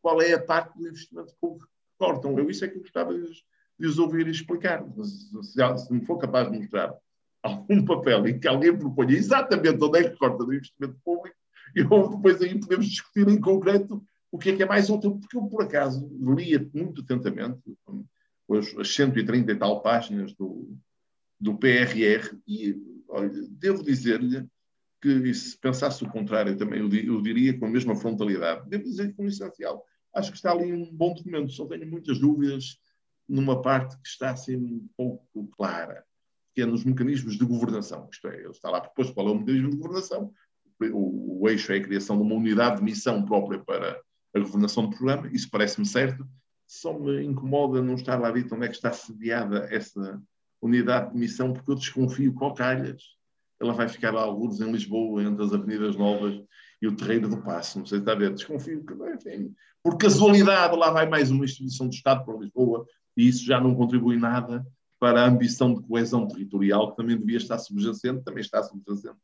qual 0.06 0.22
é 0.22 0.34
a 0.34 0.40
parte 0.40 0.78
do 0.78 0.88
investimento 0.88 1.34
que 1.34 1.66
cortam. 1.98 2.38
Eu 2.38 2.48
isso 2.48 2.64
é 2.64 2.68
que 2.68 2.78
eu 2.78 2.82
gostava 2.82 3.12
de, 3.12 3.28
de 3.80 3.88
os 3.88 3.98
ouvir 3.98 4.28
explicar. 4.28 4.86
Se, 5.02 5.84
se 5.84 5.92
me 5.92 6.06
for 6.06 6.20
capaz 6.20 6.52
de 6.52 6.60
mostrar 6.60 6.96
algum 7.42 7.84
papel 7.84 8.28
em 8.28 8.40
que 8.40 8.48
alguém 8.48 8.78
proponha 8.78 9.18
exatamente 9.18 9.84
onde 9.84 9.98
é 9.98 10.08
que 10.08 10.16
corta 10.16 10.46
do 10.46 10.54
investimento 10.54 10.96
público, 11.04 11.36
eu 11.74 12.10
depois 12.10 12.40
aí 12.40 12.60
podemos 12.60 12.86
discutir 12.86 13.28
em 13.28 13.42
concreto 13.42 14.00
o 14.32 14.38
que 14.38 14.52
é 14.52 14.56
que 14.56 14.62
é 14.62 14.68
mais 14.68 14.92
útil, 14.92 15.18
porque 15.18 15.38
eu, 15.38 15.48
por 15.48 15.64
acaso, 15.64 16.08
lia 16.22 16.70
muito 16.72 17.02
atentamente 17.02 17.64
as 18.78 18.94
130 18.94 19.52
e 19.52 19.56
tal 19.56 19.82
páginas 19.82 20.36
do, 20.36 20.78
do 21.40 21.58
PRR 21.58 22.38
e 22.48 22.76
olha, 23.10 23.32
devo 23.50 23.84
dizer-lhe 23.84 24.48
que, 25.02 25.34
se 25.34 25.58
pensasse 25.58 26.04
o 26.04 26.10
contrário, 26.10 26.56
também 26.56 26.80
eu, 26.80 27.22
diria 27.22 27.58
com 27.58 27.66
a 27.66 27.70
mesma 27.70 27.96
frontalidade. 27.96 28.70
Devo 28.70 28.84
dizer 28.84 29.08
que, 29.08 29.14
como 29.14 29.30
essencial, 29.30 29.84
acho 30.16 30.32
que 30.32 30.38
está 30.38 30.52
ali 30.52 30.74
um 30.74 30.92
bom 30.92 31.14
documento. 31.14 31.52
Só 31.52 31.66
tenho 31.66 31.88
muitas 31.88 32.18
dúvidas 32.18 32.80
numa 33.28 33.62
parte 33.62 33.98
que 33.98 34.08
está 34.08 34.32
assim 34.32 34.56
um 34.56 34.88
pouco 34.96 35.48
clara, 35.58 36.04
que 36.54 36.62
é 36.62 36.66
nos 36.66 36.84
mecanismos 36.84 37.38
de 37.38 37.46
governação. 37.46 38.08
Isto 38.12 38.28
é, 38.30 38.50
está 38.50 38.70
lá 38.70 38.82
proposto 38.82 39.14
qual 39.14 39.28
é 39.28 39.32
o 39.32 39.40
mecanismo 39.40 39.72
de 39.72 39.78
governação. 39.78 40.32
O, 40.94 41.42
o 41.42 41.50
eixo 41.50 41.72
é 41.72 41.78
a 41.78 41.84
criação 41.84 42.18
de 42.18 42.24
uma 42.24 42.36
unidade 42.36 42.78
de 42.78 42.84
missão 42.84 43.24
própria 43.24 43.60
para 43.60 44.00
a 44.34 44.40
governação 44.40 44.88
do 44.88 44.96
programa. 44.96 45.30
Isso 45.32 45.50
parece-me 45.50 45.86
certo. 45.86 46.26
Só 46.68 46.98
me 46.98 47.24
incomoda 47.24 47.82
não 47.82 47.96
estar 47.96 48.20
lá 48.20 48.32
dito 48.32 48.56
onde 48.56 48.66
é 48.66 48.70
que 48.70 48.76
está 48.76 48.92
sediada 48.92 49.68
essa 49.70 50.22
unidade 50.62 51.12
de 51.12 51.18
missão, 51.18 51.54
porque 51.54 51.70
eu 51.70 51.76
desconfio 51.76 52.34
que, 52.34 52.56
calhas, 52.56 53.04
ela 53.60 53.74
vai 53.74 53.88
ficar 53.88 54.14
lá 54.14 54.22
alguns 54.22 54.60
em 54.60 54.72
Lisboa, 54.72 55.24
entre 55.24 55.44
as 55.44 55.54
Avenidas 55.54 55.96
Novas 55.96 56.42
e 56.86 56.88
o 56.88 56.96
Terreiro 56.96 57.28
do 57.28 57.42
Passo. 57.42 57.80
Não 57.80 57.86
sei 57.86 57.98
se 57.98 58.02
está 58.02 58.14
a 58.14 58.16
ver, 58.16 58.34
desconfio 58.34 58.86
que, 58.86 58.94
enfim, 58.94 59.54
por 59.84 59.98
casualidade, 59.98 60.76
lá 60.76 60.92
vai 60.92 61.08
mais 61.08 61.32
uma 61.32 61.46
instituição 61.46 61.90
de 61.90 61.96
Estado 61.96 62.24
para 62.24 62.38
Lisboa 62.38 62.86
e 63.18 63.28
isso 63.28 63.46
já 63.46 63.60
não 63.60 63.76
contribui 63.76 64.18
nada 64.18 64.66
para 65.00 65.24
a 65.24 65.28
ambição 65.28 65.74
de 65.74 65.82
coesão 65.82 66.28
territorial 66.28 66.92
que 66.92 66.98
também 66.98 67.18
devia 67.18 67.38
estar 67.38 67.58
subjacente, 67.58 68.24
também 68.24 68.42
está 68.42 68.64
subjacente 68.64 69.18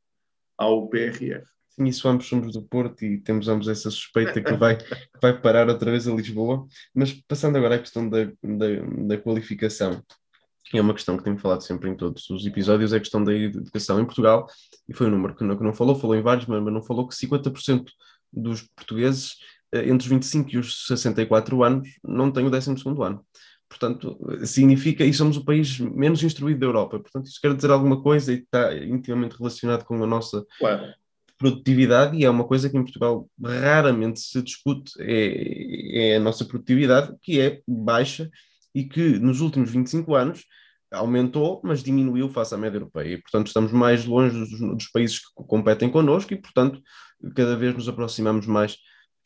ao 0.57 0.87
PRR. 0.87 1.43
Sim, 1.69 1.85
isso 1.85 2.07
ambos 2.07 2.27
somos 2.27 2.53
do 2.53 2.61
Porto 2.61 3.05
e 3.05 3.17
temos 3.17 3.47
ambos 3.47 3.67
essa 3.67 3.89
suspeita 3.89 4.41
que 4.41 4.53
vai, 4.53 4.77
vai 5.21 5.39
parar 5.39 5.69
outra 5.69 5.89
vez 5.89 6.07
a 6.07 6.13
Lisboa. 6.13 6.67
Mas 6.93 7.13
passando 7.13 7.57
agora 7.57 7.75
à 7.75 7.79
questão 7.79 8.09
da, 8.09 8.25
da, 8.25 9.05
da 9.07 9.17
qualificação, 9.17 10.03
que 10.63 10.77
é 10.77 10.81
uma 10.81 10.93
questão 10.93 11.17
que 11.17 11.23
tenho 11.23 11.37
falado 11.37 11.61
sempre 11.61 11.89
em 11.89 11.95
todos 11.95 12.29
os 12.29 12.45
episódios, 12.45 12.93
é 12.93 12.97
a 12.97 12.99
questão 12.99 13.23
da 13.23 13.33
educação 13.33 13.99
em 13.99 14.05
Portugal, 14.05 14.47
e 14.87 14.93
foi 14.93 15.07
um 15.07 15.11
número 15.11 15.35
que 15.35 15.43
não, 15.43 15.57
que 15.57 15.63
não 15.63 15.73
falou, 15.73 15.95
falou 15.95 16.15
em 16.15 16.21
vários, 16.21 16.45
mas 16.45 16.61
não 16.63 16.81
falou 16.81 17.07
que 17.07 17.15
50% 17.15 17.85
dos 18.31 18.61
portugueses 18.75 19.35
eh, 19.73 19.89
entre 19.89 20.05
os 20.05 20.07
25 20.07 20.49
e 20.51 20.57
os 20.57 20.87
64 20.87 21.63
anos 21.63 21.89
não 22.03 22.31
têm 22.31 22.45
o 22.45 22.49
12 22.49 22.71
ano. 23.01 23.25
Portanto, 23.67 24.19
significa, 24.45 25.05
e 25.05 25.13
somos 25.13 25.37
o 25.37 25.45
país 25.45 25.79
menos 25.79 26.21
instruído 26.21 26.59
da 26.59 26.65
Europa, 26.65 26.99
portanto, 26.99 27.27
isso 27.27 27.39
quer 27.41 27.55
dizer 27.55 27.71
alguma 27.71 28.01
coisa 28.01 28.33
e 28.33 28.39
está 28.39 28.75
intimamente 28.75 29.37
relacionado 29.37 29.85
com 29.85 30.03
a 30.03 30.05
nossa 30.05 30.45
claro. 30.59 30.93
produtividade, 31.37 32.17
e 32.17 32.25
é 32.25 32.29
uma 32.29 32.43
coisa 32.43 32.69
que 32.69 32.77
em 32.77 32.83
Portugal 32.83 33.29
raramente 33.41 34.19
se 34.19 34.41
discute, 34.41 34.91
é, 34.99 36.11
é 36.11 36.15
a 36.17 36.19
nossa 36.19 36.43
produtividade, 36.43 37.15
que 37.21 37.39
é 37.39 37.61
baixa, 37.65 38.29
e 38.73 38.83
que 38.83 39.19
nos 39.19 39.41
últimos 39.41 39.71
25 39.71 40.15
anos 40.15 40.45
aumentou, 40.91 41.61
mas 41.63 41.81
diminuiu 41.81 42.29
face 42.29 42.53
à 42.53 42.57
média 42.57 42.77
europeia. 42.77 43.13
E, 43.13 43.21
portanto, 43.21 43.47
estamos 43.47 43.71
mais 43.71 44.05
longe 44.05 44.37
dos, 44.37 44.59
dos, 44.59 44.87
países 44.89 45.19
que 45.19 45.43
competem 45.47 45.89
connosco 45.89 46.33
e, 46.33 46.37
portanto, 46.37 46.81
cada 47.35 47.55
vez 47.55 47.73
nos 47.73 47.87
aproximamos 47.87 48.45
mais 48.45 48.77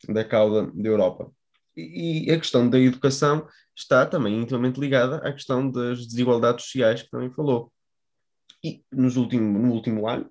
da 0.08 0.24
cauda 0.24 0.70
da 0.72 0.88
Europa. 0.88 1.30
E, 1.76 2.28
e 2.28 2.32
a 2.32 2.38
questão 2.38 2.68
da 2.68 2.78
educação 2.78 3.46
está 3.74 4.06
também 4.06 4.40
intimamente 4.40 4.80
ligada 4.80 5.16
à 5.16 5.32
questão 5.32 5.70
das 5.70 6.06
desigualdades 6.06 6.64
sociais 6.64 7.02
que 7.02 7.10
também 7.10 7.30
falou. 7.30 7.72
E 8.64 8.82
nos 8.92 9.16
último, 9.16 9.58
no 9.58 9.72
último 9.72 10.08
ano, 10.08 10.30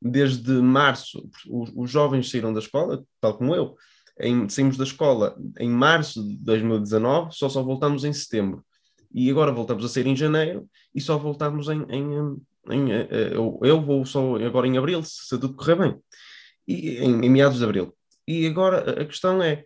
desde 0.00 0.52
março, 0.60 1.28
os, 1.48 1.72
os 1.74 1.90
jovens 1.90 2.30
saíram 2.30 2.52
da 2.52 2.60
escola, 2.60 3.02
tal 3.20 3.36
como 3.36 3.54
eu, 3.54 3.74
em, 4.20 4.48
saímos 4.48 4.76
da 4.76 4.84
escola 4.84 5.36
em 5.58 5.68
março 5.68 6.22
de 6.22 6.36
2019, 6.38 7.32
só 7.32 7.48
só 7.48 7.62
voltamos 7.62 8.04
em 8.04 8.12
setembro 8.12 8.64
e 9.14 9.30
agora 9.30 9.52
voltamos 9.52 9.84
a 9.84 9.88
sair 9.88 10.06
em 10.06 10.16
janeiro 10.16 10.68
e 10.92 11.00
só 11.00 11.16
voltamos 11.16 11.68
em, 11.68 11.82
em, 11.88 12.36
em 12.70 12.92
eh, 12.92 13.08
eh, 13.10 13.30
eu, 13.32 13.60
eu, 13.62 13.80
vou 13.80 14.04
só 14.04 14.36
agora 14.36 14.66
em 14.66 14.76
abril, 14.76 15.02
se, 15.04 15.28
tudo 15.30 15.54
correr 15.54 15.76
bem, 15.76 15.96
e, 16.66 16.98
em, 16.98 17.24
em, 17.24 17.30
meados 17.30 17.58
de 17.58 17.64
abril. 17.64 17.94
E 18.26 18.46
agora 18.46 19.02
a 19.02 19.04
questão 19.04 19.42
é, 19.42 19.64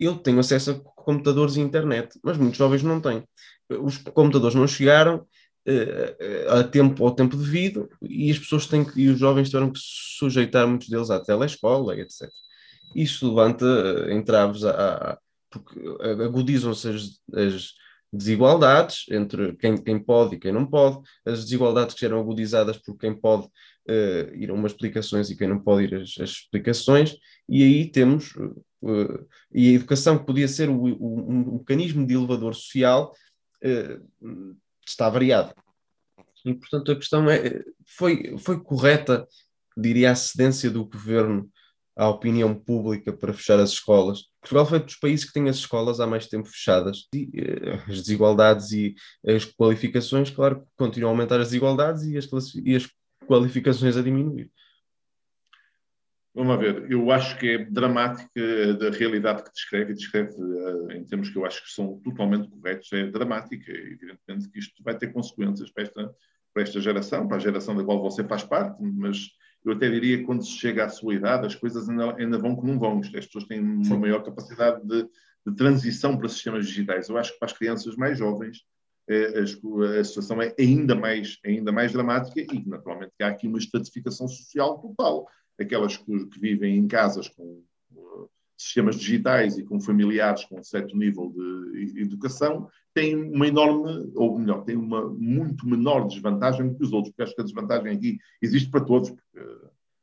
eu 0.00 0.16
tenho 0.16 0.40
acesso 0.40 0.70
a 0.72 0.74
computadores 0.74 1.56
e 1.56 1.60
internet, 1.60 2.18
mas 2.24 2.36
muitos 2.36 2.58
jovens 2.58 2.82
não 2.82 3.00
têm. 3.00 3.22
Os 3.68 3.98
computadores 3.98 4.54
não 4.56 4.66
chegaram 4.66 5.26
uh, 5.68 6.58
a 6.58 6.64
tempo, 6.64 7.04
ao 7.04 7.14
tempo 7.14 7.36
devido 7.36 7.88
e 8.00 8.30
as 8.30 8.38
pessoas 8.38 8.66
têm 8.66 8.84
que, 8.84 9.00
e 9.00 9.08
os 9.08 9.18
jovens 9.18 9.48
tiveram 9.48 9.70
que 9.70 9.78
sujeitar 9.80 10.66
muitos 10.66 10.88
deles 10.88 11.10
à 11.10 11.20
telescola, 11.20 11.98
etc. 11.98 12.30
Isso 12.94 13.28
levanta 13.28 13.66
entraves 14.10 14.64
a, 14.64 14.70
a 15.12 15.18
porque 15.52 15.78
agudizam-se 16.24 16.88
as, 16.88 17.20
as 17.34 17.74
desigualdades 18.12 19.06
entre 19.10 19.54
quem, 19.56 19.76
quem 19.76 19.98
pode 19.98 20.36
e 20.36 20.38
quem 20.38 20.52
não 20.52 20.66
pode, 20.66 20.98
as 21.24 21.44
desigualdades 21.44 21.94
que 21.94 22.04
eram 22.04 22.20
agudizadas 22.20 22.76
por 22.78 22.96
quem 22.96 23.14
pode 23.14 23.46
uh, 23.46 24.34
ir 24.34 24.50
a 24.50 24.54
umas 24.54 24.72
explicações 24.72 25.30
e 25.30 25.36
quem 25.36 25.48
não 25.48 25.58
pode 25.58 25.84
ir 25.84 25.94
às, 25.94 26.18
explicações, 26.18 27.16
e 27.48 27.62
aí 27.62 27.90
temos, 27.90 28.34
uh, 28.36 29.26
e 29.52 29.70
a 29.70 29.72
educação 29.74 30.18
que 30.18 30.26
podia 30.26 30.48
ser 30.48 30.68
o, 30.68 30.74
o, 30.74 31.30
um 31.30 31.58
mecanismo 31.58 32.06
de 32.06 32.14
elevador 32.14 32.54
social 32.54 33.14
uh, 33.64 34.56
está 34.86 35.08
variado. 35.08 35.54
E, 36.44 36.54
portanto, 36.54 36.92
a 36.92 36.96
questão 36.96 37.30
é, 37.30 37.62
foi, 37.86 38.36
foi 38.38 38.60
correta, 38.60 39.26
diria, 39.76 40.10
a 40.10 40.14
cedência 40.14 40.70
do 40.70 40.84
governo 40.84 41.50
à 41.96 42.08
opinião 42.08 42.54
pública 42.54 43.12
para 43.12 43.32
fechar 43.32 43.58
as 43.58 43.70
escolas. 43.70 44.24
Portugal 44.40 44.66
foi 44.66 44.80
dos 44.80 44.96
países 44.96 45.24
que 45.24 45.32
tem 45.32 45.48
as 45.48 45.56
escolas 45.56 46.00
há 46.00 46.06
mais 46.06 46.26
tempo 46.26 46.48
fechadas. 46.48 47.08
E, 47.14 47.24
uh, 47.24 47.90
as 47.90 48.02
desigualdades 48.02 48.72
e 48.72 48.94
as 49.26 49.44
qualificações, 49.44 50.30
claro, 50.30 50.66
continuam 50.76 51.10
a 51.10 51.14
aumentar 51.14 51.40
as 51.40 51.48
desigualdades 51.48 52.04
e 52.04 52.16
as, 52.16 52.26
e 52.64 52.74
as 52.74 52.88
qualificações 53.26 53.96
a 53.96 54.02
diminuir. 54.02 54.50
Vamos 56.34 56.58
ver, 56.58 56.90
eu 56.90 57.10
acho 57.10 57.38
que 57.38 57.46
é 57.46 57.58
dramática 57.58 58.74
da 58.74 58.88
realidade 58.88 59.44
que 59.44 59.52
descreve, 59.52 59.92
e 59.92 59.94
descreve 59.94 60.32
uh, 60.32 60.90
em 60.92 61.04
termos 61.04 61.28
que 61.28 61.36
eu 61.36 61.44
acho 61.44 61.62
que 61.62 61.70
são 61.70 62.00
totalmente 62.02 62.48
corretos, 62.48 62.90
é 62.92 63.06
dramática. 63.06 63.70
Evidentemente 63.70 64.48
que 64.50 64.58
isto 64.58 64.82
vai 64.82 64.96
ter 64.96 65.12
consequências 65.12 65.70
para 65.70 65.82
esta, 65.82 66.14
para 66.54 66.62
esta 66.62 66.80
geração, 66.80 67.28
para 67.28 67.36
a 67.36 67.40
geração 67.40 67.76
da 67.76 67.84
qual 67.84 68.00
você 68.00 68.24
faz 68.24 68.42
parte, 68.44 68.82
mas 68.82 69.28
eu 69.64 69.72
até 69.72 69.88
diria 69.88 70.18
que 70.18 70.24
quando 70.24 70.44
se 70.44 70.52
chega 70.52 70.84
à 70.84 70.88
sua 70.88 71.14
idade, 71.14 71.46
as 71.46 71.54
coisas 71.54 71.88
ainda, 71.88 72.16
ainda 72.16 72.38
vão 72.38 72.56
que 72.56 72.66
não 72.66 72.78
vão. 72.78 72.98
As 72.98 73.08
pessoas 73.08 73.44
têm 73.44 73.60
uma 73.60 73.84
Sim. 73.84 73.98
maior 73.98 74.22
capacidade 74.22 74.84
de, 74.86 75.08
de, 75.46 75.54
transição 75.56 76.16
para 76.16 76.28
sistemas 76.28 76.66
digitais. 76.66 77.08
Eu 77.08 77.16
acho 77.16 77.32
que 77.32 77.38
para 77.38 77.46
as 77.46 77.56
crianças 77.56 77.96
mais 77.96 78.18
jovens 78.18 78.64
é, 79.08 79.38
a, 79.38 80.00
a, 80.00 80.04
situação 80.04 80.42
é 80.42 80.54
ainda 80.58 80.94
mais, 80.94 81.38
ainda 81.44 81.70
mais 81.70 81.92
dramática 81.92 82.40
e, 82.40 82.68
naturalmente, 82.68 83.12
há 83.20 83.28
aqui 83.28 83.46
uma 83.46 83.58
estratificação 83.58 84.26
social 84.26 84.80
total. 84.80 85.28
Aquelas 85.60 85.96
que, 85.96 86.26
que 86.26 86.40
vivem 86.40 86.76
em 86.76 86.88
casas 86.88 87.28
com 87.28 87.62
uh, 87.92 88.30
sistemas 88.56 88.96
digitais 88.96 89.58
e 89.58 89.64
com 89.64 89.80
familiares 89.80 90.44
com 90.44 90.58
um 90.58 90.64
certo 90.64 90.96
nível 90.96 91.32
de 91.72 92.00
educação 92.00 92.68
têm 92.94 93.14
uma 93.16 93.46
enorme, 93.46 94.12
ou 94.14 94.38
melhor, 94.38 94.64
têm 94.64 94.76
uma 94.76 95.08
muito 95.08 95.66
menor 95.66 96.06
desvantagem 96.06 96.68
do 96.68 96.76
que 96.76 96.84
os 96.84 96.92
outros, 96.92 97.10
porque 97.10 97.22
acho 97.22 97.34
que 97.34 97.40
a 97.40 97.44
desvantagem 97.44 97.92
aqui 97.92 98.18
existe 98.40 98.70
para 98.70 98.84
todos, 98.84 99.10
porque 99.10 99.38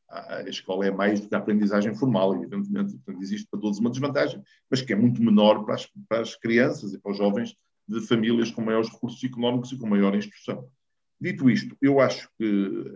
a 0.09 0.41
escola 0.47 0.87
é 0.87 0.91
mais 0.91 1.21
do 1.21 1.29
que 1.29 1.35
a 1.35 1.37
aprendizagem 1.37 1.93
formal, 1.93 2.35
evidentemente, 2.35 2.93
portanto, 2.93 3.21
existe 3.21 3.47
para 3.49 3.59
todos 3.59 3.79
uma 3.79 3.91
desvantagem, 3.91 4.41
mas 4.69 4.81
que 4.81 4.91
é 4.91 4.95
muito 4.95 5.21
menor 5.21 5.63
para 5.65 5.75
as, 5.75 5.87
para 6.07 6.21
as 6.21 6.35
crianças 6.35 6.93
e 6.93 6.99
para 6.99 7.11
os 7.11 7.17
jovens 7.17 7.55
de 7.87 8.01
famílias 8.01 8.51
com 8.51 8.61
maiores 8.61 8.89
recursos 8.89 9.23
económicos 9.23 9.71
e 9.71 9.77
com 9.77 9.87
maior 9.87 10.15
instrução. 10.15 10.67
Dito 11.21 11.49
isto, 11.49 11.75
eu 11.81 11.99
acho 11.99 12.29
que 12.37 12.45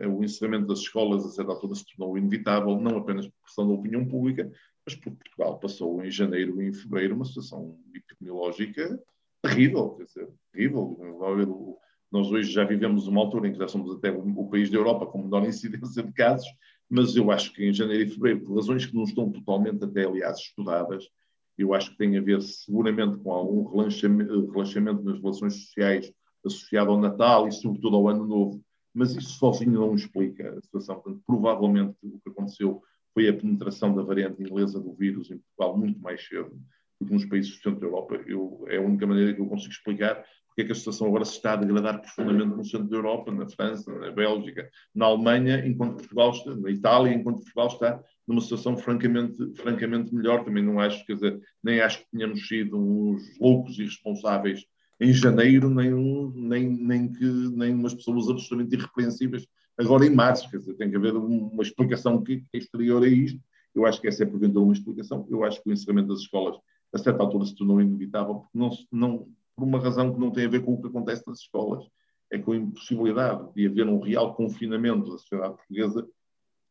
o 0.07 0.23
encerramento 0.23 0.67
das 0.67 0.79
escolas 0.79 1.25
a 1.25 1.29
certa 1.29 1.51
altura 1.51 1.75
se 1.75 1.85
tornou 1.85 2.17
inevitável, 2.17 2.79
não 2.79 2.97
apenas 2.97 3.27
por 3.27 3.43
questão 3.45 3.67
da 3.67 3.73
opinião 3.73 4.07
pública, 4.07 4.49
mas 4.85 4.95
porque 4.95 5.17
Portugal 5.23 5.59
passou 5.59 6.03
em 6.03 6.09
janeiro 6.09 6.61
e 6.61 6.69
em 6.69 6.73
fevereiro 6.73 7.15
uma 7.15 7.25
situação 7.25 7.77
epidemiológica 7.93 8.99
terrível, 9.43 9.91
quer 9.91 10.05
dizer, 10.05 10.29
terrível. 10.51 11.77
Nós 12.11 12.31
hoje 12.31 12.51
já 12.51 12.63
vivemos 12.63 13.07
uma 13.07 13.21
altura 13.21 13.47
em 13.47 13.51
que 13.51 13.57
já 13.57 13.67
somos 13.67 13.95
até 13.97 14.11
o 14.11 14.47
país 14.47 14.69
da 14.69 14.77
Europa 14.77 15.05
com 15.07 15.23
menor 15.23 15.45
incidência 15.45 16.01
de 16.01 16.13
casos, 16.13 16.47
mas 16.89 17.15
eu 17.15 17.31
acho 17.31 17.51
que 17.53 17.65
em 17.65 17.73
janeiro 17.73 18.03
e 18.03 18.09
fevereiro, 18.09 18.45
por 18.45 18.55
razões 18.55 18.85
que 18.85 18.95
não 18.95 19.03
estão 19.03 19.31
totalmente 19.31 19.83
até, 19.83 20.05
aliás, 20.05 20.37
estudadas, 20.37 21.09
eu 21.57 21.73
acho 21.73 21.91
que 21.91 21.97
tem 21.97 22.17
a 22.17 22.21
ver 22.21 22.41
seguramente 22.41 23.17
com 23.17 23.31
algum 23.31 23.63
relaxamento, 23.69 24.51
relaxamento 24.51 25.03
nas 25.03 25.19
relações 25.19 25.55
sociais 25.55 26.11
associado 26.45 26.91
ao 26.91 26.99
Natal 26.99 27.47
e 27.47 27.51
sobretudo 27.51 27.95
ao 27.95 28.07
Ano 28.07 28.25
Novo, 28.25 28.63
mas 28.93 29.15
isso 29.15 29.37
sozinho 29.39 29.71
não 29.71 29.95
explica 29.95 30.57
a 30.57 30.61
situação. 30.61 30.95
Portanto, 30.95 31.23
provavelmente 31.25 31.95
o 32.03 32.19
que 32.19 32.29
aconteceu 32.29 32.81
foi 33.13 33.27
a 33.27 33.33
penetração 33.33 33.93
da 33.95 34.03
variante 34.03 34.41
inglesa 34.41 34.79
do 34.79 34.93
vírus 34.93 35.31
em 35.31 35.37
Portugal 35.37 35.77
muito 35.77 35.99
mais 35.99 36.25
cedo 36.25 36.55
nos 37.01 37.25
países 37.25 37.51
do 37.51 37.63
centro 37.63 37.79
da 37.79 37.87
Europa. 37.87 38.15
Eu, 38.25 38.65
é 38.67 38.77
a 38.77 38.81
única 38.81 39.05
maneira 39.05 39.33
que 39.33 39.41
eu 39.41 39.47
consigo 39.47 39.73
explicar 39.73 40.23
porque 40.53 40.61
é 40.61 40.65
que 40.65 40.71
a 40.71 40.75
situação 40.75 41.07
agora 41.07 41.25
se 41.25 41.33
está 41.33 41.53
a 41.53 41.55
degradar 41.55 41.99
profundamente 41.99 42.55
no 42.55 42.63
centro 42.63 42.87
da 42.87 42.95
Europa, 42.95 43.31
na 43.31 43.49
França, 43.49 43.91
na 43.91 44.11
Bélgica, 44.11 44.69
na 44.93 45.07
Alemanha, 45.07 45.65
enquanto 45.65 45.95
Portugal 45.95 46.29
está, 46.29 46.55
na 46.55 46.69
Itália, 46.69 47.11
enquanto 47.11 47.37
Portugal 47.37 47.67
está 47.67 48.03
numa 48.27 48.39
situação 48.39 48.77
francamente, 48.77 49.35
francamente 49.55 50.13
melhor. 50.13 50.45
Também 50.45 50.63
não 50.63 50.79
acho, 50.79 51.03
quer 51.07 51.15
dizer, 51.15 51.41
nem 51.63 51.81
acho 51.81 51.99
que 51.99 52.11
tenhamos 52.11 52.47
sido 52.47 52.77
uns 52.77 53.39
loucos 53.39 53.79
irresponsáveis 53.79 54.63
em 55.01 55.11
janeiro, 55.11 55.71
nem, 55.71 55.91
nem, 56.35 56.69
nem, 56.69 57.11
que, 57.11 57.25
nem 57.25 57.73
umas 57.73 57.95
pessoas 57.95 58.29
absolutamente 58.29 58.75
irrepreensíveis 58.75 59.47
agora 59.75 60.05
em 60.05 60.13
março. 60.13 60.49
Quer 60.51 60.57
dizer, 60.57 60.75
tem 60.75 60.91
que 60.91 60.95
haver 60.95 61.15
uma 61.15 61.63
explicação 61.63 62.23
que 62.23 62.45
é 62.53 62.57
exterior 62.59 63.03
a 63.03 63.07
isto. 63.07 63.41
Eu 63.73 63.87
acho 63.87 63.99
que 63.99 64.07
essa 64.07 64.21
é, 64.21 64.25
porventura, 64.27 64.63
uma 64.63 64.73
explicação. 64.73 65.25
Eu 65.31 65.43
acho 65.43 65.63
que 65.63 65.69
o 65.69 65.73
encerramento 65.73 66.09
das 66.09 66.19
escolas, 66.19 66.57
a 66.93 66.97
certa 66.97 67.23
altura, 67.23 67.45
se 67.45 67.55
tornou 67.55 67.81
inevitável, 67.81 68.35
porque 68.35 68.57
não, 68.57 68.69
não, 68.91 69.27
por 69.55 69.63
uma 69.65 69.79
razão 69.79 70.13
que 70.13 70.19
não 70.19 70.31
tem 70.31 70.45
a 70.45 70.49
ver 70.49 70.63
com 70.63 70.73
o 70.73 70.81
que 70.81 70.87
acontece 70.87 71.23
nas 71.27 71.39
escolas. 71.39 71.85
É 72.31 72.37
com 72.37 72.51
a 72.51 72.57
impossibilidade 72.57 73.51
de 73.53 73.67
haver 73.67 73.87
um 73.87 73.99
real 73.99 74.33
confinamento 74.35 75.11
da 75.11 75.17
sociedade 75.17 75.55
portuguesa 75.55 76.07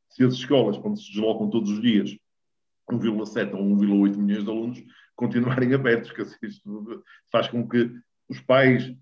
se 0.08 0.24
as 0.24 0.34
escolas, 0.34 0.76
quando 0.76 1.00
se 1.00 1.10
deslocam 1.10 1.48
todos 1.48 1.70
os 1.70 1.80
dias 1.80 2.16
1,7 2.90 3.54
ou 3.54 3.64
1,8 3.64 4.16
milhões 4.16 4.44
de 4.44 4.50
alunos, 4.50 4.84
continuarem 5.16 5.72
abertos. 5.72 6.12
Que 6.12 6.22
isto 6.46 7.04
faz 7.30 7.48
com 7.48 7.66
que 7.66 7.90
os 8.28 8.40
pais 8.40 8.94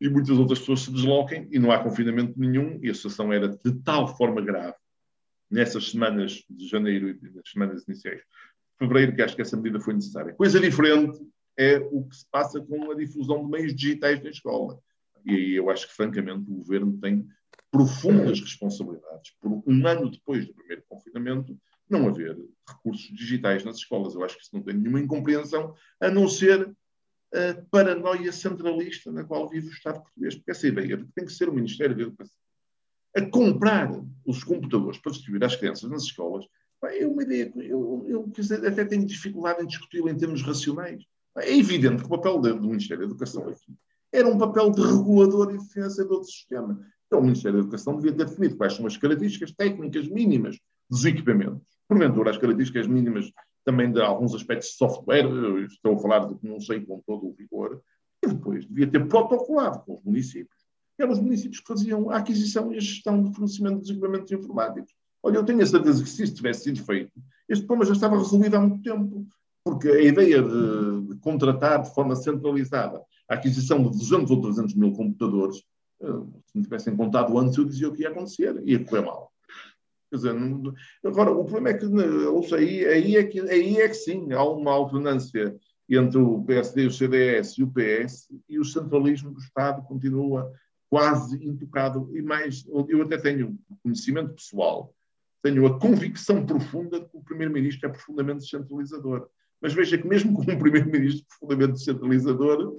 e 0.00 0.08
muitas 0.08 0.38
outras 0.38 0.58
pessoas 0.58 0.80
se 0.80 0.92
desloquem 0.92 1.48
e 1.50 1.58
não 1.58 1.70
há 1.70 1.82
confinamento 1.82 2.38
nenhum 2.38 2.78
e 2.82 2.90
a 2.90 2.94
situação 2.94 3.32
era 3.32 3.48
de 3.48 3.72
tal 3.82 4.08
forma 4.16 4.40
grave 4.40 4.76
nessas 5.50 5.90
semanas 5.90 6.44
de 6.50 6.66
janeiro 6.66 7.10
e 7.10 7.30
nas 7.30 7.48
semanas 7.48 7.84
iniciais 7.86 8.22
fevereiro 8.82 9.14
que 9.14 9.22
acho 9.22 9.36
que 9.36 9.42
essa 9.42 9.56
medida 9.56 9.80
foi 9.80 9.94
necessária. 9.94 10.34
Coisa 10.34 10.60
diferente 10.60 11.18
é 11.56 11.78
o 11.78 12.04
que 12.04 12.16
se 12.16 12.26
passa 12.30 12.60
com 12.60 12.90
a 12.90 12.94
difusão 12.94 13.44
de 13.44 13.50
meios 13.50 13.74
digitais 13.74 14.22
na 14.22 14.30
escola. 14.30 14.78
E 15.24 15.34
aí 15.34 15.52
eu 15.54 15.70
acho 15.70 15.86
que, 15.86 15.94
francamente, 15.94 16.50
o 16.50 16.54
governo 16.56 16.98
tem 17.00 17.26
profundas 17.70 18.40
responsabilidades 18.40 19.32
por 19.40 19.62
um 19.66 19.86
ano 19.86 20.10
depois 20.10 20.46
do 20.46 20.54
primeiro 20.54 20.82
confinamento 20.88 21.56
não 21.88 22.08
haver 22.08 22.36
recursos 22.68 23.14
digitais 23.14 23.64
nas 23.64 23.76
escolas. 23.76 24.14
Eu 24.14 24.24
acho 24.24 24.36
que 24.36 24.42
isso 24.42 24.54
não 24.54 24.62
tem 24.62 24.74
nenhuma 24.74 25.00
incompreensão, 25.00 25.74
a 26.00 26.10
não 26.10 26.28
ser 26.28 26.74
a 27.34 27.62
paranoia 27.70 28.32
centralista 28.32 29.10
na 29.10 29.24
qual 29.24 29.48
vive 29.48 29.68
o 29.68 29.72
Estado 29.72 30.02
português. 30.02 30.34
Porque 30.34 30.50
essa 30.50 30.66
ideia 30.66 30.96
de 30.96 31.04
que 31.04 31.12
tem 31.12 31.24
que 31.24 31.32
ser 31.32 31.48
o 31.48 31.54
Ministério 31.54 31.96
da 31.96 32.02
Educação 32.02 32.36
a 33.14 33.20
comprar 33.26 33.90
os 34.26 34.42
computadores 34.42 34.98
para 34.98 35.12
distribuir 35.12 35.44
às 35.44 35.54
crianças 35.54 35.90
nas 35.90 36.02
escolas 36.04 36.46
é 36.84 37.06
uma 37.06 37.22
ideia 37.22 37.50
que 37.50 37.58
eu, 37.60 38.04
eu, 38.08 38.32
até 38.66 38.84
tenho 38.84 39.06
dificuldade 39.06 39.62
em 39.62 39.66
discuti-la 39.66 40.10
em 40.10 40.16
termos 40.16 40.42
racionais. 40.42 41.04
É 41.38 41.56
evidente 41.56 42.02
que 42.02 42.06
o 42.06 42.10
papel 42.10 42.40
do 42.40 42.68
Ministério 42.68 43.04
da 43.04 43.10
Educação 43.10 43.48
aqui 43.48 43.74
era 44.12 44.28
um 44.28 44.36
papel 44.36 44.70
de 44.70 44.82
regulador 44.82 45.54
e 45.54 45.60
financiador 45.72 46.18
do 46.18 46.24
sistema. 46.24 46.78
Então, 47.06 47.20
o 47.20 47.22
Ministério 47.22 47.58
da 47.58 47.62
Educação 47.62 47.96
devia 47.96 48.12
ter 48.12 48.26
definido 48.26 48.56
quais 48.56 48.74
são 48.74 48.86
as 48.86 48.96
características 48.96 49.52
técnicas 49.52 50.08
mínimas 50.08 50.58
dos 50.90 51.04
equipamentos. 51.04 51.62
Porventura, 51.88 52.30
as 52.30 52.36
características 52.36 52.86
mínimas 52.86 53.30
também 53.64 53.90
de 53.92 54.00
alguns 54.00 54.34
aspectos 54.34 54.70
de 54.70 54.74
software, 54.74 55.26
estou 55.66 55.94
a 55.94 55.98
falar 55.98 56.26
de 56.26 56.34
que 56.34 56.46
não 56.46 56.60
sei 56.60 56.84
com 56.84 57.00
todo 57.06 57.28
o 57.28 57.32
vigor, 57.32 57.80
e 58.22 58.28
depois 58.28 58.66
devia 58.66 58.86
ter 58.86 59.06
protocolado 59.08 59.80
com 59.80 59.94
os 59.94 60.02
municípios. 60.02 60.62
Eram 60.98 61.12
os 61.12 61.20
municípios 61.20 61.60
que 61.60 61.66
faziam 61.66 62.10
a 62.10 62.18
aquisição 62.18 62.72
e 62.72 62.76
a 62.76 62.80
gestão 62.80 63.22
do 63.22 63.32
fornecimento 63.32 63.78
dos 63.78 63.90
equipamentos 63.90 64.30
informáticos. 64.30 64.92
Olha, 65.22 65.36
eu 65.36 65.44
tenho 65.44 65.62
a 65.62 65.66
certeza 65.66 66.02
que 66.02 66.08
se 66.08 66.24
isso 66.24 66.34
tivesse 66.34 66.64
sido 66.64 66.84
feito, 66.84 67.12
este 67.48 67.64
problema 67.66 67.86
já 67.86 67.92
estava 67.92 68.18
resolvido 68.18 68.56
há 68.56 68.60
muito 68.60 68.82
tempo. 68.82 69.26
Porque 69.64 69.88
a 69.88 70.02
ideia 70.02 70.42
de, 70.42 71.08
de 71.08 71.16
contratar 71.20 71.82
de 71.82 71.94
forma 71.94 72.16
centralizada 72.16 73.00
a 73.28 73.34
aquisição 73.34 73.82
de 73.82 73.96
200 73.96 74.30
ou 74.30 74.40
300 74.40 74.74
mil 74.74 74.92
computadores, 74.92 75.62
eh, 76.02 76.06
se 76.46 76.58
me 76.58 76.62
tivessem 76.64 76.96
contado 76.96 77.38
antes, 77.38 77.56
eu 77.56 77.64
dizia 77.64 77.88
o 77.88 77.92
que 77.92 78.02
ia 78.02 78.08
acontecer, 78.08 78.60
ia 78.64 78.84
correr 78.84 79.02
mal. 79.02 79.32
Quer 80.10 80.16
dizer, 80.16 80.34
não, 80.34 80.74
agora, 81.04 81.30
o 81.30 81.44
problema 81.44 81.70
é 81.70 81.74
que 81.74 81.86
ouça, 81.86 82.56
aí, 82.56 82.84
aí, 82.84 83.16
é 83.16 83.24
que, 83.24 83.40
aí 83.40 83.76
é 83.76 83.88
que 83.88 83.94
sim, 83.94 84.32
há 84.32 84.44
uma 84.44 84.72
alternância 84.72 85.56
entre 85.88 86.18
o 86.18 86.42
PSD, 86.42 86.86
o 86.86 86.90
CDS 86.90 87.58
e 87.58 87.62
o 87.62 87.70
PS, 87.70 88.28
e 88.48 88.58
o 88.58 88.64
centralismo 88.64 89.30
do 89.30 89.40
Estado 89.40 89.82
continua 89.82 90.52
quase 90.90 91.42
intocado. 91.42 92.10
E 92.14 92.20
mais, 92.20 92.66
eu 92.66 93.02
até 93.02 93.16
tenho 93.16 93.58
conhecimento 93.82 94.34
pessoal, 94.34 94.94
tenho 95.42 95.66
a 95.66 95.78
convicção 95.78 96.46
profunda 96.46 97.00
de 97.00 97.08
que 97.08 97.16
o 97.16 97.22
Primeiro-Ministro 97.22 97.88
é 97.88 97.92
profundamente 97.92 98.40
descentralizador. 98.40 99.28
Mas 99.60 99.74
veja 99.74 99.98
que, 99.98 100.06
mesmo 100.06 100.34
com 100.34 100.42
um 100.42 100.58
primeiro-ministro 100.58 101.26
profundamente 101.26 101.78
descentralizador, 101.78 102.76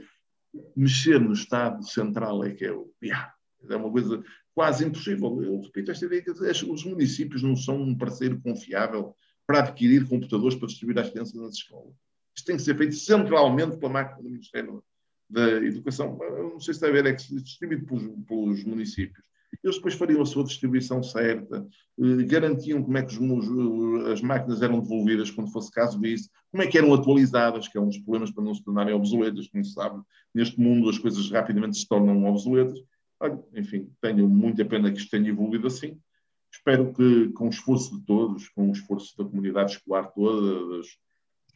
mexer 0.75 1.19
no 1.19 1.33
Estado 1.33 1.83
Central 1.87 2.43
é 2.43 2.51
que 2.51 2.65
é 2.65 2.71
o. 2.71 2.91
Yeah, 3.01 3.33
é 3.69 3.75
uma 3.75 3.91
coisa 3.91 4.23
quase 4.53 4.85
impossível. 4.85 5.41
Eu 5.43 5.61
repito 5.61 5.91
esta 5.91 6.05
ideia 6.05 6.21
que 6.21 6.31
os 6.31 6.85
municípios 6.85 7.41
não 7.41 7.55
são 7.55 7.81
um 7.81 7.97
parceiro 7.97 8.39
confiável 8.41 9.15
para 9.45 9.59
adquirir 9.59 10.07
computadores 10.07 10.55
para 10.55 10.67
distribuir 10.67 10.99
às 10.99 11.09
crianças 11.09 11.35
nas 11.35 11.55
escolas. 11.55 11.93
Isto 12.35 12.45
tem 12.45 12.55
que 12.55 12.61
ser 12.61 12.77
feito 12.77 12.95
centralmente 12.95 13.77
pela 13.77 13.91
máquina 13.91 14.21
do 14.21 14.29
Ministério 14.29 14.83
da 15.29 15.49
Educação. 15.49 16.17
Eu 16.21 16.49
não 16.51 16.59
sei 16.59 16.73
se 16.73 16.77
está 16.77 16.87
a 16.87 16.91
ver, 16.91 17.05
é 17.05 17.13
que 17.13 17.21
se 17.21 17.41
distribuído 17.41 17.85
pelos, 17.85 18.03
pelos 18.25 18.63
municípios 18.63 19.23
eles 19.63 19.75
depois 19.75 19.93
fariam 19.93 20.21
a 20.21 20.25
sua 20.25 20.43
distribuição 20.43 21.03
certa, 21.03 21.67
eh, 21.99 22.23
garantiam 22.23 22.81
como 22.81 22.97
é 22.97 23.03
que 23.03 23.17
os, 23.17 24.07
as 24.11 24.21
máquinas 24.21 24.61
eram 24.61 24.79
devolvidas 24.79 25.29
quando 25.29 25.51
fosse 25.51 25.71
caso 25.71 25.99
disso, 25.99 26.29
como 26.51 26.63
é 26.63 26.67
que 26.67 26.77
eram 26.77 26.93
atualizadas, 26.93 27.67
que 27.67 27.77
é 27.77 27.81
um 27.81 27.87
dos 27.87 27.97
problemas 27.99 28.31
para 28.31 28.43
não 28.43 28.53
se 28.53 28.63
tornarem 28.63 28.93
obsoletas, 28.93 29.47
como 29.47 29.63
se 29.63 29.73
sabe, 29.73 30.01
neste 30.33 30.59
mundo 30.59 30.89
as 30.89 30.97
coisas 30.97 31.29
rapidamente 31.29 31.77
se 31.77 31.87
tornam 31.87 32.25
obsoletas. 32.25 32.79
Olha, 33.19 33.39
enfim, 33.53 33.89
tenho 34.01 34.27
muita 34.27 34.65
pena 34.65 34.91
que 34.91 34.97
isto 34.97 35.11
tenha 35.11 35.29
evoluído 35.29 35.67
assim. 35.67 35.97
Espero 36.51 36.93
que, 36.93 37.29
com 37.29 37.47
o 37.47 37.49
esforço 37.49 37.97
de 37.97 38.05
todos, 38.05 38.49
com 38.49 38.69
o 38.69 38.71
esforço 38.71 39.17
da 39.17 39.25
comunidade 39.25 39.71
escolar 39.71 40.07
toda, 40.11 40.77
dos 40.77 40.97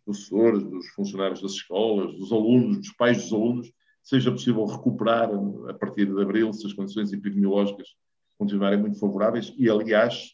professores, 0.04 0.64
dos 0.64 0.88
funcionários 0.90 1.42
das 1.42 1.52
escolas, 1.52 2.16
dos 2.16 2.32
alunos, 2.32 2.78
dos 2.78 2.92
pais 2.94 3.22
dos 3.22 3.34
alunos, 3.34 3.72
seja 4.08 4.32
possível 4.32 4.64
recuperar 4.64 5.30
a 5.70 5.74
partir 5.74 6.06
de 6.06 6.22
abril, 6.22 6.54
se 6.54 6.66
as 6.66 6.72
condições 6.72 7.12
epidemiológicas 7.12 7.90
continuarem 8.38 8.80
muito 8.80 8.98
favoráveis, 8.98 9.54
e 9.58 9.70
aliás, 9.70 10.32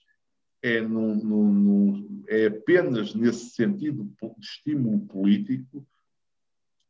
é, 0.64 0.78
é 2.28 2.46
apenas 2.46 3.16
nesse 3.16 3.50
sentido 3.50 4.04
de 4.04 4.46
estímulo 4.46 5.00
político 5.08 5.84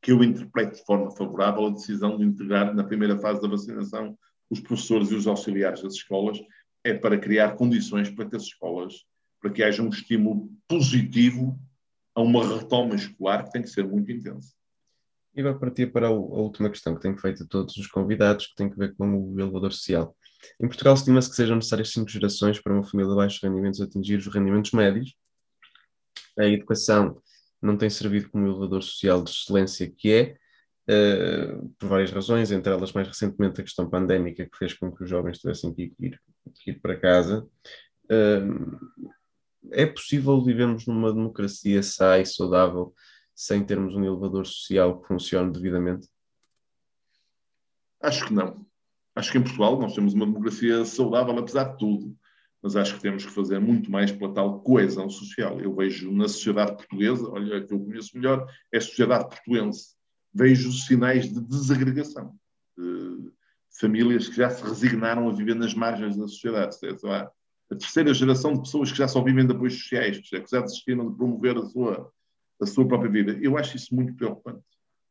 que 0.01 0.11
eu 0.11 0.21
interpreto 0.21 0.75
de 0.75 0.85
forma 0.85 1.09
favorável 1.11 1.67
a 1.67 1.69
decisão 1.69 2.17
de 2.17 2.25
integrar 2.25 2.75
na 2.75 2.83
primeira 2.83 3.17
fase 3.17 3.41
da 3.41 3.47
vacinação 3.47 4.17
os 4.49 4.59
professores 4.59 5.09
e 5.09 5.15
os 5.15 5.25
auxiliares 5.25 5.81
das 5.81 5.93
escolas, 5.93 6.37
é 6.83 6.93
para 6.93 7.17
criar 7.17 7.55
condições 7.55 8.09
para 8.09 8.29
que 8.29 8.35
as 8.35 8.43
escolas, 8.43 9.05
para 9.39 9.49
que 9.49 9.63
haja 9.63 9.81
um 9.81 9.87
estímulo 9.87 10.51
positivo 10.67 11.57
a 12.13 12.21
uma 12.21 12.45
retoma 12.45 12.93
escolar 12.95 13.45
que 13.45 13.53
tem 13.53 13.61
que 13.61 13.69
ser 13.69 13.87
muito 13.87 14.11
intensa. 14.11 14.53
E 15.35 15.41
agora 15.41 15.57
partir 15.57 15.91
para 15.91 16.07
a, 16.07 16.11
última 16.11 16.69
questão 16.69 16.93
que 16.93 17.01
tenho 17.01 17.17
feito 17.17 17.43
a 17.43 17.47
todos 17.47 17.75
os 17.77 17.87
convidados, 17.87 18.47
que 18.47 18.55
tem 18.55 18.67
a 18.67 18.75
ver 18.75 18.95
com 18.95 19.09
o 19.09 19.39
elevador 19.39 19.71
social. 19.71 20.15
Em 20.61 20.67
Portugal 20.67 20.93
estima-se 20.93 21.29
que 21.29 21.35
sejam 21.35 21.55
necessárias 21.55 21.89
cinco 21.89 22.09
gerações 22.09 22.61
para 22.61 22.73
uma 22.73 22.83
família 22.83 23.09
de 23.09 23.15
baixos 23.15 23.41
rendimentos 23.41 23.81
atingir 23.81 24.17
os 24.17 24.27
rendimentos 24.27 24.71
médios. 24.71 25.15
A 26.37 26.45
educação 26.45 27.19
não 27.61 27.77
tem 27.77 27.89
servido 27.89 28.29
como 28.29 28.45
elevador 28.45 28.83
social 28.83 29.23
de 29.23 29.31
excelência 29.31 29.89
que 29.89 30.37
é, 30.87 31.53
uh, 31.53 31.69
por 31.79 31.89
várias 31.89 32.11
razões, 32.11 32.51
entre 32.51 32.71
elas 32.71 32.91
mais 32.91 33.07
recentemente 33.07 33.59
a 33.59 33.63
questão 33.63 33.89
pandémica 33.89 34.45
que 34.45 34.57
fez 34.57 34.73
com 34.73 34.91
que 34.91 35.03
os 35.03 35.09
jovens 35.09 35.39
tivessem 35.39 35.73
que 35.73 35.93
ir, 35.99 36.21
que 36.53 36.71
ir 36.71 36.79
para 36.79 36.99
casa. 36.99 37.47
Uh, 38.05 38.77
é 39.71 39.85
possível 39.85 40.43
vivermos 40.43 40.85
numa 40.85 41.11
democracia 41.11 41.81
sã 41.81 42.19
e 42.19 42.25
saudável 42.25 42.93
sem 43.35 43.63
termos 43.63 43.95
um 43.95 44.03
elevador 44.03 44.45
social 44.45 44.99
que 44.99 45.07
funcione 45.07 45.51
devidamente? 45.51 46.07
Acho 48.01 48.27
que 48.27 48.33
não. 48.33 48.65
Acho 49.15 49.31
que 49.31 49.37
em 49.37 49.43
Portugal 49.43 49.79
nós 49.79 49.93
temos 49.93 50.13
uma 50.13 50.25
democracia 50.25 50.83
saudável, 50.85 51.37
apesar 51.37 51.65
de 51.65 51.77
tudo, 51.77 52.17
mas 52.61 52.75
acho 52.75 52.95
que 52.95 53.01
temos 53.01 53.25
que 53.25 53.31
fazer 53.31 53.59
muito 53.59 53.91
mais 53.91 54.11
pela 54.11 54.33
tal 54.33 54.59
coesão 54.61 55.09
social. 55.09 55.59
Eu 55.59 55.75
vejo 55.75 56.11
na 56.11 56.27
sociedade 56.27 56.75
portuguesa, 56.75 57.29
olha, 57.29 57.65
que 57.65 57.73
eu 57.73 57.79
conheço 57.79 58.17
melhor, 58.17 58.47
é 58.71 58.77
a 58.77 58.81
sociedade 58.81 59.29
portuense. 59.29 59.95
Vejo 60.33 60.71
sinais 60.71 61.31
de 61.31 61.39
desagregação. 61.41 62.35
De 62.77 63.31
famílias 63.79 64.27
que 64.27 64.35
já 64.35 64.49
se 64.49 64.63
resignaram 64.63 65.27
a 65.27 65.33
viver 65.33 65.55
nas 65.55 65.73
margens 65.73 66.17
da 66.17 66.27
sociedade. 66.27 66.77
A 67.71 67.75
terceira 67.75 68.13
geração 68.13 68.53
de 68.53 68.61
pessoas 68.61 68.91
que 68.91 68.97
já 68.97 69.07
só 69.07 69.21
vivem 69.23 69.45
de 69.45 69.53
apoios 69.53 69.79
sociais, 69.79 70.17
que 70.17 70.29
já 70.49 70.61
desistiram 70.61 71.09
de 71.09 71.17
promover 71.17 71.57
a 71.57 71.65
sua 71.65 72.11
da 72.63 72.65
sua 72.65 72.87
própria 72.87 73.11
vida. 73.11 73.37
Eu 73.41 73.57
acho 73.57 73.75
isso 73.75 73.93
muito 73.93 74.13
preocupante. 74.15 74.63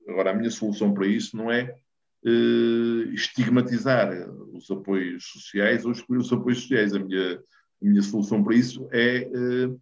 Agora, 0.09 0.31
a 0.31 0.35
minha 0.35 0.51
solução 0.51 0.93
para 0.93 1.07
isso 1.07 1.37
não 1.37 1.51
é 1.51 1.75
uh, 2.25 3.13
estigmatizar 3.13 4.11
os 4.53 4.71
apoios 4.71 5.25
sociais 5.25 5.85
ou 5.85 5.93
excluir 5.93 6.19
os 6.19 6.33
apoios 6.33 6.61
sociais. 6.61 6.95
A 6.95 6.99
minha, 6.99 7.35
a 7.37 7.85
minha 7.85 8.03
solução 8.03 8.43
para 8.43 8.57
isso 8.57 8.89
é 8.91 9.29
uh, 9.29 9.81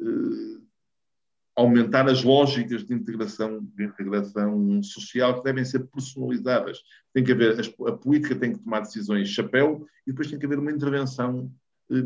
uh, 0.00 0.62
aumentar 1.56 2.08
as 2.08 2.22
lógicas 2.22 2.84
de 2.84 2.94
integração, 2.94 3.66
de 3.74 3.84
integração 3.84 4.82
social 4.82 5.38
que 5.38 5.44
devem 5.44 5.64
ser 5.64 5.80
personalizadas. 5.86 6.78
Tem 7.12 7.24
que 7.24 7.32
haver, 7.32 7.58
a, 7.58 7.88
a 7.88 7.92
política 7.96 8.36
tem 8.36 8.52
que 8.52 8.60
tomar 8.60 8.80
decisões 8.80 9.28
chapéu 9.28 9.86
e 10.06 10.10
depois 10.10 10.30
tem 10.30 10.38
que 10.38 10.46
haver 10.46 10.58
uma 10.58 10.70
intervenção 10.70 11.50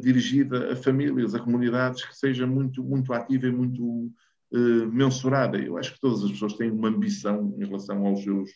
dirigida 0.01 0.73
a 0.73 0.77
famílias, 0.77 1.35
a 1.35 1.41
comunidades 1.41 2.05
que 2.05 2.17
seja 2.17 2.47
muito, 2.47 2.85
muito 2.85 3.13
ativa 3.13 3.49
e 3.49 3.53
muito 3.53 4.13
eh, 4.53 4.87
mensurada. 4.87 5.59
Eu 5.59 5.79
acho 5.79 5.95
que 5.95 6.01
todas 6.01 6.23
as 6.23 6.31
pessoas 6.31 6.53
têm 6.55 6.71
uma 6.71 6.89
ambição 6.89 7.55
em 7.57 7.65
relação 7.65 8.07
aos 8.07 8.23
seus, 8.23 8.51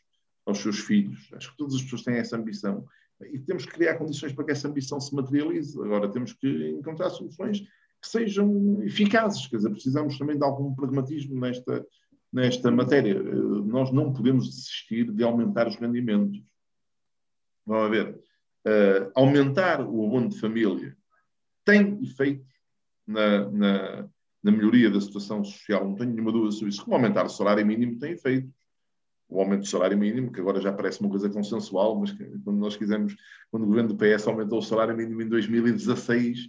aos 0.45 0.59
seus 0.59 0.79
filhos. 0.81 1.31
Acho 1.33 1.51
que 1.51 1.57
todas 1.57 1.75
as 1.75 1.83
pessoas 1.83 2.03
têm 2.03 2.17
essa 2.17 2.37
ambição. 2.37 2.87
E 3.33 3.39
temos 3.39 3.65
que 3.65 3.73
criar 3.73 3.97
condições 3.97 4.35
para 4.35 4.45
que 4.45 4.53
essa 4.53 4.69
ambição 4.69 5.01
se 5.01 5.15
materialize. 5.15 5.81
Agora 5.81 6.11
temos 6.11 6.35
que 6.35 6.69
encontrar 6.69 7.09
soluções 7.09 7.61
que 7.61 8.09
sejam 8.09 8.83
eficazes. 8.83 9.47
Quer 9.47 9.57
dizer, 9.57 9.71
precisamos 9.71 10.19
também 10.19 10.37
de 10.37 10.45
algum 10.45 10.75
pragmatismo 10.75 11.41
nesta, 11.41 11.87
nesta 12.31 12.71
matéria. 12.71 13.15
Nós 13.15 13.91
não 13.91 14.13
podemos 14.13 14.51
desistir 14.51 15.11
de 15.11 15.25
aumentar 15.25 15.67
os 15.67 15.77
rendimentos. 15.77 16.43
Vamos 17.65 17.91
ver. 17.91 18.21
Uh, 18.67 19.11
aumentar 19.15 19.81
o 19.81 20.05
abono 20.05 20.29
de 20.29 20.41
família 20.41 20.97
tem 21.65 21.99
efeito 22.03 22.45
na, 23.07 23.51
na, 23.51 24.09
na, 24.43 24.53
melhoria 24.53 24.91
da 24.91 25.01
situação 25.01 25.43
social, 25.45 25.85
não 25.85 25.95
tenho 25.95 26.11
nenhuma 26.11 26.33
dúvida 26.33 26.53
sobre 26.53 26.69
isso. 26.69 26.85
Como 26.85 26.97
aumentar 26.97 27.25
o 27.25 27.29
salário 27.29 27.67
mínimo 27.67 27.99
tem 27.99 28.13
efeito 28.13 28.53
o 29.29 29.41
aumento 29.41 29.63
do 29.63 29.69
salário 29.69 29.99
mínimo, 29.99 30.33
que 30.33 30.41
agora 30.41 30.61
já 30.61 30.73
parece 30.73 31.01
uma 31.01 31.11
coisa 31.11 31.29
consensual, 31.29 31.99
mas 31.99 32.13
que, 32.13 32.25
quando 32.45 32.59
nós 32.59 32.77
quisemos, 32.77 33.17
quando 33.51 33.65
o 33.65 33.67
governo 33.67 33.93
do 33.93 33.97
PS 33.97 34.27
aumentou 34.29 34.59
o 34.59 34.63
salário 34.63 34.97
mínimo 34.97 35.21
em 35.23 35.29
2016, 35.29 36.49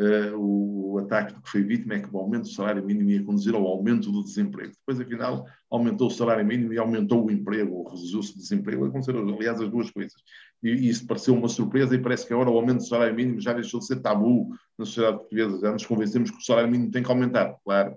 uh, 0.00 0.36
o 0.36 0.98
ataque 0.98 1.34
do 1.34 1.42
que 1.42 1.50
foi 1.50 1.62
vítima 1.62 1.94
é 1.94 2.00
que 2.00 2.08
o 2.10 2.18
aumento 2.18 2.42
do 2.42 2.48
salário 2.48 2.84
mínimo 2.84 3.10
ia 3.10 3.22
conduzir 3.22 3.54
ao 3.54 3.66
aumento 3.66 4.10
do 4.10 4.24
desemprego. 4.24 4.72
Depois, 4.72 5.00
afinal, 5.00 5.46
aumentou 5.70 6.08
o 6.08 6.10
salário 6.10 6.44
mínimo 6.44 6.72
e 6.72 6.78
aumentou 6.78 7.24
o 7.24 7.30
emprego, 7.30 7.74
ou 7.76 7.88
reduziu-se 7.88 8.32
o 8.32 8.38
desemprego. 8.38 8.86
Aconteceram, 8.86 9.28
aliás, 9.28 9.60
as 9.60 9.68
duas 9.68 9.90
coisas. 9.90 10.20
E, 10.62 10.70
e, 10.70 10.88
isso 10.88 11.06
pareceu 11.06 11.34
uma 11.34 11.48
surpresa 11.48 11.94
e 11.94 11.98
parece 11.98 12.26
que 12.26 12.32
agora 12.32 12.50
o 12.50 12.56
aumento 12.56 12.78
do 12.78 12.88
salário 12.88 13.14
mínimo 13.14 13.40
já 13.40 13.52
deixou 13.52 13.80
de 13.80 13.86
ser 13.86 14.00
tabu 14.00 14.50
na 14.78 14.84
sociedade 14.84 15.18
portuguesa. 15.18 15.60
Já 15.60 15.72
nos 15.72 15.86
convencemos 15.86 16.30
que 16.30 16.38
o 16.38 16.44
salário 16.44 16.70
mínimo 16.70 16.90
tem 16.90 17.02
que 17.02 17.10
aumentar, 17.10 17.56
claro. 17.64 17.96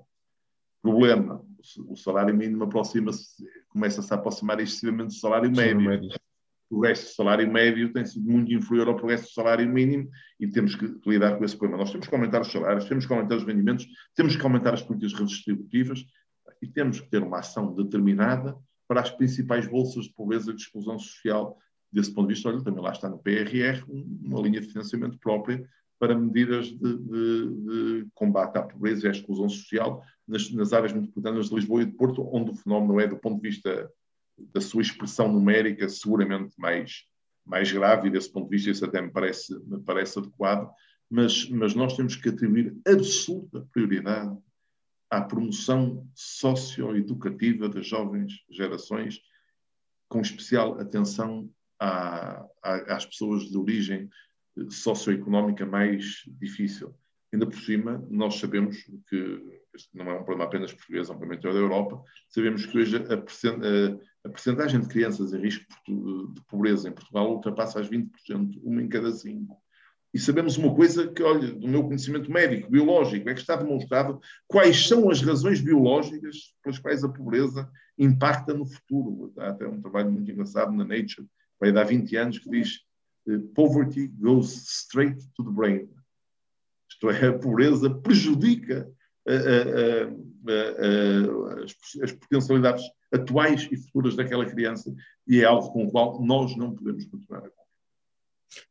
Problema, 0.82 1.42
o 1.88 1.96
salário 1.96 2.36
mínimo 2.36 2.66
aproxima-se, 2.66 3.44
começa-se 3.70 4.14
a 4.14 4.18
aproximar 4.18 4.60
excessivamente 4.60 5.16
do 5.16 5.20
salário 5.20 5.50
médio. 5.50 6.10
O 6.10 6.23
resto 6.80 7.06
do 7.06 7.16
salário 7.16 7.52
médio 7.52 7.92
tem 7.92 8.06
sido 8.06 8.30
muito 8.30 8.54
inferior 8.54 8.88
ao 8.88 8.96
progresso 8.96 9.24
do 9.26 9.34
salário 9.34 9.68
mínimo 9.68 10.10
e 10.40 10.48
temos 10.48 10.76
que 10.76 10.86
lidar 11.06 11.38
com 11.38 11.46
esse 11.46 11.58
problema. 11.58 11.84
Nós 11.84 11.92
temos 11.92 12.08
que 12.08 12.16
aumentar 12.16 12.42
os 12.42 12.52
salários, 12.52 12.86
temos 12.86 13.06
que 13.06 13.14
aumentar 13.14 13.36
os 13.36 13.44
rendimentos, 13.44 13.88
temos 14.16 14.36
que 14.36 14.44
aumentar 14.44 14.74
as 14.74 14.82
políticas 14.82 15.14
redistributivas 15.20 16.06
e 16.62 16.68
temos 16.68 17.00
que 17.00 17.10
ter 17.10 17.22
uma 17.22 17.40
ação 17.40 17.74
determinada 17.74 18.56
para 18.88 19.02
as 19.02 19.10
principais 19.10 19.68
bolsas 19.68 20.06
de 20.06 20.14
pobreza 20.14 20.52
e 20.52 20.56
de 20.56 20.62
exclusão 20.62 20.98
social. 21.00 21.58
Desse 21.92 22.14
ponto 22.14 22.28
de 22.28 22.34
vista, 22.34 22.50
olha, 22.50 22.64
também 22.64 22.84
lá 22.84 22.92
está 22.92 23.10
no 23.10 23.20
PRR 23.20 23.84
uma 23.90 24.42
linha 24.42 24.60
de 24.60 24.68
financiamento 24.68 25.18
própria 25.20 25.64
para 26.00 26.18
medidas 26.18 26.68
de, 26.68 26.98
de, 26.98 27.48
de, 27.48 28.08
combate 28.14 28.58
à 28.58 28.64
pobreza 28.64 29.06
e 29.06 29.08
à 29.08 29.12
exclusão 29.12 29.48
social 29.48 30.04
nas, 30.28 30.52
nas, 30.52 30.74
áreas 30.74 30.92
metropolitanas 30.92 31.50
de 31.50 31.56
Lisboa 31.56 31.82
e 31.82 31.86
de 31.86 31.94
Porto, 31.94 32.28
onde 32.34 32.52
o 32.52 32.56
fenómeno 32.56 33.00
é, 33.00 33.08
do 33.08 33.18
ponto 33.18 33.42
de 33.42 33.50
vista 33.50 33.90
da 34.38 34.62
sua 34.62 34.82
expressão 34.82 35.32
numérica, 35.32 35.88
seguramente 35.90 36.54
mais, 36.58 37.06
mais 37.46 37.72
grave, 37.72 38.08
e 38.08 38.12
desse 38.12 38.32
ponto 38.32 38.50
de 38.50 38.56
vista 38.56 38.72
isso 38.72 38.86
até 38.86 39.02
me 39.02 39.12
parece, 39.12 39.54
me 39.66 39.80
parece 39.82 40.20
adequado, 40.20 40.72
mas, 41.10 41.50
mas 41.50 41.76
nós 41.76 41.96
temos 41.96 42.16
que 42.16 42.30
atribuir 42.30 42.76
absoluta 42.88 43.68
prioridade 43.72 44.36
à 45.10 45.22
promoção 45.22 46.08
socioeducativa 46.16 47.70
das 47.70 47.86
jovens 47.86 48.34
gerações, 48.50 49.20
com 50.10 50.22
especial 50.22 50.80
atenção 50.80 51.50
às 52.62 53.06
pessoas 53.06 53.44
de 53.44 53.58
origem 53.58 54.10
socioeconómica 54.70 55.66
mais 55.66 56.24
difícil. 56.28 56.96
Ainda 57.34 57.48
por 57.48 57.60
cima, 57.60 58.06
nós 58.12 58.36
sabemos 58.36 58.78
que, 59.10 59.60
este 59.74 59.90
não 59.98 60.08
é 60.12 60.14
um 60.14 60.24
problema 60.24 60.44
apenas 60.44 60.72
português, 60.72 61.10
é 61.10 61.14
um 61.14 61.18
problema 61.18 61.42
da 61.42 61.50
Europa, 61.50 62.04
sabemos 62.30 62.64
que 62.64 62.78
hoje 62.78 62.96
a, 62.98 63.00
a, 63.00 64.28
a 64.28 64.30
percentagem 64.30 64.80
de 64.80 64.88
crianças 64.88 65.34
em 65.34 65.42
risco 65.42 65.66
de 65.88 66.42
pobreza 66.48 66.88
em 66.88 66.92
Portugal 66.92 67.32
ultrapassa 67.32 67.80
as 67.80 67.90
20%, 67.90 68.62
uma 68.64 68.84
em 68.84 68.88
cada 68.88 69.12
cinco. 69.12 69.58
E 70.14 70.20
sabemos 70.20 70.58
uma 70.58 70.76
coisa 70.76 71.08
que, 71.08 71.24
olha, 71.24 71.52
do 71.52 71.68
meu 71.68 71.84
conhecimento 71.84 72.32
médico, 72.32 72.70
biológico, 72.70 73.28
é 73.28 73.34
que 73.34 73.42
está 73.42 73.56
demonstrado 73.56 74.20
quais 74.48 74.88
são 74.88 75.10
as 75.10 75.20
razões 75.20 75.60
biológicas 75.60 76.54
pelas 76.62 76.78
quais 76.78 77.04
a 77.04 77.10
pobreza 77.10 77.68
impacta 77.98 78.54
no 78.54 78.68
futuro. 78.68 79.34
Há 79.40 79.50
até 79.50 79.68
um 79.68 79.82
trabalho 79.82 80.12
muito 80.12 80.30
engraçado 80.30 80.72
na 80.72 80.86
Nature, 80.86 81.28
vai 81.60 81.72
dar 81.72 81.84
20 81.84 82.16
anos, 82.16 82.38
que 82.38 82.48
diz 82.48 82.82
poverty 83.56 84.08
goes 84.20 84.54
straight 84.68 85.18
to 85.36 85.44
the 85.44 85.50
brain. 85.50 85.90
Isto 87.04 87.26
é, 87.26 87.28
a 87.28 87.38
pobreza 87.38 87.90
prejudica 87.90 88.90
as, 91.64 92.02
as 92.02 92.12
potencialidades 92.14 92.84
atuais 93.12 93.68
e 93.72 93.78
futuras 93.78 94.16
daquela 94.16 94.46
criança 94.46 94.94
e 95.28 95.42
é 95.42 95.46
algo 95.46 95.72
com 95.72 95.86
o 95.86 95.92
qual 95.92 96.24
nós 96.24 96.56
não 96.56 96.74
podemos 96.74 97.06
continuar 97.06 97.46
a. 97.46 97.64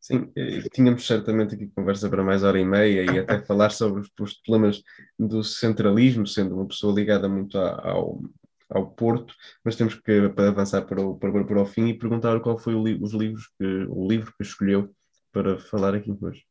Sim, 0.01 0.31
tínhamos 0.73 1.05
certamente 1.05 1.57
aqui 1.57 1.67
conversa 1.67 2.09
para 2.09 2.23
mais 2.23 2.45
hora 2.45 2.59
e 2.59 2.65
meia 2.65 3.05
e 3.05 3.19
até 3.19 3.41
falar 3.43 3.71
sobre 3.71 4.01
os 4.01 4.35
problemas 4.41 4.81
do 5.19 5.43
centralismo, 5.43 6.25
sendo 6.25 6.55
uma 6.55 6.67
pessoa 6.67 6.95
ligada 6.95 7.29
muito 7.29 7.59
ao, 7.59 8.23
ao 8.71 8.91
Porto, 8.93 9.35
mas 9.65 9.75
temos 9.75 9.97
que 9.97 10.13
avançar 10.37 10.83
para 10.83 11.01
o, 11.01 11.19
para, 11.19 11.45
para 11.45 11.63
o 11.63 11.67
fim 11.67 11.89
e 11.89 11.99
perguntar 11.99 12.39
qual 12.41 12.57
foi 12.59 12.75
o, 12.75 13.03
os 13.03 13.13
livros 13.13 13.51
que, 13.59 13.87
o 13.89 14.07
livro 14.07 14.33
que 14.39 14.45
escolheu 14.45 14.95
para 15.33 15.59
falar 15.59 15.97
aqui 15.97 16.17
hoje. 16.21 16.45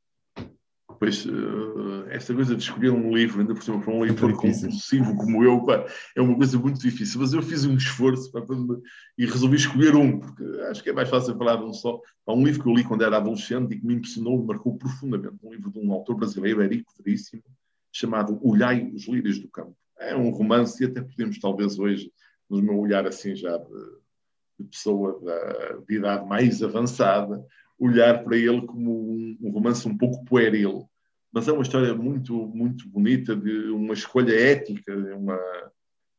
Pois, 1.02 1.26
uh, 1.26 2.06
essa 2.10 2.32
coisa 2.32 2.56
de 2.56 2.61
escolher 2.61 2.91
um 2.91 3.11
livro, 3.11 3.41
ainda 3.41 3.56
por 3.56 3.64
cima 3.64 3.82
para 3.82 3.91
um 3.91 4.02
leitor 4.02 4.32
compulsivo 4.38 5.18
como 5.18 5.44
eu, 5.44 5.65
pá, 5.65 5.84
é 6.15 6.22
uma 6.22 6.36
coisa 6.36 6.60
muito 6.60 6.80
difícil. 6.80 7.19
Mas 7.19 7.34
eu 7.34 7.41
fiz 7.41 7.65
um 7.65 7.76
esforço 7.76 8.32
pá, 8.32 8.40
e 9.18 9.26
resolvi 9.26 9.56
escolher 9.56 9.95
um, 9.95 10.19
porque 10.19 10.44
acho 10.69 10.84
que 10.84 10.91
é 10.91 10.94
mais 10.94 11.10
fácil 11.10 11.36
falar 11.36 11.56
de 11.56 11.64
um 11.64 11.73
só. 11.73 11.99
Há 12.28 12.34
um 12.34 12.45
livro 12.45 12.61
que 12.61 12.69
eu 12.69 12.76
li 12.76 12.84
quando 12.84 13.03
era 13.03 13.18
adolescente 13.18 13.73
e 13.73 13.80
que 13.80 13.86
me 13.86 13.95
impressionou, 13.95 14.40
me 14.40 14.45
marcou 14.45 14.78
profundamente. 14.78 15.40
Um 15.41 15.52
livro 15.52 15.72
de 15.72 15.80
um 15.80 15.91
autor 15.91 16.18
brasileiro, 16.18 16.61
Érico 16.61 16.94
Veríssimo, 17.03 17.41
chamado 17.91 18.40
Olhai 18.44 18.91
os 18.94 19.07
Lírios 19.07 19.40
do 19.40 19.49
Campo 19.49 19.76
é 20.02 20.15
um 20.15 20.30
romance 20.30 20.84
e 20.84 20.88
até 20.88 21.02
podemos 21.02 21.40
talvez 21.40 21.80
hoje, 21.80 22.11
no 22.49 22.61
meu 22.61 22.78
olhar 22.78 23.07
assim 23.07 23.36
já 23.36 23.57
de, 23.57 23.73
de 24.60 24.65
pessoa 24.69 25.19
da, 25.23 25.78
de 25.88 25.95
idade 25.95 26.28
mais 26.28 26.61
avançada, 26.61 27.44
olhar 27.80 28.23
para 28.23 28.36
ele 28.36 28.65
como 28.65 29.11
um, 29.11 29.38
um, 29.41 29.52
romance 29.52 29.88
um 29.88 29.98
pouco 29.98 30.23
pueril, 30.26 30.90
mas 31.31 31.47
é 31.47 31.51
uma 31.51 31.63
história 31.63 31.93
muito 31.95 32.33
muito 32.47 32.87
bonita 32.89 33.35
de 33.35 33.69
uma 33.69 33.93
escolha 33.93 34.33
ética 34.33 34.95
de 34.95 35.11
uma 35.13 35.39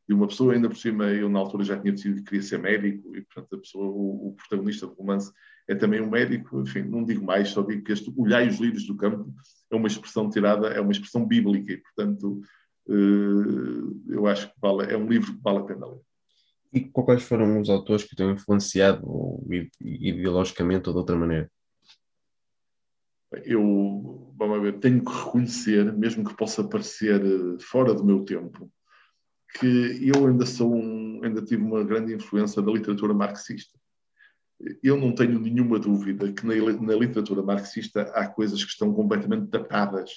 de 0.07 0.13
uma 0.13 0.27
pessoa 0.27 0.53
ainda 0.53 0.67
por 0.67 0.77
cima 0.77 1.05
eu 1.05 1.29
na 1.29 1.39
altura 1.39 1.63
já 1.63 1.79
tinha 1.79 1.93
decidido 1.93 2.21
que 2.21 2.29
queria 2.29 2.43
ser 2.43 2.59
médico 2.59 3.15
e 3.15 3.21
portanto 3.21 3.55
a 3.55 3.59
pessoa 3.59 3.85
o, 3.85 4.29
o 4.29 4.35
protagonista 4.35 4.87
do 4.87 4.93
romance 4.93 5.31
é 5.67 5.75
também 5.75 6.01
um 6.01 6.09
médico 6.09 6.59
enfim 6.61 6.83
não 6.83 7.03
digo 7.03 7.23
mais 7.23 7.49
só 7.49 7.61
digo 7.61 7.83
que 7.83 7.91
este 7.93 8.13
olhai 8.17 8.47
os 8.47 8.59
livros 8.59 8.85
do 8.85 8.97
campo 8.97 9.33
é 9.71 9.75
uma 9.75 9.87
expressão 9.87 10.29
tirada 10.29 10.67
é 10.67 10.81
uma 10.81 10.91
expressão 10.91 11.25
bíblica 11.25 11.71
e 11.71 11.77
portanto 11.77 12.41
eh, 12.87 14.13
eu 14.13 14.27
acho 14.27 14.49
que 14.49 14.59
vale, 14.59 14.91
é 14.91 14.97
um 14.97 15.07
livro 15.07 15.33
que 15.33 15.41
vale 15.41 15.59
a 15.59 15.63
pena 15.63 15.87
ler. 15.87 16.01
E 16.71 16.81
quais 16.81 17.23
foram 17.23 17.61
os 17.61 17.69
autores 17.69 18.03
que 18.03 18.15
te 18.15 18.23
influenciado 18.23 19.39
ideologicamente 19.79 20.89
ou 20.89 20.93
de 20.93 20.99
outra 20.99 21.15
maneira? 21.15 21.51
Eu, 23.43 24.22
vamos 24.37 24.61
ver, 24.61 24.79
tenho 24.79 25.03
que 25.03 25.11
reconhecer, 25.11 25.91
mesmo 25.93 26.23
que 26.23 26.35
possa 26.35 26.63
parecer 26.63 27.21
eh, 27.23 27.57
fora 27.59 27.93
do 27.93 28.03
meu 28.03 28.23
tempo, 28.25 28.71
que 29.59 30.11
eu 30.13 30.27
ainda 30.27 30.45
sou 30.45 30.75
um, 30.75 31.21
ainda 31.23 31.41
tive 31.41 31.61
uma 31.61 31.83
grande 31.83 32.13
influência 32.13 32.61
da 32.61 32.71
literatura 32.71 33.13
marxista. 33.13 33.77
Eu 34.81 34.97
não 34.97 35.13
tenho 35.13 35.39
nenhuma 35.39 35.77
dúvida 35.77 36.31
que 36.31 36.45
na, 36.45 36.55
na 36.81 36.95
literatura 36.95 37.43
marxista 37.43 38.01
há 38.13 38.27
coisas 38.27 38.63
que 38.63 38.71
estão 38.71 38.93
completamente 38.93 39.47
tapadas 39.47 40.11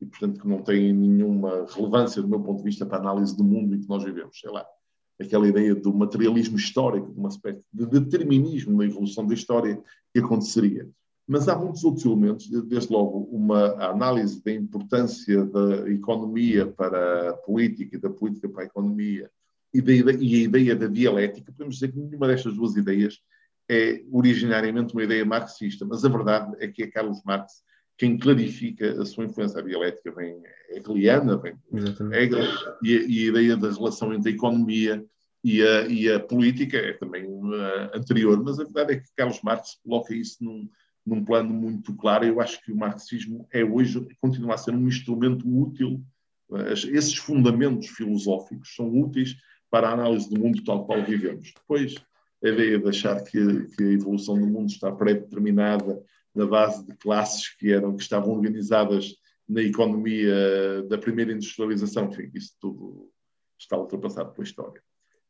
e, 0.00 0.06
portanto, 0.06 0.40
que 0.40 0.48
não 0.48 0.62
têm 0.62 0.92
nenhuma 0.92 1.66
relevância, 1.74 2.22
do 2.22 2.28
meu 2.28 2.40
ponto 2.40 2.58
de 2.58 2.64
vista, 2.64 2.84
para 2.84 2.98
a 2.98 3.00
análise 3.00 3.36
do 3.36 3.42
mundo 3.42 3.74
em 3.74 3.80
que 3.80 3.88
nós 3.88 4.04
vivemos. 4.04 4.38
Sei 4.38 4.50
lá, 4.50 4.64
aquela 5.18 5.48
ideia 5.48 5.74
do 5.74 5.92
materialismo 5.94 6.56
histórico, 6.56 7.12
de 7.12 7.18
uma 7.18 7.30
espécie 7.30 7.64
de 7.72 7.86
determinismo 7.86 8.76
na 8.76 8.84
evolução 8.84 9.26
da 9.26 9.34
história 9.34 9.82
que 10.12 10.20
aconteceria. 10.20 10.88
Mas 11.26 11.48
há 11.48 11.56
muitos 11.56 11.82
outros 11.82 12.04
elementos, 12.04 12.48
desde 12.66 12.92
logo 12.92 13.28
uma 13.32 13.74
análise 13.84 14.42
da 14.44 14.52
importância 14.52 15.44
da 15.44 15.90
economia 15.90 16.66
para 16.66 17.30
a 17.30 17.32
política 17.34 17.96
e 17.96 18.00
da 18.00 18.08
política 18.08 18.48
para 18.48 18.62
a 18.62 18.66
economia 18.66 19.28
e, 19.74 19.82
da, 19.82 19.92
e 19.92 20.34
a 20.34 20.38
ideia 20.44 20.76
da 20.76 20.86
dialética. 20.86 21.50
Podemos 21.50 21.74
dizer 21.74 21.90
que 21.90 21.98
nenhuma 21.98 22.28
destas 22.28 22.54
duas 22.54 22.76
ideias 22.76 23.18
é 23.68 24.04
originariamente 24.12 24.94
uma 24.94 25.02
ideia 25.02 25.24
marxista, 25.24 25.84
mas 25.84 26.04
a 26.04 26.08
verdade 26.08 26.54
é 26.60 26.68
que 26.68 26.84
é 26.84 26.86
Carlos 26.86 27.20
Marx 27.24 27.64
quem 27.98 28.18
clarifica 28.18 29.00
a 29.00 29.06
sua 29.06 29.24
influência 29.24 29.62
dialética 29.62 30.12
vem 30.12 30.42
hegeliana, 30.70 31.38
vem 31.38 31.56
Hegel, 32.12 32.44
e, 32.82 32.92
e, 32.92 33.24
a 33.24 33.30
ideia 33.30 33.56
da 33.56 33.72
relação 33.72 34.12
entre 34.12 34.30
a 34.30 34.34
economia 34.34 35.04
e 35.42 35.62
a, 35.62 35.86
e 35.86 36.10
a 36.10 36.20
política 36.20 36.76
é 36.76 36.92
também 36.92 37.24
uh, 37.24 37.90
anterior, 37.94 38.42
mas 38.42 38.60
a 38.60 38.64
verdade 38.64 38.92
é 38.92 38.96
que 38.96 39.08
Carlos 39.16 39.40
Marx 39.42 39.78
coloca 39.82 40.14
isso 40.14 40.44
num, 40.44 40.68
num 41.06 41.24
plano 41.24 41.54
muito 41.54 41.94
claro. 41.94 42.24
Eu 42.24 42.40
acho 42.40 42.60
que 42.62 42.72
o 42.72 42.76
marxismo 42.76 43.46
é 43.52 43.64
hoje, 43.64 44.04
continua 44.20 44.54
a 44.54 44.58
ser 44.58 44.74
um 44.74 44.88
instrumento 44.88 45.48
útil. 45.48 46.02
Uh, 46.48 46.72
esses 46.72 47.16
fundamentos 47.16 47.88
filosóficos 47.88 48.74
são 48.74 48.88
úteis 48.98 49.36
para 49.70 49.88
a 49.88 49.92
análise 49.92 50.28
do 50.28 50.40
mundo 50.40 50.64
tal 50.64 50.84
qual 50.84 51.02
vivemos. 51.04 51.52
Depois, 51.54 51.94
a 52.44 52.48
ideia 52.48 52.78
de 52.78 52.88
achar 52.88 53.22
que, 53.22 53.66
que 53.76 53.82
a 53.82 53.92
evolução 53.92 54.38
do 54.38 54.46
mundo 54.46 54.68
está 54.68 54.90
pré-determinada 54.92 56.02
na 56.34 56.46
base 56.46 56.84
de 56.84 56.94
classes 56.96 57.48
que 57.56 57.72
eram 57.72 57.96
que 57.96 58.02
estavam 58.02 58.32
organizadas 58.34 59.14
na 59.48 59.62
economia 59.62 60.82
da 60.88 60.98
primeira 60.98 61.32
industrialização, 61.32 62.06
enfim, 62.06 62.30
isso 62.34 62.52
tudo 62.60 63.10
está 63.58 63.78
ultrapassado 63.78 64.32
pela 64.32 64.44
história. 64.44 64.82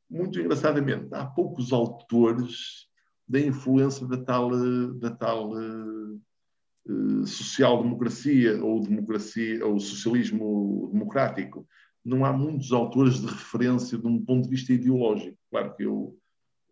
Muito 0.09 0.41
engraçadamente, 0.41 1.09
há 1.13 1.25
poucos 1.27 1.73
autores 1.73 2.87
da 3.29 3.41
influência 3.41 4.07
da 4.07 4.23
tal, 4.23 4.51
da 4.95 5.11
tal 5.11 5.53
uh, 5.53 7.27
social-democracia 7.27 8.63
ou 8.65 8.81
democracia 8.81 9.67
ou 9.67 9.81
socialismo 9.81 10.91
democrático. 10.93 11.67
Não 12.05 12.25
há 12.25 12.33
muitos 12.33 12.73
autores 12.73 13.21
de 13.21 13.27
referência 13.27 13.99
de 13.99 14.07
um 14.07 14.25
ponto 14.25 14.45
de 14.45 14.51
vista 14.51 14.73
ideológico. 14.73 15.37
Claro 15.51 15.75
que 15.75 15.83
eu 15.83 16.17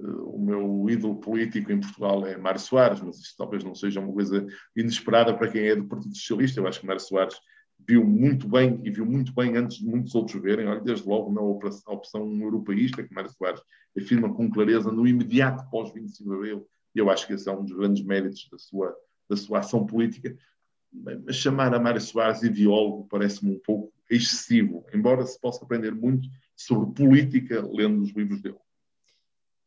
o 0.00 0.38
meu 0.38 0.86
ídolo 0.90 1.20
político 1.20 1.70
em 1.70 1.80
Portugal 1.80 2.26
é 2.26 2.36
Mário 2.36 2.60
Soares, 2.60 3.00
mas 3.00 3.18
isto 3.18 3.36
talvez 3.36 3.62
não 3.62 3.74
seja 3.74 4.00
uma 4.00 4.12
coisa 4.12 4.44
inesperada 4.76 5.36
para 5.36 5.48
quem 5.48 5.68
é 5.68 5.76
do 5.76 5.86
Partido 5.86 6.16
Socialista. 6.16 6.60
Eu 6.60 6.66
acho 6.66 6.80
que 6.80 6.86
Mário 6.86 7.00
Soares 7.00 7.36
viu 7.86 8.04
muito 8.04 8.48
bem 8.48 8.80
e 8.82 8.90
viu 8.90 9.04
muito 9.04 9.32
bem 9.34 9.56
antes 9.56 9.78
de 9.78 9.86
muitos 9.86 10.14
outros 10.14 10.40
verem. 10.40 10.66
Olha, 10.66 10.80
desde 10.80 11.06
logo 11.06 11.32
na 11.32 11.40
opção, 11.40 12.40
europeísta, 12.40 13.02
que 13.02 13.14
Mário 13.14 13.30
Soares 13.30 13.60
afirma 13.96 14.32
com 14.32 14.50
clareza 14.50 14.90
no 14.90 15.06
imediato 15.06 15.68
pós-25 15.70 16.24
de 16.24 16.34
abril. 16.34 16.68
Eu 16.94 17.10
acho 17.10 17.26
que 17.26 17.34
esse 17.34 17.48
é 17.48 17.52
um 17.52 17.64
dos 17.64 17.76
grandes 17.76 18.04
méritos 18.04 18.48
da 18.50 18.58
sua, 18.58 18.94
da 19.28 19.36
sua 19.36 19.58
ação 19.60 19.86
política. 19.86 20.36
Mas 20.92 21.36
chamar 21.36 21.74
a 21.74 21.78
Mário 21.78 22.00
Soares 22.00 22.42
ideólogo 22.42 23.06
parece-me 23.10 23.52
um 23.52 23.60
pouco 23.60 23.92
excessivo, 24.10 24.84
embora 24.94 25.24
se 25.26 25.40
possa 25.40 25.64
aprender 25.64 25.92
muito 25.92 26.28
sobre 26.56 26.94
política 26.94 27.66
lendo 27.72 28.02
os 28.02 28.10
livros 28.10 28.40
dele. 28.40 28.56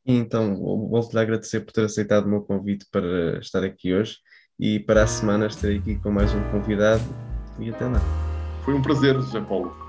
Então, 0.06 0.56
volto-lhe 0.56 1.19
a 1.19 1.22
agradecer 1.22 1.60
por 1.61 1.73
ter 1.73 1.84
aceitado 1.84 2.26
o 2.26 2.30
meu 2.30 2.41
convite 2.41 2.85
para 2.89 3.39
estar 3.39 3.64
aqui 3.64 3.94
hoje 3.94 4.19
e 4.57 4.80
para 4.80 5.03
a 5.03 5.07
semana 5.07 5.48
estarei 5.48 5.80
aqui 5.80 5.99
com 5.99 6.11
mais 6.11 6.34
um 6.34 6.49
convidado 6.49 7.03
Foi 8.63 8.73
um 8.73 8.81
prazer, 8.81 9.15
José 9.15 9.39
Paulo. 9.41 9.86